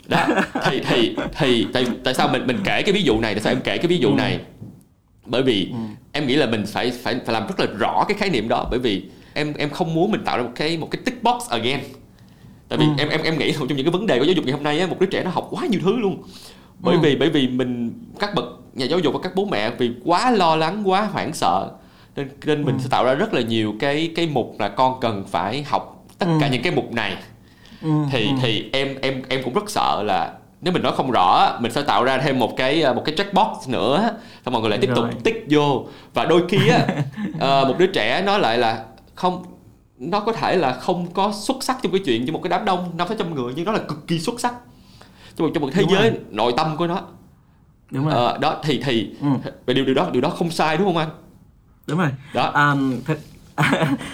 đó 0.09 0.27
thì 0.65 0.81
thì 0.89 1.17
thì 1.39 1.67
tại, 1.73 1.87
tại 2.05 2.15
sao 2.15 2.29
mình 2.29 2.47
mình 2.47 2.59
kể 2.65 2.83
cái 2.83 2.93
ví 2.93 3.03
dụ 3.03 3.21
này 3.21 3.35
tại 3.35 3.43
sao 3.43 3.53
em 3.53 3.61
kể 3.65 3.79
cái 3.79 3.87
ví 3.87 3.99
dụ 3.99 4.09
ừ. 4.09 4.15
này 4.15 4.41
bởi 5.27 5.43
vì 5.43 5.69
ừ. 5.73 5.79
em 6.13 6.27
nghĩ 6.27 6.37
là 6.37 6.47
mình 6.47 6.65
phải 6.67 6.91
phải 6.91 7.21
phải 7.27 7.35
làm 7.35 7.47
rất 7.47 7.61
là 7.61 7.67
rõ 7.79 8.05
cái 8.09 8.17
khái 8.19 8.31
niệm 8.31 8.49
đó 8.49 8.67
bởi 8.71 8.79
vì 8.79 9.03
em 9.35 9.55
em 9.59 9.71
không 9.71 9.95
muốn 9.95 10.11
mình 10.11 10.25
tạo 10.25 10.37
ra 10.37 10.43
một 10.43 10.53
cái 10.55 10.77
một 10.77 10.89
cái 10.91 11.03
tick 11.05 11.23
box 11.23 11.49
again 11.49 11.81
tại 12.69 12.79
vì 12.79 12.85
ừ. 12.85 12.93
em 12.99 13.09
em 13.09 13.23
em 13.23 13.39
nghĩ 13.39 13.53
trong 13.53 13.69
những 13.69 13.87
cái 13.87 13.93
vấn 13.93 14.07
đề 14.07 14.19
của 14.19 14.25
giáo 14.25 14.35
dục 14.35 14.45
ngày 14.45 14.53
hôm 14.53 14.63
nay 14.63 14.81
á, 14.81 14.87
một 14.87 15.01
đứa 15.01 15.07
trẻ 15.07 15.23
nó 15.25 15.31
học 15.31 15.49
quá 15.51 15.67
nhiều 15.67 15.81
thứ 15.85 15.97
luôn 15.97 16.23
bởi 16.79 16.95
ừ. 16.95 17.01
vì 17.03 17.17
bởi 17.17 17.31
vì 17.31 17.49
mình 17.49 17.93
các 18.19 18.35
bậc 18.35 18.45
nhà 18.75 18.87
giáo 18.87 18.99
dục 18.99 19.15
và 19.15 19.21
các 19.23 19.35
bố 19.35 19.45
mẹ 19.45 19.71
vì 19.71 19.91
quá 20.05 20.31
lo 20.31 20.57
lắng 20.57 20.83
quá 20.85 21.03
hoảng 21.03 21.33
sợ 21.33 21.71
nên 22.17 22.29
nên 22.45 22.65
mình 22.65 22.77
ừ. 22.77 22.81
sẽ 22.83 22.89
tạo 22.91 23.05
ra 23.05 23.15
rất 23.15 23.35
là 23.35 23.41
nhiều 23.41 23.75
cái 23.81 24.13
cái 24.17 24.27
mục 24.27 24.57
là 24.59 24.69
con 24.69 25.01
cần 25.01 25.25
phải 25.29 25.63
học 25.63 26.07
tất 26.19 26.27
ừ. 26.27 26.39
cả 26.41 26.49
những 26.49 26.63
cái 26.63 26.73
mục 26.75 26.93
này 26.93 27.17
ừ. 27.83 27.91
thì 28.11 28.27
ừ. 28.27 28.35
thì 28.43 28.71
em 28.73 28.95
em 29.03 29.23
em 29.29 29.43
cũng 29.45 29.55
rất 29.55 29.71
sợ 29.71 30.03
là 30.03 30.33
nếu 30.61 30.73
mình 30.73 30.83
nói 30.83 30.93
không 30.97 31.11
rõ 31.11 31.59
mình 31.61 31.73
sẽ 31.73 31.83
tạo 31.83 32.05
ra 32.05 32.19
thêm 32.19 32.39
một 32.39 32.57
cái 32.57 32.95
một 32.95 33.03
cái 33.05 33.15
checkbox 33.17 33.69
nữa 33.69 34.11
xong 34.45 34.53
mọi 34.53 34.63
người 34.63 34.71
lại 34.71 34.79
tiếp 34.83 34.91
tục 34.97 35.05
tích 35.25 35.47
vô 35.51 35.87
và 36.15 36.25
đôi 36.25 36.43
khi 36.49 36.69
á 36.69 36.87
uh, 37.29 37.41
một 37.69 37.75
đứa 37.79 37.87
trẻ 37.87 38.23
nói 38.23 38.41
lại 38.41 38.59
là 38.59 38.85
không 39.15 39.45
nó 39.99 40.21
có 40.21 40.33
thể 40.33 40.57
là 40.57 40.73
không 40.73 41.07
có 41.13 41.33
xuất 41.33 41.57
sắc 41.61 41.77
trong 41.83 41.93
cái 41.93 42.01
chuyện 42.05 42.27
trong 42.27 42.33
một 42.33 42.41
cái 42.43 42.51
đám 42.51 42.65
đông 42.65 42.91
năm 42.97 43.09
sáu 43.09 43.17
trăm 43.17 43.35
người 43.35 43.53
nhưng 43.57 43.65
nó 43.65 43.73
là 43.73 43.79
cực 43.79 44.07
kỳ 44.07 44.19
xuất 44.19 44.41
sắc 44.41 44.55
trong 45.37 45.47
một 45.47 45.53
trong 45.55 45.63
một 45.63 45.71
thế 45.73 45.83
đúng 45.83 45.91
giới 45.91 46.11
rồi. 46.11 46.21
nội 46.31 46.53
tâm 46.57 46.77
của 46.77 46.87
nó 46.87 47.03
đúng 47.91 48.05
rồi 48.05 48.15
ờ, 48.15 48.39
đó 48.39 48.57
thì 48.63 48.81
thì 48.85 49.11
ừ. 49.21 49.29
về 49.67 49.75
điều 49.75 49.85
điều 49.85 49.95
đó 49.95 50.09
điều 50.13 50.23
đó 50.23 50.29
không 50.29 50.51
sai 50.51 50.77
đúng 50.77 50.87
không 50.87 50.97
anh 50.97 51.09
đúng 51.87 51.99
rồi. 51.99 52.11
Đó. 52.35 52.47
Um, 52.47 53.01
thực 53.05 53.19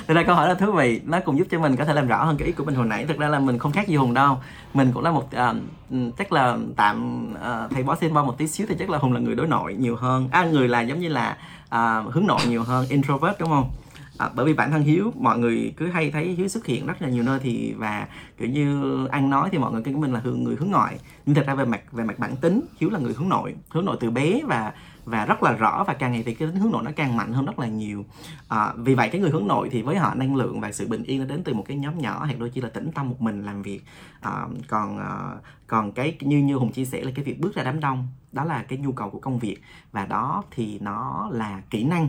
thực 0.07 0.15
ra 0.15 0.23
câu 0.23 0.35
hỏi 0.35 0.49
là 0.49 0.55
thú 0.55 0.73
vị. 0.73 1.01
Nó 1.05 1.21
cũng 1.21 1.39
giúp 1.39 1.47
cho 1.51 1.61
mình 1.61 1.77
có 1.77 1.85
thể 1.85 1.95
làm 1.95 2.09
rõ 2.09 2.25
hơn 2.25 2.37
cái 2.37 2.47
ý 2.47 2.53
của 2.53 2.65
mình 2.65 2.75
hồi 2.75 2.87
nãy. 2.87 3.05
Thực 3.07 3.19
ra 3.19 3.29
là 3.29 3.39
mình 3.39 3.59
không 3.59 3.73
khác 3.73 3.89
gì 3.89 3.97
hùng 3.97 4.15
đâu. 4.15 4.39
Mình 4.75 4.91
cũng 4.95 5.05
là 5.05 5.11
một 5.11 5.29
uh, 5.37 6.17
chắc 6.19 6.33
là 6.33 6.57
tạm 6.77 7.27
uh, 7.33 7.71
thầy 7.71 7.83
bó 7.83 7.97
xin 7.97 8.15
bo 8.15 8.25
một 8.25 8.39
tí 8.39 8.49
xíu 8.49 8.67
thì 8.69 8.75
chắc 8.79 8.91
là 8.91 8.99
hùng 8.99 9.13
là 9.13 9.21
người 9.21 9.35
đối 9.35 9.47
nội 9.47 9.75
nhiều 9.75 9.97
hơn. 9.97 10.29
À 10.33 10.45
người 10.45 10.69
là 10.69 10.81
giống 10.81 11.01
như 11.01 11.09
là 11.09 11.37
uh, 11.65 12.15
hướng 12.15 12.27
nội 12.27 12.41
nhiều 12.49 12.63
hơn 12.63 12.87
introvert 12.89 13.39
đúng 13.39 13.49
không? 13.49 13.71
À, 14.19 14.31
bởi 14.35 14.47
vì 14.47 14.53
bản 14.53 14.71
thân 14.71 14.83
hiếu 14.83 15.13
mọi 15.17 15.39
người 15.39 15.73
cứ 15.77 15.87
hay 15.87 16.11
thấy 16.11 16.25
hiếu 16.25 16.49
xuất 16.49 16.67
hiện 16.67 16.87
rất 16.87 17.03
là 17.03 17.09
nhiều 17.09 17.23
nơi 17.23 17.39
thì 17.43 17.75
và 17.77 18.07
kiểu 18.39 18.49
như 18.49 19.07
ăn 19.07 19.31
nói 19.31 19.49
thì 19.53 19.59
mọi 19.59 19.73
người 19.73 19.83
kêu 19.83 19.97
mình 19.97 20.13
là 20.13 20.21
người 20.25 20.57
hướng 20.57 20.71
ngoại. 20.71 20.99
Nhưng 21.27 21.35
thật 21.35 21.45
ra 21.47 21.55
về 21.55 21.65
mặt 21.65 21.81
về 21.93 22.05
mặt 22.05 22.19
bản 22.19 22.37
tính 22.37 22.61
hiếu 22.81 22.91
là 22.91 22.99
người 22.99 23.15
hướng 23.17 23.29
nội 23.29 23.55
hướng 23.71 23.85
nội 23.85 23.97
từ 24.01 24.11
bé 24.11 24.41
và 24.45 24.73
và 25.09 25.25
rất 25.25 25.43
là 25.43 25.53
rõ 25.53 25.85
và 25.87 25.95
càng 25.95 26.13
ngày 26.13 26.23
thì 26.27 26.35
cái 26.35 26.49
tính 26.49 26.61
hướng 26.61 26.73
nội 26.73 26.83
nó 26.85 26.91
càng 26.97 27.17
mạnh 27.17 27.33
hơn 27.33 27.47
rất 27.47 27.59
là 27.59 27.67
nhiều. 27.67 28.05
À, 28.49 28.73
vì 28.77 28.95
vậy 28.95 29.09
cái 29.09 29.21
người 29.21 29.31
hướng 29.31 29.47
nội 29.47 29.69
thì 29.73 29.83
với 29.83 29.97
họ 29.97 30.15
năng 30.15 30.37
lượng 30.37 30.61
và 30.61 30.73
sự 30.73 30.89
bình 30.89 31.03
yên 31.03 31.21
nó 31.21 31.25
đến 31.25 31.43
từ 31.45 31.55
một 31.55 31.65
cái 31.69 31.77
nhóm 31.77 31.99
nhỏ 31.99 32.25
hoặc 32.25 32.39
đôi 32.39 32.51
khi 32.51 32.61
là 32.61 32.69
tĩnh 32.69 32.91
tâm 32.95 33.09
một 33.09 33.21
mình 33.21 33.45
làm 33.45 33.63
việc. 33.63 33.81
À, 34.21 34.47
còn 34.69 34.99
à, 34.99 35.37
còn 35.67 35.93
cái 35.93 36.17
như 36.21 36.39
như 36.39 36.57
hùng 36.57 36.73
chia 36.73 36.85
sẻ 36.85 37.03
là 37.03 37.11
cái 37.15 37.25
việc 37.25 37.41
bước 37.41 37.55
ra 37.55 37.63
đám 37.63 37.81
đông 37.81 38.09
đó 38.33 38.45
là 38.45 38.63
cái 38.69 38.79
nhu 38.79 38.93
cầu 38.93 39.11
của 39.11 39.21
công 39.21 39.39
việc. 39.39 39.57
Và 39.93 40.07
đó 40.07 40.45
thì 40.51 40.79
nó 40.79 41.29
là 41.33 41.63
kỹ 41.71 41.85
năng 41.85 42.09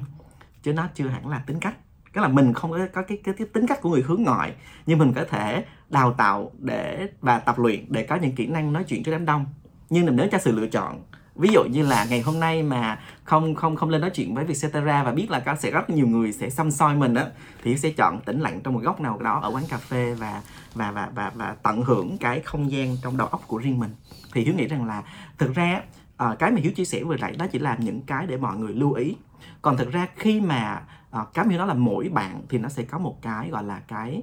chứ 0.64 0.74
nó 0.74 0.88
chưa 0.96 1.08
hẳn 1.08 1.28
là 1.28 1.40
tính 1.40 1.60
cách. 1.60 1.76
Tức 2.14 2.22
là 2.22 2.28
mình 2.28 2.54
không 2.54 2.72
có, 2.72 2.80
có 2.94 3.02
cái, 3.02 3.18
cái, 3.24 3.34
cái 3.38 3.48
tính 3.54 3.68
cách 3.68 3.82
của 3.82 3.90
người 3.90 4.02
hướng 4.02 4.24
ngoại 4.24 4.54
nhưng 4.86 5.00
mình 5.00 5.14
có 5.14 5.26
thể 5.30 5.66
đào 5.90 6.14
tạo 6.14 6.52
để 6.60 7.10
và 7.22 7.40
tập 7.40 7.60
luyện 7.60 7.86
để 7.90 8.04
có 8.04 8.16
những 8.16 8.36
kỹ 8.36 8.48
năng 8.48 8.74
nói 8.74 8.84
chuyện 8.84 9.04
trước 9.04 9.12
đám 9.12 9.26
đông. 9.26 9.46
Nhưng 9.90 10.16
nếu 10.16 10.28
cho 10.32 10.38
sự 10.38 10.52
lựa 10.52 10.68
chọn 10.68 11.02
ví 11.40 11.50
dụ 11.54 11.64
như 11.64 11.84
là 11.84 12.06
ngày 12.10 12.22
hôm 12.22 12.40
nay 12.40 12.64
mà 12.64 13.00
không 13.24 13.56
không 13.56 13.76
không 13.76 13.90
lên 13.90 14.02
nói 14.02 14.10
chuyện 14.10 14.36
với 14.36 14.46
Vietcetera 14.46 15.04
và 15.04 15.12
biết 15.12 15.32
là 15.32 15.40
có 15.40 15.56
sẽ 15.56 15.72
rất 15.72 15.90
nhiều 15.90 16.08
người 16.08 16.34
sẽ 16.34 16.50
xăm 16.50 16.72
soi 16.72 16.96
mình 16.96 17.14
á 17.14 17.26
thì 17.64 17.78
sẽ 17.78 17.92
chọn 17.92 18.20
tĩnh 18.20 18.40
lặng 18.40 18.62
trong 18.64 18.74
một 18.74 18.80
góc 18.84 19.02
nào 19.02 19.20
đó 19.20 19.40
ở 19.44 19.52
quán 19.52 19.64
cà 19.70 19.78
phê 19.78 20.16
và 20.20 20.42
và 20.74 20.92
và 20.92 21.10
và 21.16 21.32
và 21.36 21.56
tận 21.64 21.82
hưởng 21.82 22.18
cái 22.18 22.40
không 22.40 22.72
gian 22.72 22.98
trong 23.04 23.18
đầu 23.18 23.28
óc 23.28 23.44
của 23.48 23.58
riêng 23.58 23.80
mình. 23.80 23.96
Thì 24.34 24.44
hiếu 24.44 24.54
nghĩ 24.54 24.68
rằng 24.68 24.86
là 24.86 25.04
thực 25.38 25.56
ra 25.56 25.82
uh, 26.24 26.40
cái 26.40 26.52
mà 26.52 26.62
hiếu 26.62 26.72
chia 26.72 26.86
sẻ 26.86 27.04
vừa 27.04 27.18
nãy 27.18 27.36
đó 27.40 27.48
chỉ 27.52 27.60
là 27.60 27.78
những 27.80 28.02
cái 28.02 28.28
để 28.28 28.38
mọi 28.38 28.58
người 28.58 28.74
lưu 28.74 28.94
ý. 28.94 29.16
Còn 29.62 29.78
thực 29.78 29.92
ra 29.92 30.08
khi 30.16 30.42
mà 30.42 30.82
uh, 31.22 31.34
cái 31.34 31.46
như 31.46 31.58
đó 31.58 31.66
là 31.66 31.74
mỗi 31.74 32.10
bạn 32.10 32.42
thì 32.50 32.58
nó 32.58 32.70
sẽ 32.70 32.84
có 32.84 32.98
một 32.98 33.22
cái 33.22 33.50
gọi 33.50 33.64
là 33.64 33.82
cái 33.88 34.22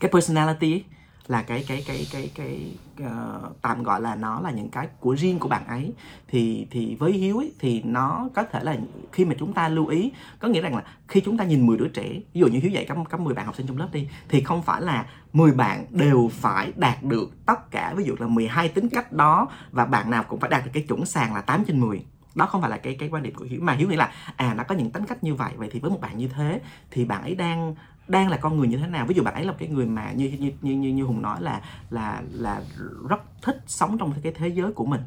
cái 0.00 0.10
personality 0.10 0.72
ấy, 0.72 0.84
là 1.28 1.42
cái 1.42 1.64
cái 1.68 1.84
cái 1.86 2.06
cái 2.12 2.30
cái 2.34 2.74
uh, 3.02 3.62
tạm 3.62 3.82
gọi 3.82 4.00
là 4.00 4.14
nó 4.14 4.40
là 4.40 4.50
những 4.50 4.68
cái 4.68 4.88
của 5.00 5.16
riêng 5.16 5.38
của 5.38 5.48
bạn 5.48 5.66
ấy. 5.66 5.92
Thì 6.28 6.66
thì 6.70 6.94
với 6.94 7.12
hiếu 7.12 7.38
ấy, 7.38 7.52
thì 7.58 7.82
nó 7.82 8.28
có 8.34 8.42
thể 8.42 8.62
là 8.62 8.76
khi 9.12 9.24
mà 9.24 9.34
chúng 9.38 9.52
ta 9.52 9.68
lưu 9.68 9.86
ý 9.86 10.12
có 10.38 10.48
nghĩa 10.48 10.60
rằng 10.60 10.76
là 10.76 10.84
khi 11.08 11.20
chúng 11.20 11.36
ta 11.36 11.44
nhìn 11.44 11.66
10 11.66 11.76
đứa 11.76 11.88
trẻ 11.88 12.08
ví 12.32 12.40
dụ 12.40 12.46
như 12.46 12.58
hiếu 12.60 12.70
dạy 12.70 12.86
có 12.88 13.04
có 13.10 13.18
10 13.18 13.34
bạn 13.34 13.46
học 13.46 13.56
sinh 13.56 13.66
trong 13.66 13.78
lớp 13.78 13.88
đi 13.92 14.08
thì 14.28 14.42
không 14.42 14.62
phải 14.62 14.82
là 14.82 15.06
10 15.32 15.52
bạn 15.52 15.86
đều 15.90 16.30
phải 16.32 16.72
đạt 16.76 17.02
được 17.02 17.46
tất 17.46 17.70
cả 17.70 17.94
ví 17.96 18.04
dụ 18.04 18.14
là 18.18 18.26
12 18.26 18.68
tính 18.68 18.88
cách 18.88 19.12
đó 19.12 19.48
và 19.70 19.84
bạn 19.84 20.10
nào 20.10 20.24
cũng 20.28 20.40
phải 20.40 20.50
đạt 20.50 20.64
được 20.64 20.70
cái 20.74 20.82
chuẩn 20.88 21.06
sàn 21.06 21.34
là 21.34 21.40
8 21.40 21.64
trên 21.64 21.80
10 21.80 22.04
đó 22.34 22.46
không 22.46 22.60
phải 22.60 22.70
là 22.70 22.76
cái 22.76 22.96
cái 22.98 23.08
quan 23.08 23.22
điểm 23.22 23.34
của 23.34 23.44
hiếu 23.44 23.60
mà 23.62 23.72
hiếu 23.72 23.88
nghĩ 23.88 23.96
là 23.96 24.12
à 24.36 24.54
nó 24.54 24.64
có 24.64 24.74
những 24.74 24.90
tính 24.90 25.04
cách 25.04 25.24
như 25.24 25.34
vậy 25.34 25.52
vậy 25.56 25.68
thì 25.72 25.80
với 25.80 25.90
một 25.90 26.00
bạn 26.00 26.18
như 26.18 26.28
thế 26.28 26.60
thì 26.90 27.04
bạn 27.04 27.22
ấy 27.22 27.34
đang 27.34 27.74
đang 28.08 28.28
là 28.28 28.36
con 28.36 28.56
người 28.56 28.68
như 28.68 28.76
thế 28.76 28.86
nào. 28.86 29.06
Ví 29.06 29.14
dụ 29.14 29.22
bạn 29.22 29.34
ấy 29.34 29.44
là 29.44 29.52
một 29.52 29.56
cái 29.60 29.68
người 29.68 29.86
mà 29.86 30.12
như 30.12 30.36
như 30.38 30.52
như 30.62 30.76
như, 30.76 30.92
như 30.92 31.04
hùng 31.04 31.22
nói 31.22 31.42
là 31.42 31.62
là 31.90 32.22
là 32.32 32.62
rất 33.08 33.20
thích 33.42 33.62
sống 33.66 33.98
trong 33.98 34.12
cái 34.22 34.32
thế 34.36 34.48
giới 34.48 34.72
của 34.72 34.86
mình 34.86 35.00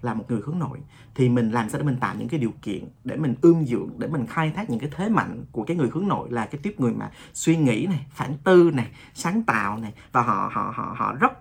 là 0.00 0.14
một 0.14 0.24
người 0.28 0.40
hướng 0.44 0.58
nội. 0.58 0.78
Thì 1.14 1.28
mình 1.28 1.50
làm 1.50 1.68
sao 1.68 1.78
để 1.78 1.86
mình 1.86 1.96
tạo 2.00 2.14
những 2.18 2.28
cái 2.28 2.40
điều 2.40 2.52
kiện 2.62 2.84
để 3.04 3.16
mình 3.16 3.34
ươm 3.40 3.64
dưỡng 3.66 3.90
để 3.98 4.08
mình 4.08 4.26
khai 4.26 4.52
thác 4.56 4.70
những 4.70 4.80
cái 4.80 4.90
thế 4.96 5.08
mạnh 5.08 5.44
của 5.52 5.64
cái 5.64 5.76
người 5.76 5.88
hướng 5.92 6.08
nội 6.08 6.30
là 6.30 6.46
cái 6.46 6.60
tiếp 6.62 6.80
người 6.80 6.92
mà 6.92 7.10
suy 7.34 7.56
nghĩ 7.56 7.86
này 7.86 8.06
phản 8.10 8.36
tư 8.44 8.70
này 8.74 8.88
sáng 9.14 9.42
tạo 9.42 9.78
này. 9.78 9.92
Và 10.12 10.22
họ 10.22 10.50
họ 10.52 10.72
họ 10.76 10.94
họ 10.98 11.14
rất 11.20 11.32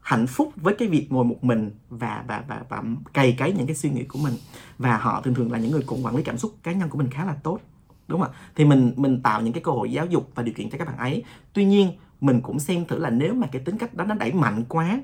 hạnh 0.00 0.26
phúc 0.26 0.52
với 0.56 0.74
cái 0.78 0.88
việc 0.88 1.12
ngồi 1.12 1.24
một 1.24 1.44
mình 1.44 1.70
và 1.90 2.24
và 2.28 2.44
và 2.48 2.62
và 2.68 2.82
cày 3.12 3.32
cấy 3.38 3.52
những 3.52 3.66
cái 3.66 3.76
suy 3.76 3.90
nghĩ 3.90 4.04
của 4.04 4.18
mình. 4.18 4.34
Và 4.78 4.96
họ 4.96 5.20
thường 5.20 5.34
thường 5.34 5.52
là 5.52 5.58
những 5.58 5.70
người 5.70 5.82
cũng 5.86 6.04
quản 6.04 6.16
lý 6.16 6.22
cảm 6.22 6.38
xúc 6.38 6.54
cá 6.62 6.72
nhân 6.72 6.88
của 6.88 6.98
mình 6.98 7.10
khá 7.10 7.24
là 7.24 7.34
tốt 7.42 7.60
đúng 8.08 8.20
không 8.20 8.30
ạ? 8.32 8.38
Thì 8.54 8.64
mình 8.64 8.92
mình 8.96 9.22
tạo 9.22 9.40
những 9.40 9.52
cái 9.52 9.62
cơ 9.62 9.72
hội 9.72 9.92
giáo 9.92 10.06
dục 10.06 10.30
và 10.34 10.42
điều 10.42 10.54
kiện 10.54 10.70
cho 10.70 10.78
các 10.78 10.86
bạn 10.86 10.96
ấy. 10.96 11.24
Tuy 11.52 11.64
nhiên 11.64 11.92
mình 12.20 12.40
cũng 12.40 12.58
xem 12.58 12.84
thử 12.84 12.98
là 12.98 13.10
nếu 13.10 13.34
mà 13.34 13.46
cái 13.52 13.62
tính 13.64 13.78
cách 13.78 13.94
đó 13.94 14.04
nó 14.04 14.14
đẩy 14.14 14.32
mạnh 14.32 14.64
quá 14.68 15.00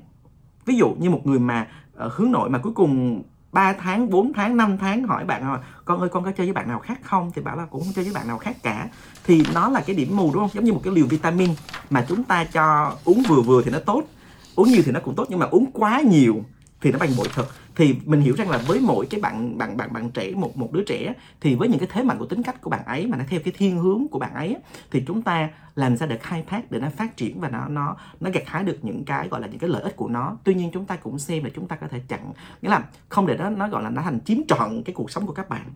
ví 0.67 0.77
dụ 0.77 0.95
như 0.99 1.11
một 1.11 1.27
người 1.27 1.39
mà 1.39 1.69
uh, 2.07 2.13
hướng 2.13 2.33
nội 2.33 2.51
mà 2.51 2.59
cuối 2.59 2.73
cùng 2.73 3.23
3 3.53 3.73
tháng, 3.73 4.11
4 4.11 4.33
tháng, 4.33 4.57
5 4.57 4.79
tháng 4.79 5.05
hỏi 5.05 5.25
bạn 5.25 5.53
là 5.53 5.59
con 5.85 6.01
ơi 6.01 6.09
con 6.09 6.25
có 6.25 6.33
chơi 6.33 6.47
với 6.47 6.55
bạn 6.55 6.69
nào 6.69 6.79
khác 6.79 7.01
không? 7.03 7.31
Thì 7.35 7.43
bảo 7.43 7.57
là 7.57 7.67
cũng 7.67 7.81
không 7.81 7.93
chơi 7.95 8.05
với 8.05 8.15
bạn 8.15 8.29
nào 8.29 8.39
khác 8.39 8.57
cả. 8.63 8.89
Thì 9.25 9.43
nó 9.55 9.69
là 9.69 9.83
cái 9.87 9.97
điểm 9.97 10.17
mù 10.17 10.31
đúng 10.35 10.43
không? 10.43 10.51
Giống 10.53 10.65
như 10.65 10.73
một 10.73 10.81
cái 10.85 10.95
liều 10.95 11.07
vitamin 11.07 11.51
mà 11.91 12.07
chúng 12.09 12.25
ta 12.25 12.45
cho 12.45 12.97
uống 13.05 13.23
vừa 13.29 13.41
vừa 13.41 13.63
thì 13.63 13.71
nó 13.71 13.79
tốt 13.79 14.03
uống 14.55 14.69
nhiều 14.69 14.83
thì 14.85 14.93
nó 14.93 15.01
cũng 15.01 15.15
tốt 15.15 15.27
nhưng 15.31 15.39
mà 15.39 15.47
uống 15.47 15.71
quá 15.73 16.01
nhiều 16.01 16.45
thì 16.81 16.93
nó 16.93 16.99
bằng 16.99 17.11
bội 17.19 17.29
thực 17.35 17.47
thì 17.77 17.97
mình 18.05 18.21
hiểu 18.21 18.35
rằng 18.37 18.51
là 18.51 18.59
với 18.59 18.81
mỗi 18.81 19.07
cái 19.07 19.21
bạn 19.21 19.59
bạn 19.59 19.77
bạn 19.77 19.93
bạn 19.93 20.11
trẻ, 20.11 20.33
một 20.37 20.57
một 20.57 20.73
đứa 20.73 20.85
trẻ 20.87 21.15
thì 21.41 21.55
với 21.55 21.69
những 21.69 21.79
cái 21.79 21.89
thế 21.93 22.03
mạnh 22.03 22.19
của 22.19 22.27
tính 22.27 22.43
cách 22.43 22.61
của 22.61 22.71
bạn 22.71 22.85
ấy 22.85 23.07
mà 23.07 23.17
nó 23.17 23.25
theo 23.29 23.41
cái 23.45 23.55
thiên 23.57 23.79
hướng 23.79 24.09
của 24.11 24.19
bạn 24.19 24.35
ấy 24.35 24.57
thì 24.91 25.05
chúng 25.07 25.23
ta 25.23 25.49
làm 25.75 25.97
sao 25.97 26.09
để 26.09 26.19
khai 26.19 26.45
thác, 26.47 26.71
để 26.71 26.81
nó 26.81 26.89
phát 26.97 27.17
triển 27.17 27.41
và 27.41 27.49
nó 27.49 27.69
nó 27.69 27.97
nó 28.21 28.31
gặt 28.31 28.43
hái 28.47 28.65
được 28.65 28.79
những 28.83 29.05
cái, 29.05 29.29
gọi 29.29 29.41
là, 29.41 29.47
những 29.47 29.59
cái 29.59 29.71
lợi 29.71 29.83
ích 29.83 29.97
của 29.97 30.09
nó. 30.09 30.37
Tuy 30.45 30.55
nhiên 30.55 30.71
chúng 30.73 30.87
ta 30.87 30.97
cũng 30.97 31.19
xem 31.19 31.45
là 31.45 31.51
chúng 31.55 31.69
ta 31.69 31.77
có 31.77 31.89
thể 31.89 32.01
chặn, 32.09 32.33
nghĩa 32.63 32.69
là 32.69 32.83
không 33.09 33.27
để 33.27 33.37
nó 33.37 33.51
nó, 33.51 33.69
gọi 33.69 33.83
là, 33.83 33.91
nó 33.91 34.03
thành 34.03 34.21
chiếm 34.25 34.39
trọn 34.49 34.83
cái 34.85 34.95
cuộc 34.95 35.11
sống 35.11 35.27
của 35.27 35.33
các 35.33 35.49
bạn. 35.49 35.71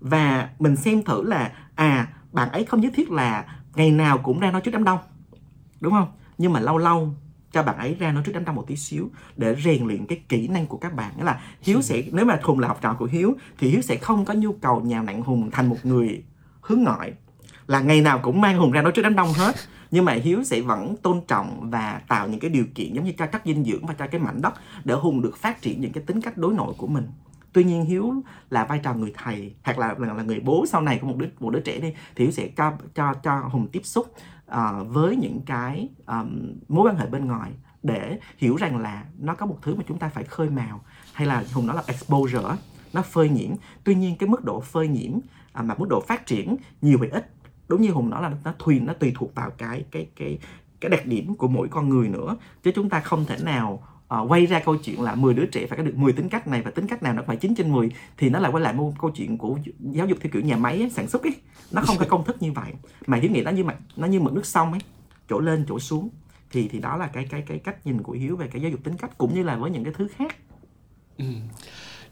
Và 0.00 0.50
mình 0.58 0.76
xem 0.76 1.02
thử 1.02 1.22
là 1.22 1.52
à 1.74 2.08
bạn 2.32 2.50
ấy 2.50 2.64
không 2.64 2.80
nhất 2.80 2.92
thiết 2.96 3.10
là 3.10 3.44
ngày 3.74 3.90
nào 3.90 4.18
cũng 4.18 4.40
ra 4.40 4.50
nói 4.50 4.60
trước 4.60 4.70
đám 4.70 4.84
đông, 4.84 4.98
đúng 5.80 5.92
không? 5.92 6.08
Nhưng 6.38 6.52
mà 6.52 6.60
lâu 6.60 6.78
lâu 6.78 7.14
cho 7.52 7.62
bạn 7.62 7.78
ấy 7.78 7.96
ra 7.98 8.12
nói 8.12 8.22
trước 8.26 8.32
đám 8.34 8.44
đông 8.44 8.54
một 8.54 8.64
tí 8.66 8.76
xíu 8.76 9.10
để 9.36 9.56
rèn 9.64 9.86
luyện 9.86 10.06
cái 10.06 10.20
kỹ 10.28 10.48
năng 10.48 10.66
của 10.66 10.76
các 10.76 10.94
bạn. 10.94 11.12
Nghĩa 11.16 11.24
là 11.24 11.40
hiếu 11.60 11.82
sẽ 11.82 12.02
nếu 12.12 12.24
mà 12.24 12.38
hùng 12.42 12.58
là 12.58 12.68
học 12.68 12.78
trò 12.80 12.94
của 12.94 13.08
hiếu 13.12 13.34
thì 13.58 13.70
hiếu 13.70 13.80
sẽ 13.80 13.96
không 13.96 14.24
có 14.24 14.34
nhu 14.34 14.52
cầu 14.52 14.80
nhào 14.80 15.02
nặng 15.02 15.22
hùng 15.22 15.50
thành 15.50 15.68
một 15.68 15.76
người 15.82 16.22
hướng 16.60 16.82
ngoại. 16.82 17.12
Là 17.66 17.80
ngày 17.80 18.00
nào 18.00 18.20
cũng 18.22 18.40
mang 18.40 18.58
hùng 18.58 18.70
ra 18.70 18.82
nói 18.82 18.92
trước 18.92 19.02
đám 19.02 19.16
đông 19.16 19.32
hết. 19.32 19.54
Nhưng 19.90 20.04
mà 20.04 20.12
hiếu 20.12 20.44
sẽ 20.44 20.60
vẫn 20.60 20.96
tôn 20.96 21.20
trọng 21.28 21.70
và 21.70 22.00
tạo 22.08 22.28
những 22.28 22.40
cái 22.40 22.50
điều 22.50 22.64
kiện 22.74 22.94
giống 22.94 23.04
như 23.04 23.12
cho 23.18 23.26
chất 23.26 23.42
dinh 23.44 23.64
dưỡng 23.64 23.86
và 23.86 23.94
cho 23.94 24.06
cái 24.06 24.20
mảnh 24.20 24.42
đất 24.42 24.54
để 24.84 24.94
hùng 24.94 25.22
được 25.22 25.36
phát 25.36 25.62
triển 25.62 25.80
những 25.80 25.92
cái 25.92 26.04
tính 26.06 26.20
cách 26.20 26.36
đối 26.36 26.54
nội 26.54 26.74
của 26.76 26.86
mình. 26.86 27.08
Tuy 27.52 27.64
nhiên 27.64 27.84
hiếu 27.84 28.14
là 28.50 28.64
vai 28.64 28.80
trò 28.82 28.94
người 28.94 29.12
thầy 29.16 29.54
hoặc 29.62 29.78
là 29.78 29.94
là, 29.98 30.14
là 30.14 30.22
người 30.22 30.40
bố 30.40 30.64
sau 30.68 30.80
này 30.80 30.98
của 30.98 31.06
một 31.06 31.16
đứa 31.16 31.26
một 31.40 31.50
đứa 31.50 31.60
trẻ 31.60 31.78
đi 31.80 31.94
thì 32.16 32.24
hiếu 32.24 32.32
sẽ 32.32 32.48
cho 32.56 32.72
cho 32.94 33.14
cho 33.14 33.40
hùng 33.52 33.68
tiếp 33.72 33.80
xúc 33.84 34.14
uh, 34.54 34.88
với 34.88 35.16
những 35.16 35.40
cái 35.46 35.88
um, 36.06 36.52
mối 36.68 36.88
quan 36.88 36.96
hệ 36.96 37.06
bên 37.06 37.26
ngoài 37.26 37.52
để 37.82 38.18
hiểu 38.38 38.56
rằng 38.56 38.78
là 38.78 39.04
nó 39.18 39.34
có 39.34 39.46
một 39.46 39.58
thứ 39.62 39.74
mà 39.74 39.82
chúng 39.88 39.98
ta 39.98 40.08
phải 40.08 40.24
khơi 40.24 40.50
mào 40.50 40.80
hay 41.12 41.26
là 41.26 41.44
hùng 41.52 41.66
nói 41.66 41.76
là 41.76 41.82
exposure 41.86 42.56
nó 42.92 43.02
phơi 43.02 43.28
nhiễm. 43.28 43.50
Tuy 43.84 43.94
nhiên 43.94 44.16
cái 44.16 44.28
mức 44.28 44.44
độ 44.44 44.60
phơi 44.60 44.88
nhiễm 44.88 45.12
à, 45.52 45.62
mà 45.62 45.74
mức 45.78 45.86
độ 45.88 46.00
phát 46.00 46.26
triển 46.26 46.56
nhiều 46.82 46.98
hay 47.00 47.10
ít 47.10 47.30
đúng 47.68 47.82
như 47.82 47.90
hùng 47.90 48.10
nói 48.10 48.22
là 48.22 48.32
nó 48.44 48.52
tùy 48.64 48.80
nó 48.80 48.92
tùy 48.92 49.12
thuộc 49.16 49.34
vào 49.34 49.50
cái 49.50 49.84
cái 49.90 50.08
cái 50.16 50.38
cái 50.80 50.90
đặc 50.90 51.06
điểm 51.06 51.34
của 51.34 51.48
mỗi 51.48 51.68
con 51.68 51.88
người 51.88 52.08
nữa. 52.08 52.36
Chứ 52.62 52.70
chúng 52.74 52.88
ta 52.88 53.00
không 53.00 53.24
thể 53.24 53.36
nào 53.42 53.82
uh, 54.14 54.30
quay 54.30 54.46
ra 54.46 54.60
câu 54.60 54.76
chuyện 54.76 55.02
là 55.02 55.14
10 55.14 55.34
đứa 55.34 55.46
trẻ 55.46 55.66
phải 55.66 55.78
có 55.78 55.84
được 55.84 55.96
10 55.96 56.12
tính 56.12 56.28
cách 56.28 56.46
này 56.46 56.62
và 56.62 56.70
tính 56.70 56.86
cách 56.86 57.02
nào 57.02 57.14
nó 57.14 57.22
phải 57.26 57.36
9 57.36 57.54
trên 57.54 57.72
10 57.72 57.90
thì 58.16 58.30
nó 58.30 58.38
lại 58.38 58.52
quay 58.52 58.64
lại 58.64 58.72
một 58.72 58.92
câu 59.00 59.10
chuyện 59.10 59.38
của 59.38 59.58
giáo 59.80 60.06
dục 60.06 60.18
theo 60.20 60.30
kiểu 60.32 60.42
nhà 60.42 60.56
máy 60.56 60.78
ấy, 60.78 60.90
sản 60.90 61.08
xuất 61.08 61.22
ấy. 61.22 61.34
Nó 61.72 61.82
không 61.82 61.96
có 61.98 62.04
công 62.08 62.24
thức 62.24 62.42
như 62.42 62.52
vậy. 62.52 62.72
Mà 63.06 63.16
hiếu 63.16 63.30
nghĩ 63.30 63.42
nó 63.42 63.50
như 63.50 63.64
mặt 63.64 63.76
nó 63.96 64.06
như 64.06 64.20
mực 64.20 64.32
nước 64.32 64.46
sông 64.46 64.72
ấy 64.72 64.80
chỗ 65.28 65.40
lên 65.40 65.64
chỗ 65.68 65.78
xuống. 65.78 66.08
Thì 66.50 66.68
thì 66.68 66.78
đó 66.78 66.96
là 66.96 67.06
cái 67.06 67.26
cái 67.30 67.42
cái 67.46 67.58
cách 67.58 67.86
nhìn 67.86 68.02
của 68.02 68.12
hiếu 68.12 68.36
về 68.36 68.48
cái 68.52 68.62
giáo 68.62 68.70
dục 68.70 68.80
tính 68.84 68.96
cách 68.96 69.18
cũng 69.18 69.34
như 69.34 69.42
là 69.42 69.56
với 69.56 69.70
những 69.70 69.84
cái 69.84 69.92
thứ 69.96 70.08
khác. 70.08 70.36
Ừ. 71.18 71.24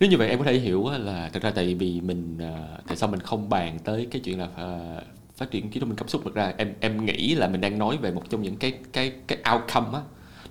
nếu 0.00 0.10
như 0.10 0.16
vậy 0.16 0.28
em 0.28 0.38
có 0.38 0.44
thể 0.44 0.58
hiểu 0.58 0.88
là 0.90 1.30
thật 1.32 1.42
ra 1.42 1.50
tại 1.50 1.74
vì 1.74 2.00
mình 2.00 2.36
uh, 2.36 2.86
tại 2.86 2.96
sao 2.96 3.08
mình 3.08 3.20
không 3.20 3.48
bàn 3.48 3.78
tới 3.84 4.08
cái 4.10 4.20
chuyện 4.24 4.38
là 4.38 4.44
uh, 4.44 5.02
phát 5.36 5.50
triển 5.50 5.70
trí 5.70 5.80
thông 5.80 5.88
minh 5.88 5.98
cảm 5.98 6.08
xúc. 6.08 6.22
Thật 6.24 6.34
ra 6.34 6.52
em 6.56 6.74
em 6.80 7.04
nghĩ 7.04 7.34
là 7.34 7.48
mình 7.48 7.60
đang 7.60 7.78
nói 7.78 7.96
về 7.96 8.12
một 8.12 8.22
trong 8.30 8.42
những 8.42 8.56
cái 8.56 8.78
cái 8.92 9.12
cái 9.26 9.38
outcome 9.54 9.98
á 9.98 10.00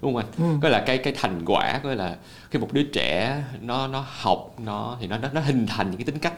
đúng 0.01 0.13
không 0.13 0.25
anh? 0.37 0.51
Ừ. 0.51 0.57
Có 0.61 0.69
là 0.69 0.83
cái 0.85 0.97
cái 0.97 1.13
thành 1.17 1.41
quả 1.45 1.79
có 1.83 1.93
là 1.93 2.15
khi 2.51 2.59
một 2.59 2.73
đứa 2.73 2.83
trẻ 2.83 3.43
nó 3.61 3.87
nó 3.87 4.05
học 4.07 4.55
nó 4.65 4.97
thì 5.01 5.07
nó 5.07 5.17
nó, 5.17 5.29
nó 5.33 5.41
hình 5.41 5.67
thành 5.67 5.91
những 5.91 5.97
cái 5.97 6.05
tính 6.05 6.19
cách 6.19 6.33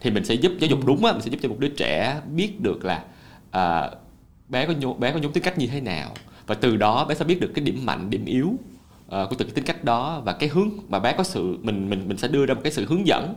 thì 0.00 0.10
mình 0.10 0.24
sẽ 0.24 0.34
giúp 0.34 0.52
giáo 0.60 0.68
dục 0.68 0.78
ừ. 0.80 0.84
đúng 0.86 1.04
á 1.04 1.12
mình 1.12 1.22
sẽ 1.22 1.30
giúp 1.30 1.38
cho 1.42 1.48
một 1.48 1.56
đứa 1.58 1.68
trẻ 1.68 2.20
biết 2.34 2.60
được 2.60 2.84
là 2.84 3.02
à, 3.50 3.90
bé 4.48 4.66
có 4.66 4.72
nhóm 4.72 5.00
bé 5.00 5.12
có 5.12 5.18
nhóm 5.18 5.32
tính 5.32 5.42
cách 5.42 5.58
như 5.58 5.66
thế 5.66 5.80
nào 5.80 6.14
và 6.46 6.54
từ 6.54 6.76
đó 6.76 7.04
bé 7.04 7.14
sẽ 7.14 7.24
biết 7.24 7.40
được 7.40 7.52
cái 7.54 7.64
điểm 7.64 7.86
mạnh 7.86 8.10
điểm 8.10 8.24
yếu 8.24 8.46
uh, 8.48 8.58
của 9.10 9.36
từng 9.38 9.48
cái 9.48 9.54
tính 9.54 9.64
cách 9.64 9.84
đó 9.84 10.22
và 10.24 10.32
cái 10.32 10.48
hướng 10.48 10.70
mà 10.88 10.98
bé 10.98 11.12
có 11.12 11.22
sự 11.22 11.58
mình 11.62 11.90
mình 11.90 12.08
mình 12.08 12.18
sẽ 12.18 12.28
đưa 12.28 12.46
ra 12.46 12.54
một 12.54 12.60
cái 12.64 12.72
sự 12.72 12.86
hướng 12.88 13.06
dẫn 13.06 13.34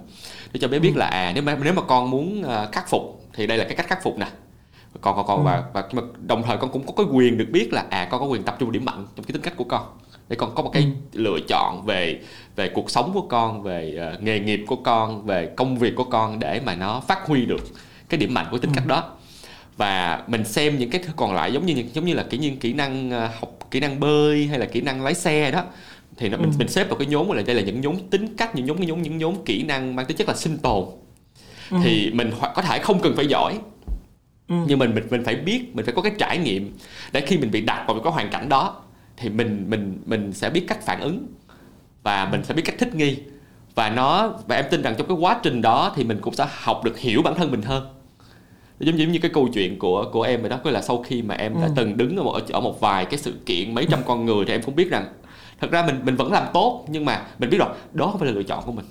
để 0.54 0.60
cho 0.60 0.68
bé 0.68 0.80
biết 0.80 0.94
ừ. 0.96 1.00
là 1.00 1.06
à 1.06 1.32
nếu 1.36 1.44
mà 1.44 1.58
nếu 1.64 1.74
mà 1.74 1.82
con 1.82 2.10
muốn 2.10 2.44
uh, 2.44 2.72
khắc 2.72 2.90
phục 2.90 3.30
thì 3.34 3.48
đây 3.48 3.58
là 3.58 3.64
cái 3.64 3.76
cách 3.76 3.88
khắc 3.88 4.04
phục 4.04 4.18
nè 4.18 4.28
còn 5.02 5.16
còn 5.16 5.28
còn 5.28 5.40
ừ. 5.40 5.44
và 5.44 5.64
và 5.74 5.84
mà 5.92 6.02
đồng 6.28 6.44
thời 6.44 6.58
con 6.58 6.72
cũng 6.72 6.86
có 6.86 6.94
cái 6.98 7.06
quyền 7.14 7.38
được 7.38 7.48
biết 7.52 7.74
là 7.74 7.86
à 7.90 8.08
con 8.12 8.20
có 8.22 8.26
quyền 8.26 8.44
tập 8.44 8.56
trung 8.60 8.72
điểm 8.72 8.86
mạnh 8.86 9.08
trong 9.16 9.26
cái 9.26 9.34
tính 9.34 9.42
cách 9.42 9.54
của 9.58 9.64
con 9.64 9.84
để 10.30 10.36
con 10.36 10.56
có 10.56 10.64
một 10.64 10.70
cái 10.74 10.84
ừ. 10.84 10.90
lựa 11.22 11.38
chọn 11.48 11.86
về 11.86 12.20
về 12.56 12.70
cuộc 12.70 12.90
sống 12.90 13.12
của 13.14 13.22
con 13.22 13.64
về 13.64 14.12
uh, 14.16 14.24
nghề 14.24 14.40
nghiệp 14.40 14.64
của 14.68 14.76
con 14.76 15.26
về 15.26 15.46
công 15.46 15.78
việc 15.78 15.96
của 15.96 16.04
con 16.04 16.40
để 16.40 16.62
mà 16.66 16.76
nó 16.76 17.00
phát 17.00 17.28
huy 17.28 17.46
được 17.46 17.62
cái 18.10 18.20
điểm 18.20 18.34
mạnh 18.34 18.46
của 18.52 18.58
tính 18.58 18.72
ừ. 18.72 18.76
cách 18.76 18.88
đó 18.88 19.04
và 19.78 20.24
mình 20.28 20.46
xem 20.46 20.80
những 20.80 20.90
cái 20.90 21.02
thứ 21.06 21.14
còn 21.16 21.34
lại 21.34 21.54
giống 21.54 21.66
như 21.66 21.84
giống 21.94 22.06
như 22.06 22.14
là 22.14 22.24
kỹ 22.24 22.38
nhiên 22.38 22.58
kỹ 22.58 22.74
năng 22.74 23.10
uh, 23.10 23.40
học 23.40 23.58
kỹ 23.72 23.80
năng 23.80 24.00
bơi 24.00 24.48
hay 24.48 24.60
là 24.60 24.66
kỹ 24.66 24.82
năng 24.82 25.04
lái 25.04 25.14
xe 25.14 25.52
đó 25.52 25.64
thì 26.18 26.30
nó, 26.30 26.38
ừ. 26.38 26.42
mình 26.42 26.52
mình 26.58 26.68
xếp 26.68 26.90
vào 26.90 26.98
cái 26.98 27.08
nhóm 27.08 27.32
là 27.32 27.42
đây 27.42 27.56
là 27.56 27.62
những 27.62 27.82
nhóm 27.82 27.96
tính 28.10 28.36
cách 28.38 28.56
những 28.56 28.66
nhóm 28.66 28.80
những 28.80 28.90
nhóm 28.90 29.02
những 29.02 29.18
nhóm 29.18 29.36
kỹ 29.46 29.64
năng 29.64 29.96
mang 29.96 30.06
tính 30.06 30.18
chất 30.18 30.28
là 30.28 30.34
sinh 30.34 30.58
tồn 30.58 30.86
ừ. 31.72 31.78
thì 31.84 32.12
mình 32.14 32.32
có 32.56 32.62
thể 32.62 32.80
không 32.80 33.00
cần 33.02 33.16
phải 33.16 33.28
giỏi 33.28 33.60
ừ. 34.52 34.56
nhưng 34.68 34.80
mình 34.80 34.96
mình 34.96 35.04
mình 35.10 35.24
phải 35.24 35.36
biết 35.36 35.76
mình 35.76 35.86
phải 35.86 35.94
có 35.96 36.02
cái 36.02 36.14
trải 36.18 36.38
nghiệm 36.38 36.78
để 37.12 37.22
khi 37.22 37.38
mình 37.38 37.52
bị 37.52 37.62
đặt 37.62 37.84
vào 37.88 38.00
cái 38.00 38.14
hoàn 38.14 38.30
cảnh 38.30 38.50
đó 38.50 38.82
thì 39.18 39.30
mình 39.30 39.66
mình 39.70 40.02
mình 40.06 40.34
sẽ 40.34 40.50
biết 40.50 40.66
cách 40.68 40.86
phản 40.86 41.00
ứng 41.00 41.28
và 42.04 42.30
mình 42.32 42.44
sẽ 42.44 42.54
biết 42.54 42.62
cách 42.66 42.76
thích 42.80 42.96
nghi 42.96 43.18
và 43.76 43.90
nó 43.90 44.34
và 44.48 44.56
em 44.56 44.66
tin 44.72 44.82
rằng 44.82 44.96
trong 44.98 45.08
cái 45.08 45.18
quá 45.18 45.40
trình 45.44 45.62
đó 45.62 45.94
thì 45.96 46.04
mình 46.04 46.20
cũng 46.22 46.34
sẽ 46.34 46.48
học 46.50 46.82
được 46.84 47.00
hiểu 47.00 47.22
bản 47.22 47.36
thân 47.36 47.52
mình 47.52 47.62
hơn 47.62 47.88
giống 48.80 48.96
như, 48.96 49.08
như 49.08 49.20
cái 49.20 49.32
câu 49.34 49.48
chuyện 49.54 49.80
của 49.80 50.10
của 50.14 50.22
em 50.22 50.42
vậy 50.42 50.50
đó 50.50 50.60
có 50.64 50.72
là 50.72 50.82
sau 50.82 51.04
khi 51.04 51.22
mà 51.22 51.36
em 51.36 51.54
đã 51.54 51.68
ừ. 51.68 51.74
từng 51.76 51.98
đứng 51.98 52.18
ở 52.18 52.24
một 52.24 52.40
ở 52.50 52.62
một 52.62 52.80
vài 52.80 53.06
cái 53.06 53.18
sự 53.18 53.34
kiện 53.46 53.76
mấy 53.76 53.88
trăm 53.92 54.00
con 54.08 54.26
người 54.26 54.46
thì 54.46 54.54
em 54.54 54.62
cũng 54.62 54.76
biết 54.76 54.90
rằng 54.90 55.06
thật 55.60 55.72
ra 55.72 55.86
mình 55.86 56.00
mình 56.04 56.16
vẫn 56.16 56.32
làm 56.32 56.44
tốt 56.54 56.86
nhưng 56.88 57.06
mà 57.06 57.26
mình 57.40 57.50
biết 57.50 57.58
rồi 57.58 57.70
đó 57.94 58.08
không 58.08 58.20
phải 58.20 58.30
là 58.30 58.36
lựa 58.36 58.44
chọn 58.44 58.64
của 58.66 58.72
mình 58.72 58.86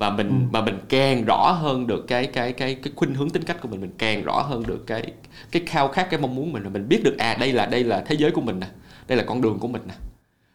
và 0.00 0.10
mình 0.10 0.28
ừ. 0.28 0.34
mà 0.50 0.60
mình 0.60 0.78
càng 0.88 1.24
rõ 1.24 1.52
hơn 1.52 1.86
được 1.86 2.04
cái 2.08 2.26
cái 2.26 2.52
cái 2.52 2.74
cái 2.74 2.92
khuynh 2.96 3.14
hướng 3.14 3.30
tính 3.30 3.42
cách 3.44 3.56
của 3.60 3.68
mình 3.68 3.80
mình 3.80 3.90
càng 3.98 4.22
rõ 4.22 4.42
hơn 4.42 4.62
được 4.66 4.86
cái 4.86 5.12
cái 5.50 5.62
khao 5.66 5.88
khát 5.88 6.10
cái 6.10 6.20
mong 6.20 6.34
muốn 6.34 6.52
mình 6.52 6.72
mình 6.72 6.88
biết 6.88 7.00
được 7.04 7.18
à 7.18 7.36
đây 7.40 7.52
là 7.52 7.66
đây 7.66 7.84
là 7.84 8.02
thế 8.06 8.16
giới 8.18 8.30
của 8.30 8.40
mình 8.40 8.60
nè 8.60 8.66
đây 9.08 9.18
là 9.18 9.24
con 9.24 9.42
đường 9.42 9.58
của 9.58 9.68
mình 9.68 9.82
nè 9.88 9.94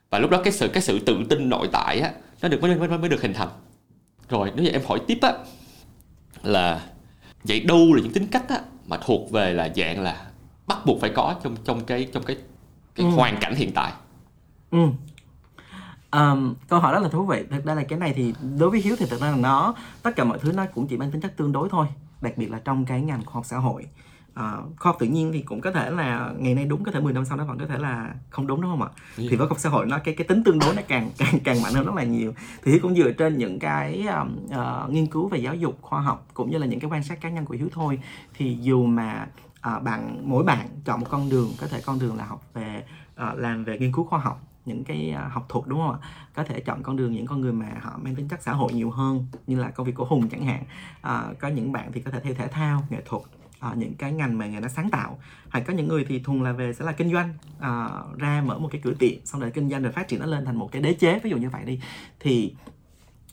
và 0.10 0.20
lúc 0.20 0.32
đó 0.32 0.42
cái 0.44 0.54
sự 0.54 0.68
cái 0.68 0.84
sự 0.84 1.00
tự 1.00 1.24
tin 1.30 1.50
nội 1.50 1.70
tại 1.72 2.00
á 2.00 2.12
nó 2.42 2.50
được 2.50 2.62
mới 2.62 2.76
mới 2.76 2.88
mới 2.88 3.10
được 3.10 3.22
hình 3.22 3.34
thành 3.34 3.50
rồi 4.30 4.52
nếu 4.56 4.66
như 4.66 4.72
em 4.72 4.82
hỏi 4.88 5.00
tiếp 5.08 5.18
á 5.22 5.34
là 6.44 6.82
vậy 7.44 7.60
đâu 7.60 7.94
là 7.94 8.02
những 8.04 8.14
tính 8.14 8.28
cách 8.32 8.50
á 8.50 8.60
mà 8.88 8.98
thuộc 9.06 9.32
về 9.32 9.54
là 9.54 9.70
dạng 9.76 10.02
là 10.02 10.26
bắt 10.68 10.86
buộc 10.86 11.02
phải 11.02 11.10
có 11.10 11.36
trong 11.44 11.56
trong 11.66 11.86
cái 11.86 12.08
trong 12.14 12.24
cái 12.24 12.38
cái 12.96 13.06
ừ. 13.06 13.12
hoàn 13.12 13.38
cảnh 13.42 13.56
hiện 13.56 13.72
tại 13.72 13.92
ừ. 14.72 14.80
Um, 16.12 16.54
câu 16.68 16.80
hỏi 16.80 16.94
rất 16.94 17.04
là 17.04 17.10
thú 17.10 17.26
vị. 17.26 17.44
Thực 17.52 17.65
ra 17.65 17.74
là 17.74 17.84
cái 17.84 18.00
này 18.00 18.13
thì 18.15 18.34
đối 18.58 18.70
với 18.70 18.82
hiếu 18.82 18.96
thì 19.00 19.06
thực 19.10 19.22
ra 19.22 19.32
là 19.32 19.38
nó 19.38 19.76
tất 20.04 20.15
cả 20.15 20.24
mọi 20.24 20.39
thứ 20.39 20.52
nó 20.52 20.65
cũng 20.74 20.88
chỉ 20.88 20.98
mang 20.98 21.12
tính 21.12 21.22
chất 21.22 21.38
tương 21.38 21.52
đối 21.52 21.70
thôi. 21.70 21.88
Đặc 22.22 22.38
biệt 22.38 22.52
là 22.52 22.60
trong 22.65 22.86
cái 22.86 23.02
ngành 23.02 23.26
khoa 23.26 23.34
học 23.34 23.46
xã 23.46 23.58
hội. 23.58 23.86
Uh, 24.32 24.39
khoa 24.78 24.91
học 24.91 24.96
tự 25.00 25.06
nhiên 25.06 25.32
thì 25.34 25.41
cũng 25.41 25.62
có 25.62 25.72
thể 25.72 25.89
là 25.89 26.34
ngày 26.38 26.56
nay 26.56 26.65
đúng 26.65 26.84
có 26.84 26.91
thể 26.91 27.00
10 27.00 27.13
năm 27.13 27.26
sau 27.26 27.38
nó 27.38 27.46
vẫn 27.46 27.60
có 27.60 27.65
thể 27.65 27.78
là 27.78 28.13
không 28.30 28.48
đúng 28.48 28.62
đúng 28.62 28.72
không 28.72 28.82
ạ? 28.82 28.89
Yeah. 29.18 29.30
thì 29.32 29.38
với 29.38 29.48
khoa 29.48 29.48
học 29.48 29.60
xã 29.60 29.70
hội 29.70 29.86
nó 29.86 29.98
cái 29.98 30.15
cái 30.15 30.28
tính 30.28 30.44
tương 30.44 30.60
đối 30.60 30.76
nó 30.76 30.82
càng 30.88 31.12
càng 31.18 31.39
càng 31.44 31.62
mạnh 31.62 31.74
hơn 31.74 31.86
rất 31.86 31.96
là 31.96 32.04
nhiều. 32.04 32.34
Thì 32.63 32.80
cũng 32.80 32.96
dựa 32.96 33.12
trên 33.12 33.38
những 33.38 33.60
cái 33.60 34.08
um, 34.08 34.38
uh, 34.46 34.89
nghiên 34.89 35.08
cứu 35.08 35.28
về 35.28 35.38
giáo 35.38 35.56
dục 35.56 35.78
khoa 35.82 36.02
học 36.02 36.28
cũng 36.34 36.52
như 36.52 36.58
là 36.58 36.65
những 36.65 36.80
cái 36.80 36.89
quan 36.89 37.04
sát 37.04 37.22
cá 37.22 37.30
nhân 37.30 37.46
của 37.46 37.56
hiếu 37.56 37.68
thôi. 37.74 38.00
Thì 38.34 38.58
dù 38.62 38.86
mà 38.86 39.28
uh, 39.76 39.84
bạn 39.84 40.22
mỗi 40.24 40.44
bạn 40.44 40.68
chọn 40.86 41.00
một 41.00 41.08
con 41.10 41.30
đường 41.30 41.50
có 41.62 41.68
thể 41.68 41.82
con 41.86 42.00
đường 42.00 42.18
là 42.18 42.26
học 42.26 42.41
về 42.54 42.84
uh, 43.13 43.38
làm 43.38 43.63
về 43.63 43.78
nghiên 43.78 43.91
cứu 43.91 44.06
khoa 44.06 44.20
học 44.20 44.41
những 44.65 44.84
cái 44.84 45.12
à, 45.12 45.30
học 45.32 45.45
thuật 45.49 45.67
đúng 45.67 45.80
không 45.80 45.91
ạ? 46.01 46.08
Có 46.34 46.43
thể 46.43 46.60
chọn 46.60 46.84
con 46.84 46.95
đường 46.95 47.13
những 47.13 47.25
con 47.25 47.41
người 47.41 47.54
mà 47.54 47.71
họ 47.82 47.99
mang 48.04 48.15
tính 48.15 48.28
chất 48.28 48.41
xã 48.41 48.54
hội 48.54 48.73
nhiều 48.73 48.89
hơn 48.89 49.25
như 49.47 49.60
là 49.60 49.69
công 49.69 49.86
việc 49.86 49.95
của 49.95 50.06
hùng 50.06 50.30
chẳng 50.30 50.45
hạn. 50.45 50.63
À, 51.01 51.23
có 51.39 51.47
những 51.47 51.71
bạn 51.71 51.91
thì 51.93 52.01
có 52.01 52.12
thể 52.12 52.19
theo 52.19 52.34
thể 52.34 52.47
thao 52.47 52.84
nghệ 52.89 53.01
thuật 53.06 53.23
à, 53.60 53.73
những 53.78 53.93
cái 53.93 54.12
ngành 54.12 54.38
mà 54.38 54.47
người 54.47 54.62
nó 54.62 54.67
sáng 54.67 54.89
tạo. 54.89 55.19
Hay 55.49 55.62
có 55.62 55.73
những 55.73 55.88
người 55.88 56.06
thì 56.10 56.19
thuần 56.19 56.43
là 56.43 56.51
về 56.51 56.73
sẽ 56.73 56.86
là 56.86 56.91
kinh 56.91 57.13
doanh 57.13 57.34
à, 57.60 57.89
ra 58.17 58.43
mở 58.45 58.58
một 58.58 58.69
cái 58.71 58.82
cửa 58.84 58.93
tiệm 58.99 59.25
xong 59.25 59.41
rồi 59.41 59.51
kinh 59.51 59.69
doanh 59.69 59.84
rồi 59.84 59.91
phát 59.91 60.08
triển 60.08 60.19
nó 60.19 60.25
lên 60.25 60.45
thành 60.45 60.56
một 60.56 60.71
cái 60.71 60.82
đế 60.82 60.93
chế 60.93 61.19
ví 61.19 61.30
dụ 61.30 61.38
như 61.38 61.49
vậy 61.49 61.63
đi. 61.65 61.80
Thì 62.19 62.54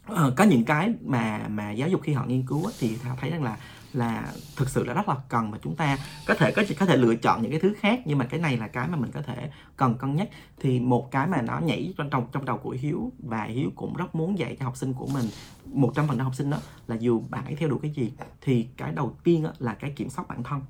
ờ, 0.07 0.33
có 0.37 0.45
những 0.45 0.65
cái 0.65 0.93
mà 1.05 1.49
mà 1.49 1.71
giáo 1.71 1.89
dục 1.89 2.01
khi 2.05 2.13
họ 2.13 2.25
nghiên 2.25 2.47
cứu 2.47 2.71
thì 2.79 2.97
họ 2.97 3.15
thấy 3.21 3.31
rằng 3.31 3.43
là 3.43 3.57
là 3.93 4.33
thực 4.57 4.69
sự 4.69 4.85
là 4.85 4.95
rất 4.95 5.09
là 5.09 5.17
cần 5.29 5.51
mà 5.51 5.59
chúng 5.63 5.77
ta 5.77 5.99
có 6.27 6.35
thể 6.35 6.53
có 6.53 6.63
có 6.79 6.87
thể 6.87 6.97
lựa 6.97 7.15
chọn 7.15 7.43
những 7.43 7.51
cái 7.51 7.61
thứ 7.61 7.75
khác. 7.81 8.01
Nhưng 8.05 8.19
mà 8.19 8.25
cái 8.25 8.41
này 8.41 8.57
là 8.57 8.69
cái 8.69 8.89
mà 8.89 8.97
mình 8.97 9.11
có 9.11 9.23
thể 9.23 9.51
cần 9.77 9.95
cân 9.99 10.15
nhắc. 10.15 10.29
Thì 10.61 10.81
một 10.81 11.11
cái 11.11 11.27
mà 11.27 11.43
nó 11.43 11.59
nhảy 11.59 11.95
trong 11.97 12.11
trong 12.11 12.27
trong 12.33 12.45
đầu 12.45 12.59
của 12.59 12.77
hiếu 12.81 13.13
và 13.19 13.45
hiếu 13.45 13.71
cũng 13.77 13.95
rất 13.97 14.15
muốn 14.15 14.39
dạy 14.39 14.57
cho 14.59 14.65
học 14.65 14.77
sinh 14.77 14.95
của 14.95 15.07
mình 15.07 15.27
một 15.67 15.93
trăm 15.95 16.09
phần 16.09 16.17
trăm 16.17 16.25
học 16.25 16.35
sinh 16.35 16.51
đó 16.51 16.59
là 16.87 16.97
dù 16.97 17.23
bạn 17.29 17.45
ấy 17.45 17.55
theo 17.55 17.69
đuổi 17.69 17.79
cái 17.83 17.91
gì 17.91 18.13
thì 18.41 18.69
cái 18.77 18.93
đầu 18.93 19.17
tiên 19.25 19.47
là 19.59 19.75
cái 19.75 19.91
kiểm 19.91 20.11
soát 20.11 20.29
bản 20.29 20.43
thân. 20.43 20.61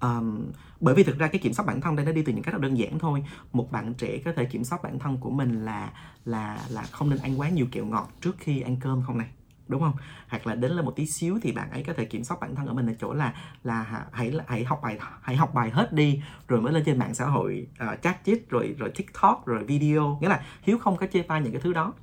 Um, 0.00 0.46
bởi 0.80 0.94
vì 0.94 1.02
thực 1.02 1.18
ra 1.18 1.28
cái 1.28 1.38
kiểm 1.38 1.52
soát 1.52 1.66
bản 1.66 1.80
thân 1.80 1.96
đây 1.96 2.06
nó 2.06 2.12
đi 2.12 2.22
từ 2.22 2.32
những 2.32 2.42
cách 2.42 2.54
rất 2.54 2.60
đơn 2.60 2.78
giản 2.78 2.98
thôi. 2.98 3.24
Một 3.52 3.72
bạn 3.72 3.94
trẻ 3.94 4.18
có 4.24 4.32
thể 4.36 4.44
kiểm 4.44 4.64
soát 4.64 4.82
bản 4.82 4.98
thân 4.98 5.16
của 5.16 5.30
mình 5.30 5.64
là 5.64 5.92
là 6.24 6.58
là 6.68 6.82
không 6.82 7.10
nên 7.10 7.18
ăn 7.18 7.40
quá 7.40 7.48
nhiều 7.48 7.66
kẹo 7.72 7.84
ngọt 7.84 8.10
trước 8.20 8.36
khi 8.38 8.60
ăn 8.60 8.76
cơm 8.80 9.02
không 9.06 9.18
này? 9.18 9.28
Đúng 9.68 9.80
không? 9.80 9.92
Hoặc 10.28 10.46
là 10.46 10.54
đến 10.54 10.72
lên 10.72 10.84
một 10.84 10.96
tí 10.96 11.06
xíu 11.06 11.38
thì 11.42 11.52
bạn 11.52 11.70
ấy 11.70 11.82
có 11.82 11.92
thể 11.92 12.04
kiểm 12.04 12.24
soát 12.24 12.40
bản 12.40 12.54
thân 12.54 12.66
ở 12.66 12.72
mình 12.72 12.86
ở 12.86 12.94
chỗ 13.00 13.12
là 13.12 13.34
là 13.64 14.06
hãy 14.12 14.32
hãy 14.46 14.64
học 14.64 14.80
bài 14.82 14.98
hãy 15.22 15.36
học 15.36 15.54
bài 15.54 15.70
hết 15.70 15.92
đi 15.92 16.22
rồi 16.48 16.60
mới 16.60 16.72
lên 16.72 16.84
trên 16.86 16.98
mạng 16.98 17.14
xã 17.14 17.26
hội 17.26 17.66
uh, 17.92 18.02
chat 18.02 18.24
chít 18.24 18.48
rồi 18.48 18.74
rồi 18.78 18.90
tiktok 18.90 19.46
rồi 19.46 19.64
video. 19.64 20.18
Nghĩa 20.20 20.28
là 20.28 20.44
hiếu 20.62 20.78
không 20.78 20.96
có 20.96 21.06
chê 21.12 21.22
bai 21.22 21.40
những 21.40 21.52
cái 21.52 21.60
thứ 21.60 21.72
đó. 21.72 21.94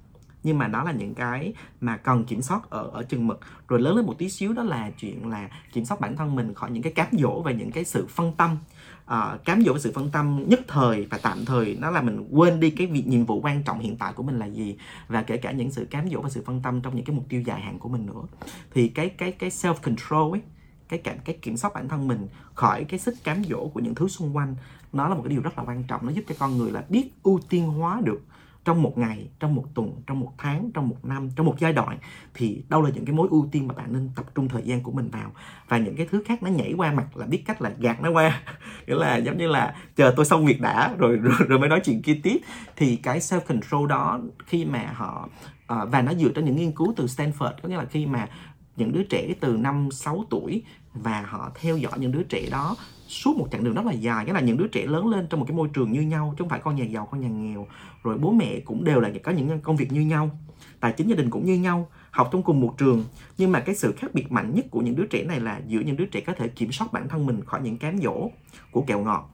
Nhưng 0.43 0.57
mà 0.57 0.67
đó 0.67 0.83
là 0.83 0.91
những 0.91 1.15
cái 1.15 1.53
mà 1.81 1.97
cần 1.97 2.23
kiểm 2.23 2.41
soát 2.41 2.69
ở 2.69 2.89
ở 2.93 3.03
chừng 3.03 3.27
mực. 3.27 3.39
Rồi 3.67 3.81
lớn 3.81 3.95
lên 3.95 4.05
một 4.05 4.15
tí 4.17 4.29
xíu 4.29 4.53
đó 4.53 4.63
là 4.63 4.91
chuyện 4.97 5.29
là 5.29 5.49
kiểm 5.73 5.85
soát 5.85 5.99
bản 5.99 6.15
thân 6.15 6.35
mình 6.35 6.53
khỏi 6.53 6.71
những 6.71 6.83
cái 6.83 6.93
cám 6.93 7.07
dỗ 7.11 7.41
và 7.41 7.51
những 7.51 7.71
cái 7.71 7.85
sự 7.85 8.07
phân 8.09 8.33
tâm 8.35 8.57
uh, 9.05 9.45
cám 9.45 9.61
dỗ 9.65 9.73
và 9.73 9.79
sự 9.79 9.91
phân 9.95 10.09
tâm 10.11 10.43
nhất 10.47 10.59
thời 10.67 11.05
và 11.05 11.17
tạm 11.17 11.45
thời 11.45 11.77
nó 11.81 11.91
là 11.91 12.01
mình 12.01 12.27
quên 12.31 12.59
đi 12.59 12.69
cái 12.69 12.87
việc 12.87 13.07
nhiệm 13.07 13.25
vụ 13.25 13.41
quan 13.41 13.63
trọng 13.63 13.79
hiện 13.79 13.97
tại 13.97 14.13
của 14.13 14.23
mình 14.23 14.39
là 14.39 14.45
gì 14.45 14.77
và 15.07 15.21
kể 15.21 15.37
cả 15.37 15.51
những 15.51 15.71
sự 15.71 15.85
cám 15.85 16.09
dỗ 16.09 16.21
và 16.21 16.29
sự 16.29 16.43
phân 16.45 16.61
tâm 16.61 16.81
trong 16.81 16.95
những 16.95 17.05
cái 17.05 17.15
mục 17.15 17.25
tiêu 17.29 17.41
dài 17.41 17.61
hạn 17.61 17.79
của 17.79 17.89
mình 17.89 18.05
nữa. 18.05 18.21
Thì 18.73 18.87
cái 18.87 19.09
cái 19.09 19.31
cái 19.31 19.49
self 19.49 19.75
control 19.75 20.31
ấy 20.35 20.41
cái 20.89 20.99
cảm 20.99 21.17
cái 21.25 21.37
kiểm 21.41 21.57
soát 21.57 21.73
bản 21.73 21.89
thân 21.89 22.07
mình 22.07 22.27
khỏi 22.53 22.83
cái 22.83 22.99
sức 22.99 23.15
cám 23.23 23.43
dỗ 23.43 23.67
của 23.67 23.79
những 23.79 23.95
thứ 23.95 24.07
xung 24.07 24.35
quanh 24.35 24.55
nó 24.93 25.07
là 25.07 25.15
một 25.15 25.21
cái 25.23 25.29
điều 25.29 25.41
rất 25.41 25.57
là 25.57 25.63
quan 25.63 25.83
trọng 25.83 26.05
nó 26.05 26.11
giúp 26.11 26.23
cho 26.27 26.35
con 26.39 26.57
người 26.57 26.71
là 26.71 26.83
biết 26.89 27.11
ưu 27.23 27.39
tiên 27.49 27.67
hóa 27.67 28.01
được 28.03 28.21
trong 28.65 28.81
một 28.81 28.97
ngày 28.97 29.29
trong 29.39 29.55
một 29.55 29.65
tuần 29.73 30.01
trong 30.07 30.19
một 30.19 30.31
tháng 30.37 30.71
trong 30.73 30.89
một 30.89 31.05
năm 31.05 31.29
trong 31.35 31.45
một 31.45 31.55
giai 31.59 31.73
đoạn 31.73 31.97
thì 32.33 32.63
đâu 32.69 32.81
là 32.81 32.89
những 32.89 33.05
cái 33.05 33.15
mối 33.15 33.27
ưu 33.31 33.49
tiên 33.51 33.67
mà 33.67 33.73
bạn 33.73 33.93
nên 33.93 34.09
tập 34.15 34.25
trung 34.35 34.49
thời 34.49 34.61
gian 34.61 34.83
của 34.83 34.91
mình 34.91 35.09
vào? 35.09 35.31
Và 35.67 35.77
những 35.77 35.95
cái 35.95 36.07
thứ 36.11 36.23
khác 36.25 36.43
nó 36.43 36.49
nhảy 36.49 36.73
qua 36.77 36.91
mặt 36.91 37.17
là 37.17 37.25
biết 37.25 37.43
cách 37.45 37.61
là 37.61 37.71
gạt 37.79 38.01
nó 38.01 38.11
qua. 38.11 38.41
Nghĩa 38.87 38.95
là 38.95 39.17
giống 39.17 39.37
như 39.37 39.47
là 39.47 39.75
chờ 39.95 40.13
tôi 40.15 40.25
xong 40.25 40.45
việc 40.45 40.61
đã 40.61 40.95
rồi 40.97 41.17
rồi, 41.17 41.35
rồi 41.47 41.59
mới 41.59 41.69
nói 41.69 41.81
chuyện 41.85 42.01
kia 42.01 42.19
tiếp. 42.23 42.37
Thì 42.75 42.95
cái 42.95 43.19
self 43.19 43.39
control 43.39 43.89
đó 43.89 44.19
khi 44.45 44.65
mà 44.65 44.91
họ 44.93 45.29
uh, 45.73 45.91
và 45.91 46.01
nó 46.01 46.13
dựa 46.13 46.29
trên 46.35 46.45
những 46.45 46.55
nghiên 46.55 46.71
cứu 46.71 46.93
từ 46.97 47.05
Stanford 47.05 47.53
có 47.63 47.69
nghĩa 47.69 47.77
là 47.77 47.85
khi 47.85 48.05
mà 48.05 48.27
những 48.75 48.91
đứa 48.91 49.03
trẻ 49.03 49.33
từ 49.39 49.57
năm 49.57 49.91
6 49.91 50.25
tuổi 50.29 50.63
và 50.93 51.21
họ 51.21 51.51
theo 51.61 51.77
dõi 51.77 51.93
những 51.97 52.11
đứa 52.11 52.23
trẻ 52.23 52.49
đó 52.51 52.75
suốt 53.15 53.37
một 53.37 53.47
chặng 53.51 53.63
đường 53.63 53.73
rất 53.73 53.85
là 53.85 53.91
dài. 53.91 54.25
Nghĩa 54.25 54.33
là 54.33 54.39
những 54.39 54.57
đứa 54.57 54.67
trẻ 54.67 54.85
lớn 54.85 55.07
lên 55.07 55.27
trong 55.29 55.39
một 55.39 55.45
cái 55.45 55.57
môi 55.57 55.69
trường 55.73 55.91
như 55.91 56.01
nhau 56.01 56.29
chứ 56.31 56.35
không 56.39 56.49
phải 56.49 56.59
con 56.59 56.75
nhà 56.75 56.85
giàu 56.85 57.07
con 57.11 57.21
nhà 57.21 57.27
nghèo. 57.27 57.67
Rồi 58.03 58.17
bố 58.17 58.31
mẹ 58.31 58.59
cũng 58.59 58.83
đều 58.83 58.99
là 58.99 59.11
có 59.23 59.31
những 59.31 59.59
công 59.59 59.75
việc 59.75 59.91
như 59.91 60.01
nhau 60.01 60.29
tài 60.79 60.93
chính 60.93 61.07
gia 61.07 61.15
đình 61.15 61.29
cũng 61.29 61.45
như 61.45 61.55
nhau 61.55 61.89
học 62.11 62.29
trong 62.31 62.43
cùng 62.43 62.59
một 62.59 62.75
trường. 62.77 63.05
Nhưng 63.37 63.51
mà 63.51 63.59
cái 63.59 63.75
sự 63.75 63.93
khác 63.97 64.13
biệt 64.13 64.31
mạnh 64.31 64.55
nhất 64.55 64.65
của 64.71 64.81
những 64.81 64.95
đứa 64.95 65.05
trẻ 65.05 65.23
này 65.23 65.39
là 65.39 65.61
giữa 65.67 65.79
những 65.79 65.97
đứa 65.97 66.05
trẻ 66.05 66.19
có 66.21 66.33
thể 66.33 66.47
kiểm 66.47 66.71
soát 66.71 66.93
bản 66.93 67.09
thân 67.09 67.25
mình 67.25 67.45
khỏi 67.45 67.61
những 67.61 67.77
cám 67.77 67.97
dỗ 67.97 68.29
của 68.71 68.81
kẹo 68.81 69.03
ngọt 69.03 69.31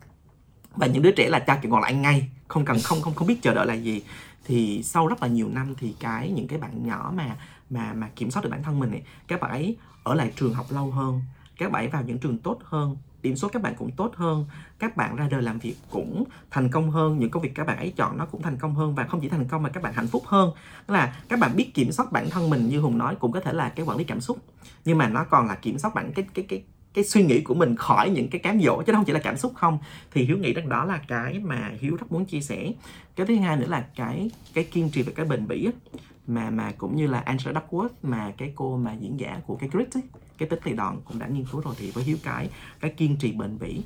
và 0.76 0.88
những 0.88 1.04
đứa 1.04 1.12
trẻ 1.12 1.30
là 1.30 1.40
cha 1.40 1.56
kẹo 1.56 1.72
ngọt 1.72 1.80
là 1.80 1.88
ăn 1.88 2.02
ngay 2.02 2.30
không 2.48 2.66
cần 2.66 2.78
không 2.84 3.02
không 3.02 3.14
không 3.14 3.28
biết 3.28 3.42
chờ 3.42 3.54
đợi 3.54 3.66
là 3.66 3.74
gì. 3.74 4.04
Thì 4.46 4.84
sau 4.84 5.08
rất 5.08 5.22
là 5.22 5.28
nhiều 5.28 5.50
năm 5.50 5.76
thì 5.78 5.96
cái 6.00 6.32
những 6.32 6.48
cái 6.48 6.60
bạn 6.60 6.88
nhỏ 6.88 7.14
mà 7.16 7.38
mà 7.70 7.94
mà 7.94 8.10
kiểm 8.16 8.32
soát 8.32 8.44
được 8.44 8.50
bản 8.50 8.64
thân 8.64 8.80
mình 8.80 8.92
ấy, 8.92 9.02
các 9.28 9.42
bạn 9.42 9.52
ấy 9.52 9.78
ở 10.04 10.14
lại 10.14 10.32
trường 10.36 10.54
học 10.54 10.66
lâu 10.70 10.92
hơn 10.92 11.22
các 11.58 11.72
bạn 11.72 11.84
ấy 11.84 11.88
vào 11.88 12.04
những 12.04 12.18
trường 12.18 12.38
tốt 12.38 12.60
hơn 12.64 12.98
điểm 13.24 13.36
số 13.36 13.48
các 13.48 13.62
bạn 13.62 13.74
cũng 13.78 13.92
tốt 13.92 14.12
hơn 14.16 14.46
các 14.80 14.98
bạn 14.98 15.16
ra 15.16 15.28
đời 15.32 15.42
làm 15.42 15.60
việc 15.60 15.76
cũng 15.90 16.24
thành 16.52 16.70
công 16.70 16.92
hơn 16.92 17.20
những 17.20 17.30
công 17.30 17.44
việc 17.44 17.52
các 17.56 17.68
bạn 17.68 17.78
ấy 17.78 17.94
chọn 17.96 18.18
nó 18.18 18.26
cũng 18.26 18.42
thành 18.42 18.58
công 18.58 18.76
hơn 18.76 18.96
và 18.96 19.04
không 19.04 19.22
chỉ 19.22 19.30
thành 19.30 19.48
công 19.48 19.64
mà 19.64 19.70
các 19.70 19.84
bạn 19.84 19.94
hạnh 19.94 20.08
phúc 20.08 20.24
hơn. 20.26 20.52
Tức 20.88 20.94
là 20.94 21.16
các 21.30 21.40
bạn 21.40 21.52
biết 21.56 21.74
kiểm 21.74 21.92
soát 21.92 22.12
bản 22.12 22.30
thân 22.30 22.50
mình 22.50 22.68
như 22.68 22.80
hùng 22.80 22.98
nói 22.98 23.16
cũng 23.16 23.32
có 23.32 23.40
thể 23.40 23.54
là 23.54 23.70
cái 23.70 23.86
quản 23.86 23.98
lý 23.98 24.04
cảm 24.04 24.22
xúc. 24.22 24.38
Nhưng 24.86 24.98
mà 24.98 25.08
nó 25.08 25.24
còn 25.24 25.48
là 25.48 25.56
kiểm 25.56 25.80
soát 25.80 25.96
bản 25.96 26.12
cái 26.14 26.26
cái 26.34 26.46
cái 26.50 26.64
cái 26.94 27.04
suy 27.04 27.24
nghĩ 27.24 27.42
của 27.42 27.54
mình 27.54 27.76
khỏi 27.76 28.10
những 28.10 28.30
cái 28.30 28.40
cám 28.40 28.62
dỗ 28.62 28.82
chứ 28.82 28.94
không 28.94 29.06
chỉ 29.06 29.14
là 29.14 29.20
cảm 29.20 29.38
xúc 29.38 29.54
không. 29.56 29.80
Thì 30.12 30.24
hiếu 30.24 30.38
nghĩ 30.38 30.54
rằng 30.54 30.70
đó 30.70 30.86
là 30.86 31.02
cái 31.08 31.40
mà 31.40 31.72
hiếu 31.80 31.96
rất 31.96 32.12
muốn 32.12 32.26
chia 32.26 32.42
sẻ. 32.42 32.72
Cái 33.16 33.26
thứ 33.28 33.36
hai 33.36 33.58
nữa 33.58 33.68
là 33.70 33.86
cái 33.96 34.32
cái 34.54 34.64
kiên 34.64 34.90
trì 34.90 35.02
và 35.02 35.12
cái 35.16 35.26
bền 35.26 35.48
bỉ 35.48 35.70
mà 36.28 36.50
mà 36.50 36.72
cũng 36.78 36.96
như 36.96 37.08
là 37.08 37.20
Angela 37.20 37.62
Duckworth 37.62 37.90
mà 38.04 38.34
cái 38.38 38.54
cô 38.56 38.78
mà 38.78 38.94
diễn 38.94 39.20
giả 39.20 39.42
của 39.48 39.56
cái 39.56 39.70
grit 39.70 39.94
ấy, 39.94 40.04
cái 40.42 40.50
tính 40.50 40.60
lì 40.64 40.74
đòn 40.74 41.02
cũng 41.06 41.20
đã 41.20 41.28
nghiên 41.28 41.46
cứu 41.52 41.62
rồi 41.62 41.76
thì 41.78 41.92
với 41.92 42.04
hiếu 42.04 42.18
cái 42.24 42.50
cái 42.80 42.92
kiên 42.92 43.18
trì 43.18 43.32
bền 43.32 43.60
bỉ 43.60 43.82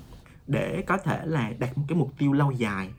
để 0.47 0.84
có 0.88 0.97
thể 0.97 1.26
là 1.26 1.51
đạt 1.60 1.78
một 1.78 1.84
cái 1.88 1.97
mục 1.97 2.14
tiêu 2.18 2.34
lâu 2.34 2.51
dài 2.51 2.89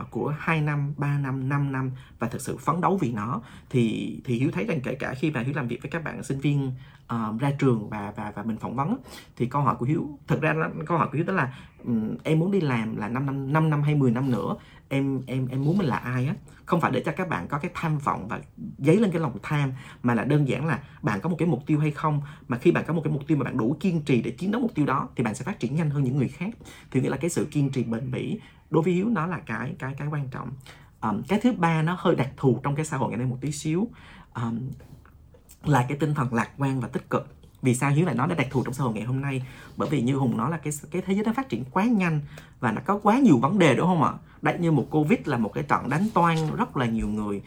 uh, 0.00 0.10
của 0.10 0.34
2 0.38 0.60
năm, 0.60 0.94
3 0.96 1.18
năm, 1.18 1.48
5 1.48 1.72
năm 1.72 1.90
và 2.18 2.28
thực 2.28 2.40
sự 2.40 2.56
phấn 2.56 2.80
đấu 2.80 2.96
vì 2.96 3.12
nó. 3.12 3.42
Thì 3.70 4.16
thì 4.24 4.38
Hiếu 4.38 4.50
thấy 4.50 4.64
rằng 4.64 4.80
kể 4.80 4.94
cả 4.94 5.14
khi 5.14 5.30
mà 5.30 5.40
Hiếu 5.40 5.54
làm 5.56 5.68
việc 5.68 5.82
với 5.82 5.90
các 5.90 6.04
bạn 6.04 6.22
sinh 6.22 6.40
viên 6.40 6.72
uh, 7.14 7.40
ra 7.40 7.50
trường 7.58 7.88
và 7.88 8.12
và 8.16 8.32
và 8.36 8.42
mình 8.42 8.56
phỏng 8.56 8.76
vấn. 8.76 8.96
Thì 9.36 9.46
câu 9.46 9.62
hỏi 9.62 9.76
của 9.78 9.86
Hiếu 9.86 10.18
thực 10.26 10.40
ra 10.40 10.54
câu 10.86 10.98
hỏi 10.98 11.08
của 11.08 11.16
Hiếu 11.16 11.24
đó 11.24 11.32
là 11.32 11.54
um, 11.84 12.16
em 12.22 12.38
muốn 12.38 12.50
đi 12.50 12.60
làm 12.60 12.96
là 12.96 13.08
5 13.08 13.26
năm 13.26 13.52
5 13.52 13.70
năm 13.70 13.82
hay 13.82 13.94
10 13.94 14.10
năm 14.10 14.30
nữa 14.30 14.56
em 14.88 15.22
em 15.26 15.46
em 15.46 15.64
muốn 15.64 15.78
mình 15.78 15.86
là 15.86 15.96
ai 15.96 16.26
á? 16.26 16.34
Không 16.64 16.80
phải 16.80 16.90
để 16.90 17.02
cho 17.06 17.12
các 17.12 17.28
bạn 17.28 17.48
có 17.48 17.58
cái 17.58 17.70
tham 17.74 17.98
vọng 17.98 18.28
và 18.28 18.40
dấy 18.78 18.96
lên 18.96 19.10
cái 19.10 19.20
lòng 19.20 19.38
tham 19.42 19.72
mà 20.02 20.14
là 20.14 20.24
đơn 20.24 20.48
giản 20.48 20.66
là 20.66 20.82
bạn 21.02 21.20
có 21.20 21.28
một 21.28 21.36
cái 21.38 21.48
mục 21.48 21.62
tiêu 21.66 21.78
hay 21.78 21.90
không. 21.90 22.20
Mà 22.48 22.58
khi 22.58 22.72
bạn 22.72 22.84
có 22.86 22.92
một 22.92 23.00
cái 23.04 23.12
mục 23.12 23.22
tiêu 23.26 23.36
mà 23.36 23.44
bạn 23.44 23.56
đủ 23.56 23.76
kiên 23.80 24.02
trì 24.02 24.22
để 24.22 24.30
chiến 24.30 24.50
đấu 24.50 24.60
mục 24.60 24.74
tiêu 24.74 24.86
đó 24.86 25.08
thì 25.16 25.24
bạn 25.24 25.34
sẽ 25.34 25.44
phát 25.44 25.60
triển 25.60 25.74
nhanh 25.74 25.90
hơn 25.90 26.04
những 26.04 26.16
người 26.16 26.28
khác. 26.28 26.50
Thì 26.90 27.00
nghĩa 27.00 27.08
là 27.08 27.16
cái 27.16 27.30
sự 27.30 27.48
kiên 27.50 27.70
trì 27.70 27.84
bền 27.84 28.10
bỉ 28.10 28.40
đối 28.70 28.82
với 28.82 28.92
hiếu 28.92 29.08
nó 29.08 29.26
là 29.26 29.38
cái 29.38 29.74
cái 29.78 29.94
cái 29.98 30.08
quan 30.08 30.28
trọng. 30.28 30.50
Um, 31.00 31.22
cái 31.28 31.40
thứ 31.42 31.52
ba 31.52 31.82
nó 31.82 31.96
hơi 31.98 32.16
đặc 32.16 32.30
thù 32.36 32.60
trong 32.62 32.74
cái 32.74 32.84
xã 32.84 32.96
hội 32.96 33.08
ngày 33.10 33.18
nay 33.18 33.26
một 33.26 33.38
tí 33.40 33.52
xíu. 33.52 33.88
Um, 34.34 34.70
là 35.68 35.84
cái 35.88 35.98
tinh 35.98 36.14
thần 36.14 36.34
lạc 36.34 36.50
quan 36.58 36.80
và 36.80 36.88
tích 36.88 37.10
cực. 37.10 37.34
Vì 37.62 37.74
sao 37.74 37.90
hiếu 37.90 38.06
lại 38.06 38.14
nói 38.14 38.28
nó 38.28 38.34
đặc 38.34 38.46
thù 38.50 38.64
trong 38.64 38.74
xã 38.74 38.84
hội 38.84 38.94
ngày 38.94 39.04
hôm 39.04 39.20
nay? 39.20 39.42
Bởi 39.76 39.88
vì 39.88 40.02
như 40.02 40.16
hùng 40.16 40.36
nói 40.36 40.50
là 40.50 40.56
cái 40.56 40.72
cái 40.90 41.02
thế 41.06 41.14
giới 41.14 41.24
nó 41.24 41.32
phát 41.32 41.48
triển 41.48 41.64
quá 41.70 41.84
nhanh 41.84 42.20
và 42.60 42.72
nó 42.72 42.80
có 42.84 43.00
quá 43.02 43.18
nhiều 43.18 43.38
vấn 43.38 43.58
đề, 43.58 43.74
đúng 43.74 43.86
không 43.86 44.02
ạ? 44.02 44.12
Đấy, 44.42 44.58
như 44.58 44.72
một 44.72 44.86
covid 44.90 45.18
là 45.24 45.38
một 45.38 45.52
cái 45.54 45.64
trận 45.64 45.88
đánh 45.88 46.08
toan 46.14 46.36
rất 46.56 46.76
là 46.76 46.86
nhiều 46.86 47.08
người. 47.08 47.42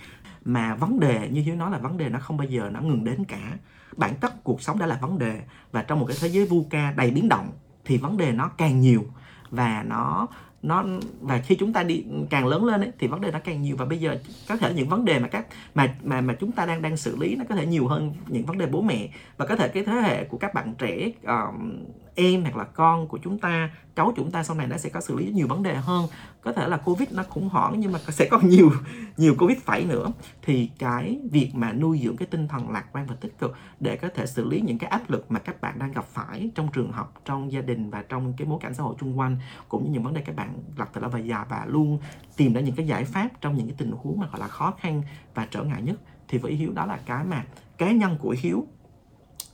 Mà 0.45 0.75
vấn 0.75 0.99
đề, 0.99 1.29
như 1.31 1.41
hiếu 1.41 1.55
nói 1.55 1.71
là 1.71 1.77
vấn 1.77 1.97
đề 1.97 2.09
nó 2.09 2.19
không 2.19 2.37
bao 2.37 2.47
giờ 2.47 2.69
nó 2.73 2.81
ngừng 2.81 3.03
đến 3.03 3.25
cả. 3.25 3.57
Bản 3.97 4.15
chất 4.21 4.43
cuộc 4.43 4.61
sống 4.61 4.79
đã 4.79 4.85
là 4.85 4.97
vấn 5.01 5.19
đề 5.19 5.41
và 5.71 5.83
trong 5.83 5.99
một 5.99 6.05
cái 6.05 6.17
thế 6.21 6.27
giới 6.27 6.45
VUCA 6.45 6.93
đầy 6.97 7.11
biến 7.11 7.29
động 7.29 7.51
thì 7.85 7.97
vấn 7.97 8.17
đề 8.17 8.31
nó 8.31 8.47
càng 8.47 8.79
nhiều 8.79 9.05
và 9.51 9.83
nó 9.83 10.27
nó 10.63 10.85
và 11.21 11.37
khi 11.37 11.55
chúng 11.55 11.73
ta 11.73 11.83
đi 11.83 12.03
càng 12.29 12.47
lớn 12.47 12.65
lên 12.65 12.81
ấy, 12.81 12.91
thì 12.99 13.07
vấn 13.07 13.21
đề 13.21 13.31
nó 13.31 13.39
càng 13.43 13.61
nhiều. 13.61 13.75
Và 13.75 13.85
bây 13.85 13.97
giờ 13.97 14.17
có 14.47 14.57
thể 14.57 14.73
những 14.73 14.89
vấn 14.89 15.05
đề 15.05 15.19
mà 15.19 15.27
các 15.27 15.45
mà 15.75 15.95
mà 16.03 16.21
mà 16.21 16.33
chúng 16.39 16.51
ta 16.51 16.65
đang 16.65 16.81
đang 16.81 16.97
xử 16.97 17.17
lý 17.17 17.35
nó 17.35 17.43
có 17.49 17.55
thể 17.55 17.65
nhiều 17.65 17.87
hơn 17.87 18.13
những 18.27 18.45
vấn 18.45 18.57
đề 18.57 18.65
bố 18.65 18.81
mẹ. 18.81 19.09
Và 19.37 19.45
có 19.45 19.55
thể 19.55 19.67
cái 19.67 19.83
thế 19.83 19.93
hệ 19.93 20.23
của 20.23 20.37
các 20.37 20.53
bạn 20.53 20.73
trẻ 20.77 21.11
um, 21.23 21.83
em 22.15 22.41
hoặc 22.41 22.55
là 22.55 22.63
con 22.63 23.07
của 23.07 23.17
chúng 23.17 23.39
ta, 23.39 23.69
cháu 23.95 24.13
chúng 24.15 24.31
ta 24.31 24.43
sau 24.43 24.55
này 24.55 24.67
nó 24.67 24.77
sẽ 24.77 24.89
có 24.89 25.01
xử 25.01 25.15
lý 25.15 25.31
nhiều 25.31 25.47
vấn 25.47 25.63
đề 25.63 25.75
hơn. 25.75 26.07
Có 26.41 26.53
thể 26.53 26.67
là 26.67 26.77
covid 26.77 27.11
nó 27.11 27.23
khủng 27.23 27.49
hoảng 27.49 27.79
nhưng 27.79 27.91
mà 27.91 27.99
sẽ 28.09 28.27
có 28.31 28.39
nhiều 28.43 28.71
nhiều 29.17 29.35
covid 29.39 29.57
phải 29.57 29.85
nữa. 29.85 30.11
Thì 30.41 30.69
cái 30.79 31.19
việc 31.31 31.51
mà 31.53 31.73
nuôi 31.73 31.99
dưỡng 32.03 32.17
cái 32.17 32.27
tinh 32.31 32.47
thần 32.47 32.69
lạc 32.69 32.85
quan 32.93 33.05
và 33.05 33.15
tích 33.21 33.39
cực 33.39 33.55
để 33.79 33.95
có 33.95 34.09
thể 34.15 34.25
xử 34.25 34.49
lý 34.49 34.61
những 34.61 34.77
cái 34.77 34.89
áp 34.89 35.09
lực 35.09 35.31
mà 35.31 35.39
các 35.39 35.61
bạn 35.61 35.79
đang 35.79 35.91
gặp 35.91 36.05
phải 36.05 36.49
trong 36.55 36.67
trường 36.73 36.91
học, 36.91 37.13
trong 37.25 37.51
gia 37.51 37.61
đình 37.61 37.89
và 37.89 38.03
trong 38.09 38.33
cái 38.37 38.45
bối 38.45 38.59
cảnh 38.61 38.73
xã 38.73 38.83
hội 38.83 38.95
xung 39.01 39.19
quanh, 39.19 39.37
cũng 39.69 39.83
như 39.83 39.91
những 39.91 40.03
vấn 40.03 40.13
đề 40.13 40.21
các 40.21 40.35
bạn 40.35 40.53
gặp 40.77 40.89
phải 40.93 41.01
là 41.01 41.07
về 41.07 41.21
già 41.21 41.45
và 41.49 41.65
luôn 41.67 41.99
tìm 42.37 42.53
ra 42.53 42.61
những 42.61 42.75
cái 42.75 42.87
giải 42.87 43.05
pháp 43.05 43.29
trong 43.41 43.57
những 43.57 43.67
cái 43.67 43.75
tình 43.77 43.91
huống 43.91 44.19
mà 44.19 44.27
gọi 44.31 44.39
là 44.39 44.47
khó 44.47 44.73
khăn 44.79 45.03
và 45.33 45.47
trở 45.51 45.63
ngại 45.63 45.81
nhất, 45.81 45.99
thì 46.27 46.37
với 46.37 46.53
hiếu 46.53 46.71
đó 46.71 46.85
là 46.85 46.99
cái 47.05 47.23
mà 47.23 47.45
cá 47.77 47.91
nhân 47.91 48.17
của 48.19 48.35
hiếu 48.39 48.67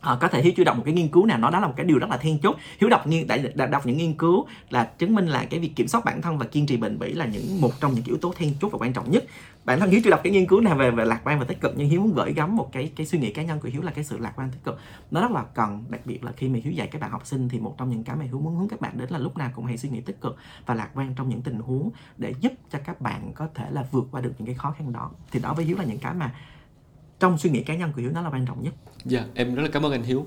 à, 0.07 0.17
có 0.21 0.27
thể 0.27 0.41
hiếu 0.41 0.53
chưa 0.57 0.63
đọc 0.63 0.77
một 0.77 0.83
cái 0.85 0.93
nghiên 0.93 1.07
cứu 1.07 1.25
nào 1.25 1.37
nó 1.37 1.49
đó 1.49 1.59
là 1.59 1.67
một 1.67 1.73
cái 1.77 1.85
điều 1.85 1.99
rất 1.99 2.09
là 2.09 2.17
then 2.17 2.39
chốt. 2.39 2.55
Hiếu 2.79 2.89
đọc 2.89 3.07
nghiên 3.07 3.27
đã, 3.27 3.37
đã 3.55 3.65
đọc 3.65 3.85
những 3.85 3.97
nghiên 3.97 4.13
cứu 4.13 4.45
là 4.69 4.83
chứng 4.83 5.15
minh 5.15 5.27
là 5.27 5.45
cái 5.45 5.59
việc 5.59 5.75
kiểm 5.75 5.87
soát 5.87 6.05
bản 6.05 6.21
thân 6.21 6.37
và 6.37 6.45
kiên 6.45 6.65
trì 6.65 6.77
bền 6.77 6.99
bỉ 6.99 7.13
là 7.13 7.25
những 7.25 7.61
một 7.61 7.71
trong 7.79 7.93
những 7.93 8.05
yếu 8.05 8.17
tố 8.17 8.33
then 8.37 8.53
chốt 8.61 8.69
và 8.69 8.77
quan 8.77 8.93
trọng 8.93 9.11
nhất. 9.11 9.25
Bản 9.65 9.79
thân 9.79 9.89
hiếu 9.89 10.01
chưa 10.03 10.09
đọc 10.09 10.19
cái 10.23 10.33
nghiên 10.33 10.45
cứu 10.45 10.61
nào 10.61 10.75
về 10.75 10.91
về 10.91 11.05
lạc 11.05 11.21
quan 11.23 11.39
và 11.39 11.45
tích 11.45 11.61
cực 11.61 11.73
nhưng 11.77 11.89
hiếu 11.89 12.01
muốn 12.01 12.13
gửi 12.13 12.33
gắm 12.33 12.55
một 12.55 12.69
cái 12.71 12.91
cái 12.95 13.05
suy 13.05 13.19
nghĩ 13.19 13.31
cá 13.31 13.43
nhân 13.43 13.59
của 13.59 13.69
hiếu 13.71 13.81
là 13.81 13.91
cái 13.91 14.03
sự 14.03 14.17
lạc 14.17 14.33
quan 14.35 14.49
tích 14.51 14.63
cực. 14.63 14.79
Nó 15.11 15.21
rất 15.21 15.31
là 15.31 15.43
cần 15.43 15.83
đặc 15.89 16.01
biệt 16.05 16.23
là 16.23 16.31
khi 16.31 16.49
mà 16.49 16.59
hiếu 16.63 16.73
dạy 16.73 16.87
các 16.87 17.01
bạn 17.01 17.11
học 17.11 17.25
sinh 17.25 17.49
thì 17.49 17.59
một 17.59 17.75
trong 17.77 17.89
những 17.89 18.03
cái 18.03 18.15
mà 18.15 18.25
hiếu 18.25 18.39
muốn 18.39 18.55
hướng 18.55 18.67
các 18.67 18.81
bạn 18.81 18.97
đến 18.97 19.09
là 19.09 19.17
lúc 19.17 19.37
nào 19.37 19.49
cũng 19.55 19.65
hãy 19.65 19.77
suy 19.77 19.89
nghĩ 19.89 20.01
tích 20.01 20.21
cực 20.21 20.37
và 20.65 20.73
lạc 20.73 20.89
quan 20.93 21.13
trong 21.15 21.29
những 21.29 21.41
tình 21.41 21.59
huống 21.59 21.89
để 22.17 22.33
giúp 22.39 22.53
cho 22.71 22.79
các 22.85 23.01
bạn 23.01 23.31
có 23.35 23.47
thể 23.55 23.65
là 23.71 23.85
vượt 23.91 24.07
qua 24.11 24.21
được 24.21 24.33
những 24.37 24.45
cái 24.45 24.55
khó 24.55 24.71
khăn 24.71 24.93
đó. 24.93 25.11
Thì 25.31 25.39
đó 25.39 25.53
với 25.53 25.65
hiếu 25.65 25.77
là 25.77 25.83
những 25.83 25.99
cái 25.99 26.13
mà 26.13 26.33
trong 27.19 27.37
suy 27.37 27.49
nghĩ 27.49 27.63
cá 27.63 27.75
nhân 27.75 27.91
của 27.95 28.01
hiếu 28.01 28.11
nó 28.11 28.21
là 28.21 28.29
quan 28.29 28.45
trọng 28.45 28.63
nhất. 28.63 28.73
Dạ 29.05 29.19
yeah, 29.19 29.31
em 29.35 29.55
rất 29.55 29.63
là 29.63 29.69
cảm 29.69 29.85
ơn 29.85 29.91
anh 29.91 30.03
hiếu. 30.03 30.25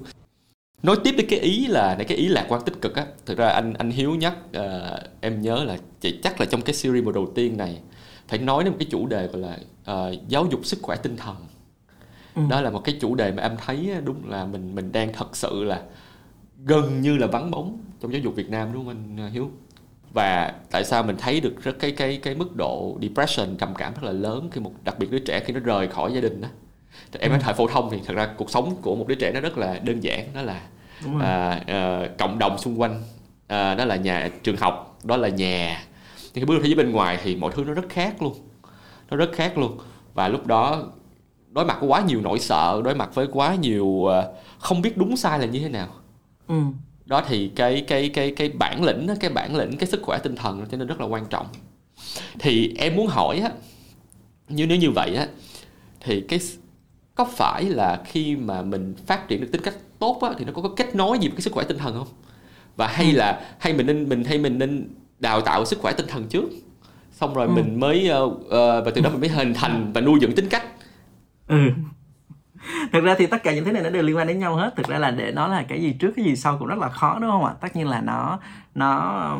Nói 0.82 0.96
tiếp 1.04 1.14
đến 1.16 1.26
cái 1.30 1.38
ý 1.38 1.66
là 1.66 1.96
cái 2.08 2.18
ý 2.18 2.28
lạc 2.28 2.46
quan 2.48 2.62
tích 2.64 2.80
cực 2.80 2.96
á 2.96 3.06
thực 3.26 3.38
ra 3.38 3.48
anh 3.48 3.74
anh 3.74 3.90
hiếu 3.90 4.14
nhắc 4.14 4.34
uh, 4.56 5.00
em 5.20 5.42
nhớ 5.42 5.64
là 5.64 5.78
chắc 6.22 6.40
là 6.40 6.46
trong 6.46 6.62
cái 6.62 6.74
series 6.74 7.04
mùa 7.04 7.12
đầu 7.12 7.32
tiên 7.34 7.56
này 7.56 7.80
phải 8.28 8.38
nói 8.38 8.64
đến 8.64 8.72
một 8.72 8.76
cái 8.78 8.88
chủ 8.90 9.06
đề 9.06 9.26
gọi 9.26 9.42
là 9.42 9.58
uh, 9.92 10.28
giáo 10.28 10.46
dục 10.50 10.60
sức 10.64 10.78
khỏe 10.82 10.96
tinh 10.96 11.16
thần. 11.16 11.36
Ừ. 12.34 12.42
đó 12.50 12.60
là 12.60 12.70
một 12.70 12.84
cái 12.84 12.96
chủ 13.00 13.14
đề 13.14 13.32
mà 13.32 13.42
em 13.42 13.56
thấy 13.66 13.90
đúng 14.04 14.30
là 14.30 14.44
mình 14.46 14.74
mình 14.74 14.92
đang 14.92 15.12
thật 15.12 15.36
sự 15.36 15.64
là 15.64 15.82
gần 16.64 17.00
như 17.00 17.16
là 17.16 17.26
vắng 17.26 17.50
bóng 17.50 17.78
trong 18.00 18.12
giáo 18.12 18.20
dục 18.20 18.34
Việt 18.34 18.50
Nam 18.50 18.72
đúng 18.72 18.84
không 18.84 19.16
anh 19.18 19.30
Hiếu? 19.32 19.50
Và 20.14 20.54
tại 20.70 20.84
sao 20.84 21.02
mình 21.02 21.16
thấy 21.18 21.40
được 21.40 21.62
rất 21.62 21.76
cái 21.78 21.90
cái 21.90 22.16
cái 22.22 22.34
mức 22.34 22.56
độ 22.56 22.98
depression 23.02 23.56
trầm 23.56 23.74
cảm 23.74 23.94
rất 23.94 24.02
là 24.02 24.12
lớn 24.12 24.48
khi 24.52 24.60
một 24.60 24.72
đặc 24.84 24.98
biệt 24.98 25.10
đứa 25.10 25.18
trẻ 25.18 25.40
khi 25.46 25.52
nó 25.52 25.60
rời 25.60 25.88
khỏi 25.88 26.12
gia 26.14 26.20
đình 26.20 26.40
đó 26.40 26.48
em 27.20 27.30
nói 27.30 27.40
thời 27.42 27.54
phổ 27.54 27.66
thông 27.66 27.88
thì 27.90 27.98
thật 28.06 28.14
ra 28.14 28.26
cuộc 28.36 28.50
sống 28.50 28.76
của 28.82 28.96
một 28.96 29.08
đứa 29.08 29.14
trẻ 29.14 29.30
nó 29.34 29.40
rất 29.40 29.58
là 29.58 29.78
đơn 29.78 30.00
giản 30.00 30.28
đó 30.34 30.42
là 30.42 30.60
à, 31.20 31.62
à, 31.66 32.08
cộng 32.18 32.38
đồng 32.38 32.58
xung 32.58 32.80
quanh 32.80 33.02
à, 33.46 33.74
đó 33.74 33.84
là 33.84 33.96
nhà 33.96 34.30
trường 34.42 34.56
học 34.56 34.98
đó 35.04 35.16
là 35.16 35.28
nhà. 35.28 35.84
Nhưng 36.34 36.42
khi 36.42 36.44
bước 36.44 36.54
ra 36.54 36.60
thế 36.62 36.68
giới 36.68 36.74
bên 36.74 36.92
ngoài 36.92 37.18
thì 37.22 37.36
mọi 37.36 37.52
thứ 37.54 37.64
nó 37.64 37.74
rất 37.74 37.88
khác 37.88 38.22
luôn 38.22 38.34
nó 39.10 39.16
rất 39.16 39.30
khác 39.34 39.58
luôn. 39.58 39.78
Và 40.14 40.28
lúc 40.28 40.46
đó 40.46 40.82
đối 41.50 41.64
mặt 41.64 41.76
với 41.80 41.88
quá 41.88 42.00
nhiều 42.00 42.20
nỗi 42.20 42.38
sợ 42.38 42.82
đối 42.84 42.94
mặt 42.94 43.14
với 43.14 43.26
quá 43.32 43.54
nhiều 43.54 43.86
uh, 43.86 44.12
không 44.58 44.82
biết 44.82 44.96
đúng 44.96 45.16
sai 45.16 45.38
là 45.38 45.46
như 45.46 45.58
thế 45.60 45.68
nào. 45.68 45.88
Ừ. 46.48 46.62
đó 47.06 47.22
thì 47.28 47.48
cái 47.48 47.84
cái 47.88 48.08
cái 48.08 48.30
cái 48.30 48.48
bản 48.48 48.84
lĩnh 48.84 49.08
cái 49.20 49.30
bản 49.30 49.56
lĩnh 49.56 49.76
cái 49.76 49.88
sức 49.88 50.00
khỏe 50.02 50.18
tinh 50.18 50.36
thần 50.36 50.66
cho 50.70 50.76
nên 50.76 50.86
rất 50.86 51.00
là 51.00 51.06
quan 51.06 51.26
trọng. 51.26 51.46
Thì 52.38 52.74
em 52.78 52.96
muốn 52.96 53.06
hỏi 53.06 53.38
á 53.38 53.50
như 54.48 54.66
nếu 54.66 54.78
như 54.78 54.90
vậy 54.90 55.14
á 55.14 55.26
thì 56.00 56.20
cái 56.20 56.40
có 57.14 57.24
phải 57.24 57.64
là 57.64 58.02
khi 58.04 58.36
mà 58.36 58.62
mình 58.62 58.94
phát 59.06 59.28
triển 59.28 59.40
được 59.40 59.48
tính 59.52 59.62
cách 59.62 59.74
tốt 59.98 60.18
á, 60.22 60.30
thì 60.38 60.44
nó 60.44 60.52
có, 60.52 60.62
có 60.62 60.70
kết 60.76 60.94
nối 60.94 61.18
gì 61.18 61.28
với 61.28 61.36
cái 61.36 61.42
sức 61.42 61.52
khỏe 61.52 61.64
tinh 61.64 61.78
thần 61.78 61.94
không? 61.94 62.08
Và 62.76 62.86
hay 62.86 63.06
ừ. 63.06 63.16
là 63.16 63.40
hay 63.58 63.72
mình 63.72 63.86
nên 63.86 64.08
mình 64.08 64.24
hay 64.24 64.38
mình 64.38 64.58
nên 64.58 64.88
đào 65.18 65.40
tạo 65.40 65.64
sức 65.64 65.78
khỏe 65.78 65.92
tinh 65.92 66.06
thần 66.06 66.28
trước? 66.28 66.44
Xong 67.12 67.34
rồi 67.34 67.46
ừ. 67.46 67.52
mình 67.52 67.80
mới 67.80 68.10
uh, 68.22 68.32
uh, 68.32 68.50
và 68.50 68.90
từ 68.94 69.00
đó 69.00 69.10
mình 69.10 69.20
mới 69.20 69.28
hình 69.28 69.54
thành 69.54 69.92
và 69.92 70.00
nuôi 70.00 70.18
dưỡng 70.20 70.34
tính 70.34 70.48
cách. 70.48 70.64
Ừ. 71.46 71.56
Thực 72.92 73.04
ra 73.04 73.14
thì 73.18 73.26
tất 73.26 73.42
cả 73.42 73.54
những 73.54 73.64
thứ 73.64 73.72
này 73.72 73.82
nó 73.82 73.90
đều 73.90 74.02
liên 74.02 74.16
quan 74.16 74.26
đến 74.26 74.38
nhau 74.38 74.56
hết. 74.56 74.76
Thực 74.76 74.88
ra 74.88 74.98
là 74.98 75.10
để 75.10 75.32
nó 75.32 75.48
là 75.48 75.62
cái 75.62 75.82
gì 75.82 75.92
trước 75.92 76.12
cái 76.16 76.24
gì 76.24 76.36
sau 76.36 76.58
cũng 76.58 76.68
rất 76.68 76.78
là 76.78 76.88
khó 76.88 77.18
đúng 77.20 77.30
không 77.30 77.44
ạ? 77.44 77.54
Tất 77.60 77.76
nhiên 77.76 77.88
là 77.88 78.00
nó 78.00 78.38
nó 78.74 79.30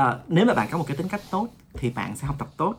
uh, 0.00 0.16
nếu 0.28 0.44
mà 0.44 0.54
bạn 0.54 0.68
có 0.70 0.78
một 0.78 0.84
cái 0.86 0.96
tính 0.96 1.08
cách 1.08 1.20
tốt 1.30 1.48
thì 1.72 1.90
bạn 1.90 2.16
sẽ 2.16 2.26
học 2.26 2.36
tập 2.38 2.48
tốt 2.56 2.74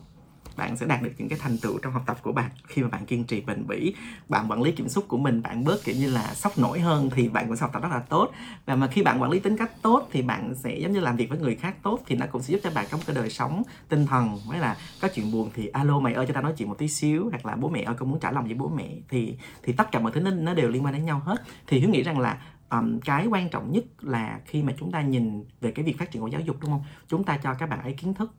bạn 0.56 0.76
sẽ 0.76 0.86
đạt 0.86 1.02
được 1.02 1.10
những 1.18 1.28
cái 1.28 1.38
thành 1.38 1.58
tựu 1.58 1.78
trong 1.78 1.92
học 1.92 2.02
tập 2.06 2.18
của 2.22 2.32
bạn. 2.32 2.50
Khi 2.66 2.82
mà 2.82 2.88
bạn 2.88 3.06
kiên 3.06 3.24
trì 3.24 3.40
bền 3.40 3.66
bỉ 3.66 3.94
bạn 4.28 4.50
quản 4.50 4.62
lý 4.62 4.72
kiểm 4.72 4.88
soát 4.88 5.02
của 5.08 5.18
mình 5.18 5.42
bạn 5.42 5.64
bớt 5.64 5.84
kiểu 5.84 5.94
như 5.94 6.10
là 6.10 6.34
sốc 6.34 6.58
nổi 6.58 6.80
hơn 6.80 7.10
thì 7.10 7.28
bạn 7.28 7.46
cũng 7.46 7.56
sẽ 7.56 7.60
học 7.60 7.70
tập 7.72 7.82
rất 7.82 7.88
là 7.88 8.00
tốt. 8.00 8.30
Và 8.66 8.76
mà 8.76 8.86
khi 8.86 9.02
bạn 9.02 9.22
quản 9.22 9.30
lý 9.30 9.38
tính 9.38 9.56
cách 9.56 9.82
tốt 9.82 10.08
thì 10.12 10.22
bạn 10.22 10.54
sẽ 10.54 10.78
giống 10.78 10.92
như 10.92 11.00
làm 11.00 11.16
việc 11.16 11.30
với 11.30 11.38
người 11.38 11.56
khác 11.56 11.76
tốt 11.82 12.00
thì 12.06 12.16
nó 12.16 12.26
cũng 12.26 12.42
sẽ 12.42 12.52
giúp 12.52 12.60
cho 12.62 12.70
bạn 12.70 12.86
có 12.90 12.96
một 12.96 13.02
cái 13.06 13.16
đời 13.16 13.30
sống 13.30 13.62
tinh 13.88 14.06
thần. 14.06 14.38
Mới 14.48 14.58
là 14.58 14.76
có 15.00 15.08
chuyện 15.14 15.32
buồn 15.32 15.50
thì 15.54 15.66
alo 15.66 16.00
mày 16.00 16.14
ơi 16.14 16.26
cho 16.28 16.34
tao 16.34 16.42
nói 16.42 16.54
chuyện 16.56 16.68
một 16.68 16.78
tí 16.78 16.88
xíu. 16.88 17.28
Hoặc 17.30 17.46
là 17.46 17.56
bố 17.56 17.68
mẹ 17.68 17.82
ơi 17.82 17.94
con 17.98 18.10
muốn 18.10 18.20
trả 18.20 18.30
lòng 18.30 18.44
với 18.44 18.54
bố 18.54 18.68
mẹ. 18.68 18.88
Thì 19.08 19.36
thì 19.62 19.72
tất 19.72 19.92
cả 19.92 19.98
mọi 19.98 20.12
thứ 20.12 20.20
nó, 20.20 20.30
nó 20.30 20.54
đều 20.54 20.68
liên 20.68 20.84
quan 20.84 20.94
đến 20.94 21.04
nhau 21.04 21.22
hết. 21.24 21.42
Thì 21.66 21.78
hiếu 21.78 21.90
nghĩ 21.90 22.02
rằng 22.02 22.18
là 22.18 22.38
um, 22.70 23.00
cái 23.00 23.26
quan 23.26 23.48
trọng 23.50 23.72
nhất 23.72 23.84
là 24.00 24.40
khi 24.46 24.62
mà 24.62 24.72
chúng 24.78 24.92
ta 24.92 25.02
nhìn 25.02 25.44
về 25.60 25.70
cái 25.70 25.84
việc 25.84 25.98
phát 25.98 26.10
triển 26.10 26.22
của 26.22 26.28
giáo 26.28 26.40
dục 26.40 26.56
đúng 26.60 26.70
không? 26.70 26.84
Chúng 27.08 27.24
ta 27.24 27.36
cho 27.36 27.54
các 27.54 27.68
bạn 27.68 27.82
ấy 27.82 27.92
kiến 27.92 28.14
thức 28.14 28.34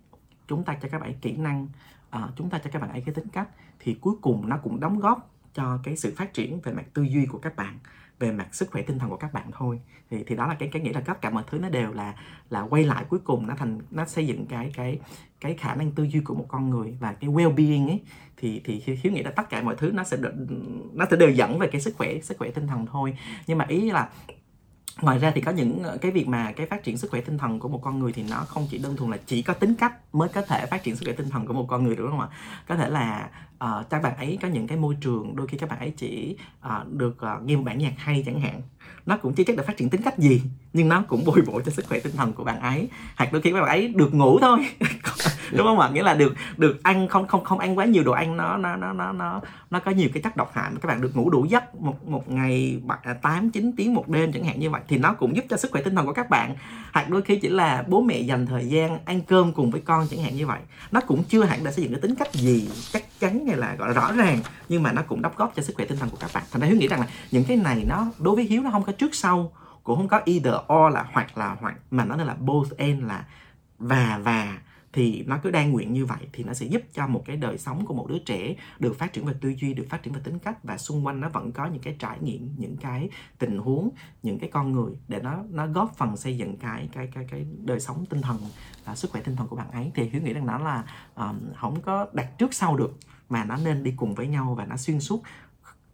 chúng 0.47 0.64
ta 0.64 0.78
cho 0.82 0.89
các 0.91 1.01
bạn 1.01 1.09
ấy 1.09 1.16
kỹ 1.22 1.32
năng 1.32 1.68
à, 2.14 2.30
chúng 2.36 2.49
ta 2.49 2.57
cho 2.57 2.70
các 2.74 2.80
bạn 2.80 2.91
ấy 2.91 3.01
cái 3.01 3.16
tính 3.16 3.28
cách 3.34 3.47
thì 3.80 3.97
cuối 4.01 4.14
cùng 4.22 4.49
nó 4.49 4.57
cũng 4.64 4.80
đóng 4.80 4.99
góp 4.99 5.30
cho 5.53 5.80
cái 5.84 5.97
sự 5.97 6.14
phát 6.18 6.34
triển 6.34 6.59
về 6.64 6.74
mặt 6.74 6.84
tư 6.93 7.03
duy 7.03 7.26
của 7.26 7.38
các 7.38 7.55
bạn 7.55 7.80
về 8.20 8.32
mặt 8.32 8.55
sức 8.55 8.72
khỏe 8.72 8.82
tinh 8.82 8.99
thần 8.99 9.09
của 9.09 9.18
các 9.18 9.34
bạn 9.34 9.51
thôi. 9.51 9.80
Thì 10.09 10.24
thì 10.28 10.36
đó 10.36 10.47
là 10.47 10.55
cái 10.55 10.70
cái 10.70 10.82
nghĩa 10.82 10.93
là 10.93 11.01
tất 11.01 11.22
cả 11.22 11.30
mọi 11.30 11.43
thứ 11.47 11.59
nó 11.59 11.70
đều 11.70 11.93
là 11.93 12.16
là 12.49 12.61
quay 12.61 12.84
lại 12.84 13.05
cuối 13.09 13.20
cùng 13.24 13.47
nó 13.47 13.55
thành 13.55 13.80
nó 13.91 14.05
xây 14.05 14.28
dựng 14.28 14.45
cái 14.45 14.72
cái 14.76 14.99
cái 15.41 15.53
khả 15.57 15.76
năng 15.76 15.91
tư 15.91 16.03
duy 16.03 16.20
của 16.20 16.36
một 16.36 16.45
con 16.47 16.70
người 16.70 16.97
và 16.99 17.14
cái 17.14 17.30
well 17.30 17.55
being 17.55 17.88
ấy. 17.88 18.01
Thì 18.38 18.61
thì 18.64 18.82
hiếu 18.86 19.14
nghĩ 19.14 19.24
là 19.24 19.32
tất 19.32 19.49
cả 19.49 19.61
mọi 19.61 19.76
thứ 19.76 19.91
nó 19.91 20.03
sẽ 20.03 20.18
được, 20.18 20.34
nó 20.93 21.05
sẽ 21.11 21.18
đều 21.18 21.30
dẫn 21.30 21.59
về 21.59 21.68
cái 21.68 21.82
sức 21.82 21.95
khỏe 21.97 22.20
sức 22.22 22.38
khỏe 22.38 22.51
tinh 22.51 22.68
thần 22.68 22.86
thôi. 22.86 23.18
Nhưng 23.47 23.57
mà 23.57 23.66
ý 23.66 23.91
là 23.91 24.09
ngoài 25.02 25.20
ra 25.20 25.32
thì 25.36 25.41
có 25.41 25.52
những 25.52 25.84
ờ, 25.84 25.98
cái 25.98 26.12
việc 26.12 26.28
mà 26.28 26.52
cái 26.52 26.68
phát 26.68 26.84
triển 26.84 26.98
sức 26.98 27.12
khỏe 27.12 27.22
tinh 27.22 27.38
thần 27.38 27.60
của 27.60 27.70
một 27.70 27.80
con 27.84 28.00
người 28.00 28.12
thì 28.12 28.24
nó 28.30 28.38
không 28.38 28.68
chỉ 28.72 28.78
đơn 28.78 28.96
thuần 28.96 29.12
là 29.12 29.18
chỉ 29.26 29.41
có 29.41 29.54
tính 29.54 29.76
cách 29.76 29.94
mới 30.16 30.30
có 30.30 30.41
thể 30.41 30.66
phát 30.66 30.84
triển 30.84 30.96
sức 30.96 31.06
khỏe 31.06 31.14
tinh 31.14 31.30
thần 31.30 31.46
của 31.46 31.54
một 31.54 31.66
con 31.70 31.84
người 31.84 31.96
đúng 31.96 32.10
không 32.10 32.20
ạ? 32.20 32.28
Có 32.68 32.76
thể 32.76 32.89
là 32.89 33.30
uh, 33.64 33.89
các 33.89 34.04
bạn 34.04 34.18
ấy 34.18 34.38
có 34.41 34.48
những 34.48 34.68
cái 34.68 34.78
môi 34.78 34.98
trường 35.02 35.36
đôi 35.36 35.48
khi 35.48 35.58
các 35.58 35.70
bạn 35.70 35.80
ấy 35.80 35.94
chỉ 35.98 36.38
uh, 36.68 36.88
được 36.88 37.18
uh, 37.38 37.44
nghe 37.44 37.56
một 37.56 37.64
bản 37.66 37.78
nhạc 37.78 37.94
hay 37.98 38.24
chẳng 38.26 38.41
hạn 38.41 38.62
nó 39.06 39.18
cũng 39.18 39.34
chưa 39.34 39.43
chắc 39.43 39.58
là 39.58 39.64
phát 39.64 39.78
triển 39.78 39.89
tính 39.89 40.01
cách 40.01 40.18
gì, 40.18 40.41
nhưng 40.74 40.89
nó 40.89 41.04
cũng 41.08 41.26
bồi 41.26 41.41
bổ 41.47 41.62
cho 41.62 41.72
sức 41.72 41.86
khỏe 41.88 41.99
tinh 41.99 42.16
thần 42.16 42.34
của 42.34 42.43
bạn 42.43 42.60
ấy. 42.60 42.88
Hoặc 43.16 43.34
đôi 43.34 43.41
khi 43.41 43.51
các 43.51 43.60
bạn 43.60 43.70
ấy 43.70 43.88
được 43.88 44.14
ngủ 44.14 44.39
thôi. 44.39 44.60
Đúng 45.51 45.68
không 45.68 45.80
ạ? 45.80 45.89
Nghĩa 45.89 46.04
là 46.04 46.14
được 46.14 46.34
được 46.58 46.84
ăn 46.84 47.08
không 47.08 47.28
không 47.28 47.43
không 47.43 47.60
ăn 47.60 47.78
quá 47.78 47.86
nhiều 47.86 48.04
đồ 48.04 48.12
ăn, 48.12 48.38
nó 48.38 48.58
nó 48.58 48.76
nó 48.76 48.93
nó 48.93 49.12
nó 49.12 49.41
nó 49.70 49.80
có 49.80 49.91
nhiều 49.91 50.10
cái 50.14 50.24
chất 50.24 50.38
độc 50.38 50.51
hại 50.54 50.72
mà 50.72 50.78
các 50.82 50.88
bạn 50.88 51.01
được 51.01 51.16
ngủ 51.16 51.30
đủ 51.30 51.45
giấc 51.45 51.76
một 51.76 52.08
một 52.08 52.32
ngày 52.32 52.82
à, 53.04 53.14
tám, 53.14 53.49
chín 53.49 53.72
tiếng 53.78 53.93
một 53.93 54.10
đêm 54.10 54.32
chẳng 54.32 54.43
hạn 54.43 54.60
như 54.60 54.70
vậy 54.70 54.82
thì 54.88 54.97
nó 54.97 55.14
cũng 55.14 55.36
giúp 55.36 55.45
cho 55.49 55.58
sức 55.58 55.72
khỏe 55.72 55.82
tinh 55.82 55.95
thần 55.95 56.06
của 56.06 56.14
các 56.14 56.30
bạn. 56.30 56.56
Hoặc 56.93 57.10
đôi 57.10 57.22
khi 57.22 57.36
chỉ 57.36 57.49
là 57.49 57.84
bố 57.88 58.01
mẹ 58.01 58.20
dành 58.20 58.45
thời 58.45 58.66
gian 58.66 58.99
ăn 59.06 59.22
cơm 59.22 59.54
cùng 59.54 59.72
với 59.72 59.82
con 59.82 60.08
chẳng 60.12 60.24
hạn 60.24 60.36
như 60.36 60.47
vậy. 60.47 60.60
Nó 60.91 61.01
cũng 61.01 61.24
chưa 61.24 61.43
hẳn 61.43 61.64
đã 61.64 61.72
xây 61.72 61.84
dựng 61.84 61.93
cái 61.93 62.01
tính 62.01 62.16
cách 62.16 62.34
gì, 62.34 62.70
chắc 62.91 63.04
chắn 63.24 63.47
hay 63.47 63.57
là, 63.57 63.76
gọi 63.76 63.88
là, 63.88 63.93
rõ 63.93 64.11
ràng, 64.11 64.39
nhưng 64.69 64.84
mà 64.84 64.91
nó 64.91 65.01
cũng 65.07 65.21
đóng 65.21 65.34
góp 65.36 65.55
cho 65.55 65.63
sức 65.63 65.74
khỏe 65.76 65.86
tinh 65.86 65.99
thần 65.99 66.09
của 66.09 66.17
các 66.19 66.30
bạn. 66.34 66.43
Thành 66.51 66.61
ra 66.61 66.67
hiếu 66.67 66.78
nghĩ 66.78 66.88
rằng 66.88 66.99
là 66.99 67.07
những 67.32 67.43
cái 67.47 67.57
này 67.57 67.84
nó, 67.88 68.05
đối 68.19 68.36
với 68.36 68.45
hiếu 68.45 68.61
nó 68.61 68.71
không 68.71 68.84
có 68.84 68.91
trước 68.91 69.15
sau, 69.15 69.51
cũng 69.84 69.97
không 69.97 70.07
có 70.07 70.21
either 70.26 70.55
or 70.74 70.93
là 70.93 71.05
hoặc 71.13 71.38
là 71.38 71.55
hoặc, 71.61 71.76
mà 71.91 72.05
nó 72.05 72.15
là 72.15 72.36
both 72.39 72.78
and 72.78 73.03
là 73.03 73.26
và 73.80 74.19
và 74.24 74.57
thì 74.94 75.24
nó 75.28 75.39
cứ 75.44 75.52
đang 75.52 75.72
nguyện 75.72 75.94
như 75.94 76.06
vậy 76.06 76.20
thì 76.34 76.44
nó 76.44 76.54
sẽ 76.54 76.66
giúp 76.66 76.82
cho 76.94 77.08
một 77.08 77.24
cái 77.26 77.38
đời 77.38 77.58
sống 77.58 77.86
của 77.86 77.94
một 77.94 78.08
đứa 78.10 78.20
trẻ 78.20 78.56
được 78.80 79.00
phát 79.00 79.14
triển 79.14 79.26
về 79.26 79.34
tư 79.41 79.54
duy 79.62 79.74
được 79.74 79.86
phát 79.89 80.04
triển 80.04 80.14
về 80.14 80.22
tính 80.24 80.39
cách 80.39 80.64
và 80.64 80.78
xung 80.78 81.06
quanh 81.06 81.20
nó 81.20 81.30
vẫn 81.30 81.52
có 81.52 81.66
những 81.66 81.82
cái 81.82 81.96
trải 82.00 82.18
nghiệm 82.22 82.56
những 82.58 82.78
cái 82.78 83.10
tình 83.39 83.58
huống 83.58 83.89
những 84.24 84.39
cái 84.39 84.50
con 84.54 84.72
người 84.72 84.91
để 85.08 85.20
nó 85.20 85.44
nó 85.50 85.68
góp 85.68 85.96
phần 85.98 86.18
xây 86.18 86.38
dựng 86.38 86.58
cái 86.58 86.89
cái 86.91 87.08
cái 87.14 87.28
cái 87.32 87.46
đời 87.66 87.80
sống 87.80 88.06
tinh 88.10 88.22
thần 88.22 88.38
và 88.86 88.96
sức 88.96 89.12
khỏe 89.12 89.22
tinh 89.22 89.36
thần 89.36 89.48
của 89.48 89.56
bạn 89.56 89.72
ấy. 89.72 89.91
Thì 89.96 90.10
hiếu 90.10 90.22
nghĩ 90.22 90.34
rằng 90.34 90.46
nó 90.46 90.58
là 90.58 90.84
um, 91.16 91.39
không 91.56 91.82
có 91.82 92.08
đặt 92.14 92.38
trước 92.38 92.54
sau 92.54 92.78
được 92.78 92.98
mà 93.30 93.44
nó 93.44 93.58
nên 93.58 93.84
đi 93.84 93.94
cùng 93.98 94.16
với 94.16 94.28
nhau 94.28 94.56
và 94.58 94.66
nó 94.66 94.78
xuyên 94.78 95.00
suốt 95.00 95.24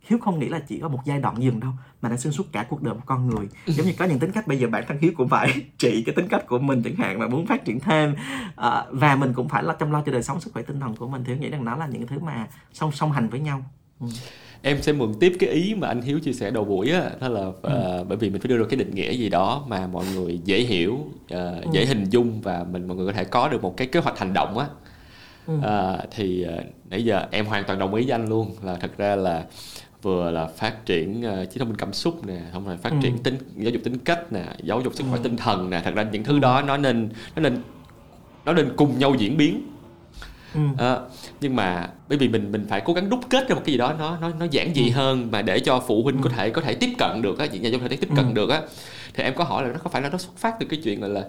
hiếu 0.10 0.20
không 0.20 0.40
nghĩ 0.40 0.50
là 0.50 0.60
chỉ 0.60 0.80
có 0.80 0.88
một 0.88 1.00
giai 1.06 1.20
đoạn 1.20 1.44
dừng 1.44 1.60
đâu 1.60 1.72
mà 2.02 2.10
nó 2.10 2.18
xuyên 2.18 2.34
suốt 2.34 2.44
cả 2.52 2.66
cuộc 2.70 2.82
đời 2.82 2.94
một 2.94 3.02
con 3.06 3.28
người. 3.28 3.48
Giống 3.66 3.88
như 3.88 3.94
có 3.98 4.06
những 4.06 4.20
tính 4.20 4.32
cách 4.32 4.48
bây 4.48 4.60
giờ 4.60 4.68
bản 4.68 4.84
thân 4.88 4.98
hiếu 5.02 5.12
cũng 5.18 5.30
phải 5.30 5.54
trị 5.78 6.04
cái 6.06 6.16
tính 6.16 6.28
cách 6.28 6.48
của 6.48 6.60
mình 6.60 6.82
chẳng 6.84 6.96
hạn 6.96 7.20
mà 7.20 7.28
muốn 7.28 7.46
phát 7.46 7.66
triển 7.66 7.80
thêm. 7.80 8.16
À, 8.56 8.86
và 8.92 9.16
mình 9.16 9.34
cũng 9.34 9.50
phải 9.50 9.64
lo 9.64 9.74
chăm 9.74 9.92
lo 9.92 10.04
cho 10.06 10.12
đời 10.12 10.24
sống 10.24 10.42
sức 10.42 10.54
khỏe 10.54 10.64
tinh 10.64 10.80
thần 10.80 10.96
của 10.96 11.08
mình. 11.08 11.24
Thì 11.26 11.34
hiếu 11.34 11.42
nghĩ 11.42 11.50
rằng 11.50 11.66
nó 11.66 11.76
là 11.76 11.88
những 11.88 12.08
thứ 12.08 12.20
mà 12.20 12.48
song 12.74 12.92
song 12.92 13.12
hành 13.12 13.30
với 13.30 13.40
nhau. 13.40 13.64
Ừ. 14.00 14.08
Em 14.62 14.82
sẽ 14.82 14.94
mượn 14.94 15.14
tiếp 15.20 15.34
cái 15.40 15.50
ý 15.50 15.76
mà 15.76 15.88
anh 15.88 16.02
hiếu 16.02 16.20
chia 16.20 16.34
sẻ 16.34 16.52
đầu 16.52 16.66
buổi 16.66 16.92
á 16.92 17.10
đó 17.22 17.28
là 17.28 17.42
ừ. 17.62 18.02
uh, 18.02 18.08
bởi 18.08 18.18
vì 18.18 18.30
mình 18.30 18.42
phải 18.42 18.50
đưa 18.50 18.58
ra 18.58 18.66
cái 18.70 18.78
định 18.80 18.96
nghĩa 18.96 19.12
gì 19.12 19.30
đó 19.30 19.66
mà 19.68 19.88
mọi 19.88 20.06
người 20.16 20.40
dễ 20.46 20.60
hiểu 20.60 20.94
uh, 20.94 21.30
ừ. 21.30 21.62
dễ 21.72 21.86
hình 21.86 22.04
dung 22.10 22.42
và 22.42 22.66
mình 22.72 22.88
mọi 22.88 22.98
người 22.98 23.08
có 23.08 23.14
thể 23.14 23.24
có 23.24 23.50
được 23.50 23.62
một 23.62 23.78
cái 23.78 23.88
kế 23.88 24.00
hoạch 24.00 24.20
hành 24.20 24.34
động 24.34 24.58
á. 24.58 24.68
Ừ. 25.48 25.54
uh, 25.58 26.10
thì 26.16 26.46
uh, 26.58 26.64
nãy 26.90 27.06
giờ 27.06 27.28
em 27.32 27.46
hoàn 27.46 27.64
toàn 27.64 27.80
đồng 27.80 27.94
ý 27.94 28.04
với 28.04 28.12
anh 28.12 28.30
luôn 28.30 28.56
là 28.64 28.76
thật 28.76 28.98
ra 28.98 29.16
là 29.16 29.46
vừa 30.02 30.32
là 30.32 30.46
phát 30.46 30.86
triển 30.86 31.24
uh, 31.42 31.52
trí 31.52 31.60
thông 31.60 31.68
minh 31.68 31.78
cảm 31.78 31.94
xúc 31.94 32.26
nè 32.28 32.40
không 32.54 32.66
phải 32.66 32.78
phát 32.78 32.90
ừ. 32.90 32.98
triển 33.02 33.18
tính 33.18 33.38
giáo 33.56 33.72
dục 33.72 33.84
tính 33.84 33.98
cách 33.98 34.32
nè 34.32 34.46
giáo 34.64 34.82
dục 34.82 34.94
sức 34.96 35.04
khỏe 35.10 35.20
ừ. 35.20 35.24
tinh 35.24 35.38
thần 35.38 35.70
nè 35.70 35.82
thật 35.86 35.94
ra 35.96 36.04
những 36.12 36.24
thứ 36.24 36.40
đó 36.40 36.62
nó 36.62 36.78
nên 36.78 37.10
nó 37.36 37.42
nên 37.42 37.62
nó 38.46 38.54
nên 38.54 38.74
cùng 38.76 39.00
nhau 39.00 39.16
diễn 39.18 39.38
biến 39.38 39.62
ừ. 40.54 40.60
à, 40.78 40.98
nhưng 41.42 41.56
mà 41.56 41.90
bởi 42.10 42.18
vì 42.18 42.28
mình 42.28 42.52
mình 42.52 42.66
phải 42.70 42.82
cố 42.86 42.94
gắng 42.94 43.10
đúc 43.10 43.20
kết 43.30 43.50
ra 43.50 43.56
một 43.56 43.62
cái 43.66 43.72
gì 43.72 43.78
đó 43.78 43.94
nó 44.00 44.18
nó 44.22 44.30
nó 44.40 44.46
giản 44.52 44.74
dị 44.74 44.90
ừ. 44.90 44.94
hơn 44.94 45.32
mà 45.32 45.42
để 45.42 45.60
cho 45.60 45.84
phụ 45.88 46.04
huynh 46.04 46.18
ừ. 46.18 46.22
có 46.24 46.30
thể 46.30 46.50
có 46.50 46.62
thể 46.62 46.76
tiếp 46.76 46.90
cận 46.98 47.22
được 47.22 47.40
á 47.40 47.46
nhà 47.46 47.70
trong 47.72 47.90
thể 47.90 47.98
tiếp 47.98 48.10
cận 48.16 48.26
ừ. 48.26 48.34
được 48.34 48.50
á 48.50 48.62
thì 49.14 49.24
em 49.24 49.34
có 49.36 49.44
hỏi 49.44 49.64
là 49.64 49.72
nó 49.74 49.80
có 49.84 49.90
phải 49.90 50.02
là 50.02 50.10
nó 50.10 50.18
xuất 50.18 50.38
phát 50.38 50.56
từ 50.60 50.66
cái 50.70 50.80
chuyện 50.84 51.02
là, 51.02 51.08
là 51.08 51.26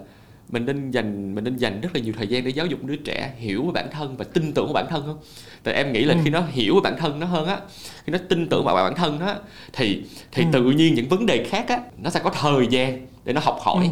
mình 0.51 0.65
nên 0.65 0.91
dành 0.91 1.35
mình 1.35 1.43
nên 1.43 1.57
dành 1.57 1.81
rất 1.81 1.89
là 1.93 2.01
nhiều 2.01 2.13
thời 2.17 2.27
gian 2.27 2.43
để 2.43 2.49
giáo 2.49 2.65
dục 2.65 2.83
đứa 2.83 2.95
trẻ 2.95 3.33
hiểu 3.37 3.65
về 3.65 3.71
bản 3.73 3.87
thân 3.91 4.17
và 4.17 4.25
tin 4.33 4.53
tưởng 4.53 4.65
vào 4.65 4.73
bản 4.73 4.85
thân 4.89 5.03
không 5.05 5.19
tại 5.63 5.73
em 5.73 5.93
nghĩ 5.93 6.03
là 6.03 6.13
ừ. 6.13 6.19
khi 6.23 6.29
nó 6.29 6.41
hiểu 6.51 6.75
về 6.75 6.81
bản 6.83 6.99
thân 6.99 7.19
nó 7.19 7.27
hơn 7.27 7.47
á 7.47 7.59
khi 8.03 8.13
nó 8.13 8.19
tin 8.29 8.49
tưởng 8.49 8.65
vào 8.65 8.75
bản 8.75 8.95
thân 8.95 9.19
nó 9.19 9.35
thì 9.73 10.03
thì 10.31 10.43
ừ. 10.43 10.49
tự 10.51 10.63
nhiên 10.63 10.95
những 10.95 11.09
vấn 11.09 11.25
đề 11.25 11.43
khác 11.49 11.65
á 11.67 11.79
nó 11.97 12.09
sẽ 12.09 12.19
có 12.23 12.29
thời 12.29 12.67
gian 12.67 13.07
để 13.25 13.33
nó 13.33 13.41
học 13.43 13.57
hỏi 13.61 13.85
ừ. 13.85 13.91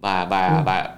và 0.00 0.24
và 0.24 0.48
ừ. 0.48 0.62
và 0.66 0.96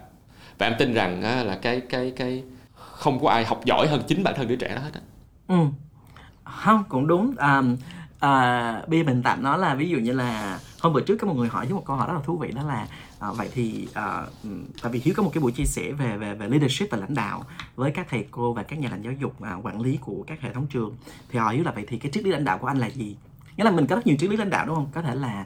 và 0.58 0.66
em 0.66 0.74
tin 0.78 0.94
rằng 0.94 1.22
á, 1.22 1.42
là 1.42 1.58
cái 1.62 1.80
cái 1.80 2.12
cái 2.16 2.42
không 2.74 3.20
có 3.22 3.30
ai 3.30 3.44
học 3.44 3.64
giỏi 3.64 3.88
hơn 3.88 4.02
chính 4.06 4.22
bản 4.22 4.34
thân 4.36 4.48
đứa 4.48 4.56
trẻ 4.56 4.68
đó 4.74 4.80
hết 4.80 4.90
á 4.94 5.00
ừ 5.48 5.56
không 6.44 6.84
cũng 6.88 7.06
đúng 7.06 7.34
à, 7.38 7.62
à, 8.18 8.82
giờ 8.88 9.02
mình 9.06 9.22
tạm 9.22 9.42
nói 9.42 9.58
là 9.58 9.74
ví 9.74 9.88
dụ 9.88 9.98
như 9.98 10.12
là 10.12 10.58
hôm 10.80 10.92
bữa 10.92 11.00
trước 11.00 11.16
có 11.16 11.26
một 11.26 11.34
người 11.34 11.48
hỏi 11.48 11.66
với 11.66 11.74
một 11.74 11.82
câu 11.86 11.96
hỏi 11.96 12.06
rất 12.06 12.14
là 12.14 12.20
thú 12.24 12.36
vị 12.36 12.52
đó 12.52 12.62
là 12.62 12.86
à, 13.20 13.32
vậy 13.32 13.48
thì 13.54 13.88
à, 13.94 14.26
tại 14.82 14.92
vì 14.92 15.00
hiếu 15.04 15.14
có 15.16 15.22
một 15.22 15.30
cái 15.34 15.40
buổi 15.40 15.52
chia 15.52 15.64
sẻ 15.64 15.92
về 15.92 16.16
về 16.16 16.34
về 16.34 16.48
leadership 16.48 16.90
và 16.90 16.98
lãnh 16.98 17.14
đạo 17.14 17.44
với 17.76 17.90
các 17.90 18.06
thầy 18.10 18.26
cô 18.30 18.52
và 18.52 18.62
các 18.62 18.78
nhà 18.78 18.88
lãnh 18.90 19.02
giáo 19.02 19.12
dục 19.12 19.42
à, 19.42 19.54
quản 19.62 19.80
lý 19.80 19.98
của 20.00 20.24
các 20.26 20.40
hệ 20.40 20.52
thống 20.52 20.66
trường. 20.66 20.96
Thì 21.28 21.38
hỏi 21.38 21.54
hiếu 21.54 21.64
là 21.64 21.72
vậy 21.72 21.84
thì 21.88 21.98
cái 21.98 22.10
triết 22.10 22.24
lý 22.24 22.30
lãnh 22.30 22.44
đạo 22.44 22.58
của 22.58 22.66
anh 22.66 22.78
là 22.78 22.86
gì? 22.86 23.16
Nghĩa 23.56 23.64
là 23.64 23.70
mình 23.70 23.86
có 23.86 23.96
rất 23.96 24.06
nhiều 24.06 24.16
triết 24.18 24.30
lý 24.30 24.36
lãnh 24.36 24.50
đạo 24.50 24.66
đúng 24.66 24.74
không? 24.74 24.88
Có 24.94 25.02
thể 25.02 25.14
là 25.14 25.44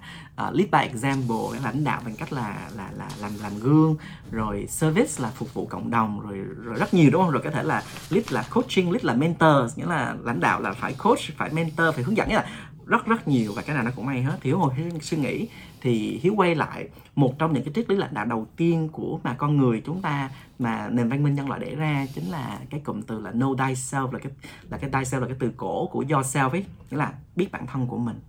uh, 0.48 0.54
lead 0.54 0.70
by 0.70 0.78
example 0.78 1.60
lãnh 1.64 1.84
đạo 1.84 2.00
bằng 2.04 2.16
cách 2.16 2.32
là 2.32 2.70
là 2.76 2.90
là 2.96 3.08
làm 3.20 3.32
làm 3.42 3.58
gương 3.60 3.96
rồi 4.30 4.66
service 4.68 5.12
là 5.18 5.30
phục 5.34 5.54
vụ 5.54 5.66
cộng 5.66 5.90
đồng 5.90 6.20
rồi 6.20 6.38
rồi 6.38 6.74
rất 6.78 6.94
nhiều 6.94 7.10
đúng 7.10 7.22
không? 7.22 7.30
Rồi 7.30 7.42
có 7.44 7.50
thể 7.50 7.62
là 7.62 7.82
lead 8.10 8.32
là 8.32 8.44
coaching 8.50 8.90
lead 8.90 9.04
là 9.04 9.14
mentor 9.14 9.78
nghĩa 9.78 9.86
là 9.86 10.16
lãnh 10.24 10.40
đạo 10.40 10.60
là 10.60 10.72
phải 10.72 10.94
coach 10.94 11.18
phải 11.36 11.50
mentor 11.52 11.94
phải 11.94 12.04
hướng 12.04 12.16
dẫn. 12.16 12.28
Nghĩa 12.28 12.36
là 12.36 12.46
rất 12.86 13.06
rất 13.06 13.28
nhiều 13.28 13.52
và 13.56 13.62
cái 13.62 13.74
nào 13.74 13.84
nó 13.84 13.90
cũng 13.96 14.06
may 14.06 14.22
hết. 14.22 14.38
Thì 14.40 14.50
hiếu 14.50 14.58
hồi 14.58 14.74
suy 15.00 15.16
nghĩ 15.16 15.48
thì 15.80 16.20
hiếu 16.22 16.34
quay 16.36 16.54
lại 16.54 16.88
một 17.14 17.38
trong 17.38 17.52
những 17.52 17.64
cái 17.64 17.72
triết 17.74 17.90
lý 17.90 17.96
lãnh 17.96 18.14
đạo 18.14 18.24
đầu 18.24 18.46
tiên 18.56 18.88
của 18.92 19.20
mà 19.24 19.34
con 19.34 19.56
người 19.56 19.82
chúng 19.86 20.02
ta 20.02 20.30
mà 20.58 20.88
nền 20.90 21.08
văn 21.08 21.22
minh 21.22 21.34
nhân 21.34 21.48
loại 21.48 21.60
để 21.60 21.74
ra 21.74 22.06
chính 22.14 22.30
là 22.30 22.58
cái 22.70 22.80
cụm 22.80 23.02
từ 23.02 23.20
là 23.20 23.30
know 23.30 23.56
thyself 23.56 24.12
là 24.12 24.18
cái 24.18 24.32
là 24.70 24.78
cái 24.78 24.90
thyself 24.90 25.20
là 25.20 25.26
cái 25.26 25.36
từ 25.38 25.52
cổ 25.56 25.86
của 25.86 26.02
yourself 26.02 26.50
ấy 26.50 26.64
nghĩa 26.90 26.96
là 26.96 27.12
biết 27.36 27.52
bản 27.52 27.66
thân 27.66 27.86
của 27.86 27.98
mình. 27.98 28.20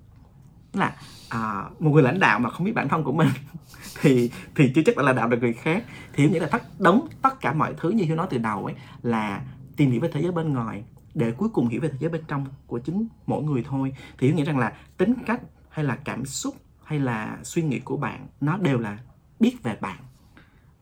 Nghĩa 0.74 0.80
là 0.80 0.96
à, 1.30 1.64
một 1.80 1.92
người 1.92 2.04
lãnh 2.04 2.20
đạo 2.20 2.40
mà 2.40 2.50
không 2.50 2.66
biết 2.66 2.76
bản 2.76 2.90
thân 2.90 3.04
của 3.04 3.14
mình 3.14 3.30
thì 4.02 4.32
thì 4.56 4.72
chưa 4.76 4.82
chắc 4.86 4.98
là 4.98 5.04
lãnh 5.04 5.16
đạo 5.16 5.28
được 5.28 5.38
người 5.42 5.54
khác. 5.54 5.84
Thì 6.14 6.24
hiếu 6.24 6.32
nghĩ 6.32 6.40
là 6.40 6.48
tất 6.48 6.64
đóng 6.80 7.08
tất 7.22 7.42
cả 7.42 7.54
mọi 7.54 7.74
thứ 7.78 7.90
như 7.90 8.04
hiếu 8.04 8.16
nói 8.16 8.28
từ 8.30 8.38
đầu 8.38 8.66
ấy 8.66 8.76
là 9.04 9.42
tìm 9.78 9.92
hiểu 9.92 10.02
về 10.02 10.10
thế 10.14 10.22
giới 10.22 10.32
bên 10.32 10.54
ngoài 10.54 10.84
để 11.16 11.32
cuối 11.32 11.50
cùng 11.50 11.68
hiểu 11.68 11.82
về 11.82 11.90
thế 11.90 11.98
giới 12.00 12.10
bên 12.10 12.22
trong 12.28 12.46
của 12.68 12.80
chính 12.80 13.08
mỗi 13.28 13.44
người 13.44 13.64
thôi. 13.70 13.94
Thì 14.18 14.28
hiểu 14.28 14.36
nghĩa 14.36 14.44
rằng 14.44 14.58
là 14.58 14.74
tính 14.98 15.14
cách 15.26 15.42
hay 15.70 15.86
là 15.86 15.96
cảm 15.96 16.26
xúc 16.26 16.56
hay 16.84 17.00
là 17.00 17.38
suy 17.44 17.62
nghĩ 17.62 17.80
của 17.80 17.98
bạn, 17.98 18.28
nó 18.42 18.58
đều 18.58 18.80
là 18.80 18.98
biết 19.40 19.64
về 19.64 19.76
bạn. 19.82 19.98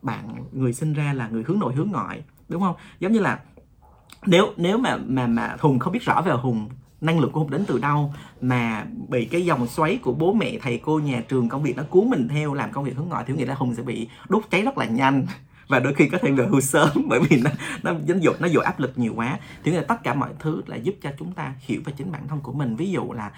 Bạn, 0.02 0.44
người 0.52 0.72
sinh 0.72 0.92
ra 0.92 1.12
là 1.12 1.28
người 1.28 1.44
hướng 1.46 1.58
nội, 1.58 1.74
hướng 1.74 1.90
ngoại, 1.90 2.22
đúng 2.48 2.62
không? 2.62 2.76
Giống 3.00 3.12
như 3.12 3.20
là 3.20 3.40
nếu 4.26 4.46
nếu 4.56 4.78
mà 4.78 4.96
mà 4.96 5.26
mà 5.26 5.56
hùng 5.60 5.78
không 5.78 5.92
biết 5.92 6.02
rõ 6.02 6.22
về 6.22 6.32
hùng, 6.32 6.68
năng 7.00 7.20
lực 7.20 7.32
của 7.32 7.40
hùng 7.40 7.50
đến 7.50 7.64
từ 7.66 7.78
đâu, 7.78 8.14
mà 8.40 8.86
bị 9.08 9.24
cái 9.24 9.44
dòng 9.44 9.66
xoáy 9.66 9.98
của 10.02 10.12
bố 10.12 10.32
mẹ, 10.32 10.58
thầy 10.62 10.78
cô 10.78 10.98
nhà 10.98 11.22
trường 11.28 11.48
công 11.48 11.62
việc 11.62 11.76
nó 11.76 11.82
cuốn 11.90 12.10
mình 12.10 12.28
theo 12.28 12.54
làm 12.54 12.72
công 12.72 12.84
việc 12.84 12.96
hướng 12.96 13.08
ngoại, 13.08 13.24
thì 13.26 13.34
nghĩa 13.34 13.46
là 13.46 13.54
hùng 13.54 13.74
sẽ 13.74 13.82
bị 13.82 14.08
đốt 14.28 14.42
cháy 14.50 14.62
rất 14.62 14.78
là 14.78 14.86
nhanh 14.86 15.26
và 15.72 15.80
đôi 15.80 15.94
khi 15.94 16.08
có 16.08 16.18
thể 16.18 16.30
về 16.30 16.46
hưu 16.46 16.60
sớm 16.60 16.90
bởi 17.08 17.20
vì 17.20 17.42
nó 17.42 17.50
nó 17.82 17.94
dính 18.08 18.22
dụ 18.22 18.32
nó 18.40 18.46
dụ 18.46 18.60
áp 18.60 18.80
lực 18.80 18.98
nhiều 18.98 19.12
quá. 19.16 19.38
Thì 19.64 19.72
là 19.72 19.82
tất 19.88 20.02
cả 20.02 20.14
mọi 20.14 20.30
thứ 20.38 20.62
là 20.66 20.76
giúp 20.76 20.94
cho 21.02 21.10
chúng 21.18 21.32
ta 21.32 21.54
hiểu 21.60 21.80
về 21.84 21.92
chính 21.96 22.12
bản 22.12 22.28
thân 22.28 22.40
của 22.40 22.52
mình. 22.52 22.76
Ví 22.76 22.90
dụ 22.90 23.12
là 23.12 23.30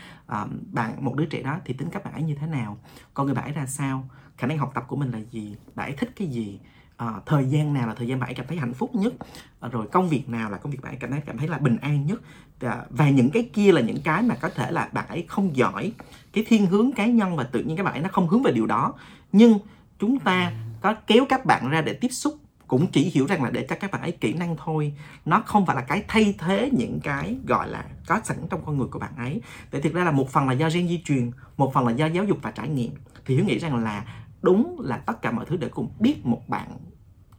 uh, 0.43 0.51
bạn 0.72 1.05
một 1.05 1.14
đứa 1.16 1.24
trẻ 1.24 1.43
đó 1.43 1.59
thì 1.64 1.74
tính 1.74 1.89
cách 1.91 2.05
bạn 2.05 2.14
ấy 2.14 2.22
như 2.22 2.35
thế 2.35 2.47
nào? 2.47 2.78
Con 3.14 3.26
người 3.26 3.35
bạn 3.35 3.45
ấy 3.45 3.53
ra 3.53 3.66
sao? 3.66 4.09
Khả 4.37 4.47
năng 4.47 4.59
học 4.59 4.72
tập 4.74 4.85
của 4.89 4.97
mình 4.97 5.11
là 5.11 5.18
gì? 5.30 5.57
Bạn 5.74 5.89
ấy 5.89 5.97
thích 5.97 6.11
cái 6.16 6.28
gì? 6.28 6.61
À, 6.97 7.12
thời 7.26 7.45
gian 7.45 7.74
nào 7.74 7.89
là 7.89 7.95
thời 7.95 8.09
gian 8.09 8.20
bạn 8.20 8.28
ấy 8.28 8.35
cảm 8.35 8.47
thấy 8.47 8.59
hạnh 8.59 8.74
phúc 8.74 8.95
nhất? 8.95 9.14
À, 9.61 9.68
rồi 9.68 9.87
công 9.93 10.09
việc 10.09 10.28
nào 10.28 10.51
là 10.51 10.59
công 10.59 10.72
việc 10.72 10.82
bạn 10.82 10.93
ấy 10.93 10.99
cảm 11.01 11.11
thấy 11.11 11.20
cảm 11.26 11.39
thấy 11.39 11.49
là 11.49 11.59
bình 11.59 11.76
an 11.76 12.07
nhất? 12.07 12.20
À, 12.61 12.85
và 12.91 13.11
những 13.11 13.30
cái 13.30 13.51
kia 13.53 13.72
là 13.72 13.80
những 13.80 14.03
cái 14.05 14.22
mà 14.22 14.35
có 14.35 14.49
thể 14.49 14.70
là 14.70 14.89
bạn 14.93 15.09
ấy 15.09 15.24
không 15.28 15.57
giỏi. 15.57 15.93
Cái 16.32 16.45
thiên 16.49 16.66
hướng 16.66 16.93
cá 16.93 17.07
nhân 17.07 17.37
và 17.37 17.45
tự 17.45 17.62
nhiên 17.62 17.76
các 17.76 17.82
bạn 17.82 17.95
ấy 17.95 18.03
nó 18.03 18.09
không 18.12 18.28
hướng 18.28 18.43
về 18.43 18.53
điều 18.53 18.66
đó. 18.66 18.95
Nhưng 19.32 19.59
chúng 19.99 20.18
ta 20.18 20.53
có 20.85 20.95
kéo 21.07 21.24
các 21.28 21.47
bạn 21.47 21.70
ra 21.70 21.80
để 21.80 21.93
tiếp 21.93 22.09
xúc, 22.09 22.35
cũng 22.66 22.87
chỉ 22.93 23.11
hiểu 23.14 23.26
rằng 23.26 23.43
là 23.43 23.51
để 23.51 23.66
cho 23.68 23.76
các 23.80 23.91
bạn 23.91 24.03
ấy 24.03 24.12
kỹ 24.12 24.32
năng 24.32 24.57
thôi. 24.57 24.93
Nó 25.24 25.43
không 25.47 25.66
phải 25.66 25.76
là 25.76 25.82
cái 25.82 26.05
thay 26.09 26.35
thế 26.39 26.70
những 26.72 27.01
cái 27.03 27.37
gọi 27.47 27.68
là 27.68 27.85
có 28.07 28.20
sẵn 28.24 28.37
trong 28.51 28.64
con 28.64 28.78
người 28.78 28.87
của 28.87 28.99
bạn 28.99 29.16
ấy. 29.16 29.41
Để 29.72 29.80
thực 29.80 29.95
ra 29.95 30.05
là 30.05 30.11
một 30.11 30.30
phần 30.30 30.49
là 30.49 30.53
do 30.53 30.70
gen 30.74 30.89
di 30.89 31.03
truyền, 31.05 31.30
một 31.57 31.72
phần 31.74 31.87
là 31.87 31.93
do 31.93 32.07
giáo 32.07 32.24
dục 32.24 32.39
và 32.43 32.51
trải 32.51 32.68
nghiệm. 32.68 32.93
Thì 33.26 33.35
hiếu 33.35 33.45
nghĩ 33.45 33.59
rằng 33.59 33.85
là 33.85 34.05
đúng 34.43 34.80
là 34.80 34.97
tất 34.97 35.22
cả 35.22 35.30
mọi 35.30 35.45
thứ 35.45 35.57
để 35.57 35.68
cùng 35.68 35.89
biết 36.01 36.26
một 36.26 36.49
bạn 36.49 36.68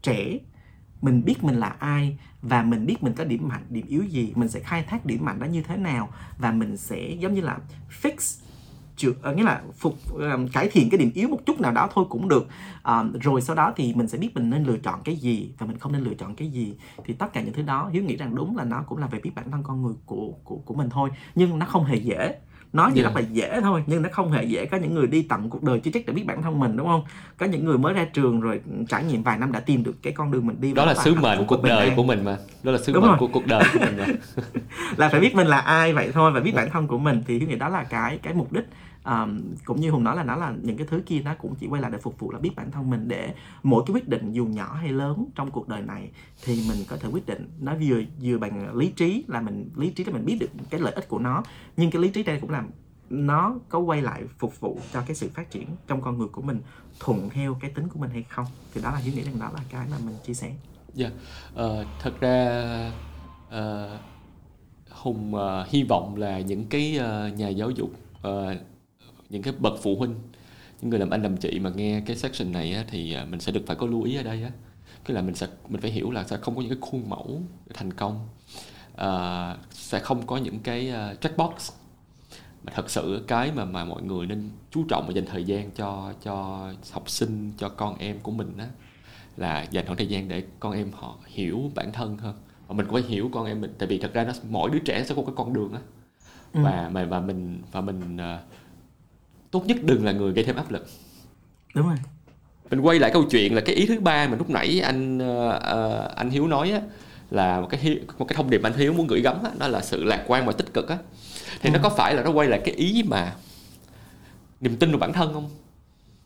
trẻ, 0.01 0.37
mình 1.01 1.25
biết 1.25 1.43
mình 1.43 1.55
là 1.55 1.75
ai 1.79 2.17
và 2.41 2.63
mình 2.63 2.85
biết 2.85 3.03
mình 3.03 3.13
có 3.13 3.23
điểm 3.23 3.47
mạnh, 3.47 3.65
điểm 3.69 3.85
yếu 3.87 4.03
gì, 4.03 4.33
mình 4.35 4.49
sẽ 4.49 4.59
khai 4.59 4.83
thác 4.83 5.05
điểm 5.05 5.25
mạnh 5.25 5.39
đó 5.39 5.45
như 5.45 5.61
thế 5.61 5.77
nào 5.77 6.09
và 6.37 6.51
mình 6.51 6.77
sẽ 6.77 7.09
giống 7.19 7.33
như 7.33 7.41
là 7.41 7.57
fix 8.01 8.41
chữa 8.97 9.11
ờ, 9.21 9.33
nghĩa 9.33 9.43
là 9.43 9.61
phục 9.77 9.95
um, 10.13 10.47
cải 10.47 10.69
thiện 10.69 10.89
cái 10.89 10.97
điểm 10.97 11.11
yếu 11.13 11.29
một 11.29 11.39
chút 11.45 11.61
nào 11.61 11.71
đó 11.71 11.89
thôi 11.93 12.05
cũng 12.09 12.27
được. 12.27 12.47
Um, 12.83 13.13
rồi 13.13 13.41
sau 13.41 13.55
đó 13.55 13.73
thì 13.75 13.93
mình 13.93 14.07
sẽ 14.07 14.17
biết 14.17 14.35
mình 14.35 14.49
nên 14.49 14.63
lựa 14.63 14.77
chọn 14.77 14.99
cái 15.03 15.15
gì 15.15 15.51
và 15.57 15.65
mình 15.65 15.77
không 15.77 15.91
nên 15.91 16.03
lựa 16.03 16.13
chọn 16.13 16.35
cái 16.35 16.47
gì. 16.47 16.73
Thì 17.05 17.13
tất 17.13 17.33
cả 17.33 17.41
những 17.41 17.53
thứ 17.53 17.61
đó 17.61 17.89
hiếu 17.93 18.03
nghĩ 18.03 18.15
rằng 18.15 18.35
đúng 18.35 18.57
là 18.57 18.63
nó 18.63 18.83
cũng 18.87 18.97
là 18.97 19.07
về 19.07 19.19
biết 19.19 19.31
bản 19.35 19.51
thân 19.51 19.63
con 19.63 19.81
người 19.81 19.93
của 20.05 20.33
của 20.43 20.57
của 20.57 20.73
mình 20.73 20.89
thôi 20.89 21.09
nhưng 21.35 21.59
nó 21.59 21.65
không 21.65 21.85
hề 21.85 21.95
dễ 21.95 22.35
nói 22.75 22.91
thì 22.95 23.01
Yeah. 23.01 23.13
rất 23.15 23.21
là 23.21 23.27
dễ 23.31 23.61
thôi 23.61 23.83
nhưng 23.87 24.01
nó 24.01 24.09
không 24.11 24.31
hề 24.31 24.43
dễ. 24.43 24.65
Có 24.65 24.77
những 24.77 24.93
người 24.93 25.07
đi 25.07 25.21
tận 25.21 25.49
cuộc 25.49 25.63
đời 25.63 25.79
chưa 25.79 25.91
chắc 25.93 26.05
đã 26.05 26.13
biết 26.13 26.23
bản 26.25 26.41
thân 26.41 26.59
mình 26.59 26.77
đúng 26.77 26.87
không? 26.87 27.03
Có 27.37 27.45
những 27.45 27.65
người 27.65 27.77
mới 27.77 27.93
ra 27.93 28.05
trường 28.05 28.41
rồi 28.41 28.61
trải 28.89 29.03
nghiệm 29.03 29.23
vài 29.23 29.37
năm 29.37 29.51
đã 29.51 29.59
tìm 29.59 29.83
được 29.83 29.95
cái 30.01 30.13
con 30.13 30.31
đường 30.31 30.47
mình 30.47 30.55
đi 30.59 30.73
đó 30.73 30.85
là 30.85 30.93
sứ 30.93 31.15
mệnh 31.15 31.37
phúc 31.37 31.47
cuộc 31.49 31.63
đời 31.63 31.91
của 31.95 32.03
mình 32.03 32.25
mà. 32.25 32.37
Đó 32.63 32.71
là 32.71 32.77
sứ 32.77 32.99
mệnh 32.99 33.17
của 33.19 33.27
cuộc 33.27 33.47
đời 33.47 33.63
của 33.73 33.79
mình 33.79 33.97
mà. 33.97 34.05
Là 34.97 35.09
phải 35.09 35.19
biết 35.19 35.35
mình 35.35 35.47
là 35.47 35.59
ai 35.59 35.93
vậy 35.93 36.11
thôi 36.13 36.31
và 36.31 36.39
biết 36.39 36.55
bản 36.55 36.69
thân 36.71 36.87
của 36.87 36.97
mình. 36.97 37.23
Thì 37.27 37.39
nghĩ 37.39 37.55
đó 37.55 37.69
là 37.69 37.83
cái 37.83 38.19
cái 38.23 38.33
mục 38.33 38.53
đích 38.53 38.65
um, 39.05 39.41
cũng 39.65 39.81
như 39.81 39.91
hùng 39.91 40.03
nói 40.03 40.15
là 40.15 40.23
nó 40.23 40.35
là 40.35 40.53
những 40.61 40.77
cái 40.77 40.87
thứ 40.89 41.01
kia 41.05 41.21
nó 41.25 41.35
cũng 41.35 41.55
chỉ 41.55 41.67
quay 41.67 41.81
lại 41.81 41.91
để 41.91 41.97
phục 41.97 42.19
vụ 42.19 42.31
là 42.31 42.39
biết 42.39 42.51
bản 42.55 42.71
thân 42.71 42.89
mình 42.89 43.07
để 43.07 43.33
mỗi 43.63 43.83
cái 43.87 43.93
quyết 43.93 44.07
định 44.07 44.31
dù 44.31 44.45
nhỏ 44.45 44.73
hay 44.73 44.89
lớn 44.89 45.25
trong 45.35 45.51
cuộc 45.51 45.67
đời 45.67 45.81
này 45.81 46.11
thì 46.43 46.63
mình 46.69 46.77
có 46.89 46.97
thể 46.97 47.09
quyết 47.09 47.25
định. 47.25 47.49
Nó 47.59 47.75
vừa 47.81 48.01
vừa 48.21 48.37
bằng 48.37 48.75
lý 48.75 48.91
trí 48.95 49.23
là 49.27 49.41
mình 49.41 49.69
lý 49.75 49.89
trí 49.89 50.03
là 50.03 50.11
mình 50.13 50.25
biết 50.25 50.37
được 50.39 50.49
cái 50.69 50.79
lợi 50.79 50.93
ích 50.93 51.07
của 51.07 51.19
nó 51.19 51.43
nhưng 51.77 51.91
cái 51.91 52.01
lý 52.01 52.09
trí 52.09 52.23
đây 52.23 52.39
cũng 52.41 52.49
làm 52.49 52.69
nó 53.09 53.55
có 53.69 53.79
quay 53.79 54.01
lại 54.01 54.23
phục 54.37 54.59
vụ 54.59 54.79
cho 54.93 55.01
cái 55.07 55.15
sự 55.15 55.29
phát 55.33 55.51
triển 55.51 55.67
trong 55.87 56.01
con 56.01 56.17
người 56.17 56.27
của 56.27 56.41
mình 56.41 56.61
thuận 56.99 57.29
theo 57.29 57.57
cái 57.61 57.71
tính 57.71 57.87
của 57.87 57.99
mình 57.99 58.09
hay 58.09 58.23
không. 58.23 58.45
Thì 58.73 58.81
đó 58.81 58.91
là 58.91 58.97
hiếu 58.97 59.13
nghĩ 59.13 59.21
rằng 59.21 59.39
đó 59.39 59.51
là 59.53 59.59
cái 59.69 59.87
mà 59.91 59.97
mình 60.05 60.15
chia 60.25 60.33
sẻ. 60.33 60.53
Dạ, 60.93 61.09
Ờ, 61.55 61.85
thật 62.01 62.19
ra 62.19 62.91
uh, 63.47 63.99
Hùng 64.89 65.35
uh, 65.35 65.67
hy 65.67 65.83
vọng 65.83 66.15
là 66.15 66.39
những 66.39 66.65
cái 66.65 66.99
uh, 66.99 67.39
nhà 67.39 67.49
giáo 67.49 67.69
dục, 67.69 67.89
uh, 68.27 68.57
những 69.29 69.41
cái 69.41 69.53
bậc 69.59 69.73
phụ 69.83 69.95
huynh, 69.95 70.15
những 70.81 70.89
người 70.89 70.99
làm 70.99 71.09
anh 71.09 71.23
làm 71.23 71.37
chị 71.37 71.59
mà 71.59 71.69
nghe 71.75 72.01
cái 72.05 72.15
section 72.15 72.51
này 72.51 72.73
á, 72.73 72.83
thì 72.87 73.13
ờ, 73.13 73.25
mình 73.25 73.39
sẽ 73.39 73.51
được 73.51 73.61
phải 73.67 73.75
có 73.75 73.87
lưu 73.87 74.03
ý 74.03 74.15
ở 74.15 74.23
đây 74.23 74.43
á. 74.43 74.51
Cái 75.05 75.15
là 75.15 75.21
mình 75.21 75.35
sẽ 75.35 75.47
mình 75.69 75.81
phải 75.81 75.91
hiểu 75.91 76.11
là 76.11 76.23
sẽ 76.23 76.37
không 76.37 76.55
có 76.55 76.61
những 76.61 76.69
cái 76.69 76.79
khuôn 76.81 77.09
mẫu 77.09 77.41
để 77.67 77.71
thành 77.73 77.93
công, 77.93 78.27
Ờ, 78.95 79.57
sẽ 79.71 79.99
không 79.99 80.27
có 80.27 80.37
những 80.37 80.59
cái 80.59 80.91
uh, 81.13 81.21
checkbox 81.21 81.71
mà 82.63 82.71
thật 82.75 82.89
sự 82.89 83.23
cái 83.27 83.51
mà 83.51 83.65
mà 83.65 83.85
mọi 83.85 84.01
người 84.01 84.25
nên 84.27 84.49
chú 84.71 84.83
trọng 84.89 85.07
và 85.07 85.13
dành 85.13 85.25
thời 85.25 85.43
gian 85.43 85.71
cho 85.71 86.13
cho 86.23 86.67
học 86.91 87.09
sinh 87.09 87.51
cho 87.57 87.69
con 87.69 87.97
em 87.97 88.19
của 88.23 88.31
mình 88.31 88.57
á 88.57 88.67
là 89.37 89.65
dành 89.71 89.85
khoảng 89.85 89.97
thời 89.97 90.07
gian 90.07 90.27
để 90.27 90.43
con 90.59 90.73
em 90.73 90.91
họ 90.93 91.15
hiểu 91.25 91.71
bản 91.75 91.91
thân 91.91 92.17
hơn 92.17 92.35
và 92.67 92.75
mình 92.75 92.85
cũng 92.85 92.93
phải 93.01 93.09
hiểu 93.11 93.29
con 93.33 93.45
em 93.45 93.61
mình 93.61 93.73
tại 93.77 93.87
vì 93.87 93.97
thật 93.99 94.13
ra 94.13 94.23
nó 94.23 94.33
mỗi 94.49 94.69
đứa 94.69 94.79
trẻ 94.79 95.03
sẽ 95.03 95.15
có 95.15 95.21
cái 95.21 95.33
con 95.35 95.53
đường 95.53 95.73
á 95.73 95.79
Ừ. 96.53 96.59
và 96.63 96.89
mà 96.93 97.05
và 97.05 97.19
mình 97.19 97.61
và 97.71 97.81
mình 97.81 98.17
ờ, 98.17 98.39
tốt 99.55 99.65
nhất 99.67 99.77
đừng 99.83 100.05
là 100.05 100.11
người 100.11 100.33
gây 100.33 100.43
thêm 100.45 100.55
áp 100.55 100.71
lực. 100.71 100.87
Đúng 101.75 101.87
rồi. 101.87 101.95
Mình 102.71 102.79
quay 102.79 102.99
lại 102.99 103.11
câu 103.13 103.23
chuyện 103.23 103.55
là 103.55 103.61
cái 103.61 103.75
ý 103.75 103.85
thứ 103.85 103.99
ba 103.99 104.27
mà 104.27 104.37
lúc 104.37 104.49
nãy 104.49 104.79
anh 104.83 105.19
ờ, 105.19 106.11
anh 106.15 106.29
Hiếu 106.29 106.47
nói 106.47 106.71
á 106.71 106.81
là 107.31 107.59
một 107.61 107.67
cái 107.69 107.99
một 108.17 108.25
cái 108.25 108.35
thông 108.35 108.49
điệp 108.49 108.63
anh 108.63 108.73
Hiếu 108.73 108.93
muốn 108.93 109.07
gửi 109.07 109.21
gắm 109.21 109.43
á 109.43 109.51
đó 109.57 109.67
là 109.67 109.81
sự 109.81 110.03
lạc 110.03 110.23
quan 110.27 110.45
và 110.45 110.51
tích 110.51 110.73
cực 110.73 110.89
á. 110.89 110.97
Thì 111.61 111.69
nó 111.69 111.79
có 111.83 111.89
phải 111.89 112.13
là 112.15 112.23
nó 112.23 112.31
quay 112.31 112.47
lại 112.47 112.61
cái 112.65 112.75
ý 112.75 113.03
mà 113.07 113.35
niềm 114.61 114.75
tin 114.75 114.91
vào 114.91 114.99
bản 114.99 115.13
thân 115.13 115.33
không? 115.33 115.49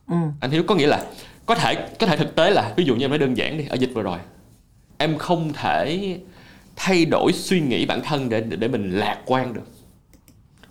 Ừ. 0.07 0.15
anh 0.41 0.51
Hiếu 0.51 0.63
có 0.67 0.75
nghĩa 0.75 0.87
là 0.87 1.05
có 1.45 1.55
thể 1.55 1.87
có 1.99 2.07
thể 2.07 2.17
thực 2.17 2.35
tế 2.35 2.51
là 2.51 2.73
ví 2.77 2.83
dụ 2.85 2.95
như 2.95 3.03
em 3.05 3.09
nói 3.09 3.19
đơn 3.19 3.37
giản 3.37 3.57
đi 3.57 3.65
ở 3.69 3.75
dịch 3.75 3.91
vừa 3.93 4.03
rồi 4.03 4.19
em 4.97 5.17
không 5.17 5.53
thể 5.53 6.17
thay 6.75 7.05
đổi 7.05 7.33
suy 7.33 7.59
nghĩ 7.61 7.85
bản 7.85 8.01
thân 8.03 8.29
để 8.29 8.41
để 8.41 8.67
mình 8.67 8.91
lạc 8.99 9.17
quan 9.25 9.53
được. 9.53 9.67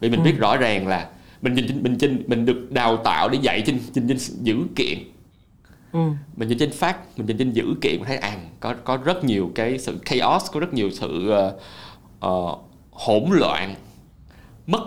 Vì 0.01 0.11
mình 0.11 0.21
Ừ. 0.21 0.25
biết 0.25 0.35
rõ 0.39 0.57
ràng 0.57 0.87
là 0.89 1.09
mình 1.43 1.55
nhìn 1.55 1.83
mình 1.83 1.99
trên 1.99 2.23
mình 2.27 2.47
được 2.47 2.73
đào 2.73 2.97
tạo 2.97 3.29
để 3.29 3.39
dạy 3.43 3.63
trên 3.67 3.79
trên, 3.95 4.09
trên 4.09 4.19
dữ 4.19 4.57
kiện. 4.77 4.99
Ừ. 5.93 5.99
mình 6.37 6.49
nhìn 6.49 6.59
trên 6.59 6.71
phát 6.71 7.19
mình 7.19 7.27
nhìn 7.27 7.39
trên 7.39 7.53
dữ 7.53 7.65
kiện 7.81 7.97
mình 7.97 8.05
thấy 8.07 8.17
à 8.17 8.37
có 8.61 8.75
có 8.85 8.97
rất 8.97 9.25
nhiều 9.25 9.51
cái 9.55 9.79
sự 9.79 9.99
chaos 10.05 10.51
có 10.53 10.61
rất 10.61 10.75
nhiều 10.75 10.91
sự 10.91 11.31
ờ, 11.31 11.57
ờ, 12.21 12.57
hỗn 12.91 13.25
loạn 13.31 13.75
mất 14.67 14.83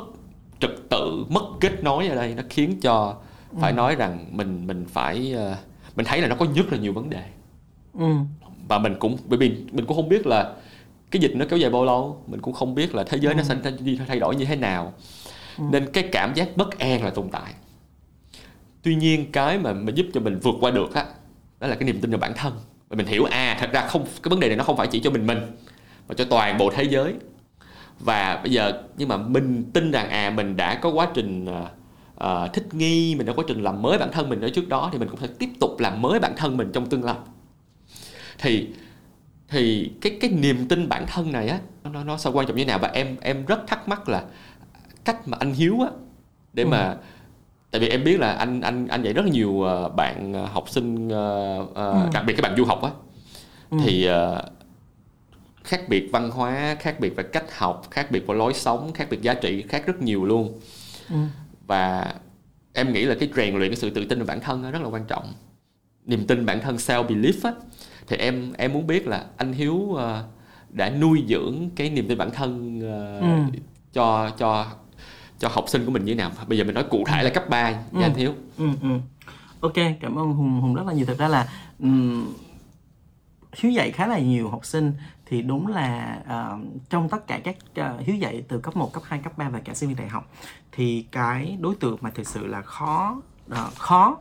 trật 0.59 0.71
tự 0.89 1.25
mất 1.29 1.43
kết 1.59 1.83
nối 1.83 2.07
ở 2.07 2.15
đây. 2.15 2.35
Nó 2.35 2.43
khiến 2.49 2.79
cho 2.81 3.15
phải 3.59 3.73
nói 3.73 3.95
rằng 3.95 4.25
mình 4.31 4.67
mình 4.67 4.85
phải 4.89 5.33
ờ, 5.33 5.57
mình 5.95 6.05
thấy 6.05 6.21
là 6.21 6.27
nó 6.27 6.35
có 6.35 6.45
rất 6.55 6.71
là 6.71 6.77
nhiều 6.77 6.93
vấn 6.93 7.09
đề. 7.09 7.23
Ừ. 7.93 8.13
và 8.67 8.79
mình 8.79 8.95
cũng 8.99 9.17
bởi 9.25 9.39
vì 9.39 9.49
mình 9.71 9.85
cũng 9.85 9.97
không 9.97 10.09
biết 10.09 10.27
là 10.27 10.53
cái 11.11 11.21
dịch 11.21 11.35
nó 11.35 11.45
kéo 11.49 11.59
dài 11.59 11.69
bao 11.69 11.85
lâu 11.85 12.23
mình 12.27 12.41
cũng 12.41 12.53
không 12.53 12.75
biết 12.75 12.95
là 12.95 13.03
thế 13.03 13.17
giới 13.21 13.33
nó 13.33 13.43
sẽ 13.43 13.55
đi 13.79 13.99
thay 14.07 14.19
đổi 14.19 14.35
như 14.35 14.45
thế 14.45 14.55
nào 14.55 14.93
Ừ. 15.57 15.63
nên 15.71 15.91
cái 15.93 16.09
cảm 16.11 16.33
giác 16.33 16.57
bất 16.57 16.79
an 16.79 17.03
là 17.03 17.09
tồn 17.09 17.29
tại. 17.31 17.53
Tuy 18.83 18.95
nhiên 18.95 19.31
cái 19.31 19.59
mà, 19.59 19.73
mà 19.73 19.91
giúp 19.95 20.05
cho 20.13 20.21
mình 20.21 20.39
vượt 20.39 20.55
qua 20.61 20.71
được 20.71 20.93
á 20.93 21.05
đó 21.59 21.67
là 21.67 21.75
cái 21.75 21.83
niềm 21.83 22.01
tin 22.01 22.11
vào 22.11 22.19
bản 22.19 22.33
thân. 22.35 22.53
Và 22.89 22.95
mình 22.95 23.05
hiểu 23.05 23.23
à 23.23 23.57
thật 23.59 23.69
ra 23.71 23.87
không 23.87 24.05
cái 24.23 24.29
vấn 24.29 24.39
đề 24.39 24.47
này 24.47 24.57
nó 24.57 24.63
không 24.63 24.77
phải 24.77 24.87
chỉ 24.87 24.99
cho 24.99 25.09
mình 25.09 25.27
mình 25.27 25.39
mà 26.07 26.15
cho 26.15 26.25
toàn 26.25 26.57
bộ 26.57 26.71
thế 26.75 26.83
giới. 26.83 27.13
Và 27.99 28.39
bây 28.43 28.51
giờ 28.51 28.83
nhưng 28.97 29.09
mà 29.09 29.17
mình 29.17 29.63
tin 29.73 29.91
rằng 29.91 30.09
à 30.09 30.29
mình 30.29 30.57
đã 30.57 30.75
có 30.75 30.89
quá 30.89 31.07
trình 31.13 31.45
ờ, 32.15 32.47
thích 32.53 32.73
nghi 32.73 33.15
mình 33.15 33.27
đã 33.27 33.33
có 33.33 33.41
quá 33.41 33.45
trình 33.47 33.63
làm 33.63 33.81
mới 33.81 33.97
bản 33.97 34.11
thân 34.11 34.29
mình 34.29 34.41
ở 34.41 34.49
trước 34.49 34.67
đó 34.69 34.89
thì 34.91 34.99
mình 34.99 35.09
cũng 35.09 35.19
sẽ 35.19 35.27
tiếp 35.39 35.49
tục 35.59 35.79
làm 35.79 36.01
mới 36.01 36.19
bản 36.19 36.33
thân 36.37 36.57
mình 36.57 36.71
trong 36.73 36.89
tương 36.89 37.03
lai. 37.03 37.15
Thì 38.37 38.67
thì 39.47 39.91
cái 40.01 40.17
cái 40.21 40.31
niềm 40.31 40.67
tin 40.67 40.89
bản 40.89 41.05
thân 41.07 41.31
này 41.31 41.47
á 41.47 41.59
nó 41.83 42.03
nó 42.03 42.17
sao 42.17 42.33
quan 42.33 42.47
trọng 42.47 42.55
như 42.55 42.63
thế 42.63 42.67
nào? 42.67 42.79
Và 42.79 42.87
em 42.87 43.15
em 43.21 43.45
rất 43.45 43.67
thắc 43.67 43.87
mắc 43.87 44.09
là 44.09 44.23
cách 45.05 45.27
mà 45.27 45.37
anh 45.39 45.53
hiếu 45.53 45.79
á 45.81 45.89
để 46.53 46.65
mà 46.65 46.97
tại 47.71 47.81
vì 47.81 47.87
em 47.89 48.03
biết 48.03 48.19
là 48.19 48.31
anh 48.33 48.61
anh 48.61 48.87
anh 48.87 49.03
dạy 49.03 49.13
rất 49.13 49.25
là 49.25 49.31
nhiều 49.31 49.61
ờ, 49.63 49.89
bạn 49.89 50.33
ờ, 50.33 50.45
học 50.45 50.69
sinh 50.69 51.09
ờ, 51.09 51.57
Ừ. 51.75 52.09
đặc 52.13 52.23
biệt 52.27 52.33
các 52.37 52.41
bạn 52.41 52.55
du 52.57 52.65
học 52.65 52.83
á 52.83 52.91
Ừ. 53.69 53.77
thì 53.83 54.07
khác 55.63 55.89
biệt 55.89 56.09
văn 56.11 56.29
hóa 56.31 56.75
khác 56.79 56.99
biệt 56.99 57.15
về 57.15 57.23
cách 57.23 57.57
học 57.57 57.81
khác 57.91 58.11
biệt 58.11 58.27
về 58.27 58.35
lối 58.35 58.53
sống 58.53 58.93
khác 58.93 59.07
biệt 59.09 59.21
giá 59.21 59.33
trị 59.33 59.61
khác 59.69 59.85
rất 59.85 60.01
nhiều 60.01 60.25
luôn 60.25 60.59
Ừ. 61.09 61.15
và 61.67 62.13
em 62.73 62.93
nghĩ 62.93 63.05
là 63.05 63.15
cái 63.19 63.29
rèn 63.35 63.55
luyện 63.57 63.69
cái 63.69 63.75
sự 63.75 63.89
tự 63.89 64.05
tin 64.05 64.19
vào 64.19 64.25
bản 64.27 64.39
thân 64.39 64.71
rất 64.71 64.81
là 64.81 64.87
quan 64.87 65.05
trọng 65.07 65.33
niềm 66.05 66.27
tin 66.27 66.45
bản 66.45 66.59
thân 66.61 66.75
self 66.75 67.07
belief 67.07 67.33
á 67.43 67.51
thì 68.07 68.17
em 68.17 68.53
em 68.57 68.73
muốn 68.73 68.87
biết 68.87 69.07
là 69.07 69.25
anh 69.37 69.53
hiếu 69.53 69.97
đã 70.69 70.89
nuôi 70.89 71.23
dưỡng 71.29 71.69
cái 71.75 71.89
niềm 71.89 72.07
tin 72.07 72.17
bản 72.17 72.31
thân 72.31 72.79
Ừ. 73.21 73.57
cho 73.93 74.29
cho 74.37 74.65
cho 75.41 75.47
học 75.51 75.65
sinh 75.67 75.85
của 75.85 75.91
mình 75.91 76.05
như 76.05 76.11
thế 76.13 76.17
nào. 76.17 76.31
Bây 76.47 76.57
giờ 76.57 76.63
mình 76.63 76.75
nói 76.75 76.83
cụ 76.89 77.03
thể 77.07 77.23
là 77.23 77.29
cấp 77.29 77.49
3 77.49 77.71
nha 77.71 77.79
Ừ. 77.91 78.01
anh 78.01 78.13
hiếu. 78.13 78.33
Ừ 78.57 78.69
ừ. 78.81 78.89
Ok 79.61 79.73
cảm 80.01 80.15
ơn 80.19 80.33
hùng. 80.33 80.61
Hùng 80.61 80.73
rất 80.75 80.85
là 80.87 80.93
nhiều. 80.93 81.05
Thực 81.05 81.17
ra 81.17 81.27
là 81.27 81.47
ừm, 81.79 82.33
hiếu 83.53 83.71
dạy 83.71 83.91
khá 83.91 84.07
là 84.07 84.19
nhiều 84.19 84.49
học 84.49 84.65
sinh 84.65 84.93
thì 85.25 85.41
đúng 85.41 85.67
là 85.67 86.19
ờ, 86.27 86.57
trong 86.89 87.09
tất 87.09 87.27
cả 87.27 87.39
các 87.43 87.55
ờ, 87.75 87.97
hiếu 87.99 88.15
dạy 88.15 88.43
từ 88.47 88.59
cấp 88.59 88.75
1, 88.75 88.93
cấp 88.93 89.03
2, 89.05 89.19
cấp 89.19 89.37
3 89.37 89.49
và 89.49 89.59
cả 89.59 89.73
sinh 89.73 89.89
viên 89.89 89.97
đại 89.97 90.07
học 90.07 90.31
thì 90.71 91.05
cái 91.11 91.57
đối 91.59 91.75
tượng 91.75 91.97
mà 92.01 92.09
thực 92.09 92.27
sự 92.27 92.47
là 92.47 92.61
khó 92.61 93.21
ờ, 93.49 93.69
khó 93.77 94.17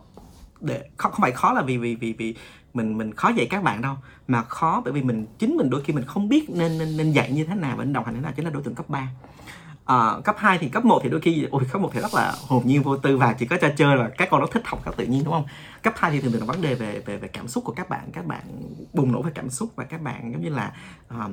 để 0.61 0.85
khó, 0.97 1.09
không 1.11 1.21
phải 1.23 1.33
khó 1.33 1.53
là 1.53 1.63
vì 1.63 1.77
vì 1.79 1.95
vì 1.95 2.13
vì 2.13 2.35
mình 2.75 2.99
mình 2.99 3.15
khó 3.15 3.29
dạy 3.29 3.47
các 3.51 3.63
bạn 3.63 3.83
đâu 3.83 3.95
mà 4.29 4.43
khó 4.43 4.83
bởi 4.85 4.93
vì 4.93 5.03
mình 5.03 5.27
chính 5.39 5.57
mình 5.57 5.71
đôi 5.71 5.83
khi 5.85 5.93
mình 5.93 6.05
không 6.05 6.29
biết 6.29 6.51
nên 6.51 6.79
nên 6.79 6.97
nên 6.97 7.13
dạy 7.13 7.33
như 7.33 7.45
thế 7.45 7.55
nào 7.55 7.77
và 7.77 7.85
nên 7.85 7.93
đồng 7.93 8.05
hành 8.05 8.15
thế 8.15 8.21
nào 8.21 8.33
chính 8.37 8.45
là 8.45 8.51
đối 8.51 8.63
tượng 8.63 8.75
cấp 8.75 8.89
3 8.89 9.09
Ờ, 9.91 10.21
cấp 10.25 10.37
2 10.39 10.59
thì 10.59 10.69
cấp 10.69 10.85
1 10.85 11.01
thì 11.03 11.09
đôi 11.09 11.21
khi 11.21 11.47
ôi 11.51 11.63
cấp 11.73 11.81
1 11.81 11.91
thì 11.93 12.01
rất 12.01 12.15
là 12.15 12.35
hồn 12.49 12.63
nhiên 12.67 12.83
vô 12.83 12.97
tư 12.97 13.17
và 13.17 13.33
chỉ 13.39 13.47
có 13.47 13.57
trò 13.57 13.69
chơi 13.77 13.97
là 13.97 14.11
các 14.19 14.29
con 14.31 14.41
nó 14.41 14.47
thích 14.47 14.63
học 14.65 14.83
các 14.85 14.95
tự 14.97 15.07
nhiên 15.07 15.25
đúng 15.25 15.33
không? 15.33 15.45
Cấp 15.83 15.95
2 15.97 16.11
thì 16.11 16.21
thường 16.21 16.33
thường 16.33 16.41
là 16.41 16.47
vấn 16.47 16.63
đề 16.63 16.75
về 16.75 17.03
về 17.07 17.17
về 17.17 17.29
cảm 17.29 17.49
xúc 17.49 17.65
của 17.65 17.73
các 17.73 17.89
bạn 17.89 18.01
các 18.13 18.27
bạn 18.27 18.43
bùng 18.93 19.13
nổ 19.13 19.23
về 19.23 19.31
cảm 19.35 19.51
xúc 19.51 19.71
và 19.77 19.85
các 19.85 20.03
bạn 20.03 20.33
giống 20.33 20.43
như 20.43 20.49
là 20.49 20.73
ờ, 21.09 21.31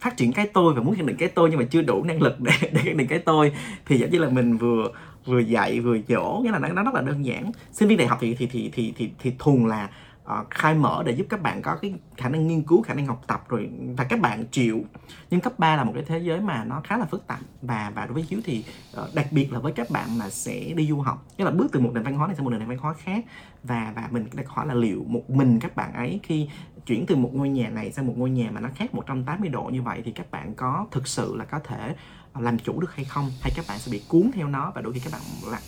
phát 0.00 0.16
triển 0.16 0.32
cái 0.32 0.46
tôi 0.52 0.74
và 0.74 0.82
muốn 0.82 0.94
khẳng 0.94 1.06
định 1.06 1.16
cái 1.16 1.28
tôi 1.28 1.50
nhưng 1.50 1.58
mà 1.58 1.64
chưa 1.70 1.82
đủ 1.82 2.04
năng 2.04 2.22
lực 2.22 2.40
để 2.40 2.52
để 2.60 2.80
khẳng 2.84 2.96
định 2.96 3.08
cái 3.08 3.18
tôi. 3.18 3.52
Thì 3.86 3.98
giống 3.98 4.10
như 4.10 4.18
là 4.18 4.28
mình 4.28 4.56
vừa 4.56 4.88
vừa 5.26 5.38
dạy 5.38 5.80
vừa 5.80 5.98
dỗ 6.08 6.40
nghĩa 6.44 6.50
là 6.50 6.58
nó, 6.58 6.68
nó 6.68 6.82
rất 6.82 6.94
là 6.94 7.00
đơn 7.00 7.24
giản. 7.24 7.52
Sinh 7.72 7.88
viên 7.88 7.98
đại 7.98 8.06
học 8.06 8.18
thì 8.20 8.34
thì 8.34 8.46
thì 8.46 8.70
thì 8.72 8.92
thì, 8.96 9.10
thì 9.18 9.32
thuần 9.38 9.66
là 9.66 9.88
Ờ, 10.28 10.44
khai 10.50 10.74
mở 10.74 11.02
để 11.06 11.12
giúp 11.12 11.26
các 11.28 11.42
bạn 11.42 11.62
có 11.62 11.76
cái 11.82 11.94
khả 12.16 12.28
năng 12.28 12.46
nghiên 12.46 12.62
cứu, 12.62 12.82
khả 12.82 12.94
năng 12.94 13.06
học 13.06 13.22
tập 13.26 13.44
rồi 13.48 13.70
và 13.96 14.04
các 14.04 14.20
bạn 14.20 14.44
chịu. 14.50 14.84
Nhưng 15.30 15.40
cấp 15.40 15.58
3 15.58 15.76
là 15.76 15.84
một 15.84 15.92
cái 15.94 16.04
thế 16.06 16.18
giới 16.18 16.40
mà 16.40 16.64
nó 16.64 16.80
khá 16.84 16.98
là 16.98 17.04
phức 17.04 17.26
tạp 17.26 17.38
và 17.62 17.92
và 17.94 18.06
đối 18.06 18.14
với 18.14 18.24
hiếu 18.28 18.40
thì 18.44 18.64
ờ, 18.92 19.10
đặc 19.14 19.26
biệt 19.30 19.52
là 19.52 19.58
với 19.58 19.72
các 19.72 19.90
bạn 19.90 20.18
mà 20.18 20.30
sẽ 20.30 20.72
đi 20.76 20.88
du 20.88 21.00
học, 21.00 21.26
nghĩa 21.38 21.44
là 21.44 21.50
bước 21.50 21.66
từ 21.72 21.80
một 21.80 21.90
nền 21.94 22.02
văn 22.02 22.14
hóa 22.14 22.26
này 22.26 22.36
sang 22.36 22.44
một 22.44 22.50
nền 22.50 22.68
văn 22.68 22.78
hóa 22.78 22.94
khác. 22.94 23.24
Và 23.62 23.92
và 23.96 24.08
mình 24.10 24.26
đặt 24.32 24.48
hỏi 24.48 24.66
là 24.66 24.74
liệu 24.74 25.04
một 25.08 25.30
mình 25.30 25.58
các 25.60 25.76
bạn 25.76 25.92
ấy 25.92 26.20
khi 26.22 26.48
chuyển 26.86 27.06
từ 27.06 27.16
một 27.16 27.30
ngôi 27.32 27.48
nhà 27.48 27.68
này 27.68 27.92
sang 27.92 28.06
một 28.06 28.14
ngôi 28.16 28.30
nhà 28.30 28.50
mà 28.50 28.60
nó 28.60 28.68
khác 28.74 28.94
180 28.94 29.48
độ 29.48 29.70
như 29.72 29.82
vậy 29.82 30.02
thì 30.04 30.10
các 30.10 30.30
bạn 30.30 30.54
có 30.54 30.86
thực 30.90 31.08
sự 31.08 31.36
là 31.36 31.44
có 31.44 31.58
thể 31.58 31.94
ờ, 32.32 32.40
làm 32.40 32.58
chủ 32.58 32.80
được 32.80 32.94
hay 32.94 33.04
không? 33.04 33.30
Hay 33.42 33.52
các 33.56 33.64
bạn 33.68 33.78
sẽ 33.78 33.92
bị 33.92 34.02
cuốn 34.08 34.30
theo 34.34 34.48
nó 34.48 34.72
và 34.74 34.80
đôi 34.80 34.92
khi 34.92 35.00
các 35.00 35.12
bạn 35.12 35.22
là 35.52 35.60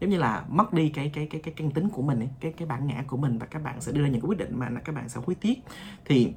giống 0.00 0.10
như 0.10 0.18
là 0.18 0.44
mất 0.48 0.72
đi 0.72 0.88
cái 0.88 1.10
cái 1.14 1.26
cái 1.30 1.40
cái 1.40 1.54
căn 1.56 1.70
tính 1.70 1.88
của 1.88 2.02
mình 2.02 2.18
ấy, 2.18 2.28
cái 2.40 2.52
cái 2.56 2.68
bản 2.68 2.86
ngã 2.86 3.04
của 3.06 3.16
mình 3.16 3.38
và 3.38 3.46
các 3.46 3.62
bạn 3.62 3.80
sẽ 3.80 3.92
đưa 3.92 4.02
ra 4.02 4.08
những 4.08 4.20
cái 4.20 4.28
quyết 4.28 4.38
định 4.38 4.58
mà 4.58 4.68
các 4.84 4.94
bạn 4.94 5.08
sẽ 5.08 5.20
hối 5.26 5.34
tiếc. 5.34 5.54
Thì 6.04 6.32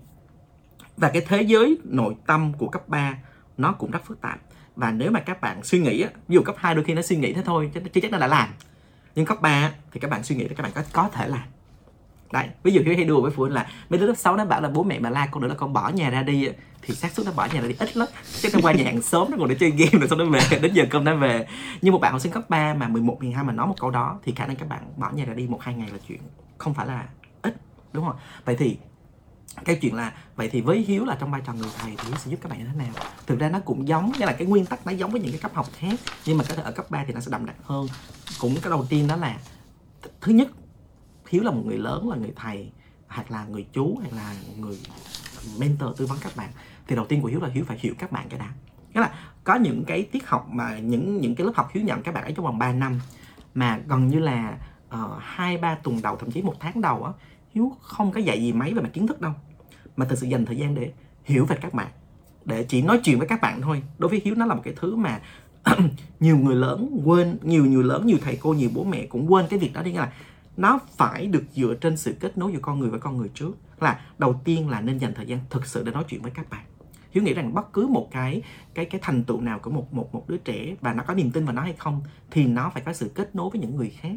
và 0.98 1.10
cái 1.10 1.22
thế 1.28 1.42
giới 1.42 1.78
nội 1.84 2.16
tâm 2.28 2.54
của 2.58 2.68
cấp 2.68 2.90
3 2.90 3.18
nó 3.58 3.72
cũng 3.72 3.92
rất 3.92 4.06
phức 4.06 4.22
tạp. 4.22 4.40
Và 4.76 4.92
nếu 4.92 5.12
mà 5.12 5.20
các 5.20 5.42
bạn 5.42 5.64
suy 5.64 5.80
nghĩ 5.80 6.02
á, 6.02 6.10
ví 6.28 6.34
dụ 6.34 6.42
cấp 6.42 6.56
2 6.58 6.76
đôi 6.76 6.84
khi 6.84 6.94
nó 6.94 7.02
suy 7.02 7.16
nghĩ 7.16 7.34
thế 7.34 7.42
thôi 7.46 7.72
chứ, 7.74 7.82
chứ 7.94 8.02
chắc 8.02 8.12
nó 8.12 8.18
đã 8.18 8.28
làm. 8.28 8.50
Nhưng 9.16 9.26
cấp 9.26 9.42
3 9.42 9.72
thì 9.92 10.00
các 10.00 10.12
bạn 10.12 10.24
suy 10.24 10.36
nghĩ 10.36 10.48
là 10.48 10.54
các 10.58 10.64
bạn 10.64 10.72
có 10.76 10.82
có 10.94 11.10
thể 11.10 11.28
làm 11.28 11.44
đấy 12.32 12.48
ví 12.64 12.72
dụ 12.72 12.82
hiếu 12.86 12.96
hay 12.96 13.06
đùa 13.06 13.22
với 13.22 13.32
phụ 13.32 13.44
huynh 13.44 13.54
là 13.54 13.68
mấy 13.90 14.00
đứa 14.00 14.08
lớp 14.08 14.14
6 14.18 14.36
nó 14.36 14.46
bảo 14.46 14.62
là 14.62 14.70
bố 14.70 14.84
mẹ 14.84 15.00
mà 15.00 15.10
la 15.10 15.28
con 15.32 15.42
nữa 15.42 15.48
là 15.48 15.56
con 15.56 15.74
bỏ 15.74 15.90
nhà 15.90 16.10
ra 16.10 16.24
đi 16.24 16.50
thì 16.82 16.96
xác 16.96 17.12
suất 17.12 17.26
nó 17.26 17.32
bỏ 17.32 17.48
nhà 17.54 17.62
ra 17.62 17.68
đi 17.68 17.76
ít 17.80 17.98
lắm 17.98 18.08
chắc 18.42 18.54
nó 18.54 18.60
qua 18.64 18.74
nhà 18.74 18.84
hàng 18.84 19.02
sớm 19.02 19.32
nó 19.32 19.38
ngồi 19.38 19.50
để 19.50 19.56
chơi 19.60 19.72
game 19.72 19.92
rồi 19.92 20.08
xong 20.08 20.20
nó 20.20 20.26
về 20.26 20.60
đến 20.62 20.74
giờ 20.74 20.86
cơm 20.90 21.04
nó 21.04 21.16
về. 21.16 21.48
Nhưng 21.82 21.94
một 21.94 22.00
bạn 22.00 22.12
học 22.12 22.22
sinh 22.22 22.32
cấp 22.32 22.50
3 22.50 22.74
mà 22.74 22.88
11, 22.88 23.18
12 23.20 23.44
mà 23.44 23.54
nói 23.54 23.68
một 23.68 23.76
câu 23.80 23.92
đó 23.92 24.20
thì 24.24 24.34
khả 24.36 24.48
năng 24.48 24.56
các 24.56 24.70
bạn 24.70 24.82
bỏ 24.98 25.12
nhà 25.12 25.26
ra 25.26 25.34
đi 25.34 25.48
một 25.48 25.62
hai 25.62 25.76
ngày 25.76 25.90
là 25.92 25.98
chuyện 26.08 26.20
không 26.58 26.74
phải 26.74 26.88
là 26.88 27.06
ít 27.42 27.56
đúng 27.94 28.06
không? 28.06 28.16
Vậy 28.46 28.56
thì 28.56 28.78
cái 29.66 29.76
chuyện 29.76 29.96
là 29.96 30.14
vậy 30.36 30.50
thì 30.52 30.62
với 30.62 30.80
hiếu 30.80 31.06
là 31.06 31.18
trong 31.20 31.32
vai 31.32 31.42
trò 31.46 31.54
người 31.54 31.70
thầy 31.78 31.92
thì 31.98 32.08
hiếu 32.08 32.16
sẽ 32.18 32.32
giúp 32.32 32.40
các 32.42 32.50
bạn 32.50 32.60
như 32.60 32.66
thế 32.66 32.78
nào? 32.78 33.06
Thực 33.28 33.40
ra 33.40 33.50
nó 33.50 33.60
cũng 33.60 33.88
giống 33.88 34.12
như 34.20 34.26
là 34.26 34.32
cái 34.32 34.48
nguyên 34.48 34.66
tắc 34.66 34.86
nó 34.86 34.92
giống 34.92 35.12
với 35.12 35.22
những 35.22 35.32
cái 35.32 35.40
cấp 35.40 35.52
học 35.54 35.68
khác 35.78 36.00
nhưng 36.26 36.38
mà 36.38 36.44
có 36.50 36.56
thể 36.56 36.64
ở 36.64 36.72
cấp 36.72 36.92
3 36.92 37.04
thì 37.08 37.14
nó 37.14 37.20
sẽ 37.20 37.32
đậm 37.32 37.46
đặc 37.46 37.56
hơn. 37.64 37.88
Cũng 38.40 38.56
cái 38.62 38.70
đầu 38.70 38.86
tiên 38.90 39.08
đó 39.08 39.16
là 39.16 39.38
thứ 40.22 40.34
nhất 40.34 40.48
hiếu 41.30 41.44
là 41.44 41.52
một 41.52 41.62
người 41.66 41.78
lớn 41.78 42.10
là 42.10 42.16
người 42.16 42.34
thầy 42.36 42.72
hoặc 43.08 43.32
là 43.32 43.46
người 43.46 43.66
chú 43.74 43.98
hay 44.02 44.12
là 44.12 44.36
người 44.58 44.80
mentor 45.60 45.98
tư 45.98 46.06
vấn 46.06 46.18
các 46.22 46.36
bạn 46.36 46.50
thì 46.88 46.96
đầu 46.96 47.06
tiên 47.06 47.22
của 47.22 47.28
hiếu 47.28 47.42
là 47.42 47.50
hiếu 47.54 47.64
phải 47.68 47.78
hiểu 47.80 47.94
các 47.98 48.12
bạn 48.12 48.28
cái 48.30 48.40
đã. 48.40 48.54
Nghĩa 48.94 49.02
là 49.02 49.12
có 49.44 49.56
những 49.56 49.84
cái 49.86 50.04
tiết 50.04 50.28
học 50.28 50.48
mà 50.52 50.78
những 50.80 51.18
những 51.22 51.36
cái 51.36 51.46
lớp 51.46 51.54
học 51.56 51.70
hiếu 51.74 51.84
nhận 51.84 52.04
các 52.04 52.14
bạn 52.14 52.24
ấy 52.24 52.34
trong 52.34 52.46
vòng 52.46 52.60
3 52.60 52.74
năm 52.74 53.00
mà 53.56 53.80
gần 53.88 54.08
như 54.08 54.20
là 54.20 54.58
ờ, 54.90 55.18
hai 55.22 55.56
uh, 55.56 55.62
ba 55.62 55.76
tuần 55.76 56.02
đầu 56.02 56.16
thậm 56.16 56.32
chí 56.32 56.42
một 56.42 56.56
tháng 56.60 56.82
đầu 56.82 57.04
á 57.04 57.12
hiếu 57.54 57.72
không 57.82 58.12
có 58.12 58.20
dạy 58.20 58.42
gì 58.42 58.54
mấy 58.54 58.74
về 58.74 58.82
mặt 58.82 58.90
kiến 58.94 59.08
thức 59.08 59.22
đâu. 59.22 59.32
Mà 59.98 60.06
thực 60.06 60.20
sự 60.20 60.28
dành 60.28 60.46
thời 60.46 60.58
gian 60.58 60.76
để 60.76 60.92
hiểu 61.24 61.46
về 61.46 61.58
các 61.62 61.74
bạn 61.74 61.88
để 62.46 62.64
chỉ 62.64 62.82
nói 62.82 63.00
chuyện 63.04 63.20
với 63.20 63.28
các 63.28 63.42
bạn 63.42 63.62
thôi. 63.62 63.84
Đối 63.98 64.10
với 64.10 64.22
hiếu 64.26 64.36
nó 64.36 64.46
là 64.46 64.56
một 64.56 64.62
cái 64.64 64.74
thứ 64.78 64.96
mà 64.96 65.20
nhiều 66.20 66.38
người 66.38 66.56
lớn 66.56 67.02
quên 67.06 67.38
nhiều 67.42 67.66
nhiều 67.66 67.82
lớn 67.82 68.06
nhiều 68.06 68.18
thầy 68.22 68.38
cô 68.42 68.54
nhiều 68.54 68.70
bố 68.74 68.84
mẹ 68.84 69.06
cũng 69.06 69.34
quên 69.34 69.46
cái 69.50 69.60
việc 69.60 69.74
đó 69.74 69.82
đi. 69.82 69.94
Là 69.94 70.12
nó 70.58 70.80
phải 70.98 71.28
được 71.28 71.44
dựa 71.54 71.74
trên 71.82 71.98
sự 71.98 72.16
kết 72.20 72.38
nối 72.38 72.52
giữa 72.54 72.60
con 72.62 72.80
người 72.80 72.90
với 72.90 73.00
con 73.00 73.18
người 73.18 73.30
trước. 73.30 73.58
Là, 73.80 74.00
đầu 74.18 74.42
tiên 74.44 74.70
là 74.70 74.82
nên 74.82 74.98
dành 74.98 75.14
thời 75.14 75.26
gian 75.26 75.40
thực 75.50 75.66
sự 75.66 75.84
để 75.84 75.92
nói 75.92 76.04
chuyện 76.08 76.22
với 76.22 76.32
các 76.32 76.50
bạn. 76.50 76.66
Hiếu 77.12 77.24
nghĩ 77.24 77.34
rằng 77.34 77.54
bất 77.54 77.74
cứ 77.74 77.88
một 77.88 78.08
cái 78.12 78.42
cái 78.74 78.86
cái 78.86 79.02
thành 79.04 79.24
tựu 79.24 79.42
nào 79.42 79.60
của 79.60 79.72
một 79.72 79.94
một 79.94 80.16
một 80.16 80.30
đứa 80.30 80.38
trẻ, 80.38 80.76
và 80.82 80.94
nó 80.94 81.04
có 81.04 81.14
niềm 81.14 81.32
tin 81.32 81.46
vào 81.46 81.54
nó 81.54 81.62
hay 81.62 81.74
không, 81.74 82.02
thì 82.32 82.46
nó 82.46 82.70
phải 82.74 82.84
có 82.86 82.94
sự 82.94 83.12
kết 83.16 83.36
nối 83.36 83.50
với 83.50 83.62
những 83.62 83.76
người 83.76 83.90
khác 83.90 84.16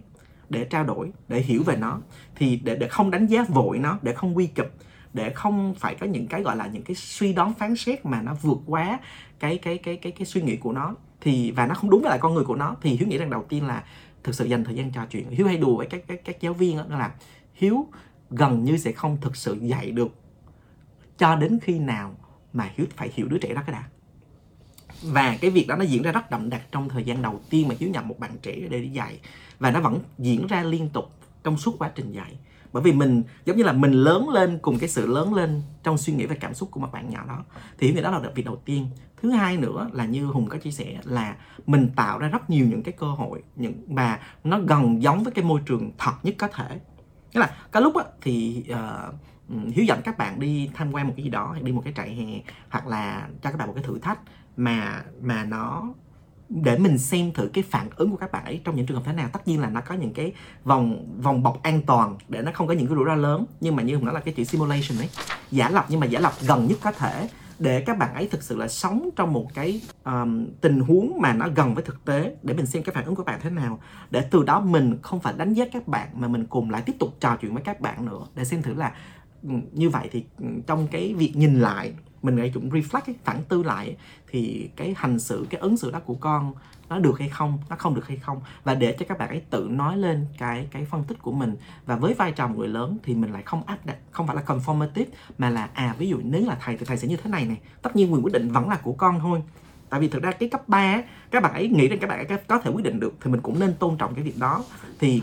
để 0.48 0.64
trao 0.64 0.84
đổi, 0.84 1.12
để 1.28 1.40
hiểu 1.40 1.62
về 1.62 1.76
nó. 1.76 2.00
Thì 2.34 2.60
để 2.64 2.76
để 2.76 2.88
không 2.88 3.10
đánh 3.10 3.26
giá 3.26 3.44
vội 3.48 3.78
nó, 3.78 3.98
để 4.02 4.12
không 4.12 4.36
quy 4.36 4.46
chụp 4.46 4.66
để 5.12 5.30
không 5.30 5.74
phải 5.74 5.94
có 5.94 6.06
những 6.06 6.26
cái 6.26 6.42
gọi 6.42 6.56
là 6.56 6.66
những 6.66 6.82
cái 6.82 6.96
suy 6.96 7.32
đoán 7.32 7.54
phán 7.54 7.76
xét 7.76 8.06
mà 8.06 8.22
nó 8.22 8.34
vượt 8.42 8.58
quá 8.66 9.00
cái 9.38 9.58
cái 9.58 9.78
cái 9.78 9.96
cái 9.96 10.12
cái 10.12 10.26
suy 10.26 10.42
nghĩ 10.42 10.56
của 10.56 10.72
nó. 10.72 10.94
Thì, 11.20 11.50
và 11.50 11.66
nó 11.66 11.74
không 11.74 11.90
đúng 11.90 12.02
với 12.02 12.10
lại 12.10 12.18
con 12.18 12.34
người 12.34 12.44
của 12.44 12.56
nó, 12.56 12.76
thì 12.82 12.90
hiếu 12.90 13.08
nghĩ 13.08 13.18
rằng 13.18 13.30
đầu 13.30 13.44
tiên 13.48 13.66
là 13.66 13.84
thực 14.24 14.34
sự 14.34 14.44
dành 14.44 14.64
thời 14.64 14.74
gian 14.74 14.92
trò 14.92 15.06
chuyện. 15.06 15.30
Hiếu 15.30 15.46
hay 15.46 15.56
đùa 15.56 15.76
với 15.76 15.86
các 15.86 16.04
các 16.06 16.20
các 16.24 16.40
giáo 16.40 16.54
viên 16.54 16.76
đó 16.76 16.84
là 16.88 17.14
hiếu 17.54 17.86
gần 18.30 18.64
như 18.64 18.76
sẽ 18.76 18.92
không 18.92 19.16
thực 19.20 19.36
sự 19.36 19.58
dạy 19.62 19.90
được 19.90 20.14
cho 21.18 21.36
đến 21.36 21.58
khi 21.62 21.78
nào 21.78 22.14
mà 22.52 22.70
hiếu 22.74 22.86
phải 22.96 23.10
hiểu 23.14 23.28
đứa 23.28 23.38
trẻ 23.38 23.54
đó 23.54 23.62
cái 23.66 23.72
đã. 23.72 23.84
Và 25.02 25.36
cái 25.40 25.50
việc 25.50 25.66
đó 25.68 25.76
nó 25.76 25.84
diễn 25.84 26.02
ra 26.02 26.12
rất 26.12 26.30
đậm 26.30 26.50
đặc 26.50 26.62
trong 26.72 26.88
thời 26.88 27.04
gian 27.04 27.22
đầu 27.22 27.40
tiên 27.50 27.68
mà 27.68 27.74
hiếu 27.78 27.90
nhận 27.90 28.08
một 28.08 28.18
bạn 28.18 28.30
trẻ 28.42 28.54
để 28.70 28.80
đi 28.80 28.88
dạy. 28.88 29.20
Và 29.58 29.70
nó 29.70 29.80
vẫn 29.80 29.98
diễn 30.18 30.46
ra 30.46 30.62
liên 30.62 30.88
tục 30.88 31.04
trong 31.44 31.58
suốt 31.58 31.74
quá 31.78 31.90
trình 31.94 32.12
dạy. 32.12 32.38
Bởi 32.72 32.82
vì 32.82 32.92
mình, 32.92 33.22
giống 33.44 33.56
như 33.56 33.62
là 33.62 33.72
mình 33.72 33.92
lớn 33.92 34.28
lên 34.28 34.58
cùng 34.62 34.78
cái 34.78 34.88
sự 34.88 35.06
lớn 35.06 35.34
lên 35.34 35.62
trong 35.82 35.98
suy 35.98 36.12
nghĩ 36.12 36.26
và 36.26 36.34
cảm 36.34 36.54
xúc 36.54 36.70
của 36.70 36.80
một 36.80 36.88
bạn 36.92 37.10
nhỏ 37.10 37.24
đó. 37.28 37.44
Thì 37.78 37.92
cái 37.92 38.02
đó 38.02 38.10
là 38.10 38.30
việc 38.34 38.44
đầu 38.44 38.56
tiên 38.56 38.86
thứ 39.22 39.30
hai 39.30 39.56
nữa 39.56 39.90
là 39.92 40.04
như 40.04 40.26
hùng 40.26 40.48
có 40.48 40.58
chia 40.58 40.70
sẻ 40.70 41.00
là 41.04 41.36
mình 41.66 41.90
tạo 41.96 42.18
ra 42.18 42.28
rất 42.28 42.50
nhiều 42.50 42.66
những 42.66 42.82
cái 42.82 42.92
cơ 42.98 43.06
hội 43.06 43.42
những 43.56 43.74
mà 43.88 44.20
nó 44.44 44.58
gần 44.58 45.02
giống 45.02 45.24
với 45.24 45.32
cái 45.32 45.44
môi 45.44 45.60
trường 45.66 45.90
thật 45.98 46.12
nhất 46.22 46.34
có 46.38 46.48
thể. 46.48 46.80
Nghĩa 47.32 47.40
là 47.40 47.54
có 47.70 47.80
lúc 47.80 47.96
á, 47.96 48.04
thì 48.20 48.64
uh, 48.72 49.14
hiếu 49.72 49.84
dẫn 49.84 50.00
các 50.04 50.18
bạn 50.18 50.40
đi 50.40 50.70
tham 50.74 50.92
quan 50.92 51.06
một 51.08 51.14
cái 51.16 51.24
gì 51.24 51.30
đó 51.30 51.52
hay 51.52 51.62
đi 51.62 51.72
một 51.72 51.82
cái 51.84 51.92
trại 51.96 52.14
hè 52.14 52.40
hoặc 52.68 52.86
là 52.86 53.28
cho 53.42 53.50
các 53.50 53.58
bạn 53.58 53.68
một 53.68 53.74
cái 53.74 53.84
thử 53.84 53.98
thách 53.98 54.18
mà 54.56 55.02
mà 55.22 55.44
nó 55.44 55.94
để 56.48 56.78
mình 56.78 56.98
xem 56.98 57.32
thử 57.32 57.50
cái 57.52 57.64
phản 57.70 57.88
ứng 57.96 58.10
của 58.10 58.16
các 58.16 58.32
bạn 58.32 58.44
ấy 58.44 58.60
trong 58.64 58.76
những 58.76 58.86
trường 58.86 58.96
hợp 58.96 59.02
thế 59.06 59.12
nào. 59.12 59.28
Tất 59.32 59.48
nhiên 59.48 59.60
là 59.60 59.70
nó 59.70 59.80
có 59.80 59.94
những 59.94 60.14
cái 60.14 60.32
vòng 60.64 61.06
vòng 61.22 61.42
bọc 61.42 61.62
an 61.62 61.82
toàn 61.86 62.16
để 62.28 62.42
nó 62.42 62.50
không 62.54 62.66
có 62.66 62.74
những 62.74 62.86
cái 62.86 62.96
rủi 62.96 63.04
ro 63.06 63.14
lớn. 63.14 63.46
Nhưng 63.60 63.76
mà 63.76 63.82
như 63.82 63.94
hùng 63.94 64.04
nói 64.04 64.14
là 64.14 64.20
cái 64.20 64.34
chữ 64.34 64.44
simulation 64.44 64.98
ấy 64.98 65.08
giả 65.50 65.68
lập 65.68 65.86
nhưng 65.88 66.00
mà 66.00 66.06
giả 66.06 66.20
lập 66.20 66.32
gần 66.46 66.66
nhất 66.66 66.78
có 66.82 66.92
thể 66.92 67.28
để 67.60 67.80
các 67.80 67.98
bạn 67.98 68.14
ấy 68.14 68.28
thực 68.28 68.42
sự 68.42 68.56
là 68.56 68.68
sống 68.68 69.08
trong 69.16 69.32
một 69.32 69.54
cái 69.54 69.80
um, 70.04 70.46
tình 70.60 70.80
huống 70.80 71.20
mà 71.20 71.32
nó 71.32 71.48
gần 71.56 71.74
với 71.74 71.84
thực 71.84 72.04
tế. 72.04 72.36
Để 72.42 72.54
mình 72.54 72.66
xem 72.66 72.82
cái 72.82 72.94
phản 72.94 73.04
ứng 73.04 73.14
của 73.14 73.24
bạn 73.24 73.40
thế 73.42 73.50
nào. 73.50 73.80
Để 74.10 74.28
từ 74.30 74.42
đó 74.42 74.60
mình 74.60 74.98
không 75.02 75.20
phải 75.20 75.34
đánh 75.36 75.54
giá 75.54 75.64
các 75.72 75.88
bạn 75.88 76.08
mà 76.14 76.28
mình 76.28 76.46
cùng 76.46 76.70
lại 76.70 76.82
tiếp 76.86 76.94
tục 76.98 77.16
trò 77.20 77.36
chuyện 77.40 77.54
với 77.54 77.62
các 77.62 77.80
bạn 77.80 78.06
nữa. 78.06 78.26
Để 78.34 78.44
xem 78.44 78.62
thử 78.62 78.74
là 78.74 78.92
như 79.72 79.90
vậy 79.90 80.08
thì 80.12 80.24
trong 80.66 80.88
cái 80.90 81.14
việc 81.14 81.32
nhìn 81.36 81.60
lại 81.60 81.92
mình 82.22 82.36
lại 82.36 82.50
cũng 82.54 82.70
reflect 82.70 83.00
ấy, 83.06 83.16
phản 83.24 83.42
tư 83.48 83.62
lại 83.62 83.96
thì 84.28 84.70
cái 84.76 84.94
hành 84.96 85.18
xử 85.18 85.46
cái 85.50 85.60
ứng 85.60 85.76
xử 85.76 85.90
đó 85.90 86.00
của 86.06 86.14
con 86.14 86.54
nó 86.88 86.98
được 86.98 87.18
hay 87.18 87.28
không 87.28 87.58
nó 87.68 87.76
không 87.76 87.94
được 87.94 88.08
hay 88.08 88.16
không. 88.16 88.40
Và 88.64 88.74
để 88.74 88.96
cho 88.98 89.06
các 89.08 89.18
bạn 89.18 89.28
ấy 89.28 89.42
tự 89.50 89.68
nói 89.70 89.96
lên 89.96 90.26
cái 90.38 90.68
cái 90.70 90.84
phân 90.84 91.04
tích 91.04 91.18
của 91.22 91.32
mình. 91.32 91.56
Và 91.86 91.96
với 91.96 92.14
vai 92.14 92.32
trò 92.32 92.48
người 92.48 92.68
lớn 92.68 92.98
thì 93.02 93.14
mình 93.14 93.32
lại 93.32 93.42
không 93.42 93.62
áp 93.66 93.86
đặt 93.86 93.96
không 94.10 94.26
phải 94.26 94.36
là 94.36 94.42
conformative 94.46 95.04
mà 95.38 95.50
là 95.50 95.70
à 95.74 95.94
ví 95.98 96.08
dụ 96.08 96.20
nếu 96.24 96.46
là 96.46 96.56
thầy 96.60 96.76
thì 96.76 96.86
thầy 96.86 96.96
sẽ 96.96 97.08
như 97.08 97.16
thế 97.16 97.30
này 97.30 97.44
này. 97.44 97.58
Tất 97.82 97.96
nhiên 97.96 98.12
quyền 98.12 98.24
quyết 98.24 98.32
định 98.32 98.52
vẫn 98.52 98.68
là 98.68 98.76
của 98.76 98.92
con 98.92 99.20
thôi. 99.20 99.42
Tại 99.88 100.00
vì 100.00 100.08
thực 100.08 100.22
ra 100.22 100.32
cái 100.32 100.48
cấp 100.48 100.68
3 100.68 101.02
các 101.30 101.42
bạn 101.42 101.52
ấy 101.52 101.68
nghĩ 101.68 101.88
rằng 101.88 101.98
các 101.98 102.06
bạn 102.06 102.26
ấy 102.26 102.38
có 102.46 102.60
thể 102.60 102.70
quyết 102.70 102.84
định 102.84 103.00
được 103.00 103.14
thì 103.20 103.30
mình 103.30 103.40
cũng 103.40 103.58
nên 103.58 103.74
tôn 103.74 103.96
trọng 103.96 104.14
cái 104.14 104.24
việc 104.24 104.38
đó. 104.38 104.64
Thì 104.98 105.22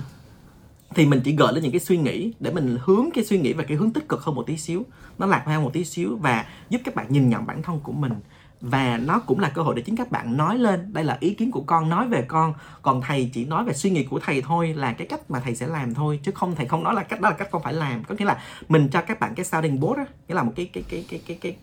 thì 0.96 1.06
mình 1.06 1.22
chỉ 1.24 1.36
gợi 1.36 1.54
lên 1.54 1.64
những 1.64 1.72
cái 1.72 1.82
suy 1.82 1.98
nghĩ 1.98 2.34
để 2.40 2.52
mình 2.52 2.78
hướng 2.84 3.10
cái 3.14 3.24
suy 3.24 3.40
nghĩ 3.40 3.54
và 3.54 3.64
cái 3.64 3.78
hướng 3.78 3.92
tích 3.92 4.10
cực 4.10 4.22
hơn 4.22 4.36
một 4.36 4.44
tí 4.48 4.58
xíu. 4.58 4.86
Nó 5.18 5.26
lạc 5.26 5.44
quan 5.46 5.64
một 5.64 5.74
tí 5.74 5.86
xíu 5.86 6.18
và 6.18 6.46
giúp 6.70 6.82
các 6.86 6.96
bạn 6.96 7.06
nhìn 7.10 7.30
nhận 7.30 7.46
bản 7.46 7.62
thân 7.62 7.80
của 7.80 7.92
mình. 7.92 8.14
Và 8.62 8.98
nó 8.98 9.20
cũng 9.20 9.40
là 9.40 9.50
cơ 9.50 9.62
hội 9.62 9.76
để 9.76 9.82
chính 9.82 9.96
các 9.96 10.12
bạn 10.12 10.38
nói 10.38 10.58
lên, 10.58 10.94
đây 10.94 11.04
là 11.04 11.18
ý 11.20 11.34
kiến 11.34 11.52
của 11.52 11.62
con, 11.62 11.90
nói 11.90 12.08
về 12.08 12.22
con. 12.28 12.54
Còn 12.82 13.02
thầy 13.02 13.30
chỉ 13.34 13.46
nói 13.46 13.64
về 13.64 13.74
suy 13.74 13.90
nghĩ 13.90 14.04
của 14.04 14.20
thầy 14.20 14.42
thôi, 14.42 14.74
là 14.74 14.94
cái 14.94 15.08
cách 15.08 15.32
mà 15.32 15.40
thầy 15.40 15.56
sẽ 15.56 15.68
làm 15.68 15.94
thôi, 15.94 16.20
chứ 16.24 16.32
không, 16.36 16.56
thầy 16.56 16.66
không 16.66 16.84
nói 16.84 16.94
là 16.94 17.04
cách 17.04 17.22
đó 17.22 17.30
là 17.30 17.36
cách 17.36 17.48
con 17.52 17.64
phải 17.64 17.74
làm. 17.74 18.04
Có 18.04 18.16
nghĩa 18.16 18.26
là 18.26 18.42
mình 18.70 18.90
cho 18.92 19.02
các 19.02 19.20
bạn 19.20 19.36
cái 19.36 19.46
sounding 19.46 19.80
board 19.80 19.98
á, 19.98 20.06
nghĩa 20.28 20.36
là 20.36 20.44
một 20.44 20.54
cái 20.56 20.70
cái 20.74 20.84
cái 20.90 21.06
cái 21.10 21.22
cái 21.28 21.38
cái 21.42 21.58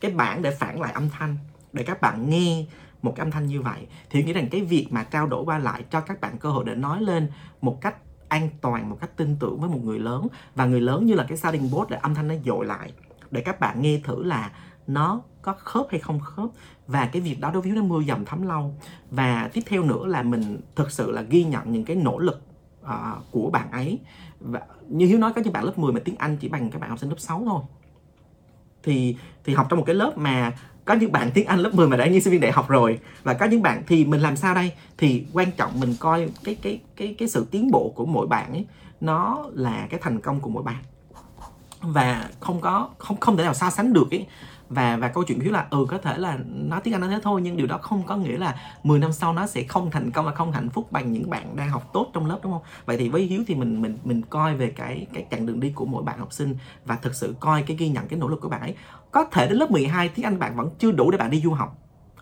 cái 0.00 0.10
bảng 0.10 0.42
để 0.42 0.50
phản 0.50 0.80
lại 0.80 0.92
âm 0.92 1.10
thanh, 1.10 1.36
để 1.72 1.82
các 1.82 2.00
bạn 2.00 2.30
nghe 2.30 2.64
một 3.02 3.12
cái 3.16 3.26
âm 3.26 3.30
thanh 3.30 3.46
như 3.46 3.62
vậy. 3.62 3.86
Thì 4.10 4.24
nghĩ 4.24 4.32
rằng 4.32 4.48
cái 4.48 4.60
việc 4.60 4.86
mà 4.90 5.04
trao 5.04 5.26
đổi 5.26 5.44
qua 5.44 5.58
lại 5.58 5.84
cho 5.90 6.00
các 6.00 6.20
bạn 6.20 6.38
cơ 6.38 6.50
hội 6.50 6.64
để 6.64 6.74
nói 6.74 7.02
lên 7.02 7.28
một 7.60 7.80
cách 7.80 7.94
an 8.32 8.48
toàn 8.60 8.90
một 8.90 8.96
cách 9.00 9.16
tin 9.16 9.36
tưởng 9.40 9.60
với 9.60 9.70
một 9.70 9.78
người 9.84 9.98
lớn. 9.98 10.26
Và 10.54 10.66
người 10.66 10.80
lớn 10.80 11.06
như 11.06 11.14
là 11.14 11.24
cái 11.28 11.38
sounding 11.38 11.70
board 11.70 11.90
để 11.90 11.98
âm 12.02 12.14
thanh 12.14 12.28
nó 12.28 12.34
dội 12.44 12.66
lại. 12.66 12.92
Để 13.30 13.40
các 13.40 13.60
bạn 13.60 13.82
nghe 13.82 14.00
thử 14.04 14.24
là 14.24 14.52
nó 14.86 15.20
có 15.42 15.54
khớp 15.58 15.86
hay 15.90 16.00
không 16.00 16.20
khớp. 16.20 16.50
Và 16.86 17.06
cái 17.06 17.22
việc 17.22 17.40
đó 17.40 17.50
đối 17.50 17.62
với 17.62 17.70
nó 17.70 17.82
mưa 17.82 18.02
dầm 18.02 18.24
thấm 18.24 18.42
lâu. 18.42 18.74
Và 19.10 19.50
tiếp 19.52 19.60
theo 19.66 19.82
nữa 19.82 20.06
là 20.06 20.22
mình 20.22 20.60
thực 20.76 20.90
sự 20.90 21.10
là 21.10 21.22
ghi 21.22 21.44
nhận 21.44 21.72
những 21.72 21.84
cái 21.84 21.96
nỗ 21.96 22.18
lực 22.18 22.42
uh, 22.82 22.90
của 23.30 23.50
bạn 23.50 23.70
ấy. 23.70 23.98
Và 24.40 24.60
như 24.88 25.06
Hiếu 25.06 25.18
nói 25.18 25.32
có 25.32 25.40
những 25.44 25.52
bạn 25.52 25.64
lớp 25.64 25.78
10 25.78 25.92
mà 25.92 26.00
tiếng 26.04 26.16
Anh 26.16 26.36
chỉ 26.36 26.48
bằng 26.48 26.70
các 26.70 26.80
bạn 26.80 26.90
học 26.90 26.98
sinh 26.98 27.10
lớp 27.10 27.20
6 27.20 27.42
thôi. 27.44 27.62
Thì 28.82 29.16
thì 29.44 29.54
học 29.54 29.66
trong 29.70 29.78
một 29.78 29.84
cái 29.86 29.94
lớp 29.94 30.12
mà 30.18 30.52
có 30.84 30.94
những 30.94 31.12
bạn 31.12 31.30
tiếng 31.34 31.46
Anh 31.46 31.58
lớp 31.58 31.74
10 31.74 31.88
mà 31.88 31.96
đã 31.96 32.06
như 32.06 32.20
sinh 32.20 32.32
viên 32.32 32.40
đại 32.40 32.52
học 32.52 32.68
rồi. 32.68 32.98
Và 33.22 33.34
có 33.34 33.46
những 33.46 33.62
bạn 33.62 33.82
thì 33.86 34.04
mình 34.04 34.20
làm 34.20 34.36
sao 34.36 34.54
đây? 34.54 34.72
Thì 34.98 35.24
quan 35.32 35.50
trọng 35.52 35.80
mình 35.80 35.94
coi 36.00 36.28
cái 36.44 36.54
cái 36.62 36.80
cái 36.96 37.14
cái 37.18 37.28
sự 37.28 37.46
tiến 37.50 37.70
bộ 37.70 37.92
của 37.96 38.06
mỗi 38.06 38.26
bạn 38.26 38.52
ấy, 38.52 38.66
nó 39.00 39.44
là 39.52 39.86
cái 39.90 40.00
thành 40.02 40.20
công 40.20 40.40
của 40.40 40.50
mỗi 40.50 40.62
bạn. 40.62 40.82
Và 41.80 42.28
không 42.40 42.60
có, 42.60 42.88
không 42.98 43.20
không 43.20 43.36
thể 43.36 43.44
nào 43.44 43.54
so 43.54 43.70
sánh 43.70 43.92
được 43.92 44.10
ấy 44.10 44.26
và 44.74 44.96
và 44.96 45.08
câu 45.08 45.24
chuyện 45.24 45.40
hiếu 45.40 45.52
là 45.52 45.66
ừ 45.70 45.86
có 45.88 45.98
thể 45.98 46.18
là 46.18 46.38
nói 46.46 46.80
tiếng 46.84 46.94
anh 46.94 47.00
nó 47.00 47.08
thế 47.08 47.18
thôi, 47.22 47.40
nhưng 47.42 47.56
điều 47.56 47.66
đó 47.66 47.78
không 47.78 48.02
có 48.06 48.16
nghĩa 48.16 48.38
là 48.38 48.56
10 48.82 48.98
năm 48.98 49.12
sau 49.12 49.32
nó 49.32 49.46
sẽ 49.46 49.64
không 49.64 49.90
thành 49.90 50.10
công 50.10 50.26
và 50.26 50.32
không 50.32 50.52
hạnh 50.52 50.68
phúc 50.68 50.92
bằng 50.92 51.12
những 51.12 51.30
bạn 51.30 51.56
đang 51.56 51.70
học 51.70 51.90
tốt 51.92 52.10
trong 52.14 52.26
lớp, 52.26 52.38
đúng 52.42 52.52
không? 52.52 52.62
Vậy 52.84 52.96
thì 52.96 53.08
với 53.08 53.22
hiếu 53.22 53.44
thì 53.46 53.54
mình 53.54 53.82
mình 53.82 53.98
mình 54.04 54.22
coi 54.22 54.54
về 54.54 54.70
cái 54.70 55.06
cái 55.12 55.26
chặng 55.30 55.46
đường 55.46 55.60
đi 55.60 55.72
của 55.74 55.84
mỗi 55.84 56.02
bạn 56.02 56.18
học 56.18 56.32
sinh 56.32 56.56
và 56.84 56.96
thực 56.96 57.14
sự 57.14 57.34
coi 57.40 57.62
cái 57.62 57.76
ghi 57.76 57.88
nhận, 57.88 58.08
cái 58.08 58.18
nỗ 58.18 58.28
lực 58.28 58.40
của 58.40 58.48
bạn 58.48 58.60
ấy. 58.60 58.74
Có 59.10 59.24
thể 59.24 59.48
đến 59.48 59.58
lớp 59.58 59.70
12 59.70 60.08
tiếng 60.08 60.24
anh 60.24 60.38
bạn 60.38 60.56
vẫn 60.56 60.70
chưa 60.78 60.92
đủ 60.92 61.10
để 61.10 61.18
bạn 61.18 61.30
đi 61.30 61.40
du 61.40 61.52
học. 61.52 61.78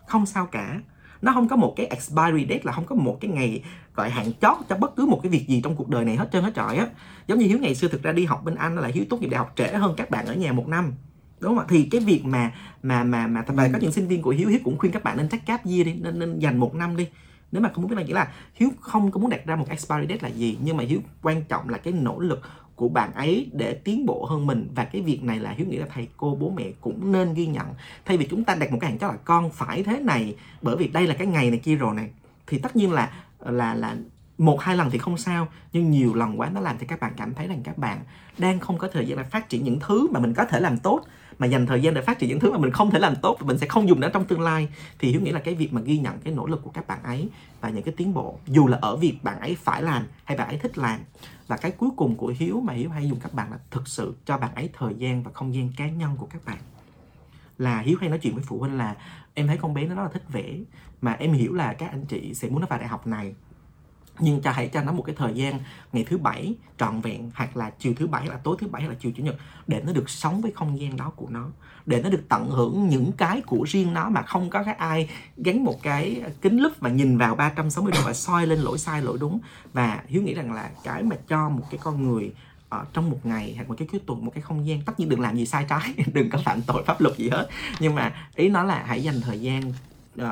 Không 0.06 0.26
sao 0.26 0.46
cả. 0.46 0.80
Nó 1.22 1.32
không 1.32 1.48
có 1.48 1.56
một 1.56 1.74
cái 1.76 1.86
expiry 1.86 2.46
date, 2.48 2.60
là 2.62 2.72
không 2.72 2.84
có 2.84 2.94
một 2.94 3.18
cái 3.20 3.30
ngày 3.30 3.62
gọi 3.94 4.10
hạn 4.10 4.32
chót 4.40 4.56
cho 4.68 4.76
bất 4.76 4.96
cứ 4.96 5.06
một 5.06 5.20
cái 5.22 5.30
việc 5.30 5.48
gì 5.48 5.60
trong 5.64 5.76
cuộc 5.76 5.88
đời 5.88 6.04
này 6.04 6.16
hết 6.16 6.28
trơn 6.32 6.44
hết 6.44 6.54
trọi 6.54 6.76
á. 6.76 6.86
Giống 7.26 7.38
như 7.38 7.46
hiếu 7.46 7.58
ngày 7.58 7.74
xưa 7.74 7.88
thực 7.88 8.02
ra 8.02 8.12
đi 8.12 8.24
học 8.24 8.44
bên 8.44 8.54
anh 8.54 8.78
là 8.78 8.88
hiếu 8.88 9.04
tốt 9.10 9.20
nghiệp 9.20 9.28
đại 9.28 9.38
học 9.38 9.52
trễ 9.56 9.66
hơn 9.66 9.94
các 9.96 10.10
bạn 10.10 10.26
ở 10.26 10.34
nhà 10.34 10.52
một 10.52 10.68
năm 10.68 10.92
đúng 11.40 11.54
không 11.54 11.58
ạ? 11.58 11.66
Thì 11.68 11.88
cái 11.90 12.00
việc 12.00 12.24
mà 12.24 12.52
mà 12.82 13.04
mà 13.04 13.26
mà 13.26 13.44
và 13.46 13.68
có 13.72 13.78
những 13.78 13.92
sinh 13.92 14.08
viên 14.08 14.22
của 14.22 14.30
hiếu 14.30 14.48
hiếu 14.48 14.60
cũng 14.64 14.78
khuyên 14.78 14.92
các 14.92 15.04
bạn 15.04 15.16
nên 15.16 15.28
take 15.28 15.42
gap 15.46 15.66
year 15.66 15.86
đi 15.86 15.94
nên 15.94 16.18
nên 16.18 16.38
dành 16.38 16.58
một 16.58 16.74
năm 16.74 16.96
đi. 16.96 17.08
Nếu 17.52 17.62
mà 17.62 17.70
không 17.74 17.82
muốn 17.82 17.90
biết 17.90 17.96
là 17.96 18.02
nghĩa 18.02 18.14
là 18.14 18.28
hiếu 18.54 18.68
không 18.80 19.10
có 19.10 19.20
muốn 19.20 19.30
đặt 19.30 19.46
ra 19.46 19.56
một 19.56 19.68
expiry 19.68 20.06
date 20.08 20.20
là 20.22 20.28
gì 20.28 20.58
nhưng 20.62 20.76
mà 20.76 20.84
hiếu 20.84 21.00
quan 21.22 21.42
trọng 21.42 21.68
là 21.68 21.78
cái 21.78 21.92
nỗ 21.92 22.18
lực 22.18 22.40
của 22.74 22.88
bạn 22.88 23.12
ấy 23.14 23.50
để 23.52 23.74
tiến 23.74 24.06
bộ 24.06 24.24
hơn 24.24 24.46
mình. 24.46 24.68
Và 24.74 24.84
cái 24.84 25.02
việc 25.02 25.22
này 25.22 25.38
là 25.38 25.50
hiếu 25.50 25.66
nghĩ 25.66 25.76
là 25.76 25.86
thầy 25.94 26.08
cô 26.16 26.34
bố 26.40 26.50
mẹ 26.50 26.64
cũng 26.80 27.12
nên 27.12 27.34
ghi 27.34 27.46
nhận. 27.46 27.66
Thay 28.04 28.16
vì 28.16 28.26
chúng 28.30 28.44
ta 28.44 28.54
đặt 28.54 28.72
một 28.72 28.78
cái 28.80 28.90
hạn 28.90 28.98
cho 28.98 29.08
là 29.08 29.16
con 29.24 29.50
phải 29.50 29.82
thế 29.82 30.00
này 30.00 30.36
bởi 30.62 30.76
vì 30.76 30.88
đây 30.88 31.06
là 31.06 31.14
cái 31.14 31.26
ngày 31.26 31.50
này 31.50 31.58
kia 31.58 31.76
rồi 31.76 31.94
này 31.94 32.10
thì 32.46 32.58
tất 32.58 32.76
nhiên 32.76 32.92
là 32.92 33.12
là 33.40 33.74
là 33.74 33.96
một 34.38 34.60
hai 34.60 34.76
lần 34.76 34.90
thì 34.90 34.98
không 34.98 35.18
sao 35.18 35.48
nhưng 35.72 35.90
nhiều 35.90 36.14
lần 36.14 36.40
quá 36.40 36.50
nó 36.54 36.60
làm 36.60 36.78
cho 36.78 36.86
các 36.88 37.00
bạn 37.00 37.12
cảm 37.16 37.34
thấy 37.34 37.46
rằng 37.46 37.60
các 37.64 37.78
bạn 37.78 37.98
đang 38.38 38.60
không 38.60 38.78
có 38.78 38.88
thời 38.88 39.06
gian 39.06 39.18
để 39.18 39.24
phát 39.24 39.48
triển 39.48 39.64
những 39.64 39.80
thứ 39.80 40.08
mà 40.10 40.20
mình 40.20 40.34
có 40.34 40.44
thể 40.44 40.60
làm 40.60 40.78
tốt 40.78 41.04
mà 41.40 41.46
dành 41.46 41.66
thời 41.66 41.82
gian 41.82 41.94
để 41.94 42.02
phát 42.02 42.18
triển 42.18 42.28
những 42.28 42.40
thứ 42.40 42.52
mà 42.52 42.58
mình 42.58 42.70
không 42.70 42.90
thể 42.90 42.98
làm 42.98 43.14
tốt 43.22 43.36
và 43.40 43.46
mình 43.46 43.58
sẽ 43.58 43.66
không 43.66 43.88
dùng 43.88 44.00
nó 44.00 44.08
trong 44.08 44.24
tương 44.24 44.40
lai. 44.40 44.68
Thì 44.98 45.10
hiếu 45.10 45.20
nghĩ 45.20 45.30
là 45.30 45.40
cái 45.40 45.54
việc 45.54 45.72
mà 45.72 45.80
ghi 45.80 45.98
nhận 45.98 46.18
cái 46.20 46.34
nỗ 46.34 46.46
lực 46.46 46.60
của 46.62 46.70
các 46.70 46.86
bạn 46.86 47.02
ấy 47.02 47.28
và 47.60 47.70
những 47.70 47.82
cái 47.82 47.94
tiến 47.96 48.14
bộ, 48.14 48.38
dù 48.46 48.66
là 48.66 48.78
ở 48.82 48.96
việc 48.96 49.14
bạn 49.22 49.40
ấy 49.40 49.56
phải 49.62 49.82
làm 49.82 50.06
hay 50.24 50.36
bạn 50.36 50.48
ấy 50.48 50.58
thích 50.58 50.78
làm, 50.78 51.00
và 51.46 51.56
cái 51.56 51.70
cuối 51.70 51.90
cùng 51.96 52.16
của 52.16 52.34
hiếu 52.38 52.60
mà 52.60 52.72
hiếu 52.72 52.90
hay 52.90 53.08
dùng 53.08 53.20
các 53.20 53.34
bạn 53.34 53.50
là 53.50 53.58
thực 53.70 53.88
sự 53.88 54.14
cho 54.24 54.38
bạn 54.38 54.54
ấy 54.54 54.70
thời 54.78 54.94
gian 54.94 55.22
và 55.22 55.30
không 55.34 55.54
gian 55.54 55.72
cá 55.76 55.88
nhân 55.88 56.16
của 56.16 56.26
các 56.26 56.44
bạn. 56.44 56.58
Là 57.58 57.80
hiếu 57.80 57.96
hay 58.00 58.08
nói 58.08 58.18
chuyện 58.18 58.34
với 58.34 58.44
phụ 58.46 58.58
huynh 58.58 58.78
là, 58.78 58.96
em 59.34 59.46
thấy 59.46 59.56
con 59.56 59.74
bé 59.74 59.86
nó 59.86 59.94
rất 59.94 60.02
là 60.02 60.08
thích 60.08 60.24
vẽ, 60.28 60.54
mà 61.00 61.12
em 61.12 61.32
hiểu 61.32 61.54
là 61.54 61.72
các 61.72 61.90
anh 61.90 62.04
chị 62.04 62.34
sẽ 62.34 62.48
muốn 62.48 62.60
nó 62.60 62.66
vào 62.70 62.78
đại 62.78 62.88
học 62.88 63.06
này 63.06 63.34
nhưng 64.20 64.40
cho 64.42 64.50
hãy 64.50 64.68
cho 64.68 64.82
nó 64.82 64.92
một 64.92 65.02
cái 65.02 65.14
thời 65.18 65.34
gian 65.34 65.60
ngày 65.92 66.04
thứ 66.04 66.18
bảy 66.18 66.54
trọn 66.78 67.00
vẹn 67.00 67.30
hoặc 67.34 67.56
là 67.56 67.70
chiều 67.78 67.94
thứ 67.96 68.06
bảy 68.06 68.26
là 68.26 68.36
tối 68.36 68.56
thứ 68.60 68.66
bảy 68.66 68.82
là 68.82 68.94
chiều 69.00 69.12
chủ 69.16 69.22
nhật 69.22 69.36
để 69.66 69.82
nó 69.86 69.92
được 69.92 70.10
sống 70.10 70.40
với 70.40 70.52
không 70.52 70.80
gian 70.80 70.96
đó 70.96 71.12
của 71.16 71.26
nó. 71.30 71.46
Để 71.86 72.02
nó 72.02 72.10
được 72.10 72.22
tận 72.28 72.50
hưởng 72.50 72.88
những 72.88 73.12
cái 73.12 73.40
của 73.40 73.64
riêng 73.68 73.94
nó 73.94 74.08
mà 74.08 74.22
không 74.22 74.50
có 74.50 74.62
cái 74.62 74.74
ai 74.74 75.08
gắn 75.36 75.64
một 75.64 75.82
cái 75.82 76.22
kính 76.40 76.60
lúp 76.60 76.72
và 76.80 76.90
nhìn 76.90 77.18
vào 77.18 77.34
360 77.34 77.92
độ 77.92 78.00
và 78.04 78.12
soi 78.12 78.46
lên 78.46 78.58
lỗi 78.58 78.78
sai 78.78 79.02
lỗi 79.02 79.18
đúng. 79.20 79.40
Và 79.72 80.02
hiếu 80.06 80.22
nghĩ 80.22 80.34
rằng 80.34 80.52
là 80.52 80.70
cái 80.84 81.02
mà 81.02 81.16
cho 81.28 81.48
một 81.48 81.64
cái 81.70 81.80
con 81.82 82.02
người 82.02 82.32
ở 82.68 82.84
trong 82.92 83.10
một 83.10 83.26
ngày 83.26 83.52
hoặc 83.56 83.68
một 83.68 83.74
cái 83.78 83.88
cuối 83.92 84.00
tuần 84.06 84.24
một 84.24 84.30
cái 84.34 84.42
không 84.42 84.66
gian 84.66 84.82
tất 84.82 85.00
nhiên 85.00 85.08
đừng 85.08 85.20
làm 85.20 85.36
gì 85.36 85.46
sai 85.46 85.66
trái 85.68 85.94
đừng 86.12 86.30
có 86.30 86.38
phạm 86.44 86.62
tội 86.62 86.84
pháp 86.84 87.00
luật 87.00 87.16
gì 87.16 87.30
hết. 87.30 87.48
Nhưng 87.80 87.94
mà 87.94 88.28
ý 88.34 88.48
nó 88.48 88.62
là 88.64 88.84
hãy 88.86 89.02
dành 89.02 89.20
thời 89.20 89.40
gian 89.40 89.72
uh, 90.22 90.26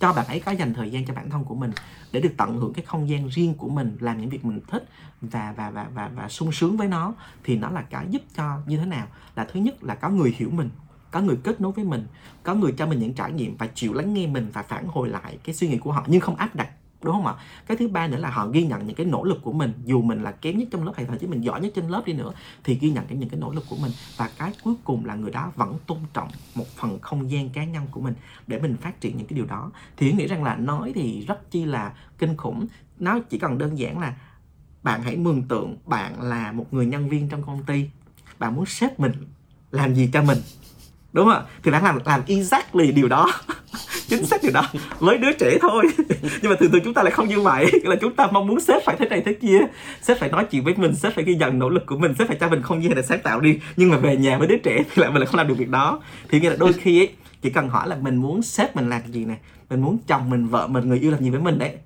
cho 0.00 0.12
bạn 0.12 0.26
ấy 0.26 0.40
có 0.40 0.52
dành 0.52 0.74
thời 0.74 0.90
gian 0.90 1.04
cho 1.04 1.14
bản 1.14 1.30
thân 1.30 1.44
của 1.44 1.54
mình 1.54 1.70
để 2.12 2.20
được 2.20 2.32
tận 2.36 2.56
hưởng 2.56 2.72
cái 2.72 2.84
không 2.84 3.08
gian 3.08 3.28
riêng 3.28 3.54
của 3.54 3.68
mình, 3.68 3.96
làm 4.00 4.20
những 4.20 4.30
việc 4.30 4.44
mình 4.44 4.60
thích 4.68 4.88
và 5.20 5.54
và 5.56 5.70
và 5.70 5.86
và 5.94 6.10
và 6.16 6.28
sung 6.28 6.52
sướng 6.52 6.76
với 6.76 6.88
nó, 6.88 7.14
thì 7.44 7.56
nó 7.56 7.70
là 7.70 7.82
cái 7.82 8.06
giúp 8.10 8.22
cho 8.36 8.58
như 8.66 8.76
thế 8.76 8.86
nào? 8.86 9.06
Là 9.36 9.46
thứ 9.52 9.60
nhất 9.60 9.84
là 9.84 9.94
có 9.94 10.08
người 10.08 10.34
hiểu 10.38 10.50
mình, 10.50 10.70
có 11.10 11.20
người 11.20 11.36
kết 11.44 11.60
nối 11.60 11.72
với 11.72 11.84
mình, 11.84 12.06
có 12.42 12.54
người 12.54 12.74
cho 12.78 12.86
mình 12.86 12.98
những 12.98 13.14
trải 13.14 13.32
nghiệm 13.32 13.56
và 13.56 13.66
chịu 13.66 13.92
lắng 13.92 14.14
nghe 14.14 14.26
mình 14.26 14.50
và 14.52 14.62
phản 14.62 14.86
hồi 14.86 15.08
lại 15.08 15.38
cái 15.44 15.54
suy 15.54 15.68
nghĩ 15.68 15.78
của 15.78 15.92
họ, 15.92 16.04
nhưng 16.06 16.20
không 16.20 16.36
áp 16.36 16.56
đặt 16.56 16.68
đúng 17.06 17.14
không 17.14 17.26
ạ? 17.26 17.34
Cái 17.66 17.76
thứ 17.76 17.88
ba 17.88 18.06
nữa 18.06 18.16
là 18.16 18.30
họ 18.30 18.46
ghi 18.46 18.62
nhận 18.62 18.86
những 18.86 18.96
cái 18.96 19.06
nỗ 19.06 19.24
lực 19.24 19.38
của 19.42 19.52
mình. 19.52 19.72
Dù 19.84 20.02
mình 20.02 20.22
là 20.22 20.32
kém 20.32 20.58
nhất 20.58 20.68
trong 20.70 20.84
lớp 20.84 20.92
hay 20.96 21.06
thậm 21.06 21.18
chí 21.18 21.26
mình 21.26 21.40
giỏi 21.40 21.60
nhất 21.60 21.72
trên 21.74 21.88
lớp 21.88 22.02
đi 22.06 22.12
nữa, 22.12 22.32
thì 22.64 22.74
ghi 22.74 22.90
nhận 22.90 23.06
cái 23.06 23.18
những 23.18 23.28
cái 23.28 23.40
nỗ 23.40 23.52
lực 23.52 23.64
của 23.70 23.76
mình. 23.76 23.92
Và 24.16 24.30
cái 24.38 24.52
cuối 24.64 24.74
cùng 24.84 25.04
là 25.04 25.14
người 25.14 25.30
đó 25.30 25.52
vẫn 25.56 25.74
tôn 25.86 25.98
trọng 26.12 26.28
một 26.54 26.66
phần 26.76 26.98
không 27.00 27.30
gian 27.30 27.48
cá 27.48 27.64
nhân 27.64 27.86
của 27.90 28.00
mình 28.00 28.14
để 28.46 28.58
mình 28.58 28.76
phát 28.76 29.00
triển 29.00 29.16
những 29.16 29.26
cái 29.26 29.36
điều 29.36 29.46
đó. 29.46 29.70
Thì 29.96 30.12
nghĩ 30.12 30.26
rằng 30.26 30.44
là 30.44 30.56
nói 30.56 30.92
thì 30.94 31.24
rất 31.28 31.50
chi 31.50 31.64
là 31.64 31.92
kinh 32.18 32.36
khủng. 32.36 32.66
Nó 32.98 33.18
chỉ 33.30 33.38
cần 33.38 33.58
đơn 33.58 33.78
giản 33.78 33.98
là 33.98 34.14
bạn 34.82 35.02
hãy 35.02 35.16
mường 35.16 35.42
tượng 35.42 35.76
bạn 35.86 36.22
là 36.22 36.52
một 36.52 36.66
người 36.70 36.86
nhân 36.86 37.08
viên 37.08 37.28
trong 37.28 37.42
công 37.42 37.62
ty. 37.62 37.90
Bạn 38.38 38.54
muốn 38.54 38.66
sếp 38.66 39.00
mình 39.00 39.12
làm 39.70 39.94
gì 39.94 40.10
cho 40.12 40.22
mình? 40.22 40.38
Đúng 41.12 41.26
không 41.26 41.34
ạ? 41.34 41.42
Thì 41.62 41.70
bạn 41.70 41.84
làm 41.84 41.98
làm 42.04 42.22
exactly 42.26 42.92
điều 42.92 43.08
đó. 43.08 43.32
chính 44.08 44.26
xác 44.26 44.42
điều 44.42 44.52
đó. 44.52 44.62
Với 44.98 45.18
đứa 45.18 45.32
trẻ 45.32 45.58
thôi. 45.60 45.84
Nhưng 46.42 46.50
mà 46.50 46.56
thường 46.60 46.70
thường 46.70 46.80
chúng 46.84 46.94
ta 46.94 47.02
lại 47.02 47.10
không 47.10 47.28
như 47.28 47.40
vậy. 47.40 47.70
Là 47.84 47.96
chúng 48.00 48.14
ta 48.14 48.26
mong 48.26 48.46
muốn 48.46 48.60
sếp 48.60 48.82
phải 48.84 48.96
thế 48.98 49.08
này 49.08 49.22
thế 49.26 49.32
kia. 49.32 49.58
Sếp 50.02 50.18
phải 50.18 50.28
nói 50.28 50.46
chuyện 50.50 50.64
với 50.64 50.74
mình, 50.76 50.94
sếp 50.94 51.14
phải 51.14 51.24
ghi 51.24 51.34
nhận 51.34 51.58
nỗ 51.58 51.68
lực 51.68 51.86
của 51.86 51.98
mình, 51.98 52.14
sếp 52.18 52.28
phải 52.28 52.36
cho 52.40 52.48
mình 52.48 52.62
không 52.62 52.84
gian 52.84 52.94
để 52.94 53.02
sáng 53.02 53.20
tạo 53.22 53.40
đi. 53.40 53.58
Nhưng 53.76 53.90
mà 53.90 53.96
về 53.96 54.16
nhà 54.16 54.38
với 54.38 54.48
đứa 54.48 54.58
trẻ 54.58 54.78
thì 54.94 55.02
lại 55.02 55.10
mình 55.10 55.20
lại 55.20 55.26
không 55.26 55.36
làm 55.36 55.48
được 55.48 55.58
việc 55.58 55.68
đó. 55.68 56.00
Thì 56.28 56.40
nghĩa 56.40 56.50
là 56.50 56.56
đôi 56.58 56.72
khi 56.72 57.00
ấy, 57.00 57.08
chỉ 57.42 57.50
cần 57.50 57.68
hỏi 57.68 57.88
là 57.88 57.96
mình 57.96 58.16
muốn 58.16 58.42
sếp 58.42 58.76
mình 58.76 58.88
làm 58.88 59.00
gì 59.12 59.24
này 59.24 59.36
mình 59.70 59.80
muốn 59.80 59.98
chồng 60.06 60.30
mình, 60.30 60.46
vợ 60.46 60.66
mình, 60.66 60.88
người 60.88 60.98
yêu 60.98 61.10
làm 61.10 61.22
gì 61.22 61.30
với 61.30 61.40
mình 61.40 61.58
đấy. 61.58 61.76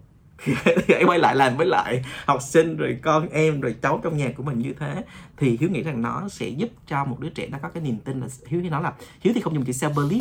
Thì 0.64 0.94
hãy 0.94 1.04
quay 1.04 1.18
lại 1.18 1.36
làm 1.36 1.56
với 1.56 1.66
lại 1.66 2.04
học 2.26 2.42
sinh, 2.42 2.76
rồi 2.76 2.98
con 3.02 3.28
em, 3.28 3.60
rồi 3.60 3.74
cháu 3.82 4.00
trong 4.04 4.16
nhà 4.16 4.32
của 4.36 4.42
mình 4.42 4.58
như 4.58 4.74
thế. 4.78 5.04
Thì 5.36 5.56
hiếu 5.60 5.70
nghĩ 5.70 5.82
rằng 5.82 6.02
nó 6.02 6.28
sẽ 6.28 6.48
giúp 6.48 6.68
cho 6.86 7.04
một 7.04 7.20
đứa 7.20 7.28
trẻ 7.28 7.48
nó 7.50 7.58
có 7.62 7.68
cái 7.68 7.82
niềm 7.82 7.98
tin 8.04 8.20
là 8.20 8.26
hiếu 8.46 8.60
nghĩ 8.60 8.68
nói 8.68 8.82
là, 8.82 8.92
hiếu 9.20 9.34
thì 9.34 9.40
không 9.40 9.54
dùng 9.54 9.64
chữ 9.64 9.72
self 9.72 9.94
belief 9.94 10.20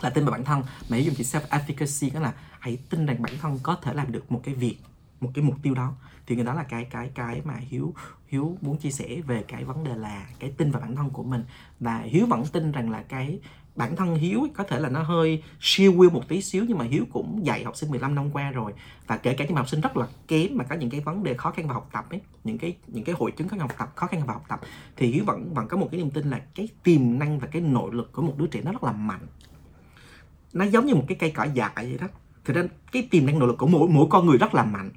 là 0.00 0.10
tin 0.10 0.24
vào 0.24 0.32
bản 0.32 0.44
thân. 0.44 0.62
Mà 0.88 0.96
dùng 0.96 1.14
chữ 1.14 1.24
self 1.24 1.48
efficacy 1.48 2.14
đó 2.14 2.20
là 2.20 2.32
hãy 2.60 2.78
tin 2.90 3.06
rằng 3.06 3.22
bản 3.22 3.32
thân 3.40 3.58
có 3.62 3.76
thể 3.82 3.94
làm 3.94 4.12
được 4.12 4.32
một 4.32 4.40
cái 4.44 4.54
việc, 4.54 4.76
một 5.20 5.30
cái 5.34 5.44
mục 5.44 5.56
tiêu 5.62 5.74
đó. 5.74 5.94
Thì 6.26 6.36
người 6.36 6.44
đó 6.44 6.54
là 6.54 6.62
cái 6.62 6.84
cái 6.84 7.10
cái 7.14 7.42
mà 7.44 7.54
hiếu 7.54 7.94
hiếu 8.28 8.56
muốn 8.60 8.76
chia 8.76 8.90
sẻ 8.90 9.20
về 9.26 9.44
cái 9.48 9.64
vấn 9.64 9.84
đề 9.84 9.94
là 9.94 10.26
cái 10.38 10.50
tin 10.50 10.70
vào 10.70 10.82
bản 10.82 10.96
thân 10.96 11.10
của 11.10 11.22
mình. 11.22 11.44
Và 11.80 11.98
hiếu 11.98 12.26
vẫn 12.26 12.44
tin 12.52 12.72
rằng 12.72 12.90
là 12.90 13.02
cái 13.02 13.38
bản 13.76 13.96
thân 13.96 14.14
hiếu 14.14 14.46
có 14.54 14.64
thể 14.64 14.80
là 14.80 14.88
nó 14.88 15.02
hơi 15.02 15.42
siêu 15.60 15.92
will 15.92 16.10
một 16.10 16.28
tí 16.28 16.42
xíu, 16.42 16.64
nhưng 16.68 16.78
mà 16.78 16.84
hiếu 16.84 17.04
cũng 17.12 17.46
dạy 17.46 17.64
học 17.64 17.76
sinh 17.76 17.90
15 17.90 18.14
năm 18.14 18.30
qua 18.30 18.50
rồi. 18.50 18.72
Và 19.06 19.16
kể 19.16 19.34
cả 19.34 19.44
những 19.44 19.56
học 19.56 19.68
sinh 19.68 19.80
rất 19.80 19.96
là 19.96 20.06
kém 20.28 20.56
mà 20.56 20.64
có 20.64 20.76
những 20.76 20.90
cái 20.90 21.00
vấn 21.00 21.22
đề 21.22 21.34
khó 21.34 21.50
khăn 21.50 21.66
vào 21.66 21.74
học 21.74 21.88
tập 21.92 22.06
ấy, 22.10 22.20
những 22.44 22.58
cái 22.58 22.76
những 22.86 23.04
cái 23.04 23.14
hội 23.18 23.30
chứng 23.30 23.48
khó 23.48 23.56
khăn 23.56 23.60
học 23.60 23.74
tập, 23.78 23.92
khó 23.94 24.06
khăn 24.06 24.26
vào 24.26 24.36
học 24.36 24.44
tập, 24.48 24.60
thì 24.96 25.12
hiếu 25.12 25.24
vẫn 25.24 25.54
vẫn 25.54 25.68
có 25.68 25.76
một 25.76 25.88
cái 25.90 26.00
niềm 26.00 26.10
tin 26.10 26.30
là 26.30 26.40
cái 26.54 26.68
tiềm 26.82 27.18
năng 27.18 27.38
và 27.38 27.46
cái 27.46 27.62
nội 27.62 27.94
lực 27.94 28.12
của 28.12 28.22
một 28.22 28.34
đứa 28.38 28.46
trẻ 28.46 28.60
nó 28.64 28.72
rất 28.72 28.84
là 28.84 28.92
mạnh 28.92 29.26
nó 30.56 30.64
giống 30.64 30.86
như 30.86 30.94
một 30.94 31.04
cái 31.08 31.16
cây 31.20 31.30
cỏ 31.30 31.44
dại 31.44 31.72
vậy 31.76 31.98
đó. 32.00 32.06
Thì 32.44 32.54
nên, 32.54 32.68
cái 32.92 33.08
tiềm 33.10 33.26
năng 33.26 33.38
nội 33.38 33.48
lực 33.48 33.58
của 33.58 33.66
mỗi 33.66 33.88
mỗi 33.88 34.06
con 34.10 34.26
người 34.26 34.38
rất 34.38 34.54
là 34.54 34.64
mạnh. 34.64 34.90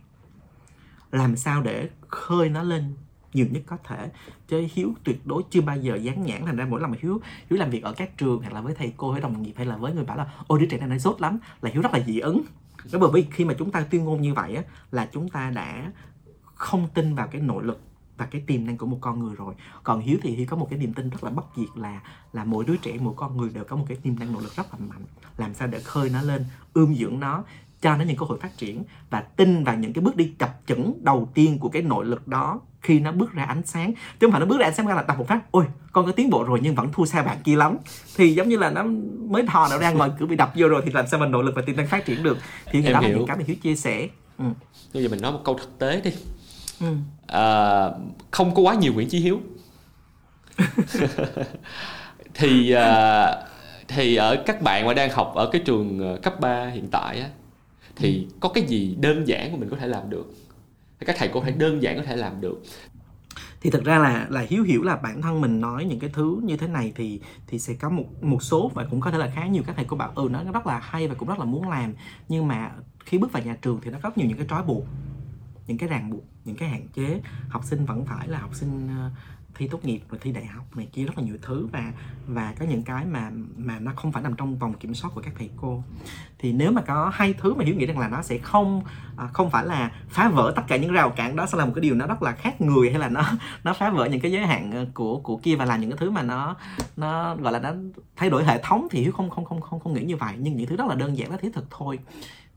Làm 1.12 1.36
sao 1.36 1.62
để 1.62 1.89
khơi 2.07 2.49
nó 2.49 2.64
lên 2.64 2.93
nhiều 3.34 3.47
nhất 3.51 3.64
có 3.66 3.78
thể? 3.84 4.10
Chứ 4.47 4.68
hiếu 4.74 4.93
tuyệt 5.03 5.28
đối 5.28 5.43
chưa 5.49 5.62
bao 5.62 5.78
giờ 5.78 5.95
dán 5.95 6.24
nhãn 6.24 6.45
thành 6.45 6.57
ra 6.57 6.66
mỗi 6.70 6.82
lần 6.82 6.91
mà 6.91 6.97
hiếu 7.01 7.22
hiếu 7.49 7.60
làm 7.60 7.70
việc 7.70 7.84
ở 7.84 7.93
các 7.93 8.18
trường 8.18 8.41
hoặc 8.41 8.53
là 8.53 8.62
với 8.62 8.76
thầy 8.76 8.93
cô 8.97 9.12
với 9.12 9.22
đồng 9.22 9.41
nghiệp 9.41 9.53
hay 9.55 9.66
là 9.66 9.78
với 9.78 9.93
người 9.93 10.05
bảo 10.05 10.18
là, 10.18 10.28
ôi, 10.47 10.60
đứa 10.60 10.66
trẻ 10.66 10.78
này 10.78 10.88
nó 10.88 10.97
sốt 10.97 11.22
lắm. 11.22 11.39
Là 11.62 11.70
hiếu 11.74 11.82
rất 11.82 11.93
là 11.93 11.99
dị 12.07 12.20
ứng. 12.20 12.41
Đó 12.91 12.99
bởi 12.99 13.10
vì 13.14 13.26
khi 13.32 13.45
mà 13.45 13.53
chúng 13.60 13.72
ta 13.72 13.82
tuyên 13.82 14.03
ngôn 14.03 14.22
như 14.22 14.34
vậy 14.34 14.55
á, 14.55 14.64
là 14.91 15.10
chúng 15.12 15.30
ta 15.30 15.49
đã 15.49 15.91
không 16.55 16.88
tin 16.93 17.16
vào 17.16 17.28
cái 17.28 17.41
nội 17.41 17.64
lực 17.64 17.82
và 18.20 18.26
cái 18.26 18.41
tiềm 18.47 18.65
năng 18.65 18.78
của 18.78 18.86
một 18.86 18.97
con 19.01 19.20
người 19.20 19.36
rồi. 19.36 19.53
Còn 19.84 19.99
hiếu 20.01 20.17
thì 20.22 20.36
hiếu 20.36 20.45
có 20.49 20.57
một 20.57 20.67
cái 20.70 20.80
niềm 20.80 20.93
tin 20.93 21.09
rất 21.09 21.24
là 21.24 21.30
bất 21.30 21.45
diệt 21.57 21.67
là 21.76 22.01
là 22.34 22.43
mỗi 22.45 22.65
đứa 22.65 22.76
trẻ 22.76 22.97
mỗi 23.01 23.13
con 23.17 23.38
người 23.38 23.49
đều 23.49 23.63
có 23.63 23.76
một 23.76 23.86
cái 23.88 23.97
tiềm 24.03 24.20
năng 24.20 24.32
nội 24.34 24.43
lực 24.43 24.55
rất 24.55 24.74
là 24.74 24.80
mạnh. 24.89 25.05
Làm 25.38 25.53
sao 25.53 25.67
để 25.67 25.80
khơi 25.80 26.09
nó 26.09 26.22
lên 26.22 26.45
ươm 26.74 26.95
dưỡng 26.95 27.20
nó 27.20 27.43
cho 27.82 27.97
nó 27.97 28.03
những 28.03 28.17
cơ 28.17 28.26
hội 28.26 28.39
phát 28.39 28.57
triển 28.57 28.84
và 29.09 29.22
tin 29.22 29.63
vào 29.63 29.76
những 29.78 29.93
cái 29.93 30.01
bước 30.01 30.15
đi 30.15 30.34
chập 30.39 30.59
chững 30.67 30.93
đầu 31.01 31.30
tiên 31.34 31.59
của 31.59 31.70
cái 31.70 31.82
nội 31.82 32.05
lực 32.05 32.28
đó 32.28 32.59
khi 32.82 32.99
nó 32.99 33.11
bước 33.11 33.34
ra 33.34 33.43
ánh 33.43 33.61
sáng. 33.65 33.93
Chứ 33.93 34.28
không 34.28 34.32
phải 34.32 34.39
nó 34.39 34.45
bước 34.45 34.59
ra 34.59 34.67
ánh 34.67 34.76
sáng 34.76 34.88
ra 34.88 34.95
là 34.95 35.01
tập 35.01 35.17
một 35.17 35.28
phát 35.28 35.51
ôi 35.51 35.65
con 35.91 36.05
có 36.05 36.11
tiến 36.11 36.30
bộ 36.30 36.43
rồi 36.43 36.59
nhưng 36.63 36.76
vẫn 36.76 36.89
thua 36.93 37.05
xa 37.05 37.24
bạn 37.24 37.38
kia 37.43 37.55
lắm. 37.55 37.78
Thì 38.15 38.34
giống 38.34 38.49
như 38.49 38.57
là 38.57 38.70
nó 38.72 38.84
mới 39.30 39.45
thò 39.47 39.67
nào 39.70 39.80
ra 39.80 39.91
ngoài 39.91 40.09
cửa 40.20 40.26
bị 40.26 40.36
đập 40.36 40.51
vô 40.55 40.67
rồi 40.67 40.82
thì 40.86 40.91
làm 40.91 41.07
sao 41.07 41.20
mà 41.20 41.26
nội 41.26 41.43
lực 41.43 41.55
và 41.55 41.61
tiềm 41.61 41.76
năng 41.78 41.88
phát 41.88 42.05
triển 42.05 42.24
được? 42.24 42.38
Thì 42.72 42.84
Em 42.84 42.93
đó 42.93 42.99
là 43.01 43.07
hiểu. 43.07 43.17
những 43.17 43.28
cái 43.28 43.38
mà 43.38 43.43
hiếu 43.47 43.55
chia 43.61 43.76
sẻ. 43.76 44.07
Ừ. 44.38 44.45
bây 44.93 45.03
giờ 45.03 45.09
mình 45.09 45.22
nói 45.22 45.32
một 45.32 45.41
câu 45.45 45.57
thực 45.57 45.80
tế 45.80 46.01
đi 46.01 46.11
Ừ. 46.80 46.95
à, 47.27 47.43
không 48.32 48.55
có 48.55 48.61
quá 48.61 48.73
nhiều 48.75 48.93
Nguyễn 48.93 49.09
Chí 49.09 49.19
Hiếu. 49.19 49.39
Thì 52.34 52.71
à, 52.71 53.36
thì 53.88 54.15
ở 54.15 54.43
các 54.45 54.61
bạn 54.61 54.86
mà 54.86 54.93
đang 54.93 55.09
học 55.11 55.34
ở 55.36 55.49
cái 55.51 55.61
trường 55.65 55.99
ờ, 55.99 56.19
cấp 56.23 56.39
3 56.39 56.67
hiện 56.67 56.88
tại 56.91 57.19
á 57.21 57.30
thì 57.95 58.27
có 58.39 58.49
cái 58.49 58.63
gì 58.63 58.95
đơn 58.99 59.27
giản 59.27 59.51
mà 59.51 59.57
mình 59.59 59.69
có 59.69 59.77
thể 59.77 59.88
làm 59.88 60.09
được? 60.09 60.34
Các 61.05 61.15
thầy 61.19 61.30
cô 61.34 61.41
phải 61.41 61.51
đơn 61.51 61.84
giản 61.84 61.97
có 61.97 62.03
thể 62.03 62.15
làm 62.15 62.41
được. 62.41 62.63
Thì 63.61 63.69
thực 63.69 63.84
ra 63.86 63.97
là 63.97 64.27
là 64.30 64.41
hiếu 64.49 64.63
hiểu 64.63 64.84
là 64.84 64.95
bản 64.95 65.21
thân 65.21 65.41
mình 65.41 65.61
nói 65.61 65.86
những 65.86 65.99
cái 65.99 66.09
thứ 66.13 66.41
như 66.43 66.57
thế 66.57 66.67
này 66.67 66.91
thì 66.95 67.21
thì 67.47 67.59
sẽ 67.59 67.73
có 67.73 67.89
một 67.89 68.23
một 68.23 68.43
số 68.43 68.71
và 68.73 68.86
cũng 68.91 69.01
có 69.01 69.11
thể 69.11 69.17
là 69.17 69.32
khá 69.36 69.47
nhiều 69.47 69.63
các 69.67 69.75
thầy 69.75 69.86
cô 69.86 69.97
bảo 69.97 70.11
ừ 70.15 70.27
nó 70.32 70.43
rất 70.53 70.67
là 70.67 70.80
hay 70.80 71.07
và 71.07 71.15
cũng 71.15 71.30
rất 71.30 71.39
là 71.39 71.45
muốn 71.45 71.69
làm. 71.69 71.93
Nhưng 72.30 72.47
mà 72.47 72.71
khi 73.05 73.17
bước 73.17 73.32
vào 73.32 73.43
nhà 73.43 73.57
trường 73.61 73.80
thì 73.84 73.91
nó 73.91 73.97
có 74.03 74.11
nhiều 74.15 74.27
những 74.27 74.38
cái 74.38 74.47
trói 74.49 74.63
buộc 74.63 74.84
những 75.67 75.77
cái 75.77 75.89
ràng 75.89 76.09
buộc 76.09 76.23
những 76.50 76.58
cái 76.58 76.70
hạn 76.70 76.88
chế. 76.93 77.22
Học 77.50 77.64
sinh 77.64 77.86
vẫn 77.86 78.06
phải 78.06 78.28
là 78.28 78.39
học 78.39 78.56
sinh 78.56 78.89
ờ, 78.97 79.10
thi 79.56 79.68
tốt 79.68 79.86
nghiệp 79.86 80.02
rồi 80.10 80.20
thi 80.22 80.32
đại 80.32 80.45
học 80.45 80.78
này 80.78 80.88
kia, 80.93 81.04
rất 81.04 81.18
là 81.18 81.24
nhiều 81.24 81.38
thứ 81.41 81.68
và 81.72 81.93
và 82.28 82.54
có 82.60 82.66
những 82.66 82.84
cái 82.84 83.06
mà 83.06 83.32
mà 83.58 83.80
nó 83.80 83.91
không 83.95 84.12
phải 84.12 84.24
nằm 84.24 84.36
trong 84.36 84.58
vòng 84.58 84.74
kiểm 84.74 84.93
soát 84.93 85.12
của 85.16 85.22
các 85.22 85.34
thầy 85.38 85.50
cô. 85.58 85.84
Thì 86.39 86.54
nếu 86.54 86.72
mà 86.72 86.82
có 86.82 87.12
hai 87.14 87.34
thứ 87.34 87.54
mà 87.54 87.66
hiếu 87.66 87.76
nghĩ 87.76 87.86
rằng 87.86 88.00
là 88.00 88.08
nó 88.08 88.22
sẽ 88.22 88.38
không 88.38 88.84
ờ, 89.16 89.28
không 89.34 89.50
phải 89.50 89.66
là 89.66 89.91
phá 90.10 90.30
vỡ 90.30 90.54
tất 90.56 90.62
cả 90.68 90.78
những 90.78 90.91
rào 90.91 91.10
cản, 91.10 91.36
đó 91.36 91.45
sẽ 91.45 91.58
là 91.58 91.66
một 91.66 91.72
cái 91.76 91.82
điều 91.82 91.95
nó 91.95 92.08
rất 92.08 92.24
là 92.24 92.32
khác 92.32 92.62
người 92.62 92.89
hay 92.89 93.00
là 93.00 93.10
nó 93.10 93.24
nó 93.64 93.74
phá 93.74 93.89
vỡ 93.89 94.06
những 94.06 94.22
cái 94.22 94.32
giới 94.32 94.45
hạn 94.45 94.72
ờ, 94.72 94.86
của 94.93 95.20
của 95.20 95.38
kia 95.38 95.56
và 95.56 95.66
làm 95.66 95.82
những 95.82 95.89
cái 95.89 95.97
thứ 95.97 96.10
mà 96.10 96.22
nó 96.22 96.56
nó, 96.97 97.36
gọi 97.36 97.54
là 97.54 97.60
nó 97.60 97.74
thay 98.16 98.30
đổi 98.30 98.45
hệ 98.45 98.62
thống 98.64 98.88
thì 98.91 99.02
hiếu 99.02 99.12
không 99.12 99.30
không 99.30 99.45
không 99.45 99.62
không 99.62 99.80
không 99.80 99.93
nghĩ 99.93 100.04
như 100.04 100.18
vậy. 100.18 100.36
Nhưng 100.39 100.58
những 100.58 100.68
thứ 100.68 100.76
rất 100.76 100.88
là 100.88 100.95
đơn 100.95 101.18
giản 101.18 101.32
và 101.32 101.38
thiết 101.38 101.54
thực 101.54 101.66
thôi 101.70 102.00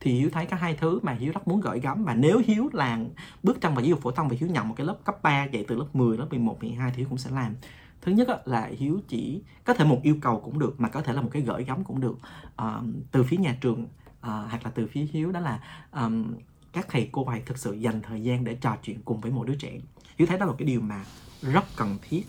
thì 0.02 0.12
hiếu 0.12 0.30
thấy 0.30 0.46
có 0.46 0.56
hai 0.56 0.74
thứ 0.74 1.00
mà 1.02 1.12
hiếu 1.12 1.32
rất 1.32 1.48
muốn 1.48 1.60
gửi 1.60 1.80
gắm. 1.80 2.04
Và 2.04 2.14
nếu 2.14 2.42
hiếu 2.46 2.70
là 2.72 2.98
bước 3.42 3.60
trong 3.60 3.74
vào 3.74 3.84
giáo 3.84 3.90
dục 3.90 4.00
phổ 4.02 4.10
thông 4.10 4.28
và 4.28 4.36
hiếu 4.40 4.48
nhận 4.48 4.68
một 4.68 4.74
cái 4.76 4.86
lớp 4.86 4.96
cấp 5.04 5.22
3 5.22 5.44
dạy 5.44 5.64
từ 5.68 5.76
lớp 5.76 5.86
10, 5.92 6.18
lớp 6.18 6.26
11, 6.30 6.62
12 6.62 6.90
thì 6.90 6.96
hiếu 6.96 7.08
cũng 7.08 7.18
sẽ 7.18 7.30
làm. 7.30 7.54
Thứ 8.00 8.12
nhất 8.12 8.28
là 8.44 8.70
hiếu 8.78 9.00
chỉ 9.08 9.42
có 9.64 9.74
thể 9.74 9.84
một 9.84 10.00
yêu 10.02 10.16
cầu 10.20 10.40
cũng 10.40 10.58
được 10.58 10.80
mà 10.80 10.88
có 10.88 11.02
thể 11.02 11.12
là 11.12 11.20
một 11.20 11.28
cái 11.32 11.42
gửi 11.42 11.64
gắm 11.64 11.84
cũng 11.84 12.00
được 12.00 12.18
Ờ, 12.56 12.82
từ 13.10 13.22
phía 13.24 13.36
nhà 13.36 13.56
trường 13.60 13.86
ờ, 14.20 14.46
hoặc 14.50 14.64
là 14.64 14.70
từ 14.70 14.86
phía 14.86 15.06
hiếu 15.12 15.32
đó 15.32 15.40
là 15.40 15.60
um, 15.92 16.34
các 16.72 16.86
thầy 16.88 17.08
cô 17.12 17.26
hãy 17.26 17.42
thực 17.46 17.58
sự 17.58 17.72
dành 17.72 18.02
thời 18.02 18.22
gian 18.22 18.44
để 18.44 18.54
trò 18.54 18.76
chuyện 18.82 19.02
cùng 19.04 19.20
với 19.20 19.30
mỗi 19.30 19.46
đứa 19.46 19.54
trẻ. 19.54 19.72
Hiếu 20.18 20.26
thấy 20.26 20.38
đó 20.38 20.46
là 20.46 20.50
một 20.50 20.56
cái 20.58 20.66
điều 20.66 20.80
mà 20.80 21.04
rất 21.42 21.64
cần 21.76 21.98
thiết 22.02 22.22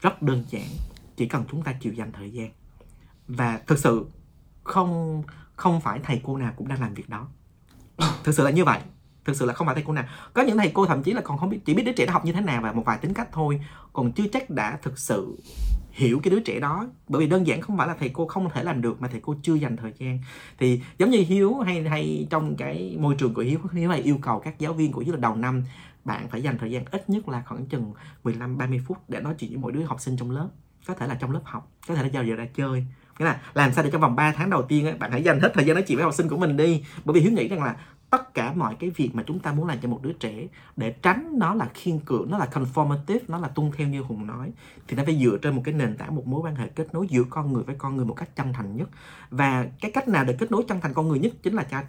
rất 0.00 0.22
đơn 0.22 0.44
giản 0.48 0.68
chỉ 1.16 1.26
cần 1.26 1.44
chúng 1.50 1.62
ta 1.62 1.72
chịu 1.72 1.92
dành 1.92 2.12
thời 2.12 2.30
gian. 2.30 2.50
Và 3.28 3.60
thực 3.66 3.78
sự 3.78 4.06
không 4.64 5.22
không 5.58 5.80
phải 5.80 6.00
thầy 6.02 6.20
cô 6.24 6.36
nào 6.36 6.52
cũng 6.56 6.68
đang 6.68 6.80
làm 6.80 6.94
việc 6.94 7.08
đó. 7.08 7.28
Thực 8.24 8.32
sự 8.32 8.44
là 8.44 8.50
như 8.50 8.64
vậy. 8.64 8.80
Thực 9.24 9.36
sự 9.36 9.46
là 9.46 9.52
không 9.52 9.66
phải 9.66 9.74
thầy 9.74 9.84
cô 9.86 9.92
nào. 9.92 10.04
Có 10.32 10.42
những 10.42 10.58
thầy 10.58 10.70
cô 10.74 10.86
thậm 10.86 11.02
chí 11.02 11.12
là 11.12 11.20
còn 11.20 11.38
không 11.38 11.50
biết, 11.50 11.58
chỉ 11.64 11.74
biết 11.74 11.82
đứa 11.82 11.92
trẻ 11.92 12.06
nó 12.06 12.12
học 12.12 12.24
như 12.24 12.32
thế 12.32 12.40
nào 12.40 12.62
và 12.62 12.72
một 12.72 12.82
vài 12.86 12.98
tính 12.98 13.14
cách 13.14 13.28
thôi, 13.32 13.60
còn 13.92 14.12
chưa 14.12 14.24
chắc 14.32 14.50
đã 14.50 14.78
thực 14.82 14.98
sự 14.98 15.38
hiểu 15.90 16.20
cái 16.22 16.30
đứa 16.30 16.40
trẻ 16.40 16.60
đó. 16.60 16.86
Bởi 17.08 17.20
vì 17.20 17.26
đơn 17.26 17.46
giản 17.46 17.60
không 17.60 17.76
phải 17.76 17.88
là 17.88 17.94
thầy 17.98 18.08
cô 18.08 18.26
không 18.26 18.50
thể 18.50 18.64
làm 18.64 18.82
được 18.82 19.00
mà 19.02 19.08
thầy 19.08 19.20
cô 19.20 19.34
chưa 19.42 19.54
dành 19.54 19.76
thời 19.76 19.92
gian. 19.98 20.18
Thì 20.58 20.82
giống 20.98 21.10
như 21.10 21.24
hiếu 21.28 21.54
hay 21.54 21.82
hay 21.82 22.26
trong 22.30 22.56
cái 22.56 22.96
môi 23.00 23.14
trường 23.14 23.34
của 23.34 23.42
hiếu 23.42 23.58
hiếu 23.72 23.88
này 23.88 24.00
yêu 24.00 24.18
cầu 24.22 24.40
các 24.40 24.58
giáo 24.58 24.72
viên 24.72 24.92
của 24.92 25.00
hiếu 25.00 25.14
là 25.14 25.20
đầu 25.20 25.36
năm, 25.36 25.64
bạn 26.04 26.28
phải 26.28 26.42
dành 26.42 26.58
thời 26.58 26.70
gian 26.70 26.84
ít 26.90 27.10
nhất 27.10 27.28
là 27.28 27.42
khoảng 27.46 27.66
chừng 27.66 27.92
15 28.24 28.58
30 28.58 28.80
phút 28.86 28.98
để 29.08 29.20
nói 29.20 29.34
chuyện 29.38 29.50
với 29.50 29.58
mỗi 29.58 29.72
đứa 29.72 29.82
học 29.82 30.00
sinh 30.00 30.16
trong 30.16 30.30
lớp. 30.30 30.48
Có 30.86 30.94
thể 30.94 31.06
là 31.06 31.14
trong 31.14 31.30
lớp 31.30 31.42
học, 31.44 31.72
có 31.88 31.94
thể 31.94 32.02
là 32.02 32.08
giờ 32.08 32.22
giờ 32.28 32.34
ra 32.34 32.46
chơi 32.54 32.86
nghĩa 33.18 33.24
là 33.24 33.40
làm 33.54 33.72
sao 33.72 33.84
để 33.84 33.90
trong 33.90 34.00
vòng 34.00 34.16
3 34.16 34.32
tháng 34.32 34.50
đầu 34.50 34.62
tiên 34.62 34.86
ấy, 34.86 34.94
bạn 34.94 35.12
hãy 35.12 35.22
dành 35.22 35.40
hết 35.40 35.50
thời 35.54 35.64
gian 35.64 35.74
nói 35.74 35.82
chuyện 35.82 35.96
với 35.96 36.04
học 36.04 36.14
sinh 36.14 36.28
của 36.28 36.36
mình 36.36 36.56
đi. 36.56 36.84
Bởi 37.04 37.14
vì 37.14 37.20
hiếu 37.20 37.32
nghĩ 37.32 37.48
rằng 37.48 37.62
là 37.62 37.76
tất 38.10 38.34
cả 38.34 38.52
mọi 38.52 38.74
cái 38.78 38.90
việc 38.90 39.10
mà 39.14 39.22
chúng 39.26 39.38
ta 39.38 39.52
muốn 39.52 39.66
làm 39.66 39.78
cho 39.82 39.88
một 39.88 40.00
đứa 40.02 40.12
trẻ 40.12 40.46
để 40.76 40.90
tránh 41.02 41.34
nó 41.38 41.54
là 41.54 41.68
khiên 41.74 41.98
cưỡng 41.98 42.30
nó 42.30 42.38
là 42.38 42.48
conformative 42.52 43.18
nó 43.28 43.38
là 43.38 43.48
tuân 43.48 43.70
theo 43.76 43.88
như 43.88 44.00
hùng 44.00 44.26
nói 44.26 44.50
thì 44.88 44.96
nó 44.96 45.02
phải 45.04 45.18
dựa 45.22 45.36
trên 45.42 45.56
một 45.56 45.62
cái 45.64 45.74
nền 45.74 45.96
tảng 45.96 46.14
một 46.14 46.26
mối 46.26 46.40
quan 46.40 46.56
hệ 46.56 46.66
kết 46.68 46.94
nối 46.94 47.06
giữa 47.10 47.22
con 47.30 47.52
người 47.52 47.62
với 47.62 47.74
con 47.78 47.96
người 47.96 48.04
một 48.04 48.14
cách 48.14 48.36
chân 48.36 48.52
thành 48.52 48.76
nhất. 48.76 48.88
Và 49.30 49.66
cái 49.80 49.90
cách 49.90 50.08
nào 50.08 50.24
để 50.24 50.36
kết 50.38 50.50
nối 50.50 50.64
chân 50.68 50.80
thành 50.80 50.94
con 50.94 51.08
người 51.08 51.18
nhất 51.18 51.32
chính 51.42 51.54
là 51.54 51.62
trao 51.62 51.82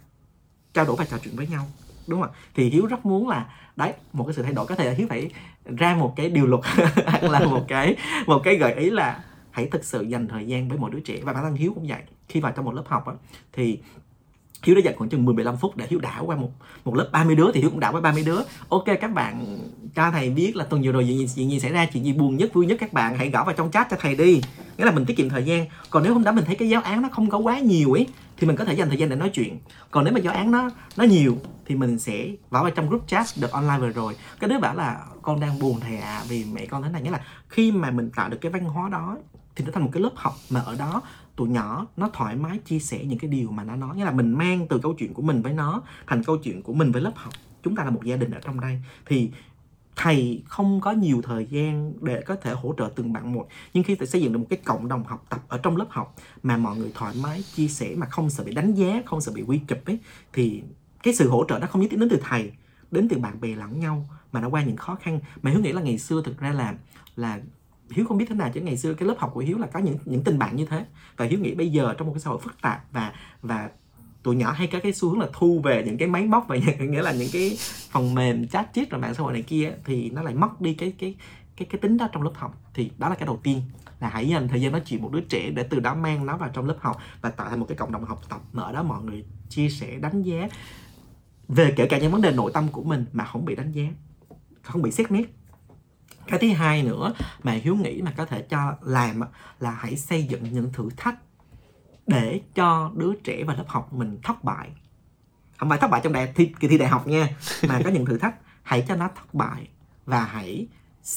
trao 0.73 0.85
đổi 0.85 0.95
và 0.95 1.05
trò 1.05 1.17
chuyện 1.23 1.35
với 1.35 1.47
nhau 1.47 1.65
đúng 2.07 2.21
không 2.21 2.31
ạ? 2.31 2.37
Thì 2.55 2.69
hiếu 2.69 2.85
rất 2.85 3.05
muốn 3.05 3.27
là 3.27 3.45
đấy 3.75 3.93
một 4.13 4.23
cái 4.25 4.33
sự 4.33 4.43
thay 4.43 4.53
đổi. 4.53 4.65
Có 4.65 4.75
thể 4.75 4.85
là 4.85 4.91
hiếu 4.91 5.07
phải 5.09 5.31
ra 5.65 5.95
một 5.95 6.13
cái 6.15 6.29
điều 6.29 6.47
luật 6.47 6.61
hoặc 7.05 7.23
là 7.23 7.39
một 7.39 7.65
cái 7.67 7.95
một 8.25 8.41
cái 8.43 8.55
gợi 8.55 8.73
ý 8.73 8.89
là 8.89 9.23
hãy 9.51 9.67
thực 9.71 9.83
sự 9.83 10.01
dành 10.01 10.27
thời 10.27 10.47
gian 10.47 10.69
với 10.69 10.77
mỗi 10.77 10.91
đứa 10.91 10.99
trẻ 10.99 11.19
và 11.23 11.33
bản 11.33 11.43
thân 11.43 11.55
hiếu 11.55 11.73
cũng 11.73 11.87
vậy 11.87 12.01
khi 12.29 12.39
vào 12.39 12.51
trong 12.51 12.65
một 12.65 12.73
lớp 12.73 12.83
học 12.87 13.07
á, 13.07 13.13
thì 13.53 13.79
Hiếu 14.63 14.75
đã 14.75 14.81
dành 14.81 14.95
khoảng 14.97 15.09
chừng 15.09 15.25
10 15.25 15.35
15 15.35 15.57
phút 15.57 15.77
để 15.77 15.85
Hiếu 15.89 15.99
đảo 15.99 16.25
qua 16.25 16.35
một 16.35 16.49
một 16.85 16.95
lớp 16.95 17.09
30 17.11 17.35
đứa 17.35 17.51
thì 17.53 17.61
Hiếu 17.61 17.69
cũng 17.69 17.79
đảo 17.79 17.91
qua 17.91 18.01
30 18.01 18.23
đứa. 18.25 18.39
Ok 18.69 18.85
các 19.01 19.13
bạn 19.13 19.59
cho 19.95 20.11
thầy 20.11 20.29
biết 20.29 20.55
là 20.55 20.65
tuần 20.65 20.81
vừa 20.81 20.91
rồi 20.91 21.05
chuyện 21.07 21.17
gì, 21.17 21.27
chuyện 21.35 21.51
gì 21.51 21.59
xảy 21.59 21.71
ra, 21.71 21.85
chuyện 21.93 22.05
gì 22.05 22.13
buồn 22.13 22.37
nhất, 22.37 22.53
vui 22.53 22.65
nhất 22.65 22.77
các 22.79 22.93
bạn 22.93 23.17
hãy 23.17 23.29
gõ 23.29 23.43
vào 23.43 23.55
trong 23.55 23.71
chat 23.71 23.87
cho 23.89 23.97
thầy 23.99 24.15
đi. 24.15 24.41
Nghĩa 24.77 24.85
là 24.85 24.91
mình 24.91 25.05
tiết 25.05 25.17
kiệm 25.17 25.29
thời 25.29 25.43
gian. 25.43 25.65
Còn 25.89 26.03
nếu 26.03 26.13
hôm 26.13 26.23
đó 26.23 26.31
mình 26.31 26.45
thấy 26.45 26.55
cái 26.55 26.69
giáo 26.69 26.81
án 26.81 27.01
nó 27.01 27.09
không 27.11 27.29
có 27.29 27.37
quá 27.37 27.59
nhiều 27.59 27.93
ấy 27.93 28.07
thì 28.37 28.47
mình 28.47 28.55
có 28.55 28.65
thể 28.65 28.73
dành 28.73 28.89
thời 28.89 28.97
gian 28.97 29.09
để 29.09 29.15
nói 29.15 29.29
chuyện. 29.29 29.59
Còn 29.91 30.05
nếu 30.05 30.13
mà 30.13 30.19
giáo 30.19 30.33
án 30.33 30.51
nó 30.51 30.69
nó 30.97 31.03
nhiều 31.03 31.37
thì 31.65 31.75
mình 31.75 31.99
sẽ 31.99 32.27
vào 32.49 32.63
vào 32.63 32.71
trong 32.71 32.89
group 32.89 33.07
chat 33.07 33.25
được 33.41 33.51
online 33.51 33.77
vừa 33.79 33.89
rồi. 33.89 34.15
Cái 34.39 34.49
đứa 34.49 34.59
bảo 34.59 34.75
là 34.75 34.99
con 35.21 35.39
đang 35.39 35.59
buồn 35.59 35.79
thầy 35.79 35.97
ạ 35.97 36.17
à, 36.17 36.23
vì 36.29 36.45
mẹ 36.53 36.65
con 36.65 36.83
thế 36.83 36.89
này 36.89 37.01
nghĩa 37.01 37.11
là 37.11 37.21
khi 37.47 37.71
mà 37.71 37.91
mình 37.91 38.09
tạo 38.15 38.29
được 38.29 38.37
cái 38.41 38.51
văn 38.51 38.65
hóa 38.65 38.89
đó 38.89 39.17
thì 39.59 39.65
nó 39.65 39.71
thành 39.71 39.83
một 39.83 39.89
cái 39.93 40.03
lớp 40.03 40.11
học 40.15 40.33
mà 40.49 40.59
ở 40.59 40.75
đó 40.75 41.01
tụi 41.35 41.49
nhỏ 41.49 41.87
nó 41.97 42.09
thoải 42.13 42.35
mái 42.35 42.57
chia 42.57 42.79
sẻ 42.79 43.05
những 43.05 43.19
cái 43.19 43.29
điều 43.29 43.51
mà 43.51 43.63
nó 43.63 43.75
nói. 43.75 43.97
Nghĩa 43.97 44.05
là 44.05 44.11
mình 44.11 44.33
mang 44.33 44.67
từ 44.67 44.79
câu 44.79 44.93
chuyện 44.93 45.13
của 45.13 45.21
mình 45.21 45.41
với 45.41 45.53
nó 45.53 45.81
thành 46.07 46.23
câu 46.23 46.37
chuyện 46.37 46.61
của 46.61 46.73
mình 46.73 46.91
với 46.91 47.01
lớp 47.01 47.11
học. 47.15 47.33
Chúng 47.63 47.75
ta 47.75 47.83
là 47.83 47.89
một 47.89 48.03
gia 48.03 48.15
đình 48.15 48.31
ở 48.31 48.39
trong 48.39 48.59
đây. 48.59 48.81
Thì 49.05 49.31
thầy 49.95 50.43
không 50.47 50.81
có 50.81 50.91
nhiều 50.91 51.21
thời 51.21 51.45
gian 51.45 51.93
để 52.01 52.21
có 52.21 52.35
thể 52.35 52.53
hỗ 52.53 52.73
trợ 52.77 52.91
từng 52.95 53.13
bạn 53.13 53.33
một. 53.33 53.47
Nhưng 53.73 53.83
khi 53.83 53.95
phải 53.95 54.07
xây 54.07 54.21
dựng 54.21 54.33
được 54.33 54.39
một 54.39 54.45
cái 54.49 54.59
cộng 54.65 54.87
đồng 54.87 55.03
học 55.03 55.25
tập 55.29 55.41
ở 55.47 55.57
trong 55.57 55.77
lớp 55.77 55.87
học 55.89 56.15
mà 56.43 56.57
mọi 56.57 56.77
người 56.77 56.91
thoải 56.95 57.15
mái 57.23 57.43
chia 57.55 57.67
sẻ 57.67 57.95
mà 57.97 58.07
không 58.07 58.29
sợ 58.29 58.43
bị 58.43 58.53
đánh 58.53 58.73
giá, 58.73 59.01
không 59.05 59.21
sợ 59.21 59.31
bị 59.35 59.41
quy 59.41 59.59
chụp 59.67 59.77
ấy, 59.85 59.99
thì 60.33 60.63
cái 61.03 61.13
sự 61.13 61.29
hỗ 61.29 61.45
trợ 61.49 61.59
đó 61.59 61.67
không 61.67 61.81
nhất 61.81 61.87
thiết 61.91 61.99
đến 61.99 62.09
từ 62.09 62.19
thầy, 62.23 62.51
đến 62.91 63.09
từ 63.09 63.17
bạn 63.17 63.41
bè 63.41 63.55
lẫn 63.55 63.79
nhau 63.79 64.09
mà 64.31 64.41
nó 64.41 64.49
qua 64.49 64.63
những 64.63 64.77
khó 64.77 64.95
khăn. 64.95 65.19
Mà 65.41 65.51
hiếu 65.51 65.59
nghĩ 65.59 65.71
là 65.71 65.81
ngày 65.81 65.97
xưa 65.97 66.21
thực 66.25 66.39
ra 66.39 66.51
là 66.51 66.75
là 67.15 67.39
hiếu 67.91 68.05
không 68.05 68.17
biết 68.17 68.25
thế 68.29 68.35
nào 68.35 68.51
chứ, 68.53 68.61
ngày 68.61 68.77
xưa 68.77 68.93
cái 68.93 69.07
lớp 69.07 69.15
học 69.17 69.31
của 69.33 69.39
hiếu 69.39 69.57
là 69.57 69.67
có 69.67 69.79
những 69.79 69.97
những 70.05 70.23
tình 70.23 70.39
bạn 70.39 70.55
như 70.55 70.65
thế. 70.65 70.85
Và 71.17 71.25
hiếu 71.25 71.39
nghĩ 71.39 71.53
bây 71.55 71.71
giờ 71.71 71.93
trong 71.97 72.07
một 72.07 72.13
cái 72.13 72.21
xã 72.21 72.29
hội 72.29 72.39
phức 72.39 72.61
tạp 72.61 72.83
và 72.91 73.13
và 73.41 73.69
tụi 74.23 74.35
nhỏ 74.35 74.51
hay 74.51 74.67
có 74.67 74.79
cái 74.83 74.93
xu 74.93 75.09
hướng 75.09 75.19
là 75.19 75.27
thu 75.33 75.61
về 75.63 75.83
những 75.85 75.97
cái 75.97 76.07
máy 76.07 76.25
móc 76.25 76.47
và 76.47 76.55
nghĩa 76.79 77.01
là 77.01 77.11
những 77.11 77.29
cái 77.33 77.57
phần 77.91 78.15
mềm 78.15 78.47
chat 78.47 78.73
chít 78.73 78.89
rồi 78.89 79.01
mạng 79.01 79.13
xã 79.13 79.23
hội 79.23 79.33
này 79.33 79.41
kia 79.41 79.73
thì 79.85 80.09
nó 80.09 80.21
lại 80.21 80.33
mất 80.33 80.61
đi 80.61 80.73
cái 80.73 80.93
cái 80.99 81.15
cái 81.57 81.67
cái 81.71 81.79
tính 81.81 81.97
đó 81.97 82.09
trong 82.11 82.23
lớp 82.23 82.31
học. 82.35 82.61
Thì 82.73 82.91
đó 82.97 83.09
là 83.09 83.15
cái 83.15 83.25
đầu 83.25 83.39
tiên, 83.43 83.61
là 83.99 84.09
hãy 84.09 84.29
dành 84.29 84.47
thời 84.47 84.61
gian 84.61 84.71
nói 84.71 84.81
chuyện 84.85 85.01
một 85.01 85.11
đứa 85.11 85.21
trẻ 85.21 85.51
để 85.55 85.63
từ 85.63 85.79
đó 85.79 85.95
mang 85.95 86.25
nó 86.25 86.37
vào 86.37 86.49
trong 86.53 86.65
lớp 86.65 86.77
học 86.79 86.97
và 87.21 87.29
tạo 87.29 87.49
thành 87.49 87.59
một 87.59 87.65
cái 87.69 87.77
cộng 87.77 87.91
đồng 87.91 88.05
học 88.05 88.21
tập 88.29 88.41
mà 88.53 88.63
ở 88.63 88.71
đó 88.71 88.83
mọi 88.83 89.03
người 89.03 89.23
chia 89.49 89.69
sẻ, 89.69 89.97
đánh 90.01 90.21
giá 90.21 90.47
về 91.47 91.73
kể 91.75 91.87
cả 91.87 91.97
những 91.97 92.11
vấn 92.11 92.21
đề 92.21 92.31
nội 92.31 92.51
tâm 92.53 92.67
của 92.67 92.83
mình 92.83 93.05
mà 93.13 93.25
không 93.25 93.45
bị 93.45 93.55
đánh 93.55 93.71
giá, 93.71 93.83
không 94.61 94.81
bị 94.81 94.91
xét 94.91 95.11
nét 95.11 95.23
cái 96.29 96.39
thứ 96.39 96.47
hai 96.47 96.83
nữa 96.83 97.13
mà 97.43 97.51
hiếu 97.51 97.75
nghĩ 97.75 98.01
mà 98.01 98.13
có 98.17 98.25
thể 98.25 98.41
cho 98.41 98.75
làm 98.81 99.21
là 99.59 99.71
hãy 99.71 99.97
xây 99.97 100.23
dựng 100.23 100.43
những 100.43 100.73
thử 100.73 100.89
thách 100.97 101.15
để 102.07 102.41
cho 102.55 102.91
đứa 102.95 103.13
trẻ 103.23 103.43
và 103.43 103.53
lớp 103.53 103.65
học 103.67 103.93
mình 103.93 104.17
thất 104.23 104.43
bại. 104.43 104.69
Không 105.57 105.69
phải 105.69 105.77
thất 105.77 105.87
bại 105.87 106.01
trong 106.03 106.13
đại 106.13 106.33
thi 106.35 106.51
kỳ 106.59 106.67
thi 106.67 106.77
đại 106.77 106.89
học 106.89 107.07
nha 107.07 107.29
mà 107.67 107.81
có 107.83 107.89
những 107.89 108.05
thử 108.05 108.17
thách. 108.17 108.35
Hãy 108.63 108.85
cho 108.87 108.95
nó 108.95 109.09
thất 109.15 109.33
bại 109.33 109.67
và 110.05 110.25
hãy 110.25 110.67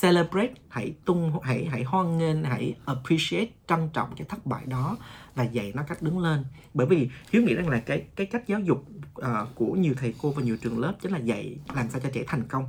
celebrate 0.01 0.53
hãy 0.69 0.95
tung 1.05 1.41
hãy 1.43 1.67
hãy 1.71 1.83
hoan 1.83 2.19
nghênh 2.19 2.45
hãy 2.45 2.75
appreciate 2.85 3.51
trân 3.69 3.89
trọng 3.93 4.15
cái 4.17 4.27
thất 4.29 4.47
bại 4.47 4.63
đó 4.67 4.97
và 5.35 5.45
dạy 5.45 5.73
nó 5.75 5.83
cách 5.83 6.03
đứng 6.03 6.19
lên. 6.19 6.45
Bởi 6.75 6.87
vì 6.87 7.11
hiếu 7.31 7.43
nghĩ 7.43 7.55
rằng 7.55 7.69
là 7.69 7.81
cái 7.81 8.05
cái 8.17 8.27
cách 8.27 8.43
giáo 8.47 8.61
dục 8.61 8.85
uh, 9.19 9.27
của 9.55 9.73
nhiều 9.73 9.95
thầy 9.97 10.15
cô 10.23 10.31
và 10.31 10.43
nhiều 10.43 10.57
trường 10.57 10.79
lớp 10.79 10.95
chính 11.03 11.13
là 11.13 11.19
dạy 11.19 11.59
làm 11.75 11.91
sao 11.91 12.01
cho 12.01 12.11
trẻ 12.13 12.25
thành 12.27 12.43
công 12.49 12.67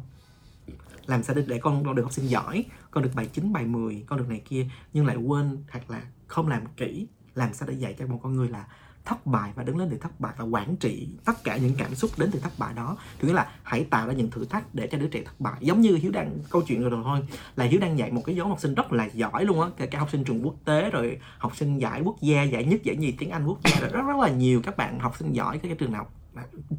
làm 1.06 1.24
sao 1.24 1.36
để 1.48 1.60
con 1.60 1.96
được 1.96 2.04
học 2.04 2.14
sinh 2.14 2.30
giỏi 2.30 2.66
con 2.92 3.04
được 3.04 3.12
bài 3.16 3.26
9, 3.26 3.54
bài 3.54 3.66
10 3.66 4.04
con 4.08 4.20
được 4.20 4.30
này 4.30 4.42
kia 4.46 4.68
nhưng 4.94 5.06
lại 5.06 5.16
quên 5.16 5.64
hoặc 5.72 5.90
là 5.90 6.02
không 6.28 6.48
làm 6.48 6.62
kỹ. 6.78 7.08
Làm 7.36 7.54
sao 7.54 7.68
để 7.68 7.76
dạy 7.76 7.96
cho 8.00 8.08
một 8.08 8.20
con 8.24 8.34
người 8.34 8.50
là 8.50 8.68
thất 9.06 9.26
bại 9.26 9.52
và 9.56 9.64
đứng 9.64 9.78
lên 9.78 9.90
từ 9.92 9.98
thất 9.98 10.20
bại 10.20 10.34
và 10.38 10.46
quản 10.46 10.76
trị 10.76 11.10
tất 11.26 11.44
cả 11.44 11.58
những 11.58 11.76
cảm 11.78 11.96
xúc 11.96 12.12
đến 12.18 12.30
từ 12.32 12.40
thất 12.40 12.52
bại 12.58 12.74
đó. 12.74 12.98
Thì 13.20 13.28
nghĩa 13.28 13.34
là 13.34 13.52
hãy 13.64 13.84
tạo 13.84 14.08
ra 14.08 14.14
những 14.14 14.32
thử 14.32 14.46
thách 14.46 14.76
để 14.76 14.88
cho 14.88 14.98
đứa 14.98 15.08
trẻ 15.08 15.22
thất 15.26 15.40
bại. 15.40 15.58
Giống 15.60 15.82
như 15.82 15.96
hiếu 15.96 16.12
đang 16.12 16.40
câu 16.50 16.62
chuyện 16.62 16.82
rồi, 16.82 16.90
rồi 16.90 17.02
thôi 17.04 17.20
là 17.56 17.66
hiếu 17.66 17.80
đang 17.80 17.98
dạy 17.98 18.12
một 18.12 18.22
cái 18.26 18.36
nhóm 18.36 18.50
học 18.50 18.60
sinh 18.60 18.76
rất 18.76 18.94
là 18.94 19.06
giỏi 19.14 19.46
luôn 19.46 19.62
á. 19.62 19.68
Kể 19.78 19.86
cả 19.88 20.00
học 20.00 20.10
sinh 20.12 20.24
trường 20.24 20.46
quốc 20.46 20.56
tế 20.66 20.90
rồi 20.90 21.20
học 21.38 21.56
sinh 21.56 21.78
giải 21.78 22.02
quốc 22.02 22.16
gia 22.22 22.44
giải 22.44 22.66
nhất 22.66 22.84
giải 22.84 22.96
nhì 22.96 23.12
tiếng 23.12 23.30
anh 23.30 23.46
quốc 23.46 23.60
gia 23.64 23.80
rồi 23.80 23.90
rất 23.90 24.02
rất 24.08 24.18
là 24.22 24.30
nhiều 24.30 24.62
các 24.62 24.78
bạn 24.78 25.00
học 25.00 25.18
sinh 25.20 25.34
giỏi 25.34 25.58
cái, 25.58 25.70
cái 25.70 25.78
trường 25.78 25.92
nào 25.92 26.08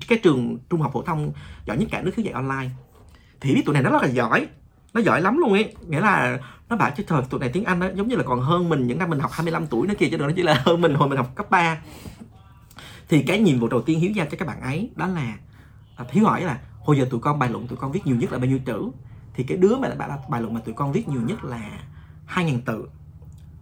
cái 0.08 0.18
trường 0.22 0.58
trung 0.70 0.80
học 0.80 0.90
phổ 0.94 1.02
thông 1.02 1.32
giỏi 1.66 1.78
nhất 1.78 1.88
cả 1.92 2.02
nước 2.02 2.16
hiếu 2.16 2.24
dạy 2.24 2.34
online 2.34 2.70
thì 3.44 3.54
biết 3.54 3.62
tụi 3.66 3.72
này 3.72 3.82
nó 3.82 3.90
rất 3.90 4.02
là 4.02 4.08
giỏi. 4.08 4.46
Nó 4.94 5.00
giỏi 5.00 5.20
lắm 5.20 5.38
luôn 5.38 5.52
ấy. 5.52 5.74
Nghĩa 5.88 6.00
là 6.00 6.38
nó 6.68 6.76
bảo 6.76 6.90
chứ 6.96 7.04
trời 7.08 7.22
tụi 7.30 7.40
này 7.40 7.48
tiếng 7.48 7.64
anh 7.64 7.80
đó 7.80 7.88
giống 7.94 8.08
như 8.08 8.16
là 8.16 8.22
còn 8.26 8.40
hơn 8.40 8.68
mình 8.68 8.86
những 8.86 8.98
năm 8.98 9.10
mình 9.10 9.18
học 9.18 9.30
25 9.32 9.66
tuổi 9.66 9.86
nữa 9.86 9.94
kia 9.98 10.08
chứ 10.10 10.16
đừng 10.16 10.28
nó 10.28 10.32
chỉ 10.36 10.42
là 10.42 10.62
hơn 10.64 10.80
mình 10.80 10.94
hồi 10.94 11.08
mình 11.08 11.18
học 11.18 11.30
cấp 11.34 11.50
3 11.50 11.78
thì 13.08 13.22
cái 13.22 13.38
nhiệm 13.38 13.58
vụ 13.58 13.68
đầu 13.68 13.82
tiên 13.82 14.00
hiếu 14.00 14.10
giao 14.10 14.26
cho 14.30 14.36
các 14.38 14.48
bạn 14.48 14.60
ấy 14.60 14.90
đó 14.96 15.06
là 15.06 15.36
à, 15.96 16.04
hiếu 16.10 16.24
hỏi 16.24 16.40
là 16.40 16.58
hồi 16.80 16.98
giờ 16.98 17.06
tụi 17.10 17.20
con 17.20 17.38
bài 17.38 17.50
luận 17.50 17.66
tụi 17.66 17.76
con 17.76 17.92
viết 17.92 18.06
nhiều 18.06 18.16
nhất 18.16 18.32
là 18.32 18.38
bao 18.38 18.46
nhiêu 18.46 18.58
chữ? 18.66 18.90
Thì 19.34 19.44
cái 19.44 19.58
đứa 19.58 19.76
mà 19.76 19.88
bảo 19.98 20.08
là 20.08 20.18
bài 20.28 20.40
luận 20.40 20.54
mà 20.54 20.60
tụi 20.60 20.74
con 20.74 20.92
viết 20.92 21.08
nhiều 21.08 21.20
nhất 21.20 21.44
là 21.44 21.70
2.000 22.28 22.58
từ. 22.64 22.88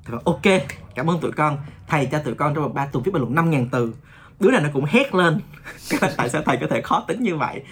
Thì 0.04 0.12
bảo, 0.12 0.20
ok 0.24 0.62
cảm 0.94 1.10
ơn 1.10 1.20
tụi 1.20 1.32
con. 1.32 1.58
Thầy 1.88 2.06
cho 2.06 2.18
tụi 2.18 2.34
con 2.34 2.54
trong 2.54 2.64
vòng 2.64 2.74
ba 2.74 2.86
tuần 2.86 3.04
viết 3.04 3.10
bài 3.14 3.20
luận 3.20 3.34
5.000 3.34 3.66
từ. 3.72 3.94
Đứa 4.40 4.50
này 4.50 4.60
nó 4.60 4.68
cũng 4.72 4.84
hét 4.84 5.14
lên. 5.14 5.40
Tại 6.16 6.28
sao 6.28 6.42
thầy 6.42 6.56
có 6.60 6.66
thể 6.70 6.82
khó 6.82 7.04
tính 7.08 7.22
như 7.22 7.36
vậy? 7.36 7.62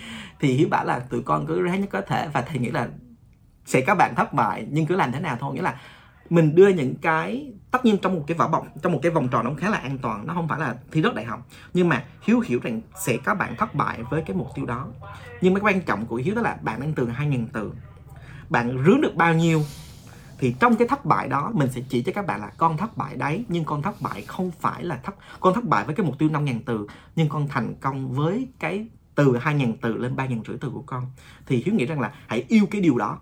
Thì 0.41 0.53
hiếu 0.53 0.69
bảo 0.71 0.85
là 0.85 0.99
tụi 0.99 1.23
con 1.23 1.47
cứ 1.47 1.63
ráng 1.63 1.81
nhất 1.81 1.89
có 1.93 2.01
thể. 2.01 2.29
Và 2.33 2.43
thầy 2.43 2.59
nghĩ 2.59 2.71
là 2.71 2.89
sẽ 3.67 3.81
các 3.81 3.95
bạn 3.95 4.15
thất 4.15 4.33
bại, 4.33 4.67
nhưng 4.71 4.87
cứ 4.87 4.97
làm 4.97 5.13
thế 5.13 5.21
nào 5.21 5.37
thôi. 5.41 5.55
Nghĩa 5.55 5.63
là 5.63 5.81
mình 6.31 6.55
đưa 6.55 6.69
những 6.69 6.95
cái, 7.03 7.53
tất 7.71 7.85
nhiên 7.85 7.99
trong 8.03 8.15
một 8.15 8.25
cái 8.27 8.37
vỏ 8.37 8.49
bọc, 8.49 8.67
trong 8.83 8.93
một 8.93 8.99
cái 9.03 9.13
vòng 9.13 9.29
tròn 9.29 9.45
nó 9.45 9.53
khá 9.59 9.71
là 9.71 9.79
an 9.79 9.99
toàn. 9.99 10.27
Nó 10.27 10.35
không 10.35 10.49
phải 10.49 10.61
là 10.61 10.77
thi 10.93 11.03
rớt 11.03 11.15
đại 11.15 11.25
học. 11.25 11.47
Nhưng 11.75 11.89
mà 11.89 12.05
hiếu 12.23 12.41
hiểu 12.41 12.61
rằng 12.63 12.81
sẽ 13.05 13.17
các 13.25 13.35
bạn 13.35 13.57
thất 13.57 13.75
bại 13.75 14.03
với 14.11 14.23
cái 14.23 14.37
mục 14.37 14.49
tiêu 14.55 14.67
đó. 14.67 14.89
Nhưng 15.41 15.55
cái 15.55 15.61
quan 15.61 15.81
trọng 15.81 16.07
của 16.07 16.17
hiếu 16.17 16.35
đó 16.35 16.43
là 16.43 16.57
bạn 16.63 16.81
đang 16.81 16.93
từ 16.93 17.09
2.000 17.09 17.47
từ. 17.53 17.73
Bạn 18.49 18.85
rướn 18.87 19.01
được 19.01 19.15
bao 19.17 19.35
nhiêu? 19.35 19.63
Thì 20.39 20.55
trong 20.61 20.77
cái 20.77 20.89
thất 20.89 21.05
bại 21.05 21.29
đó, 21.29 21.51
mình 21.55 21.71
sẽ 21.71 21.81
chỉ 21.89 22.03
cho 22.03 22.13
các 22.15 22.27
bạn 22.27 22.41
là 22.41 22.51
con 22.57 22.77
thất 22.77 22.97
bại 22.97 23.17
đấy, 23.17 23.45
nhưng 23.49 23.65
con 23.65 23.83
thất 23.83 24.01
bại 24.01 24.23
không 24.23 24.51
phải 24.61 24.85
là 24.85 24.97
thất, 25.03 25.15
con 25.41 25.55
thất 25.55 25.65
bại 25.65 25.85
với 25.85 25.95
cái 25.95 26.07
mục 26.07 26.19
tiêu 26.19 26.29
5.000 26.29 26.61
từ, 26.67 26.87
nhưng 27.17 27.29
con 27.29 27.49
thành 27.49 27.75
công 27.81 28.13
với 28.13 28.49
cái 28.59 28.89
từ 29.15 29.33
2.000 29.33 29.75
từ 29.81 29.97
lên 29.97 30.17
3.000 30.17 30.43
rưỡi 30.47 30.57
từ 30.61 30.71
của 30.71 30.83
con, 30.83 31.07
thì 31.47 31.63
hiếu 31.67 31.75
nghĩ 31.75 31.87
rằng 31.87 32.01
là 32.01 32.13
hãy 32.27 32.45
yêu 32.49 32.67
cái 32.71 32.81
điều 32.81 32.99
đó, 32.99 33.19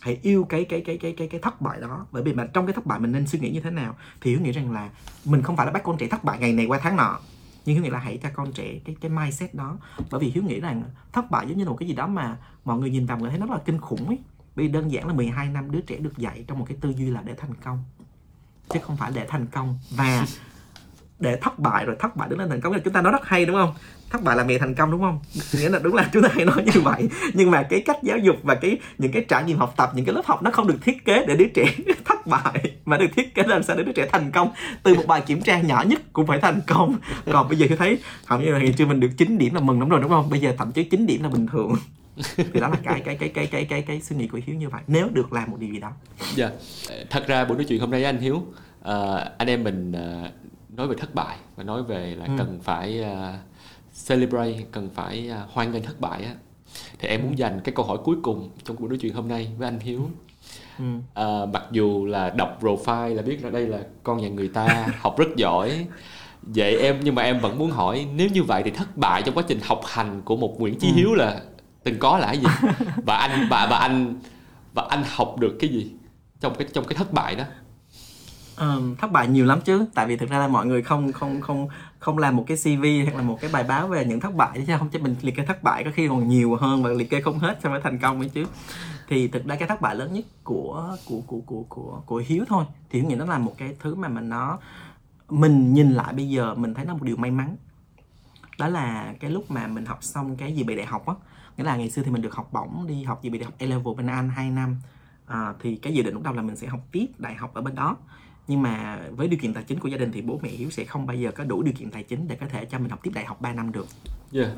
hãy 0.00 0.18
yêu 0.22 0.44
cái 0.44 0.64
cái 0.64 0.80
cái 0.80 0.98
cái 0.98 1.14
cái 1.16 1.28
cái 1.28 1.40
thất 1.40 1.60
bại 1.60 1.80
đó. 1.80 2.06
Bởi 2.12 2.22
vì 2.22 2.32
mà 2.32 2.46
trong 2.54 2.66
cái 2.66 2.74
thất 2.74 2.86
bại 2.86 3.00
mình 3.00 3.12
nên 3.12 3.26
suy 3.26 3.38
nghĩ 3.38 3.50
như 3.50 3.60
thế 3.60 3.70
nào? 3.70 3.96
Thì 4.20 4.30
hiếu 4.30 4.40
nghĩ 4.40 4.52
rằng 4.52 4.72
là 4.72 4.90
mình 5.24 5.42
không 5.42 5.56
phải 5.56 5.66
là 5.66 5.72
bắt 5.72 5.82
con 5.82 5.96
trẻ 5.98 6.06
thất 6.08 6.24
bại 6.24 6.38
ngày 6.38 6.52
này 6.52 6.66
qua 6.66 6.78
tháng 6.82 6.96
nọ, 6.96 7.18
nhưng 7.66 7.74
hiếu 7.74 7.84
nghĩ 7.84 7.90
là 7.90 7.98
hãy 7.98 8.18
cho 8.22 8.28
con 8.34 8.52
trẻ 8.52 8.78
cái 8.84 8.96
cái 9.00 9.10
mindset 9.10 9.54
đó. 9.54 9.78
Bởi 10.10 10.20
vì 10.20 10.30
hiếu 10.30 10.42
nghĩ 10.42 10.60
rằng 10.60 10.82
thất 11.12 11.30
bại 11.30 11.46
giống 11.48 11.58
như 11.58 11.64
là 11.64 11.70
một 11.70 11.76
cái 11.76 11.88
gì 11.88 11.94
đó 11.94 12.06
mà 12.06 12.36
mọi 12.64 12.78
người 12.78 12.90
nhìn 12.90 13.06
vào 13.06 13.18
người 13.18 13.30
thấy 13.30 13.38
nó 13.38 13.46
rất 13.46 13.54
là 13.54 13.62
kinh 13.64 13.80
khủng 13.80 14.06
ấy. 14.06 14.18
Bởi 14.56 14.66
vì 14.66 14.72
đơn 14.72 14.92
giản 14.92 15.06
là 15.06 15.14
12 15.14 15.48
năm 15.48 15.70
đứa 15.70 15.80
trẻ 15.80 15.96
được 15.96 16.18
dạy 16.18 16.44
trong 16.46 16.58
một 16.58 16.64
cái 16.68 16.76
tư 16.80 16.90
duy 16.96 17.10
là 17.10 17.22
để 17.22 17.34
thành 17.34 17.54
công, 17.64 17.84
chứ 18.68 18.80
không 18.82 18.96
phải 18.96 19.12
để 19.14 19.26
thành 19.28 19.46
công 19.46 19.78
và 19.90 20.26
để 21.18 21.36
thất 21.36 21.58
bại 21.58 21.84
rồi 21.84 21.96
thất 21.98 22.16
bại 22.16 22.28
đứng 22.28 22.38
lên 22.38 22.48
thành 22.48 22.60
công. 22.60 22.80
Chúng 22.84 22.92
ta 22.92 23.02
nói 23.02 23.12
rất 23.12 23.26
hay 23.26 23.46
đúng 23.46 23.56
không? 23.56 23.74
Thất 24.10 24.22
bại 24.22 24.36
là 24.36 24.44
mẹ 24.44 24.58
thành 24.58 24.74
công 24.74 24.90
đúng 24.90 25.00
không? 25.00 25.20
Nghĩa 25.52 25.68
là 25.68 25.78
đúng 25.78 25.94
là 25.94 26.10
chúng 26.12 26.22
ta 26.22 26.28
hay 26.32 26.44
nói 26.44 26.64
như 26.74 26.80
vậy. 26.80 27.08
Nhưng 27.34 27.50
mà 27.50 27.62
cái 27.62 27.80
cách 27.80 27.96
giáo 28.02 28.18
dục 28.18 28.36
và 28.42 28.54
cái 28.54 28.78
những 28.98 29.12
cái 29.12 29.24
trải 29.28 29.44
nghiệm 29.44 29.58
học 29.58 29.74
tập 29.76 29.90
những 29.94 30.04
cái 30.04 30.14
lớp 30.14 30.22
học 30.24 30.42
nó 30.42 30.50
không 30.50 30.66
được 30.66 30.78
thiết 30.82 31.04
kế 31.04 31.26
để 31.26 31.36
đứa 31.36 31.48
trẻ 31.54 31.74
thất 32.04 32.26
bại 32.26 32.72
mà 32.84 32.96
được 32.96 33.06
thiết 33.16 33.34
kế 33.34 33.42
làm 33.42 33.62
sao 33.62 33.76
để 33.76 33.84
đứa 33.84 33.92
trẻ 33.92 34.08
thành 34.12 34.30
công. 34.30 34.50
Từ 34.82 34.94
một 34.94 35.04
bài 35.06 35.22
kiểm 35.26 35.40
tra 35.40 35.60
nhỏ 35.60 35.84
nhất 35.86 36.00
cũng 36.12 36.26
phải 36.26 36.40
thành 36.40 36.60
công. 36.66 36.96
Còn 37.32 37.48
bây 37.48 37.58
giờ 37.58 37.66
tôi 37.68 37.78
thấy 37.78 37.98
hầu 38.26 38.40
như 38.40 38.52
là 38.52 38.58
ngày 38.58 38.72
xưa 38.72 38.86
mình 38.86 39.00
được 39.00 39.10
9 39.16 39.38
điểm 39.38 39.54
là 39.54 39.60
mừng 39.60 39.80
lắm 39.80 39.88
rồi 39.88 40.00
đúng 40.00 40.10
không? 40.10 40.30
Bây 40.30 40.40
giờ 40.40 40.54
thậm 40.58 40.72
chí 40.72 40.84
9 40.84 41.06
điểm 41.06 41.22
là 41.22 41.28
bình 41.28 41.46
thường. 41.46 41.74
Thì 42.36 42.60
đó 42.60 42.68
là 42.68 42.76
cái 42.84 43.00
cái 43.04 43.16
cái 43.16 43.28
cái 43.28 43.46
cái 43.46 43.64
cái 43.64 43.82
cái 43.82 44.00
suy 44.00 44.16
nghĩ 44.16 44.28
của 44.28 44.40
hiếu 44.46 44.56
như 44.56 44.68
vậy. 44.68 44.82
Nếu 44.86 45.08
được 45.12 45.32
làm 45.32 45.50
một 45.50 45.56
điều 45.60 45.72
gì 45.72 45.80
đó. 45.80 45.92
Dạ. 46.34 46.50
Yeah. 46.88 47.10
thật 47.10 47.24
ra 47.26 47.44
buổi 47.44 47.56
nói 47.56 47.66
chuyện 47.68 47.80
hôm 47.80 47.90
nay 47.90 48.00
với 48.00 48.08
anh 48.08 48.18
hiếu 48.18 48.36
uh, 48.36 49.20
anh 49.38 49.48
em 49.48 49.64
mình 49.64 49.92
uh, 49.92 50.30
nói 50.78 50.88
về 50.88 50.96
thất 50.98 51.14
bại 51.14 51.36
và 51.56 51.64
nói 51.64 51.82
về 51.82 52.14
là 52.14 52.24
ừ. 52.24 52.32
cần 52.38 52.58
phải 52.62 53.00
uh, 53.02 53.34
celebrate 54.08 54.62
cần 54.72 54.90
phải 54.94 55.30
uh, 55.30 55.50
hoan 55.52 55.72
nghênh 55.72 55.82
thất 55.82 56.00
bại 56.00 56.22
á 56.22 56.34
thì 56.98 57.08
em 57.08 57.22
muốn 57.22 57.38
dành 57.38 57.60
cái 57.64 57.74
câu 57.74 57.84
hỏi 57.84 57.98
cuối 58.04 58.16
cùng 58.22 58.50
trong 58.64 58.76
cuộc 58.76 58.88
nói 58.88 58.98
chuyện 59.00 59.14
hôm 59.14 59.28
nay 59.28 59.50
với 59.58 59.68
anh 59.68 59.78
hiếu 59.80 60.10
ừ. 60.78 60.84
à, 61.14 61.46
mặc 61.52 61.64
dù 61.70 62.06
là 62.06 62.30
đọc 62.30 62.58
profile 62.60 63.14
là 63.14 63.22
biết 63.22 63.44
là 63.44 63.50
đây 63.50 63.66
là 63.66 63.78
con 64.02 64.20
nhà 64.20 64.28
người 64.28 64.48
ta 64.48 64.86
học 65.00 65.18
rất 65.18 65.36
giỏi 65.36 65.86
vậy 66.42 66.76
em 66.76 67.00
nhưng 67.02 67.14
mà 67.14 67.22
em 67.22 67.40
vẫn 67.40 67.58
muốn 67.58 67.70
hỏi 67.70 68.06
nếu 68.14 68.28
như 68.28 68.42
vậy 68.42 68.62
thì 68.64 68.70
thất 68.70 68.96
bại 68.96 69.22
trong 69.22 69.34
quá 69.34 69.44
trình 69.48 69.60
học 69.62 69.80
hành 69.86 70.22
của 70.24 70.36
một 70.36 70.60
Nguyễn 70.60 70.78
Chí 70.78 70.88
ừ. 70.88 70.92
Hiếu 70.94 71.14
là 71.14 71.40
từng 71.84 71.98
có 71.98 72.18
là 72.18 72.26
cái 72.26 72.38
gì 72.38 72.48
và 73.06 73.16
anh 73.16 73.46
và 73.50 73.66
và 73.70 73.76
anh 73.76 74.20
và 74.74 74.86
anh 74.88 75.02
học 75.06 75.38
được 75.38 75.56
cái 75.60 75.70
gì 75.70 75.92
trong 76.40 76.54
cái 76.58 76.68
trong 76.72 76.84
cái 76.84 76.94
thất 76.94 77.12
bại 77.12 77.34
đó 77.34 77.44
um, 78.60 78.96
thất 78.96 79.12
bại 79.12 79.28
nhiều 79.28 79.46
lắm 79.46 79.60
chứ. 79.64 79.86
Tại 79.94 80.06
vì 80.06 80.16
thực 80.16 80.30
ra 80.30 80.38
là 80.38 80.48
mọi 80.48 80.66
người 80.66 80.82
không 80.82 81.12
không 81.12 81.40
không 81.40 81.68
không 81.98 82.18
làm 82.18 82.36
một 82.36 82.44
cái 82.46 82.56
cv 82.56 82.84
hoặc 83.04 83.16
là 83.16 83.22
một 83.22 83.38
cái 83.40 83.50
bài 83.52 83.64
báo 83.64 83.88
về 83.88 84.04
những 84.04 84.20
thất 84.20 84.34
bại 84.34 84.64
chứ. 84.66 84.72
Không 84.78 84.88
cho 84.90 84.98
mình 84.98 85.14
liệt 85.22 85.36
kê 85.36 85.44
thất 85.44 85.62
bại 85.62 85.84
có 85.84 85.90
khi 85.94 86.08
còn 86.08 86.28
nhiều 86.28 86.56
hơn 86.56 86.82
và 86.82 86.90
liệt 86.90 87.10
kê 87.10 87.20
không 87.20 87.38
hết 87.38 87.58
so 87.62 87.70
mới 87.70 87.80
thành 87.84 87.98
công 87.98 88.20
ấy 88.20 88.28
chứ. 88.28 88.44
Thì 89.08 89.28
thực 89.28 89.44
ra 89.44 89.56
cái 89.56 89.68
thất 89.68 89.80
bại 89.80 89.94
lớn 89.94 90.12
nhất 90.12 90.24
của 90.44 90.96
của 91.06 91.20
của 91.26 91.40
của 91.40 91.64
của 91.68 92.02
của 92.06 92.22
hiếu 92.26 92.44
thôi. 92.48 92.64
Thì 92.90 93.00
hiếu 93.00 93.08
nghĩ 93.08 93.14
nó 93.14 93.24
là 93.24 93.38
một 93.38 93.54
cái 93.58 93.76
thứ 93.80 93.94
mà 93.94 94.08
mình 94.08 94.28
nó 94.28 94.58
mình 95.28 95.74
nhìn 95.74 95.92
lại 95.92 96.12
bây 96.12 96.28
giờ 96.28 96.54
mình 96.54 96.74
thấy 96.74 96.84
nó 96.84 96.92
một 96.92 97.02
điều 97.02 97.16
may 97.16 97.30
mắn. 97.30 97.56
Đó 98.58 98.68
là 98.68 99.14
cái 99.20 99.30
lúc 99.30 99.50
mà 99.50 99.66
mình 99.66 99.86
học 99.86 99.98
xong 100.02 100.36
cái 100.36 100.52
gì 100.52 100.62
bị 100.62 100.76
đại 100.76 100.86
học 100.86 101.06
á. 101.06 101.14
Nghĩa 101.56 101.64
là 101.64 101.76
ngày 101.76 101.90
xưa 101.90 102.02
thì 102.02 102.10
mình 102.10 102.22
được 102.22 102.34
học 102.34 102.52
bổng 102.52 102.86
đi 102.88 103.02
học 103.02 103.22
gì 103.22 103.30
bị 103.30 103.38
đại 103.38 103.44
học 103.44 103.54
A 103.58 103.66
level 103.66 103.94
bên 103.96 104.06
Anh 104.06 104.28
2 104.28 104.50
năm. 104.50 104.76
À, 105.26 105.52
thì 105.60 105.76
cái 105.76 105.94
dự 105.94 106.02
định 106.02 106.14
lúc 106.14 106.22
đầu 106.22 106.34
là 106.34 106.42
mình 106.42 106.56
sẽ 106.56 106.66
học 106.66 106.80
tiếp 106.92 107.06
đại 107.18 107.34
học 107.34 107.54
ở 107.54 107.62
bên 107.62 107.74
đó 107.74 107.96
nhưng 108.48 108.62
mà 108.62 109.00
với 109.10 109.28
điều 109.28 109.40
kiện 109.40 109.54
tài 109.54 109.64
chính 109.64 109.80
của 109.80 109.88
gia 109.88 109.96
đình 109.96 110.12
thì 110.12 110.22
bố 110.22 110.40
mẹ 110.42 110.48
Hiếu 110.48 110.70
sẽ 110.70 110.84
không 110.84 111.06
bao 111.06 111.16
giờ 111.16 111.30
có 111.30 111.44
đủ 111.44 111.62
điều 111.62 111.74
kiện 111.74 111.90
tài 111.90 112.02
chính 112.02 112.28
để 112.28 112.36
có 112.36 112.46
thể 112.48 112.64
cho 112.64 112.78
mình 112.78 112.90
học 112.90 113.00
tiếp 113.02 113.10
đại 113.14 113.24
học 113.24 113.40
3 113.40 113.52
năm 113.52 113.72
được. 113.72 113.86
Yeah. 114.32 114.50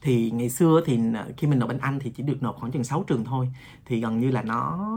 Thì 0.00 0.30
ngày 0.30 0.50
xưa 0.50 0.82
thì 0.86 0.98
khi 1.36 1.46
mình 1.46 1.58
nộp 1.58 1.68
bên 1.68 1.78
Anh 1.78 1.98
thì 1.98 2.10
chỉ 2.10 2.22
được 2.22 2.42
nộp 2.42 2.56
khoảng 2.56 2.72
chừng 2.72 2.84
6 2.84 3.04
trường 3.06 3.24
thôi. 3.24 3.48
Thì 3.84 4.00
gần 4.00 4.20
như 4.20 4.30
là 4.30 4.42
nó 4.42 4.90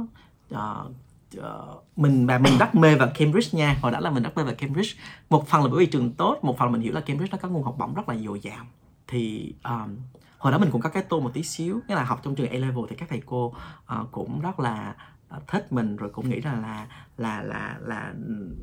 uh, 0.54 0.92
uh, 1.38 1.84
mình 1.96 2.28
và 2.28 2.38
mình 2.38 2.58
rất 2.60 2.76
mê 2.76 2.96
vào 2.96 3.10
Cambridge 3.16 3.58
nha. 3.58 3.78
Hồi 3.82 3.92
đó 3.92 4.00
là 4.00 4.12
mình 4.12 4.24
rất 4.24 4.38
mê 4.38 4.44
vào 4.44 4.56
Cambridge. 4.56 4.92
Một 5.30 5.48
phần 5.48 5.64
là 5.64 5.68
bởi 5.72 5.80
vì 5.80 5.86
trường 5.86 6.12
tốt, 6.12 6.40
một 6.42 6.58
phần 6.58 6.68
là 6.68 6.72
mình 6.72 6.82
hiểu 6.82 6.94
là 6.94 7.02
Cambridge 7.02 7.32
nó 7.32 7.38
có 7.42 7.50
nguồn 7.50 7.64
học 7.64 7.76
bổng 7.80 7.94
rất 7.94 8.10
là 8.10 8.18
dồi 8.18 8.40
dào. 8.40 8.66
Thì 9.08 9.54
um, 9.64 9.96
hồi 10.42 10.52
đó 10.52 10.58
mình 10.58 10.72
cũng 10.72 10.82
có 10.82 10.90
cái 10.90 11.04
tô 11.04 11.20
một 11.20 11.32
tí 11.34 11.44
xíu, 11.44 11.80
nghĩa 11.88 11.96
là 11.96 12.04
học 12.04 12.20
trong 12.24 12.36
trường 12.36 12.50
A 12.50 12.58
level 12.58 12.84
thì 12.90 12.96
các 12.96 13.10
thầy 13.10 13.22
cô 13.26 13.46
uh, 13.46 14.12
cũng 14.12 14.42
rất 14.42 14.60
là 14.60 14.96
ờ, 15.30 15.40
thích 15.48 15.72
mình 15.72 15.96
rồi 15.96 16.10
cũng 16.10 16.30
nghĩ 16.30 16.42
là 16.42 16.54
là 16.54 16.88
là 17.18 17.42
là 17.44 17.78
là 17.82 18.14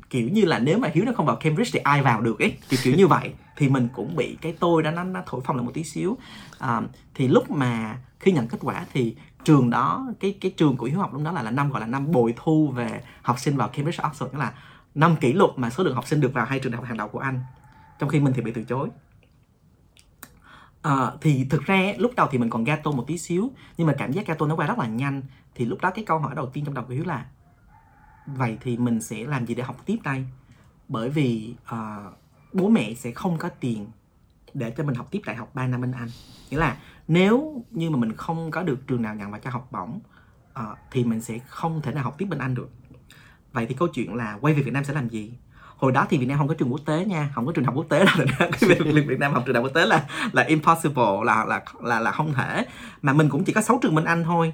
kiểu 0.09 0.29
như 0.29 0.45
là 0.45 0.59
nếu 0.59 0.79
mà 0.79 0.89
hiếu 0.93 1.05
nó 1.05 1.11
không 1.15 1.25
vào 1.25 1.35
Cambridge 1.35 1.71
thì 1.73 1.79
ai 1.79 2.01
vào 2.01 2.21
được 2.21 2.39
ấy 2.39 2.57
kiểu 2.69 2.79
kiểu 2.83 2.95
như 2.95 3.07
vậy. 3.07 3.33
Thì 3.57 3.69
mình 3.69 3.87
cũng 3.93 4.15
bị 4.15 4.37
cái 4.41 4.55
tôi 4.59 4.83
đó 4.83 4.91
nó 4.91 5.03
nó 5.03 5.21
thổi 5.25 5.41
phồng 5.41 5.55
lại 5.55 5.65
một 5.65 5.71
tí 5.73 5.83
xíu. 5.83 6.17
À, 6.59 6.81
thì 7.15 7.27
lúc 7.27 7.51
mà 7.51 7.97
khi 8.19 8.31
nhận 8.31 8.47
kết 8.47 8.57
quả 8.61 8.85
thì 8.93 9.15
trường 9.43 9.69
đó 9.69 10.07
cái 10.19 10.37
cái 10.41 10.53
trường 10.57 10.77
của 10.77 10.85
hiếu 10.85 10.99
học 10.99 11.13
lúc 11.13 11.21
đó 11.23 11.31
là 11.31 11.41
là 11.43 11.51
năm 11.51 11.71
gọi 11.71 11.81
là 11.81 11.87
năm 11.87 12.11
bồi 12.11 12.33
thu 12.37 12.67
về 12.67 13.03
học 13.21 13.39
sinh 13.39 13.57
vào 13.57 13.67
Cambridge 13.67 14.03
Oxford 14.03 14.31
nghĩa 14.31 14.39
là 14.39 14.53
năm 14.95 15.15
kỷ 15.15 15.33
lục 15.33 15.49
mà 15.55 15.69
số 15.69 15.83
lượng 15.83 15.95
học 15.95 16.07
sinh 16.07 16.21
được 16.21 16.33
vào 16.33 16.45
hai 16.45 16.59
trường 16.59 16.71
đại 16.71 16.77
học 16.77 16.87
hàng 16.87 16.97
đầu 16.97 17.07
của 17.07 17.19
anh 17.19 17.39
trong 17.99 18.09
khi 18.09 18.19
mình 18.19 18.33
thì 18.33 18.41
bị 18.41 18.51
từ 18.51 18.63
chối. 18.63 18.89
À, 20.81 21.11
thì 21.21 21.45
thực 21.49 21.61
ra 21.61 21.93
lúc 21.97 22.11
đầu 22.15 22.27
thì 22.31 22.37
mình 22.37 22.49
còn 22.49 22.63
gato 22.63 22.91
một 22.91 23.03
tí 23.07 23.17
xíu 23.17 23.51
nhưng 23.77 23.87
mà 23.87 23.93
cảm 23.97 24.11
giác 24.11 24.27
gato 24.27 24.47
nó 24.47 24.55
qua 24.55 24.67
rất 24.67 24.77
là 24.77 24.87
nhanh. 24.87 25.21
Thì 25.55 25.65
lúc 25.65 25.81
đó 25.81 25.91
cái 25.95 26.05
câu 26.05 26.19
hỏi 26.19 26.35
đầu 26.35 26.49
tiên 26.49 26.65
trong 26.65 26.73
đầu 26.73 26.85
của 26.87 26.93
hiếu 26.93 27.03
là 27.05 27.25
vậy 28.25 28.57
thì 28.61 28.77
mình 28.77 29.01
sẽ 29.01 29.23
làm 29.23 29.45
gì 29.45 29.55
để 29.55 29.63
học 29.63 29.85
tiếp 29.85 29.97
đây? 30.03 30.25
Bởi 30.87 31.09
vì 31.09 31.55
uh, 31.75 32.13
bố 32.53 32.69
mẹ 32.69 32.93
sẽ 32.93 33.11
không 33.11 33.37
có 33.37 33.49
tiền 33.49 33.87
để 34.53 34.71
cho 34.77 34.83
mình 34.83 34.95
học 34.95 35.07
tiếp 35.11 35.21
đại 35.25 35.35
học 35.35 35.55
3 35.55 35.67
năm 35.67 35.81
bên 35.81 35.91
Anh. 35.91 36.09
Nghĩa 36.49 36.57
là 36.57 36.77
nếu 37.07 37.63
như 37.71 37.89
mà 37.89 37.97
mình 37.97 38.13
không 38.13 38.51
có 38.51 38.63
được 38.63 38.87
trường 38.87 39.01
nào 39.01 39.15
nhận 39.15 39.31
vào 39.31 39.39
cho 39.39 39.49
học 39.49 39.67
bổng 39.71 39.99
uh, 40.59 40.77
thì 40.91 41.03
mình 41.03 41.21
sẽ 41.21 41.39
không 41.39 41.81
thể 41.81 41.93
nào 41.93 42.03
học 42.03 42.15
tiếp 42.17 42.25
bên 42.25 42.39
Anh 42.39 42.55
được. 42.55 42.69
Vậy 43.51 43.65
thì 43.65 43.75
câu 43.75 43.87
chuyện 43.87 44.15
là 44.15 44.37
quay 44.41 44.53
về 44.53 44.61
Việt 44.61 44.73
Nam 44.73 44.83
sẽ 44.83 44.93
làm 44.93 45.09
gì? 45.09 45.33
Hồi 45.79 45.91
đó 45.91 46.07
thì 46.09 46.17
Việt 46.17 46.25
Nam 46.25 46.37
không 46.37 46.47
có 46.47 46.53
trường 46.53 46.71
quốc 46.71 46.81
tế 46.85 47.05
nha 47.05 47.31
không 47.35 47.45
có 47.45 47.51
trường 47.51 47.65
học 47.65 47.75
quốc 47.77 47.85
tế 47.89 48.05
đâu 48.05 48.15
cái 48.39 48.69
việc 48.69 49.07
Việt 49.07 49.19
Nam 49.19 49.33
học 49.33 49.43
trường 49.45 49.53
đại 49.53 49.63
quốc 49.63 49.73
tế 49.73 49.85
là 49.85 50.05
là 50.31 50.43
impossible 50.43 51.23
là 51.25 51.45
là 51.45 51.61
là 51.81 51.99
là 51.99 52.11
không 52.11 52.33
thể. 52.33 52.65
Mà 53.01 53.13
mình 53.13 53.29
cũng 53.29 53.43
chỉ 53.43 53.53
có 53.53 53.61
6 53.61 53.79
trường 53.81 53.95
bên 53.95 54.05
Anh 54.05 54.23
thôi. 54.23 54.53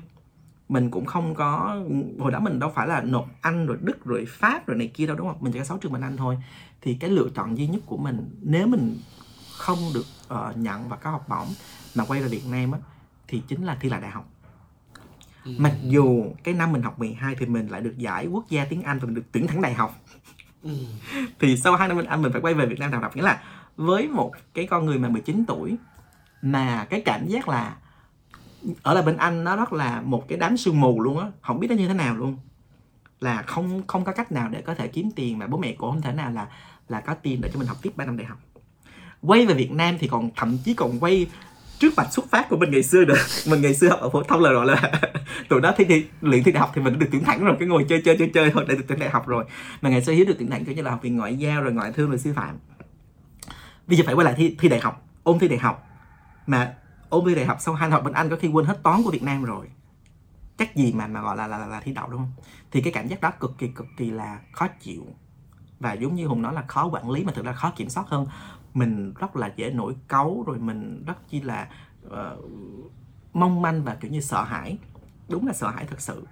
Mình 0.69 0.91
cũng 0.91 1.05
không 1.05 1.36
có 1.36 1.78
hồi 2.19 2.32
đó 2.32 2.39
mình 2.39 2.59
đâu 2.59 2.71
phải 2.76 2.88
là 2.88 3.01
nộp 3.01 3.28
Anh 3.41 3.65
rồi 3.65 3.78
Đức 3.82 4.05
rồi 4.05 4.26
Pháp 4.30 4.67
rồi 4.67 4.78
này 4.78 4.91
kia 4.93 5.07
đâu 5.07 5.15
đúng 5.15 5.28
không? 5.28 5.38
Mình 5.39 5.53
chỉ 5.53 5.59
có 5.59 5.65
sáu 5.65 5.78
trường 5.78 5.91
bên 5.91 6.01
Anh 6.01 6.17
thôi. 6.17 6.38
Thì 6.82 6.97
cái 6.99 7.09
lựa 7.09 7.28
chọn 7.36 7.57
duy 7.57 7.67
nhất 7.67 7.82
của 7.86 7.97
mình 7.97 8.30
nếu 8.41 8.67
mình 8.67 8.97
không 9.57 9.80
được 9.93 10.05
uh, 10.34 10.57
nhận 10.57 10.89
và 10.89 10.95
có 10.95 11.11
học 11.11 11.26
bổng 11.30 11.47
mà 11.95 12.05
quay 12.05 12.21
về 12.21 12.28
Việt 12.28 12.43
Nam 12.51 12.71
á 12.71 12.80
thì 13.28 13.41
chính 13.47 13.63
là 13.63 13.78
thi 13.82 13.89
lại 13.89 14.01
đại 14.01 14.11
học. 14.11 14.30
Ừ. 15.45 15.51
mặc 15.57 15.73
dù 15.84 16.26
cái 16.43 16.53
năm 16.53 16.71
mình 16.71 16.82
học 16.82 16.99
12 16.99 17.36
thì 17.36 17.45
mình 17.45 17.67
lại 17.67 17.82
được 17.82 17.97
giải 17.97 18.28
quốc 18.28 18.45
gia 18.49 18.65
tiếng 18.65 18.82
Anh 18.82 18.99
và 18.99 19.05
mình 19.05 19.15
được 19.15 19.26
tuyển 19.32 19.47
thẳng 19.47 19.61
đại 19.61 19.73
học 19.73 19.95
ừ. 20.66 20.72
thì 21.39 21.57
sau 21.57 21.76
hai 21.76 21.88
năm 21.88 21.97
bên 21.97 22.05
Anh 22.05 22.22
mình 22.22 22.32
phải 22.32 22.41
quay 22.41 22.53
về 22.53 22.66
Việt 22.66 22.80
Nam 22.80 22.91
đào 22.91 23.01
học 23.01 23.16
nghĩa 23.16 23.24
là 23.24 23.43
với 23.78 24.07
một 24.07 24.32
cái 24.53 24.68
con 24.68 24.86
người 24.86 24.97
mà 24.97 25.09
19 25.09 25.43
tuổi 25.47 25.78
mà 26.41 26.86
cái 26.89 27.01
cảm 27.01 27.28
giác 27.28 27.49
là 27.49 27.76
ở 28.84 28.93
lại 28.93 29.03
bên 29.03 29.18
anh 29.18 29.43
nó 29.43 29.55
rất 29.55 29.74
là 29.74 30.01
một 30.01 30.28
cái 30.28 30.38
đám 30.38 30.57
sương 30.57 30.82
mù 30.82 31.01
luôn 31.01 31.20
á, 31.20 31.28
không 31.41 31.59
biết 31.59 31.68
nó 31.70 31.76
như 31.76 31.88
thế 31.88 31.93
nào 31.93 32.16
luôn 32.16 32.38
là 33.20 33.41
không 33.41 33.88
không 33.88 34.03
có 34.03 34.11
cách 34.11 34.32
nào 34.32 34.49
để 34.49 34.61
có 34.61 34.76
thể 34.76 34.88
kiếm 34.88 35.11
tiền 35.16 35.39
mà 35.39 35.47
bố 35.47 35.57
mẹ 35.57 35.72
cũng 35.78 35.91
không 35.91 36.01
thể 36.01 36.11
nào 36.11 36.32
là 36.32 36.47
là 36.89 37.01
có 37.01 37.13
tiền 37.13 37.41
để 37.41 37.49
cho 37.53 37.59
mình 37.59 37.68
học 37.68 37.78
tiếp 37.82 37.93
3 37.95 38.05
năm 38.05 38.18
đại 38.18 38.28
học 38.28 38.39
quay 39.22 39.45
về 39.45 39.53
Việt 39.53 39.72
Nam 39.72 39.97
thì 39.99 40.07
còn 40.07 40.30
thậm 40.36 40.57
chí 40.57 40.74
còn 40.74 40.99
quay 40.99 41.28
trước 41.80 41.93
mặt 41.97 42.07
xuất 42.11 42.30
phát 42.30 42.49
của 42.49 42.57
mình 42.57 42.71
ngày 42.71 42.84
xưa 42.84 43.05
được. 43.05 43.17
Mình 43.49 43.61
ngày 43.61 43.73
xưa 43.73 43.89
học 43.89 43.99
ở 43.99 44.09
phổ 44.09 44.23
thông 44.23 44.41
là 44.41 44.51
gọi 44.51 44.65
là 44.65 44.91
tụi 45.49 45.61
đó 45.61 45.73
thi 45.78 45.86
thi 45.86 46.05
luyện 46.21 46.43
thi 46.43 46.51
đại 46.51 46.61
học 46.61 46.71
thì 46.76 46.82
mình 46.82 46.93
đã 46.93 46.99
được 46.99 47.07
tuyển 47.11 47.23
thẳng 47.23 47.43
rồi 47.45 47.55
cái 47.59 47.67
ngồi 47.67 47.86
chơi 47.89 48.01
chơi 48.05 48.17
chơi 48.17 48.32
chơi 48.34 48.51
thôi 48.51 48.65
để 48.67 48.76
được 48.76 48.84
tuyển 48.88 48.99
đại 48.99 49.09
học 49.09 49.28
rồi. 49.28 49.45
Mà 49.82 49.89
ngày 49.89 50.01
xưa 50.01 50.13
hiếu 50.13 50.26
được 50.26 50.36
tuyển 50.39 50.49
thẳng 50.49 50.65
kiểu 50.65 50.76
như 50.76 50.82
là 50.82 50.91
học 50.91 51.01
viện 51.01 51.17
ngoại 51.17 51.36
giao 51.38 51.61
rồi 51.61 51.73
ngoại 51.73 51.91
thương 51.91 52.09
rồi 52.09 52.19
sư 52.19 52.34
phạm. 52.36 52.57
Bây 53.88 53.97
giờ 53.97 54.03
phải 54.05 54.15
quay 54.15 54.26
lại 54.26 54.34
thi 54.38 54.55
thi 54.59 54.69
đại 54.69 54.80
học 54.80 55.07
ôn 55.23 55.39
thi 55.39 55.47
đại 55.47 55.59
học. 55.59 55.88
Mà 56.47 56.73
ôn 57.09 57.26
thi 57.26 57.36
đại 57.36 57.45
học 57.45 57.57
xong 57.61 57.76
hai 57.76 57.89
học 57.89 58.03
bên 58.03 58.13
anh 58.13 58.30
có 58.30 58.36
khi 58.36 58.47
quên 58.47 58.65
hết 58.65 58.84
toán 58.84 59.03
của 59.03 59.11
việt 59.11 59.23
nam 59.23 59.43
rồi. 59.43 59.67
Chắc 60.57 60.76
gì 60.76 60.93
mà 60.93 61.07
mà 61.07 61.21
gọi 61.21 61.38
là 61.38 61.47
là, 61.47 61.57
là, 61.57 61.67
là 61.67 61.80
thi 61.80 61.93
đậu 61.93 62.07
đúng 62.09 62.19
không? 62.19 62.32
Thì 62.71 62.82
cái 62.82 62.93
cảm 62.93 63.07
giác 63.07 63.21
đó 63.21 63.32
cực 63.39 63.57
kỳ 63.57 63.67
cực 63.67 63.88
kỳ 63.97 64.11
là 64.11 64.39
khó 64.51 64.67
chịu. 64.67 65.07
Và 65.80 65.93
giống 65.93 66.15
như 66.15 66.28
hùng 66.28 66.41
nói 66.41 66.53
là 66.53 66.63
khó 66.67 66.88
quản 66.88 67.09
lý 67.09 67.23
mà 67.23 67.34
thực 67.34 67.45
ra 67.45 67.53
khó 67.53 67.73
kiểm 67.76 67.89
soát 67.89 68.03
hơn 68.07 68.28
mình 68.76 69.13
rất 69.13 69.36
là 69.36 69.51
dễ 69.55 69.69
nổi 69.69 69.95
cáu 70.07 70.43
rồi 70.47 70.59
mình 70.59 71.03
rất 71.07 71.30
chi 71.30 71.41
là 71.41 71.67
uh, 72.07 72.11
mong 73.34 73.61
manh 73.61 73.84
và 73.84 73.95
kiểu 73.95 74.11
như 74.11 74.21
sợ 74.21 74.43
hãi. 74.43 74.78
Đúng 75.30 75.47
là 75.47 75.53
sợ 75.53 75.69
hãi 75.69 75.86
thật 75.89 76.01
sự. 76.01 76.26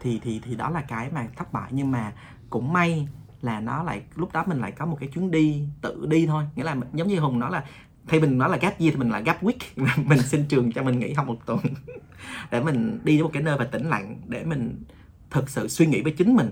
Thì 0.00 0.20
thì 0.22 0.40
thì 0.44 0.54
đó 0.54 0.70
là 0.70 0.80
cái 0.80 1.10
mà 1.10 1.26
thất 1.36 1.52
bại. 1.52 1.70
Nhưng 1.72 1.90
mà 1.90 2.12
cũng 2.50 2.72
may 2.72 3.08
là 3.42 3.60
nó 3.60 3.82
lại 3.82 4.02
lúc 4.14 4.32
đó 4.32 4.44
mình 4.46 4.60
lại 4.60 4.72
có 4.72 4.86
một 4.86 4.96
cái 5.00 5.08
chuyến 5.08 5.30
đi 5.30 5.68
tự 5.82 6.06
đi 6.06 6.26
thôi. 6.26 6.44
Nghĩa 6.56 6.64
là 6.64 6.76
giống 6.92 7.08
như 7.08 7.20
hùng 7.20 7.38
nói 7.38 7.50
là 7.50 7.64
thay 8.08 8.20
mình 8.20 8.38
nói 8.38 8.50
là 8.50 8.56
gap 8.56 8.78
year 8.78 8.92
thì 8.92 8.98
mình 8.98 9.10
là 9.10 9.20
gap 9.20 9.42
week. 9.42 9.86
Mình 10.06 10.22
xin 10.22 10.44
trường 10.48 10.72
cho 10.72 10.82
mình 10.82 10.98
nghỉ 10.98 11.12
học 11.12 11.26
một 11.26 11.46
tuần. 11.46 11.58
Để 12.50 12.62
mình 12.62 13.00
đi 13.04 13.16
đến 13.16 13.22
một 13.22 13.30
cái 13.32 13.42
nơi 13.42 13.58
và 13.58 13.64
tĩnh 13.64 13.88
lặng 13.88 14.16
để 14.26 14.44
mình 14.44 14.84
thực 15.30 15.50
sự 15.50 15.68
suy 15.68 15.86
nghĩ 15.86 16.02
với 16.02 16.12
chính 16.12 16.36
mình 16.36 16.50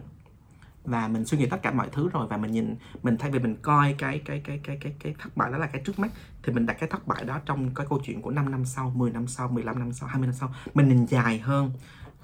và 0.85 1.09
mình 1.09 1.25
suy 1.25 1.39
nghĩ 1.39 1.47
tất 1.47 1.63
cả 1.63 1.71
mọi 1.71 1.89
thứ 1.93 2.09
rồi 2.09 2.27
và 2.27 2.37
mình 2.37 2.51
nhìn 2.53 2.77
mình 3.03 3.17
thay 3.19 3.31
vì 3.31 3.39
mình 3.39 3.57
coi 3.63 3.95
cái 3.99 4.23
cái 4.25 4.41
cái 4.45 4.61
cái 4.65 4.79
cái 4.81 4.95
cái 5.01 5.15
thất 5.19 5.37
bại 5.37 5.53
đó 5.53 5.59
là 5.59 5.67
cái 5.67 5.83
trước 5.85 5.99
mắt 5.99 6.13
thì 6.43 6.53
mình 6.53 6.67
đặt 6.67 6.77
cái 6.81 6.89
thất 6.89 7.07
bại 7.07 7.25
đó 7.25 7.41
trong 7.47 7.75
cái 7.75 7.87
câu 7.91 8.01
chuyện 8.05 8.23
của 8.23 8.31
5 8.31 8.51
năm 8.51 8.65
sau, 8.65 8.91
10 8.91 9.11
năm 9.11 9.27
sau, 9.27 9.49
15 9.49 9.79
năm 9.79 9.93
sau, 9.93 10.09
20 10.09 10.27
năm 10.27 10.35
sau, 10.35 10.55
mình 10.75 10.89
nhìn 10.89 11.07
dài 11.07 11.39
hơn 11.39 11.73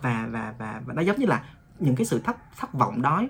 và 0.03 0.29
và 0.31 0.55
và 0.59 0.83
và 0.87 0.95
nó 0.95 1.03
giống 1.03 1.21
như 1.21 1.27
là 1.27 1.45
những 1.79 1.97
cái 1.97 2.07
sự 2.07 2.19
thất 2.19 2.37
thất 2.57 2.73
vọng 2.73 3.03
đó 3.03 3.23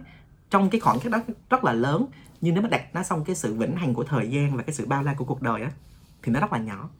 trong 0.51 0.71
cái 0.71 0.81
khoảng 0.81 0.99
cách 1.01 1.13
đó 1.13 1.21
rất 1.51 1.65
là 1.65 1.73
lớn. 1.73 2.07
Nhưng 2.41 2.55
nếu 2.55 2.63
mà 2.63 2.69
đặt 2.69 2.95
nó 2.95 3.03
xong 3.03 3.25
cái 3.25 3.37
sự 3.37 3.55
vĩnh 3.55 3.77
hằng 3.77 3.95
của 3.95 4.05
thời 4.05 4.31
gian 4.31 4.57
và 4.57 4.63
cái 4.63 4.75
sự 4.75 4.87
bao 4.87 5.03
la 5.03 5.15
của 5.15 5.25
cuộc 5.25 5.43
đời 5.43 5.63
á 5.63 5.71
thì 6.23 6.33
nó 6.33 6.41
rất 6.41 6.53
là 6.53 6.59
nhỏ. 6.59 6.91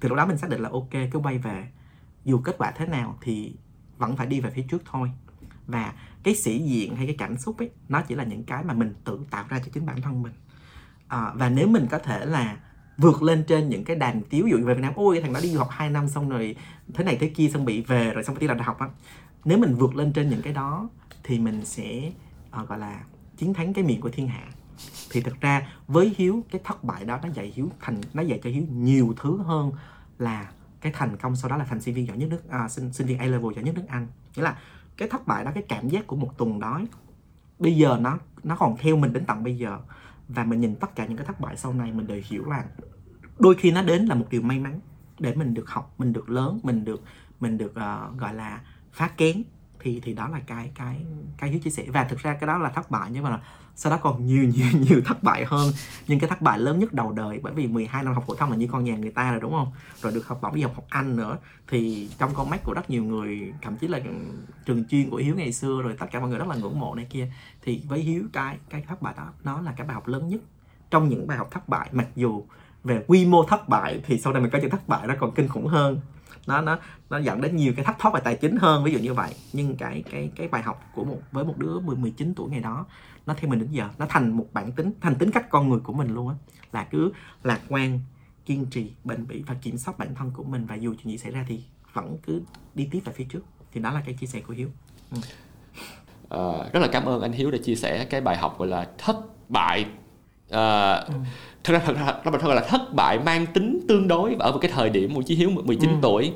Từ 0.00 0.08
lúc 0.08 0.18
đó 0.18 0.26
mình 0.26 0.38
xác 0.38 0.50
định 0.50 0.60
là 0.60 0.68
ok 0.72 0.90
cứ 0.90 1.18
quay 1.18 1.38
về 1.38 1.68
dù 2.24 2.38
kết 2.38 2.54
quả 2.58 2.70
thế 2.70 2.86
nào 2.86 3.18
thì 3.20 3.56
vẫn 3.98 4.16
phải 4.16 4.26
đi 4.26 4.40
về 4.40 4.50
phía 4.50 4.62
trước 4.62 4.82
thôi. 4.90 5.10
Và 5.66 5.92
cái 6.28 6.34
sĩ 6.34 6.58
diện 6.58 6.96
hay 6.96 7.06
cái 7.06 7.14
cảm 7.18 7.38
xúc 7.38 7.58
ấy 7.58 7.70
nó 7.88 8.00
chỉ 8.00 8.14
là 8.14 8.24
những 8.24 8.44
cái 8.44 8.64
mà 8.64 8.74
mình 8.74 8.94
tự 9.04 9.20
tạo 9.30 9.44
ra 9.48 9.58
cho 9.58 9.70
chính 9.72 9.86
bản 9.86 10.02
thân 10.02 10.22
mình. 10.22 10.32
À, 11.08 11.32
và 11.34 11.48
nếu 11.48 11.68
mình 11.68 11.86
có 11.90 11.98
thể 11.98 12.26
là 12.26 12.56
vượt 12.98 13.22
lên 13.22 13.44
trên 13.48 13.68
những 13.68 13.84
cái 13.84 13.96
đàn 13.96 14.22
tiếu 14.30 14.46
dụ 14.46 14.56
về 14.56 14.74
Việt 14.74 14.80
Nam 14.80 14.92
ôi 14.96 15.20
thằng 15.20 15.32
đó 15.32 15.40
đi 15.42 15.48
du 15.48 15.58
học 15.58 15.68
2 15.70 15.90
năm 15.90 16.08
xong 16.08 16.28
rồi 16.28 16.56
thế 16.94 17.04
này 17.04 17.16
thế 17.20 17.28
kia 17.28 17.48
xong 17.48 17.64
bị 17.64 17.80
về 17.80 18.12
rồi 18.12 18.24
xong 18.24 18.38
đi 18.38 18.46
làm 18.46 18.56
đại 18.56 18.64
học 18.64 18.78
á. 18.78 18.88
Nếu 19.44 19.58
mình 19.58 19.74
vượt 19.74 19.96
lên 19.96 20.12
trên 20.12 20.28
những 20.28 20.42
cái 20.42 20.52
đó 20.52 20.88
thì 21.24 21.38
mình 21.38 21.64
sẽ 21.64 22.12
uh, 22.62 22.68
gọi 22.68 22.78
là 22.78 23.00
chiến 23.36 23.54
thắng 23.54 23.74
cái 23.74 23.84
miệng 23.84 24.00
của 24.00 24.10
thiên 24.10 24.28
hạ. 24.28 24.44
Thì 25.10 25.20
thực 25.20 25.40
ra 25.40 25.68
với 25.86 26.14
hiếu 26.16 26.44
cái 26.50 26.60
thất 26.64 26.84
bại 26.84 27.04
đó 27.04 27.18
nó 27.22 27.28
dạy 27.34 27.52
hiếu 27.54 27.70
thành 27.80 28.00
nó 28.14 28.22
dạy 28.22 28.40
cho 28.44 28.50
hiếu 28.50 28.62
nhiều 28.70 29.14
thứ 29.22 29.36
hơn 29.36 29.72
là 30.18 30.50
cái 30.80 30.92
thành 30.92 31.16
công 31.16 31.36
sau 31.36 31.50
đó 31.50 31.56
là 31.56 31.64
thành 31.64 31.80
sinh 31.80 31.94
viên 31.94 32.06
giỏi 32.06 32.16
nhất 32.16 32.28
nước 32.30 32.50
à, 32.50 32.68
sinh, 32.68 32.92
sinh 32.92 33.06
viên 33.06 33.18
A 33.18 33.26
level 33.26 33.54
giỏi 33.54 33.64
nhất 33.64 33.74
nước 33.74 33.84
Anh. 33.88 34.06
Nghĩa 34.36 34.42
là 34.42 34.56
cái 34.98 35.08
thất 35.08 35.26
bại 35.26 35.44
đó 35.44 35.50
cái 35.54 35.64
cảm 35.68 35.88
giác 35.88 36.06
của 36.06 36.16
một 36.16 36.38
tuần 36.38 36.60
đói 36.60 36.86
bây 37.58 37.76
giờ 37.76 37.98
nó 38.00 38.18
nó 38.42 38.56
còn 38.56 38.76
theo 38.76 38.96
mình 38.96 39.12
đến 39.12 39.26
tận 39.26 39.44
bây 39.44 39.58
giờ. 39.58 39.78
Và 40.28 40.44
mình 40.44 40.60
nhìn 40.60 40.76
tất 40.76 40.94
cả 40.94 41.06
những 41.06 41.16
cái 41.16 41.26
thất 41.26 41.40
bại 41.40 41.56
sau 41.56 41.72
này 41.72 41.92
mình 41.92 42.06
đều 42.06 42.20
hiểu 42.24 42.44
là 42.44 42.64
đôi 43.38 43.54
khi 43.54 43.70
nó 43.70 43.82
đến 43.82 44.06
là 44.06 44.14
một 44.14 44.26
điều 44.30 44.42
may 44.42 44.58
mắn 44.58 44.80
để 45.18 45.34
mình 45.34 45.54
được 45.54 45.70
học 45.70 45.94
mình 45.98 46.12
được 46.12 46.30
lớn 46.30 46.60
mình 46.62 46.84
được 46.84 47.02
mình 47.40 47.58
được 47.58 47.70
uh, 47.70 48.18
gọi 48.18 48.34
là 48.34 48.60
phá 48.92 49.08
kén. 49.08 49.42
Thì 49.80 50.00
thì 50.04 50.14
đó 50.14 50.28
là 50.28 50.40
cái 50.46 50.70
cái 50.74 51.04
cái 51.38 51.50
hiếu 51.50 51.60
chia 51.60 51.70
sẻ. 51.70 51.84
Và 51.88 52.04
thực 52.04 52.18
ra 52.18 52.34
cái 52.34 52.46
đó 52.46 52.58
là 52.58 52.70
thất 52.70 52.90
bại 52.90 53.10
nhưng 53.12 53.24
mà 53.24 53.42
sau 53.78 53.90
đó 53.90 53.98
còn 54.02 54.26
nhiều 54.26 54.44
nhiều 54.54 54.66
nhiều 54.80 55.00
thất 55.04 55.22
bại 55.22 55.44
hơn. 55.44 55.72
Nhưng 56.08 56.20
cái 56.20 56.30
thất 56.30 56.42
bại 56.42 56.58
lớn 56.58 56.78
nhất 56.78 56.92
đầu 56.92 57.12
đời, 57.12 57.40
bởi 57.42 57.52
vì 57.52 57.66
12 57.66 58.04
năm 58.04 58.14
học 58.14 58.24
phổ 58.26 58.34
thông 58.34 58.50
là 58.50 58.56
như 58.56 58.68
con 58.72 58.84
nhà 58.84 58.96
người 58.96 59.10
ta 59.10 59.30
rồi, 59.30 59.40
đúng 59.40 59.52
không? 59.52 59.72
Rồi 60.02 60.12
được 60.12 60.26
học 60.26 60.38
bổng 60.42 60.54
đi 60.54 60.62
học 60.62 60.72
học 60.74 60.84
Anh 60.88 61.16
nữa, 61.16 61.38
thì 61.68 62.10
trong 62.18 62.30
con 62.34 62.50
mắt 62.50 62.60
của 62.64 62.74
rất 62.74 62.90
nhiều 62.90 63.04
người, 63.04 63.52
thậm 63.62 63.76
chí 63.76 63.88
là 63.88 64.00
trường 64.66 64.84
chuyên 64.84 65.10
của 65.10 65.16
Hiếu 65.16 65.34
ngày 65.34 65.52
xưa 65.52 65.82
rồi, 65.82 65.94
tất 65.98 66.06
cả 66.10 66.20
mọi 66.20 66.28
người 66.28 66.38
rất 66.38 66.48
là 66.48 66.56
ngưỡng 66.56 66.80
mộ 66.80 66.94
này 66.94 67.06
kia. 67.10 67.32
Thì 67.62 67.82
với 67.88 68.00
Hiếu, 68.00 68.22
cái 68.32 68.58
cái 68.70 68.84
thất 68.88 69.02
bại 69.02 69.14
đó, 69.16 69.32
nó 69.44 69.60
là 69.60 69.72
cái 69.76 69.86
bài 69.86 69.94
học 69.94 70.08
lớn 70.08 70.28
nhất. 70.28 70.40
Trong 70.90 71.08
những 71.08 71.26
bài 71.26 71.38
học 71.38 71.48
thất 71.50 71.68
bại, 71.68 71.88
mặc 71.92 72.06
dù 72.16 72.44
về 72.84 73.04
quy 73.06 73.26
mô 73.26 73.44
thất 73.44 73.68
bại 73.68 74.00
thì 74.06 74.18
sau 74.18 74.32
này 74.32 74.42
mình 74.42 74.50
có 74.50 74.58
những 74.58 74.70
thất 74.70 74.88
bại 74.88 75.06
nó 75.06 75.14
còn 75.20 75.34
kinh 75.34 75.48
khủng 75.48 75.66
hơn. 75.66 76.00
Nó 76.46 76.60
nó 76.60 76.78
nó 77.10 77.18
dẫn 77.18 77.40
đến 77.40 77.56
nhiều 77.56 77.72
cái 77.76 77.84
thách 77.84 77.98
thoát 77.98 78.14
về 78.14 78.20
tài 78.24 78.36
chính 78.36 78.56
hơn, 78.56 78.84
ví 78.84 78.92
dụ 78.92 78.98
như 78.98 79.14
vậy. 79.14 79.34
Nhưng 79.52 79.76
cái 79.76 80.04
cái 80.10 80.30
cái 80.36 80.48
bài 80.48 80.62
học 80.62 80.84
của 80.94 81.04
một, 81.04 81.18
với 81.32 81.44
một 81.44 81.58
đứa 81.58 81.80
10 81.80 81.96
19 81.96 82.34
tuổi 82.36 82.50
ngày 82.50 82.60
đó 82.60 82.86
nó 83.28 83.34
theo 83.34 83.50
mình 83.50 83.58
đến 83.58 83.68
giờ. 83.70 83.88
Nó 83.98 84.06
thành 84.08 84.36
một 84.36 84.46
bản 84.52 84.72
tính 84.72 84.92
thành 85.00 85.14
tính 85.14 85.30
cách 85.30 85.50
con 85.50 85.68
người 85.68 85.80
của 85.80 85.92
mình 85.92 86.14
luôn 86.14 86.28
á. 86.28 86.34
Là 86.72 86.84
cứ 86.90 87.12
lạc 87.42 87.60
quan 87.68 88.00
kiên 88.46 88.66
trì 88.66 88.90
bền 89.04 89.26
bỉ 89.26 89.42
và 89.46 89.54
kiểm 89.62 89.78
soát 89.78 89.98
bản 89.98 90.14
thân 90.14 90.30
của 90.36 90.44
mình. 90.44 90.66
Và 90.66 90.74
dù 90.74 90.94
chuyện 90.94 91.12
gì 91.12 91.18
xảy 91.18 91.32
ra 91.32 91.44
thì 91.48 91.60
vẫn 91.92 92.16
cứ 92.22 92.42
đi 92.74 92.88
tiếp 92.90 93.00
về 93.04 93.12
phía 93.12 93.24
trước. 93.24 93.40
Thì 93.72 93.80
đó 93.80 93.92
là 93.92 94.02
cái 94.06 94.14
chia 94.14 94.26
sẻ 94.26 94.40
của 94.40 94.54
hiếu. 94.54 94.68
Ừ. 95.10 95.18
à, 96.28 96.70
rất 96.72 96.80
là 96.80 96.88
cảm 96.92 97.04
ơn 97.04 97.22
anh 97.22 97.32
hiếu 97.32 97.50
đã 97.50 97.58
chia 97.64 97.74
sẻ 97.74 98.04
cái 98.04 98.20
bài 98.20 98.36
học 98.36 98.58
gọi 98.58 98.68
là 98.68 98.88
thất 98.98 99.16
bại. 99.48 99.86
À, 100.50 100.92
ừ. 100.92 101.14
thật 101.64 101.72
ra 101.72 101.78
thật 101.86 101.96
ra 101.96 102.12
thật 102.24 102.48
là 102.48 102.66
thất 102.68 102.94
bại 102.94 103.18
mang 103.18 103.46
tính 103.46 103.80
tương 103.88 104.08
đối 104.08 104.36
ở 104.38 104.52
một 104.52 104.58
cái 104.58 104.70
thời 104.70 104.90
điểm 104.90 105.12
Nguyễn 105.12 105.26
Chí 105.26 105.34
Hiếu 105.34 105.50
19 105.50 105.90
ừ. 105.90 105.96
tuổi 106.02 106.32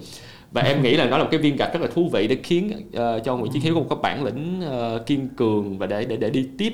và 0.53 0.63
em 0.63 0.83
nghĩ 0.83 0.97
là 0.97 1.07
nó 1.07 1.19
là 1.19 1.25
một 1.25 1.31
cái 1.31 1.41
viên 1.41 1.57
gạch 1.57 1.73
rất 1.73 1.83
là 1.83 1.89
thú 1.95 2.09
vị 2.13 2.29
để 2.29 2.37
khiến 2.43 2.73
uh, 2.89 3.25
cho 3.25 3.37
Nguyễn 3.37 3.53
Chí 3.53 3.61
Hiếu 3.61 3.75
có 3.75 3.81
một 3.81 3.87
cái 3.91 3.99
bản 4.03 4.25
lĩnh 4.25 4.63
uh, 4.67 5.07
kiên 5.07 5.29
cường 5.37 5.79
và 5.79 5.87
để 5.87 6.05
để 6.05 6.17
để 6.17 6.31
đi 6.31 6.49
tiếp 6.59 6.73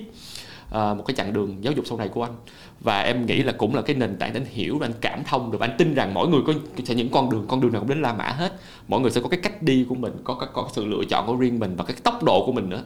uh, 0.68 0.74
một 0.74 1.02
cái 1.06 1.14
chặng 1.14 1.32
đường 1.32 1.56
giáo 1.60 1.72
dục 1.72 1.86
sau 1.86 1.98
này 1.98 2.08
của 2.08 2.22
anh. 2.22 2.32
Và 2.80 3.00
em 3.00 3.26
nghĩ 3.26 3.42
là 3.42 3.52
cũng 3.52 3.74
là 3.74 3.82
cái 3.82 3.96
nền 3.96 4.16
tảng 4.16 4.32
để 4.32 4.40
anh 4.40 4.46
hiểu 4.50 4.78
anh 4.82 4.92
cảm 5.00 5.24
thông 5.24 5.50
được. 5.50 5.60
Anh 5.60 5.74
tin 5.78 5.94
rằng 5.94 6.14
mỗi 6.14 6.28
người 6.28 6.40
có 6.46 6.52
sẽ 6.84 6.94
những 6.94 7.08
con 7.08 7.30
đường 7.30 7.44
con 7.48 7.60
đường 7.60 7.72
nào 7.72 7.80
cũng 7.80 7.88
đến 7.88 8.02
La 8.02 8.12
Mã 8.12 8.24
hết. 8.24 8.52
Mỗi 8.88 9.00
người 9.00 9.10
sẽ 9.10 9.20
có 9.20 9.28
cái 9.28 9.40
cách 9.42 9.62
đi 9.62 9.86
của 9.88 9.94
mình 9.94 10.12
có 10.24 10.34
có, 10.34 10.46
có 10.46 10.68
sự 10.72 10.84
lựa 10.84 11.04
chọn 11.08 11.26
của 11.26 11.36
riêng 11.36 11.58
mình 11.58 11.76
và 11.76 11.84
cái 11.84 11.96
tốc 12.02 12.22
độ 12.22 12.46
của 12.46 12.52
mình 12.52 12.68
nữa. 12.68 12.84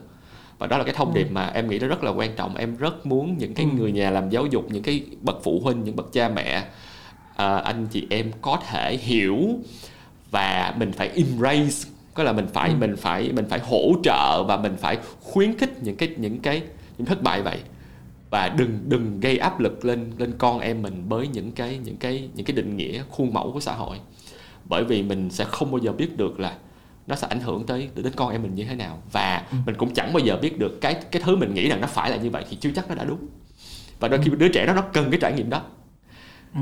Và 0.59 0.67
đó 0.67 0.79
là 0.79 0.85
cái 0.85 0.95
thông 0.95 1.15
điệp 1.15 1.25
ừ. 1.25 1.33
mà 1.33 1.47
em 1.47 1.71
nghĩ 1.71 1.79
nó 1.79 1.87
rất 1.87 2.05
là 2.05 2.11
quan 2.11 2.31
trọng. 2.37 2.57
Em 2.57 2.77
rất 2.77 3.07
muốn 3.07 3.39
những 3.39 3.55
cái 3.55 3.67
ừ. 3.73 3.77
người 3.77 3.93
nhà 3.93 4.11
làm 4.11 4.31
giáo 4.31 4.47
dục 4.47 4.67
những 4.71 4.83
cái 4.83 5.03
bậc 5.21 5.41
phụ 5.43 5.61
huynh 5.65 5.85
những 5.85 5.97
bậc 5.97 6.13
cha 6.13 6.29
mẹ 6.29 6.65
à, 7.37 7.57
anh 7.57 7.87
chị 7.91 8.07
em 8.11 8.31
có 8.43 8.59
thể 8.71 8.97
hiểu 8.97 9.39
và 10.33 10.75
mình 10.79 10.93
phải 10.93 11.09
embrace 11.09 11.89
có 12.15 12.23
là 12.23 12.33
mình 12.33 12.47
phải 12.53 12.69
ừ. 12.69 12.75
mình 12.81 12.97
phải 12.97 13.33
mình 13.33 13.45
phải 13.49 13.59
hỗ 13.59 13.93
trợ 14.03 14.45
và 14.49 14.57
mình 14.57 14.77
phải 14.81 14.99
khuyến 15.21 15.59
khích 15.59 15.83
những 15.83 15.97
cái 15.97 16.09
những 16.17 16.39
cái 16.41 16.63
những 16.99 17.07
thất 17.07 17.23
bại 17.23 17.43
vậy 17.43 17.59
và 18.31 18.49
đừng 18.49 18.79
đừng 18.89 19.21
gây 19.21 19.39
áp 19.39 19.61
lực 19.61 19.85
lên 19.85 20.13
lên 20.19 20.33
con 20.39 20.61
em 20.61 20.83
mình 20.83 21.09
với 21.09 21.29
những 21.29 21.53
cái 21.53 21.79
những 21.85 21.97
cái 21.97 22.29
những 22.35 22.47
cái 22.47 22.57
định 22.57 22.77
nghĩa 22.77 23.03
khuôn 23.11 23.33
mẫu 23.35 23.53
của 23.53 23.61
xã 23.61 23.73
hội 23.73 23.99
bởi 24.65 24.85
vì 24.85 25.03
mình 25.03 25.31
sẽ 25.31 25.45
không 25.45 25.71
bao 25.71 25.79
giờ 25.79 25.93
biết 25.93 26.17
được 26.17 26.41
là 26.41 26.57
nó 27.07 27.17
sẽ 27.17 27.27
ảnh 27.31 27.41
hưởng 27.41 27.67
tới 27.67 27.89
đến 27.95 28.13
con 28.17 28.31
em 28.31 28.43
mình 28.43 28.55
như 28.55 28.65
thế 28.65 28.75
nào 28.75 29.03
và 29.13 29.47
ừ. 29.51 29.57
mình 29.67 29.75
cũng 29.75 29.95
chẳng 29.95 30.13
bao 30.13 30.21
giờ 30.21 30.39
biết 30.43 30.59
được 30.59 30.81
cái 30.81 30.95
cái 30.95 31.23
thứ 31.25 31.37
mình 31.37 31.55
nghĩ 31.55 31.69
rằng 31.69 31.81
nó 31.81 31.87
phải 31.87 32.11
là 32.11 32.17
như 32.17 32.31
vậy 32.31 32.45
thì 32.51 32.57
chưa 32.61 32.71
chắc 32.77 32.89
nó 32.89 32.95
đã 32.95 33.05
đúng 33.05 33.27
và 34.01 34.09
đôi 34.09 34.21
khi 34.23 34.31
ừ. 34.31 34.37
đứa 34.37 34.49
trẻ 34.49 34.67
đó 34.67 34.73
nó 34.73 34.83
cần 34.93 35.11
cái 35.11 35.21
trải 35.21 35.33
nghiệm 35.33 35.51
đó 35.51 35.63
ừ 36.55 36.61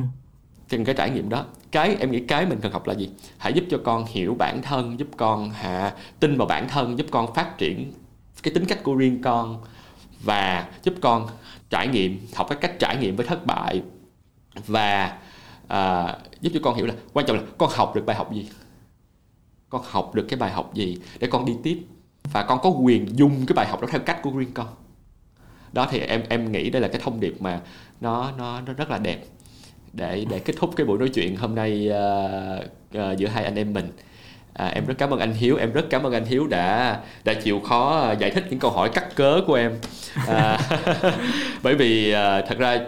cần 0.71 0.85
cái 0.85 0.95
trải 0.95 1.11
nghiệm 1.11 1.29
đó. 1.29 1.45
Cái 1.71 1.97
em 2.01 2.11
nghĩ 2.11 2.21
cái 2.21 2.47
mình 2.47 2.59
cần 2.63 2.73
học 2.73 2.87
là 2.87 2.95
gì? 2.95 3.11
Hãy 3.39 3.53
giúp 3.53 3.65
cho 3.71 3.79
con 3.85 4.05
hiểu 4.07 4.35
bản 4.39 4.63
thân 4.63 4.99
giúp 4.99 5.09
con 5.17 5.51
hạ 5.51 5.95
tin 6.21 6.37
vào 6.37 6.47
bản 6.47 6.69
thân 6.69 6.99
giúp 6.99 7.07
con 7.11 7.35
phát 7.35 7.59
triển 7.59 7.93
cái 8.43 8.55
tính 8.55 8.65
cách 8.65 8.83
của 8.83 8.95
riêng 8.95 9.23
con 9.23 9.63
và 10.25 10.69
giúp 10.83 10.95
con 11.01 11.29
trải 11.71 11.89
nghiệm 11.89 12.27
học 12.35 12.47
cái 12.51 12.59
cách 12.61 12.73
trải 12.79 12.97
nghiệm 12.97 13.17
với 13.17 13.27
thất 13.27 13.47
bại 13.47 13.83
và 14.67 15.19
à, 15.69 16.17
giúp 16.41 16.51
cho 16.55 16.61
con 16.63 16.75
hiểu 16.77 16.87
là 16.87 16.95
quan 17.13 17.27
trọng 17.27 17.37
là 17.37 17.43
con 17.59 17.71
học 17.73 17.95
được 17.95 18.07
bài 18.07 18.17
học 18.17 18.35
gì? 18.35 18.49
Con 19.69 19.83
học 19.85 20.15
được 20.15 20.27
cái 20.29 20.39
bài 20.39 20.51
học 20.51 20.75
gì 20.75 20.99
để 21.19 21.29
con 21.31 21.45
đi 21.45 21.53
tiếp? 21.63 21.79
Và 22.33 22.43
con 22.43 22.59
có 22.63 22.71
quyền 22.71 23.19
dùng 23.19 23.47
cái 23.47 23.55
bài 23.55 23.67
học 23.67 23.81
đó 23.81 23.89
theo 23.91 24.01
cách 24.01 24.23
của 24.23 24.31
riêng 24.31 24.53
con. 24.55 24.69
Đó 25.73 25.89
thì 25.91 25.99
em 25.99 26.23
em 26.29 26.53
nghĩ 26.53 26.71
đây 26.71 26.83
là 26.83 26.89
cái 26.89 27.01
thông 27.05 27.21
điệp 27.21 27.35
mà 27.41 27.61
nó 28.01 28.33
nó 28.39 28.61
nó 28.61 28.73
rất 28.73 28.91
là 28.91 28.99
đẹp 28.99 29.25
để 29.93 30.25
để 30.31 30.39
kết 30.39 30.55
thúc 30.57 30.71
cái 30.77 30.87
buổi 30.87 30.99
nói 30.99 31.09
chuyện 31.09 31.37
hôm 31.37 31.55
nay 31.55 31.91
uh, 31.91 32.65
uh, 32.99 33.19
giữa 33.19 33.29
hai 33.29 33.45
anh 33.45 33.57
em 33.57 33.73
mình 33.73 33.91
à, 34.55 34.67
em 34.67 34.87
rất 34.87 34.95
cảm 34.99 35.11
ơn 35.11 35.21
anh 35.21 35.33
Hiếu 35.33 35.57
em 35.57 35.73
rất 35.73 35.85
cảm 35.91 36.03
ơn 36.03 36.13
anh 36.13 36.25
Hiếu 36.25 36.47
đã 36.47 36.99
đã 37.25 37.35
chịu 37.35 37.61
khó 37.61 38.13
giải 38.19 38.31
thích 38.31 38.45
những 38.51 38.59
câu 38.59 38.71
hỏi 38.71 38.91
cắt 38.95 39.17
cớ 39.17 39.41
của 39.47 39.55
em 39.55 39.73
à, 40.29 40.59
bởi 41.63 41.75
vì 41.75 42.15
uh, 42.15 42.49
thật 42.49 42.59
ra 42.59 42.79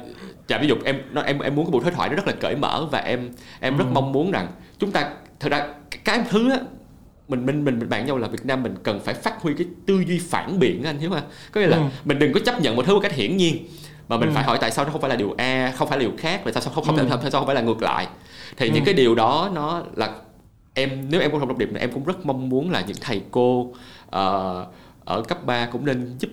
chả 0.49 0.59
ví 0.59 0.69
dụ 0.69 0.77
em 0.85 1.01
nó 1.13 1.23
em 1.23 1.39
em 1.39 1.55
muốn 1.55 1.67
cái 1.67 1.71
buổi 1.71 1.83
đối 1.85 1.93
thoại 1.93 2.09
nó 2.09 2.17
rất 2.17 2.27
là 2.27 2.33
cởi 2.33 2.57
mở 2.57 2.87
và 2.91 2.99
em 2.99 3.31
em 3.61 3.77
rất 3.77 3.85
ừ. 3.85 3.93
mong 3.93 4.13
muốn 4.13 4.31
rằng 4.31 4.49
chúng 4.79 4.91
ta 4.91 5.11
thật 5.41 5.53
ra 5.53 5.67
cái 6.05 6.25
thứ 6.31 6.51
á 6.51 6.59
mình 7.29 7.47
mình 7.47 7.65
mình 7.65 7.89
bạn 7.89 8.07
nhau 8.07 8.19
là 8.19 8.29
Việt 8.29 8.47
Nam 8.47 8.63
mình 8.63 8.75
cần 8.83 9.01
phải 9.01 9.15
phát 9.15 9.43
huy 9.43 9.55
cái 9.59 9.67
tư 9.87 10.05
duy 10.07 10.19
phản 10.19 10.59
biện 10.59 10.83
anh 10.85 10.99
hiểu 10.99 11.11
không 11.11 11.23
có 11.53 11.61
nghĩa 11.61 11.67
là 11.67 11.77
ừ. 11.77 11.83
mình 12.05 12.19
đừng 12.19 12.33
có 12.33 12.41
chấp 12.45 12.61
nhận 12.61 12.77
một 12.77 12.87
thứ 12.87 12.95
một 12.95 13.01
cách 13.01 13.13
hiển 13.13 13.37
nhiên 13.37 13.67
mà 14.13 14.19
mình 14.19 14.29
ừ. 14.29 14.35
phải 14.35 14.45
hỏi 14.45 14.59
tại 14.61 14.71
sao 14.71 14.85
nó 14.85 14.91
không 14.93 15.01
phải 15.01 15.11
là 15.11 15.17
điều 15.17 15.35
A 15.39 15.73
không 15.77 15.89
phải 15.89 15.99
là 15.99 16.03
điều 16.03 16.13
khác 16.19 16.41
và 16.45 16.53
sao 16.53 16.63
không 16.75 16.85
không 16.85 16.97
ừ. 16.97 17.07
sao 17.11 17.31
không 17.31 17.47
phải 17.47 17.55
là 17.55 17.61
ngược 17.61 17.83
lại 17.83 18.07
thì 18.57 18.69
ừ. 18.69 18.75
những 18.75 18.85
cái 18.85 18.95
điều 18.95 19.15
đó 19.15 19.51
nó 19.55 19.83
là 19.95 20.15
em 20.75 21.07
nếu 21.11 21.21
em 21.21 21.33
có 21.33 21.39
thông 21.39 21.59
điệp 21.59 21.73
này 21.73 21.81
em 21.81 21.93
cũng 21.93 22.05
rất 22.05 22.27
mong 22.27 22.49
muốn 22.49 22.71
là 22.71 22.85
những 22.87 22.97
thầy 23.01 23.23
cô 23.31 23.61
uh, 23.61 23.75
ở 25.05 25.23
cấp 25.29 25.47
3 25.47 25.67
cũng 25.67 25.87
nên 25.87 26.17
giúp 26.19 26.31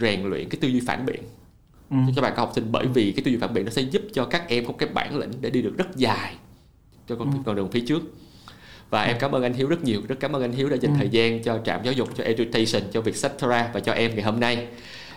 rèn 0.00 0.22
luyện 0.22 0.48
cái 0.48 0.58
tư 0.60 0.68
duy 0.68 0.80
phản 0.86 1.06
biện 1.06 1.22
ừ. 1.90 1.96
cho 2.06 2.12
các 2.16 2.22
bạn 2.22 2.32
các 2.36 2.42
học 2.42 2.52
sinh 2.54 2.72
bởi 2.72 2.86
vì 2.86 3.12
cái 3.12 3.22
tư 3.24 3.30
duy 3.30 3.38
phản 3.40 3.54
biện 3.54 3.64
nó 3.64 3.70
sẽ 3.70 3.82
giúp 3.82 4.02
cho 4.12 4.24
các 4.24 4.48
em 4.48 4.66
có 4.66 4.72
cái 4.78 4.88
bản 4.88 5.18
lĩnh 5.18 5.30
để 5.40 5.50
đi 5.50 5.62
được 5.62 5.74
rất 5.78 5.96
dài 5.96 6.34
cho 7.08 7.16
con, 7.16 7.30
ừ. 7.32 7.38
con 7.46 7.56
đường 7.56 7.70
phía 7.70 7.82
trước 7.88 8.02
và 8.90 9.02
em 9.02 9.16
cảm 9.20 9.32
ơn 9.32 9.42
anh 9.42 9.54
Hiếu 9.54 9.68
rất 9.68 9.84
nhiều 9.84 10.02
rất 10.08 10.16
cảm 10.20 10.36
ơn 10.36 10.42
anh 10.42 10.52
Hiếu 10.52 10.68
đã 10.68 10.76
dành 10.76 10.92
ừ. 10.92 10.96
thời 10.98 11.08
gian 11.08 11.42
cho 11.42 11.58
trạm 11.64 11.80
giáo 11.84 11.92
dục 11.92 12.08
cho 12.16 12.24
education 12.24 12.82
cho 12.92 13.00
việc 13.00 13.16
Sectora 13.16 13.70
và 13.72 13.80
cho 13.80 13.92
em 13.92 14.14
ngày 14.14 14.24
hôm 14.24 14.40
nay 14.40 14.66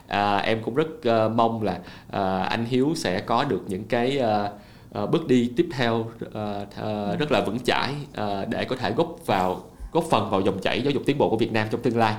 à, 0.07 0.37
em 0.37 0.63
cũng 0.63 0.75
rất 0.75 0.87
uh, 0.87 1.31
mong 1.35 1.63
là 1.63 1.79
uh, 2.07 2.49
anh 2.49 2.65
Hiếu 2.65 2.93
sẽ 2.95 3.21
có 3.21 3.43
được 3.43 3.61
những 3.67 3.83
cái 3.83 4.19
uh, 4.19 5.03
uh, 5.03 5.09
bước 5.11 5.27
đi 5.27 5.51
tiếp 5.55 5.69
theo 5.71 5.99
uh, 5.99 6.07
uh, 6.21 7.19
rất 7.19 7.31
là 7.31 7.43
vững 7.45 7.59
chãi 7.59 7.93
uh, 8.09 8.49
để 8.49 8.65
có 8.65 8.75
thể 8.75 8.91
góp 8.91 9.15
vào 9.25 9.63
góp 9.91 10.03
phần 10.11 10.29
vào 10.29 10.41
dòng 10.41 10.59
chảy 10.61 10.81
giáo 10.81 10.91
dục 10.91 11.03
tiến 11.05 11.17
bộ 11.17 11.29
của 11.29 11.37
Việt 11.37 11.51
Nam 11.51 11.67
trong 11.71 11.81
tương 11.81 11.97
lai. 11.97 12.15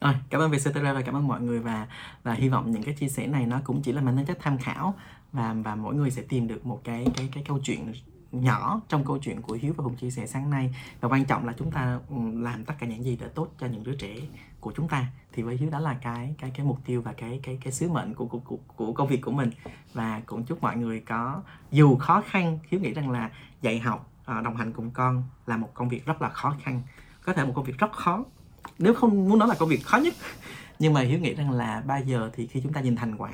Rồi, 0.00 0.14
cảm 0.30 0.40
ơn 0.40 0.50
Vietcetera 0.50 0.92
và 0.92 1.02
cảm 1.02 1.16
ơn 1.16 1.28
mọi 1.28 1.40
người 1.40 1.58
và 1.58 1.86
và 2.22 2.32
hy 2.32 2.48
vọng 2.48 2.70
những 2.70 2.82
cái 2.82 2.94
chia 2.94 3.08
sẻ 3.08 3.26
này 3.26 3.46
nó 3.46 3.60
cũng 3.64 3.82
chỉ 3.82 3.92
là 3.92 4.00
mang 4.00 4.16
tính 4.16 4.26
chất 4.26 4.38
tham 4.40 4.58
khảo 4.58 4.94
và 5.32 5.54
và 5.64 5.74
mỗi 5.74 5.94
người 5.94 6.10
sẽ 6.10 6.22
tìm 6.28 6.48
được 6.48 6.66
một 6.66 6.80
cái 6.84 7.06
cái 7.16 7.28
cái 7.32 7.44
câu 7.48 7.58
chuyện 7.64 7.92
nhỏ 8.32 8.80
trong 8.88 9.04
câu 9.04 9.18
chuyện 9.18 9.42
của 9.42 9.58
Hiếu 9.60 9.74
và 9.76 9.84
Hùng 9.84 9.96
chia 9.96 10.10
sẻ 10.10 10.26
sáng 10.26 10.50
nay. 10.50 10.74
Và 11.00 11.08
quan 11.08 11.24
trọng 11.24 11.46
là 11.46 11.54
chúng 11.58 11.70
ta 11.70 11.98
ừ, 12.08 12.16
làm 12.34 12.64
tất 12.64 12.74
cả 12.78 12.86
những 12.86 13.04
gì 13.04 13.16
để 13.20 13.28
tốt 13.28 13.48
cho 13.58 13.66
những 13.66 13.84
đứa 13.84 13.94
trẻ 13.94 14.16
của 14.60 14.72
chúng 14.76 14.88
ta. 14.88 15.06
Thì 15.32 15.42
với 15.42 15.56
Hiếu 15.56 15.70
đó 15.70 15.78
là 15.78 15.96
cái 16.02 16.34
cái 16.38 16.50
cái 16.54 16.66
mục 16.66 16.78
tiêu 16.84 17.02
và 17.02 17.12
cái 17.12 17.40
cái 17.42 17.58
cái 17.64 17.72
sứ 17.72 17.88
mệnh 17.88 18.14
của 18.14 18.26
của 18.26 18.38
của, 18.38 18.56
của 18.76 18.92
công 18.92 19.08
việc 19.08 19.20
của 19.22 19.32
mình. 19.32 19.50
Và 19.92 20.20
cũng 20.26 20.44
chúc 20.44 20.62
mọi 20.62 20.76
người 20.76 21.00
có 21.00 21.42
dù 21.70 21.96
khó 21.96 22.22
khăn 22.26 22.58
Hiếu 22.68 22.80
nghĩ 22.80 22.92
rằng 22.92 23.10
là 23.10 23.30
dạy 23.62 23.78
học 23.78 24.10
ờ, 24.24 24.40
đồng 24.40 24.56
hành 24.56 24.72
cùng 24.72 24.90
con 24.90 25.24
là 25.46 25.56
một 25.56 25.70
công 25.74 25.88
việc 25.88 26.06
rất 26.06 26.22
là 26.22 26.28
khó 26.28 26.56
khăn. 26.62 26.82
Có 27.22 27.32
thể 27.32 27.44
một 27.44 27.52
công 27.56 27.64
việc 27.64 27.78
rất 27.78 27.92
khó. 27.92 28.24
Nếu 28.78 28.94
không 28.94 29.28
muốn 29.28 29.38
nói 29.38 29.48
là 29.48 29.54
công 29.58 29.68
việc 29.68 29.84
khó 29.84 29.98
nhất. 29.98 30.14
Nhưng 30.78 30.92
mà 30.92 31.00
Hiếu 31.00 31.18
nghĩ 31.18 31.34
rằng 31.34 31.50
là 31.50 31.82
bao 31.86 32.00
giờ 32.00 32.30
thì 32.32 32.46
khi 32.46 32.60
chúng 32.62 32.72
ta 32.72 32.80
nhìn 32.80 32.96
thành 32.96 33.16
quả 33.16 33.30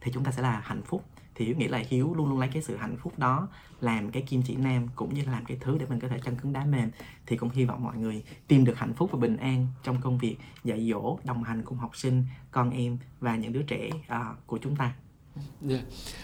thì 0.00 0.12
chúng 0.14 0.24
ta 0.24 0.30
sẽ 0.30 0.42
là 0.42 0.60
hạnh 0.64 0.82
phúc 0.82 1.04
thì 1.40 1.46
hiếu 1.46 1.56
nghĩ 1.56 1.68
là 1.68 1.82
hiếu 1.88 2.14
luôn 2.14 2.28
luôn 2.28 2.38
lấy 2.38 2.48
cái 2.52 2.62
sự 2.62 2.76
hạnh 2.76 2.96
phúc 3.02 3.18
đó 3.18 3.48
làm 3.80 4.10
cái 4.10 4.22
kim 4.22 4.42
chỉ 4.42 4.56
nam 4.56 4.88
cũng 4.94 5.14
như 5.14 5.22
là 5.24 5.32
làm 5.32 5.44
cái 5.44 5.56
thứ 5.60 5.78
để 5.78 5.86
mình 5.86 6.00
có 6.00 6.08
thể 6.08 6.18
chân 6.24 6.36
cứng 6.36 6.52
đá 6.52 6.64
mềm 6.64 6.90
thì 7.26 7.36
cũng 7.36 7.50
hy 7.50 7.64
vọng 7.64 7.84
mọi 7.84 7.96
người 7.96 8.22
tìm 8.48 8.64
được 8.64 8.78
hạnh 8.78 8.94
phúc 8.94 9.10
và 9.12 9.18
bình 9.18 9.36
an 9.36 9.66
trong 9.82 10.00
công 10.00 10.18
việc 10.18 10.36
dạy 10.64 10.90
dỗ 10.90 11.18
đồng 11.24 11.42
hành 11.42 11.62
cùng 11.62 11.78
học 11.78 11.96
sinh 11.96 12.24
con 12.50 12.70
em 12.70 12.98
và 13.20 13.36
những 13.36 13.52
đứa 13.52 13.62
trẻ 13.62 13.90
uh, 13.92 14.46
của 14.46 14.58
chúng 14.58 14.76
ta 14.76 14.92
Yeah. 15.68 15.82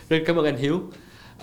Rất 0.09 0.19
cảm 0.27 0.37
ơn 0.37 0.45
anh 0.45 0.57
Hiếu. 0.57 0.77
Uh, 0.77 1.43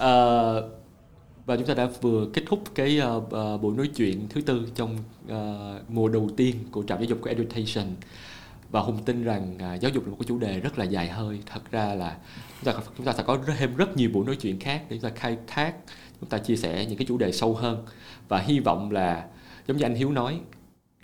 và 1.46 1.58
chúng 1.58 1.66
ta 1.68 1.74
đã 1.74 1.90
vừa 2.02 2.28
kết 2.34 2.44
thúc 2.48 2.64
cái 2.76 3.02
uh, 3.18 3.24
uh, 3.24 3.62
buổi 3.62 3.76
nói 3.76 3.90
chuyện 3.96 4.28
thứ 4.30 4.42
tư 4.42 4.68
trong 4.76 4.98
uh, 5.26 5.90
mùa 5.90 6.08
đầu 6.08 6.30
tiên 6.38 6.56
của 6.72 6.84
trạm 6.84 6.98
giáo 7.00 7.06
dục 7.06 7.20
của 7.22 7.30
Education 7.30 7.96
và 8.72 8.82
hùng 8.82 9.04
tin 9.06 9.24
rằng 9.24 9.56
uh, 9.56 9.82
giáo 9.82 9.92
dục 9.92 10.04
là 10.04 10.10
một 10.10 10.18
cái 10.20 10.28
chủ 10.28 10.38
đề 10.38 10.60
rất 10.60 10.80
là 10.80 10.86
dài 10.86 11.08
hơi 11.08 11.40
thật 11.46 11.72
ra 11.72 11.96
là 11.96 12.18
chúng 12.64 12.74
ta 12.74 12.82
chúng 12.98 13.06
ta 13.06 13.14
sẽ 13.14 13.24
có 13.24 13.40
thêm 13.58 13.76
rất 13.76 13.98
nhiều 13.98 14.10
buổi 14.14 14.26
nói 14.26 14.36
chuyện 14.36 14.60
khác 14.60 14.84
để 14.90 14.98
chúng 15.02 15.12
ta 15.12 15.16
khai 15.16 15.38
thác 15.48 15.74
chúng 16.22 16.30
ta 16.30 16.38
chia 16.38 16.56
sẻ 16.56 16.86
những 16.86 16.98
cái 16.98 17.06
chủ 17.08 17.18
đề 17.18 17.32
sâu 17.32 17.56
hơn. 17.56 17.86
Và 18.28 18.40
hy 18.40 18.60
vọng 18.60 18.92
là 18.92 19.28
giống 19.68 19.78
như 19.78 19.86
anh 19.86 19.96
Hiếu 19.96 20.12
nói 20.12 20.40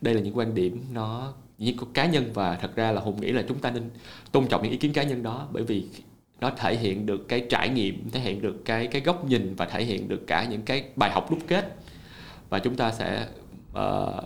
đây 0.02 0.14
là 0.14 0.22
những 0.22 0.38
quan 0.38 0.56
điểm 0.56 0.84
nó 0.94 1.34
những 1.57 1.77
cá 1.94 2.06
nhân 2.06 2.31
và 2.34 2.56
thật 2.56 2.76
ra 2.76 2.91
là 2.91 3.02
hùng 3.02 3.22
nghĩ 3.22 3.31
là 3.31 3.44
chúng 3.48 3.60
ta 3.60 3.72
nên 3.72 3.90
tôn 4.31 4.48
trọng 4.48 4.64
những 4.64 4.72
ý 4.72 4.77
kiến 4.77 4.94
cá 4.94 5.03
nhân 5.03 5.23
đó 5.23 5.48
bởi 5.52 5.64
vì 5.64 5.86
nó 6.40 6.52
thể 6.57 6.76
hiện 6.76 7.06
được 7.06 7.27
cái 7.27 7.45
trải 7.49 7.69
nghiệm 7.69 8.10
thể 8.11 8.19
hiện 8.19 8.41
được 8.41 8.65
cái 8.65 8.88
cái 8.88 9.02
góc 9.02 9.26
nhìn 9.26 9.56
và 9.56 9.65
thể 9.65 9.84
hiện 9.84 10.07
được 10.07 10.27
cả 10.27 10.45
những 10.49 10.61
cái 10.61 10.84
bài 10.95 11.11
học 11.11 11.31
đúc 11.31 11.40
kết. 11.48 11.76
Và 12.49 12.60
chúng 12.60 12.76
ta 12.76 12.91
sẽ 12.91 13.27
uh, 13.72 14.23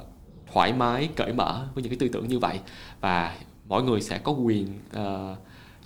thoải 0.54 0.74
mái 0.74 1.10
cởi 1.16 1.34
mở 1.34 1.68
với 1.74 1.84
những 1.84 1.90
cái 1.90 1.98
tư 2.00 2.08
tưởng 2.14 2.28
như 2.28 2.40
vậy. 2.40 2.60
Và 3.02 3.38
mỗi 3.68 3.84
người 3.84 4.02
sẽ 4.02 4.18
có 4.18 4.32
quyền 4.32 4.68
uh, 4.98 5.38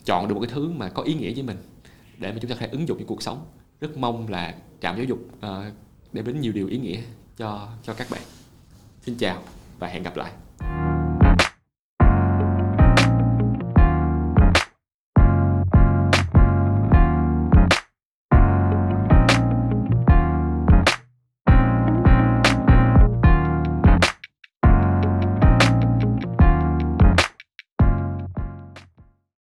chọn 0.07 0.27
được 0.27 0.33
một 0.33 0.41
cái 0.41 0.49
thứ 0.53 0.69
mà 0.69 0.89
có 0.89 1.03
ý 1.03 1.13
nghĩa 1.13 1.33
với 1.33 1.43
mình 1.43 1.57
để 2.17 2.31
mà 2.31 2.37
chúng 2.41 2.49
ta 2.49 2.55
có 2.55 2.59
thể 2.59 2.67
ứng 2.71 2.87
dụng 2.87 2.97
trong 2.97 3.07
cuộc 3.07 3.21
sống. 3.21 3.45
Rất 3.81 3.97
mong 3.97 4.29
là 4.29 4.55
trạm 4.81 4.95
giáo 4.95 5.05
dục 5.05 5.19
uh, 5.37 5.73
đem 6.13 6.25
đến 6.25 6.41
nhiều 6.41 6.51
điều 6.51 6.67
ý 6.67 6.77
nghĩa 6.77 7.01
cho 7.37 7.67
cho 7.83 7.93
các 7.93 8.07
bạn. 8.11 8.21
Xin 9.01 9.15
chào 9.17 9.41
và 9.79 9.87
hẹn 9.87 10.03
gặp 10.03 10.17
lại. 10.17 10.31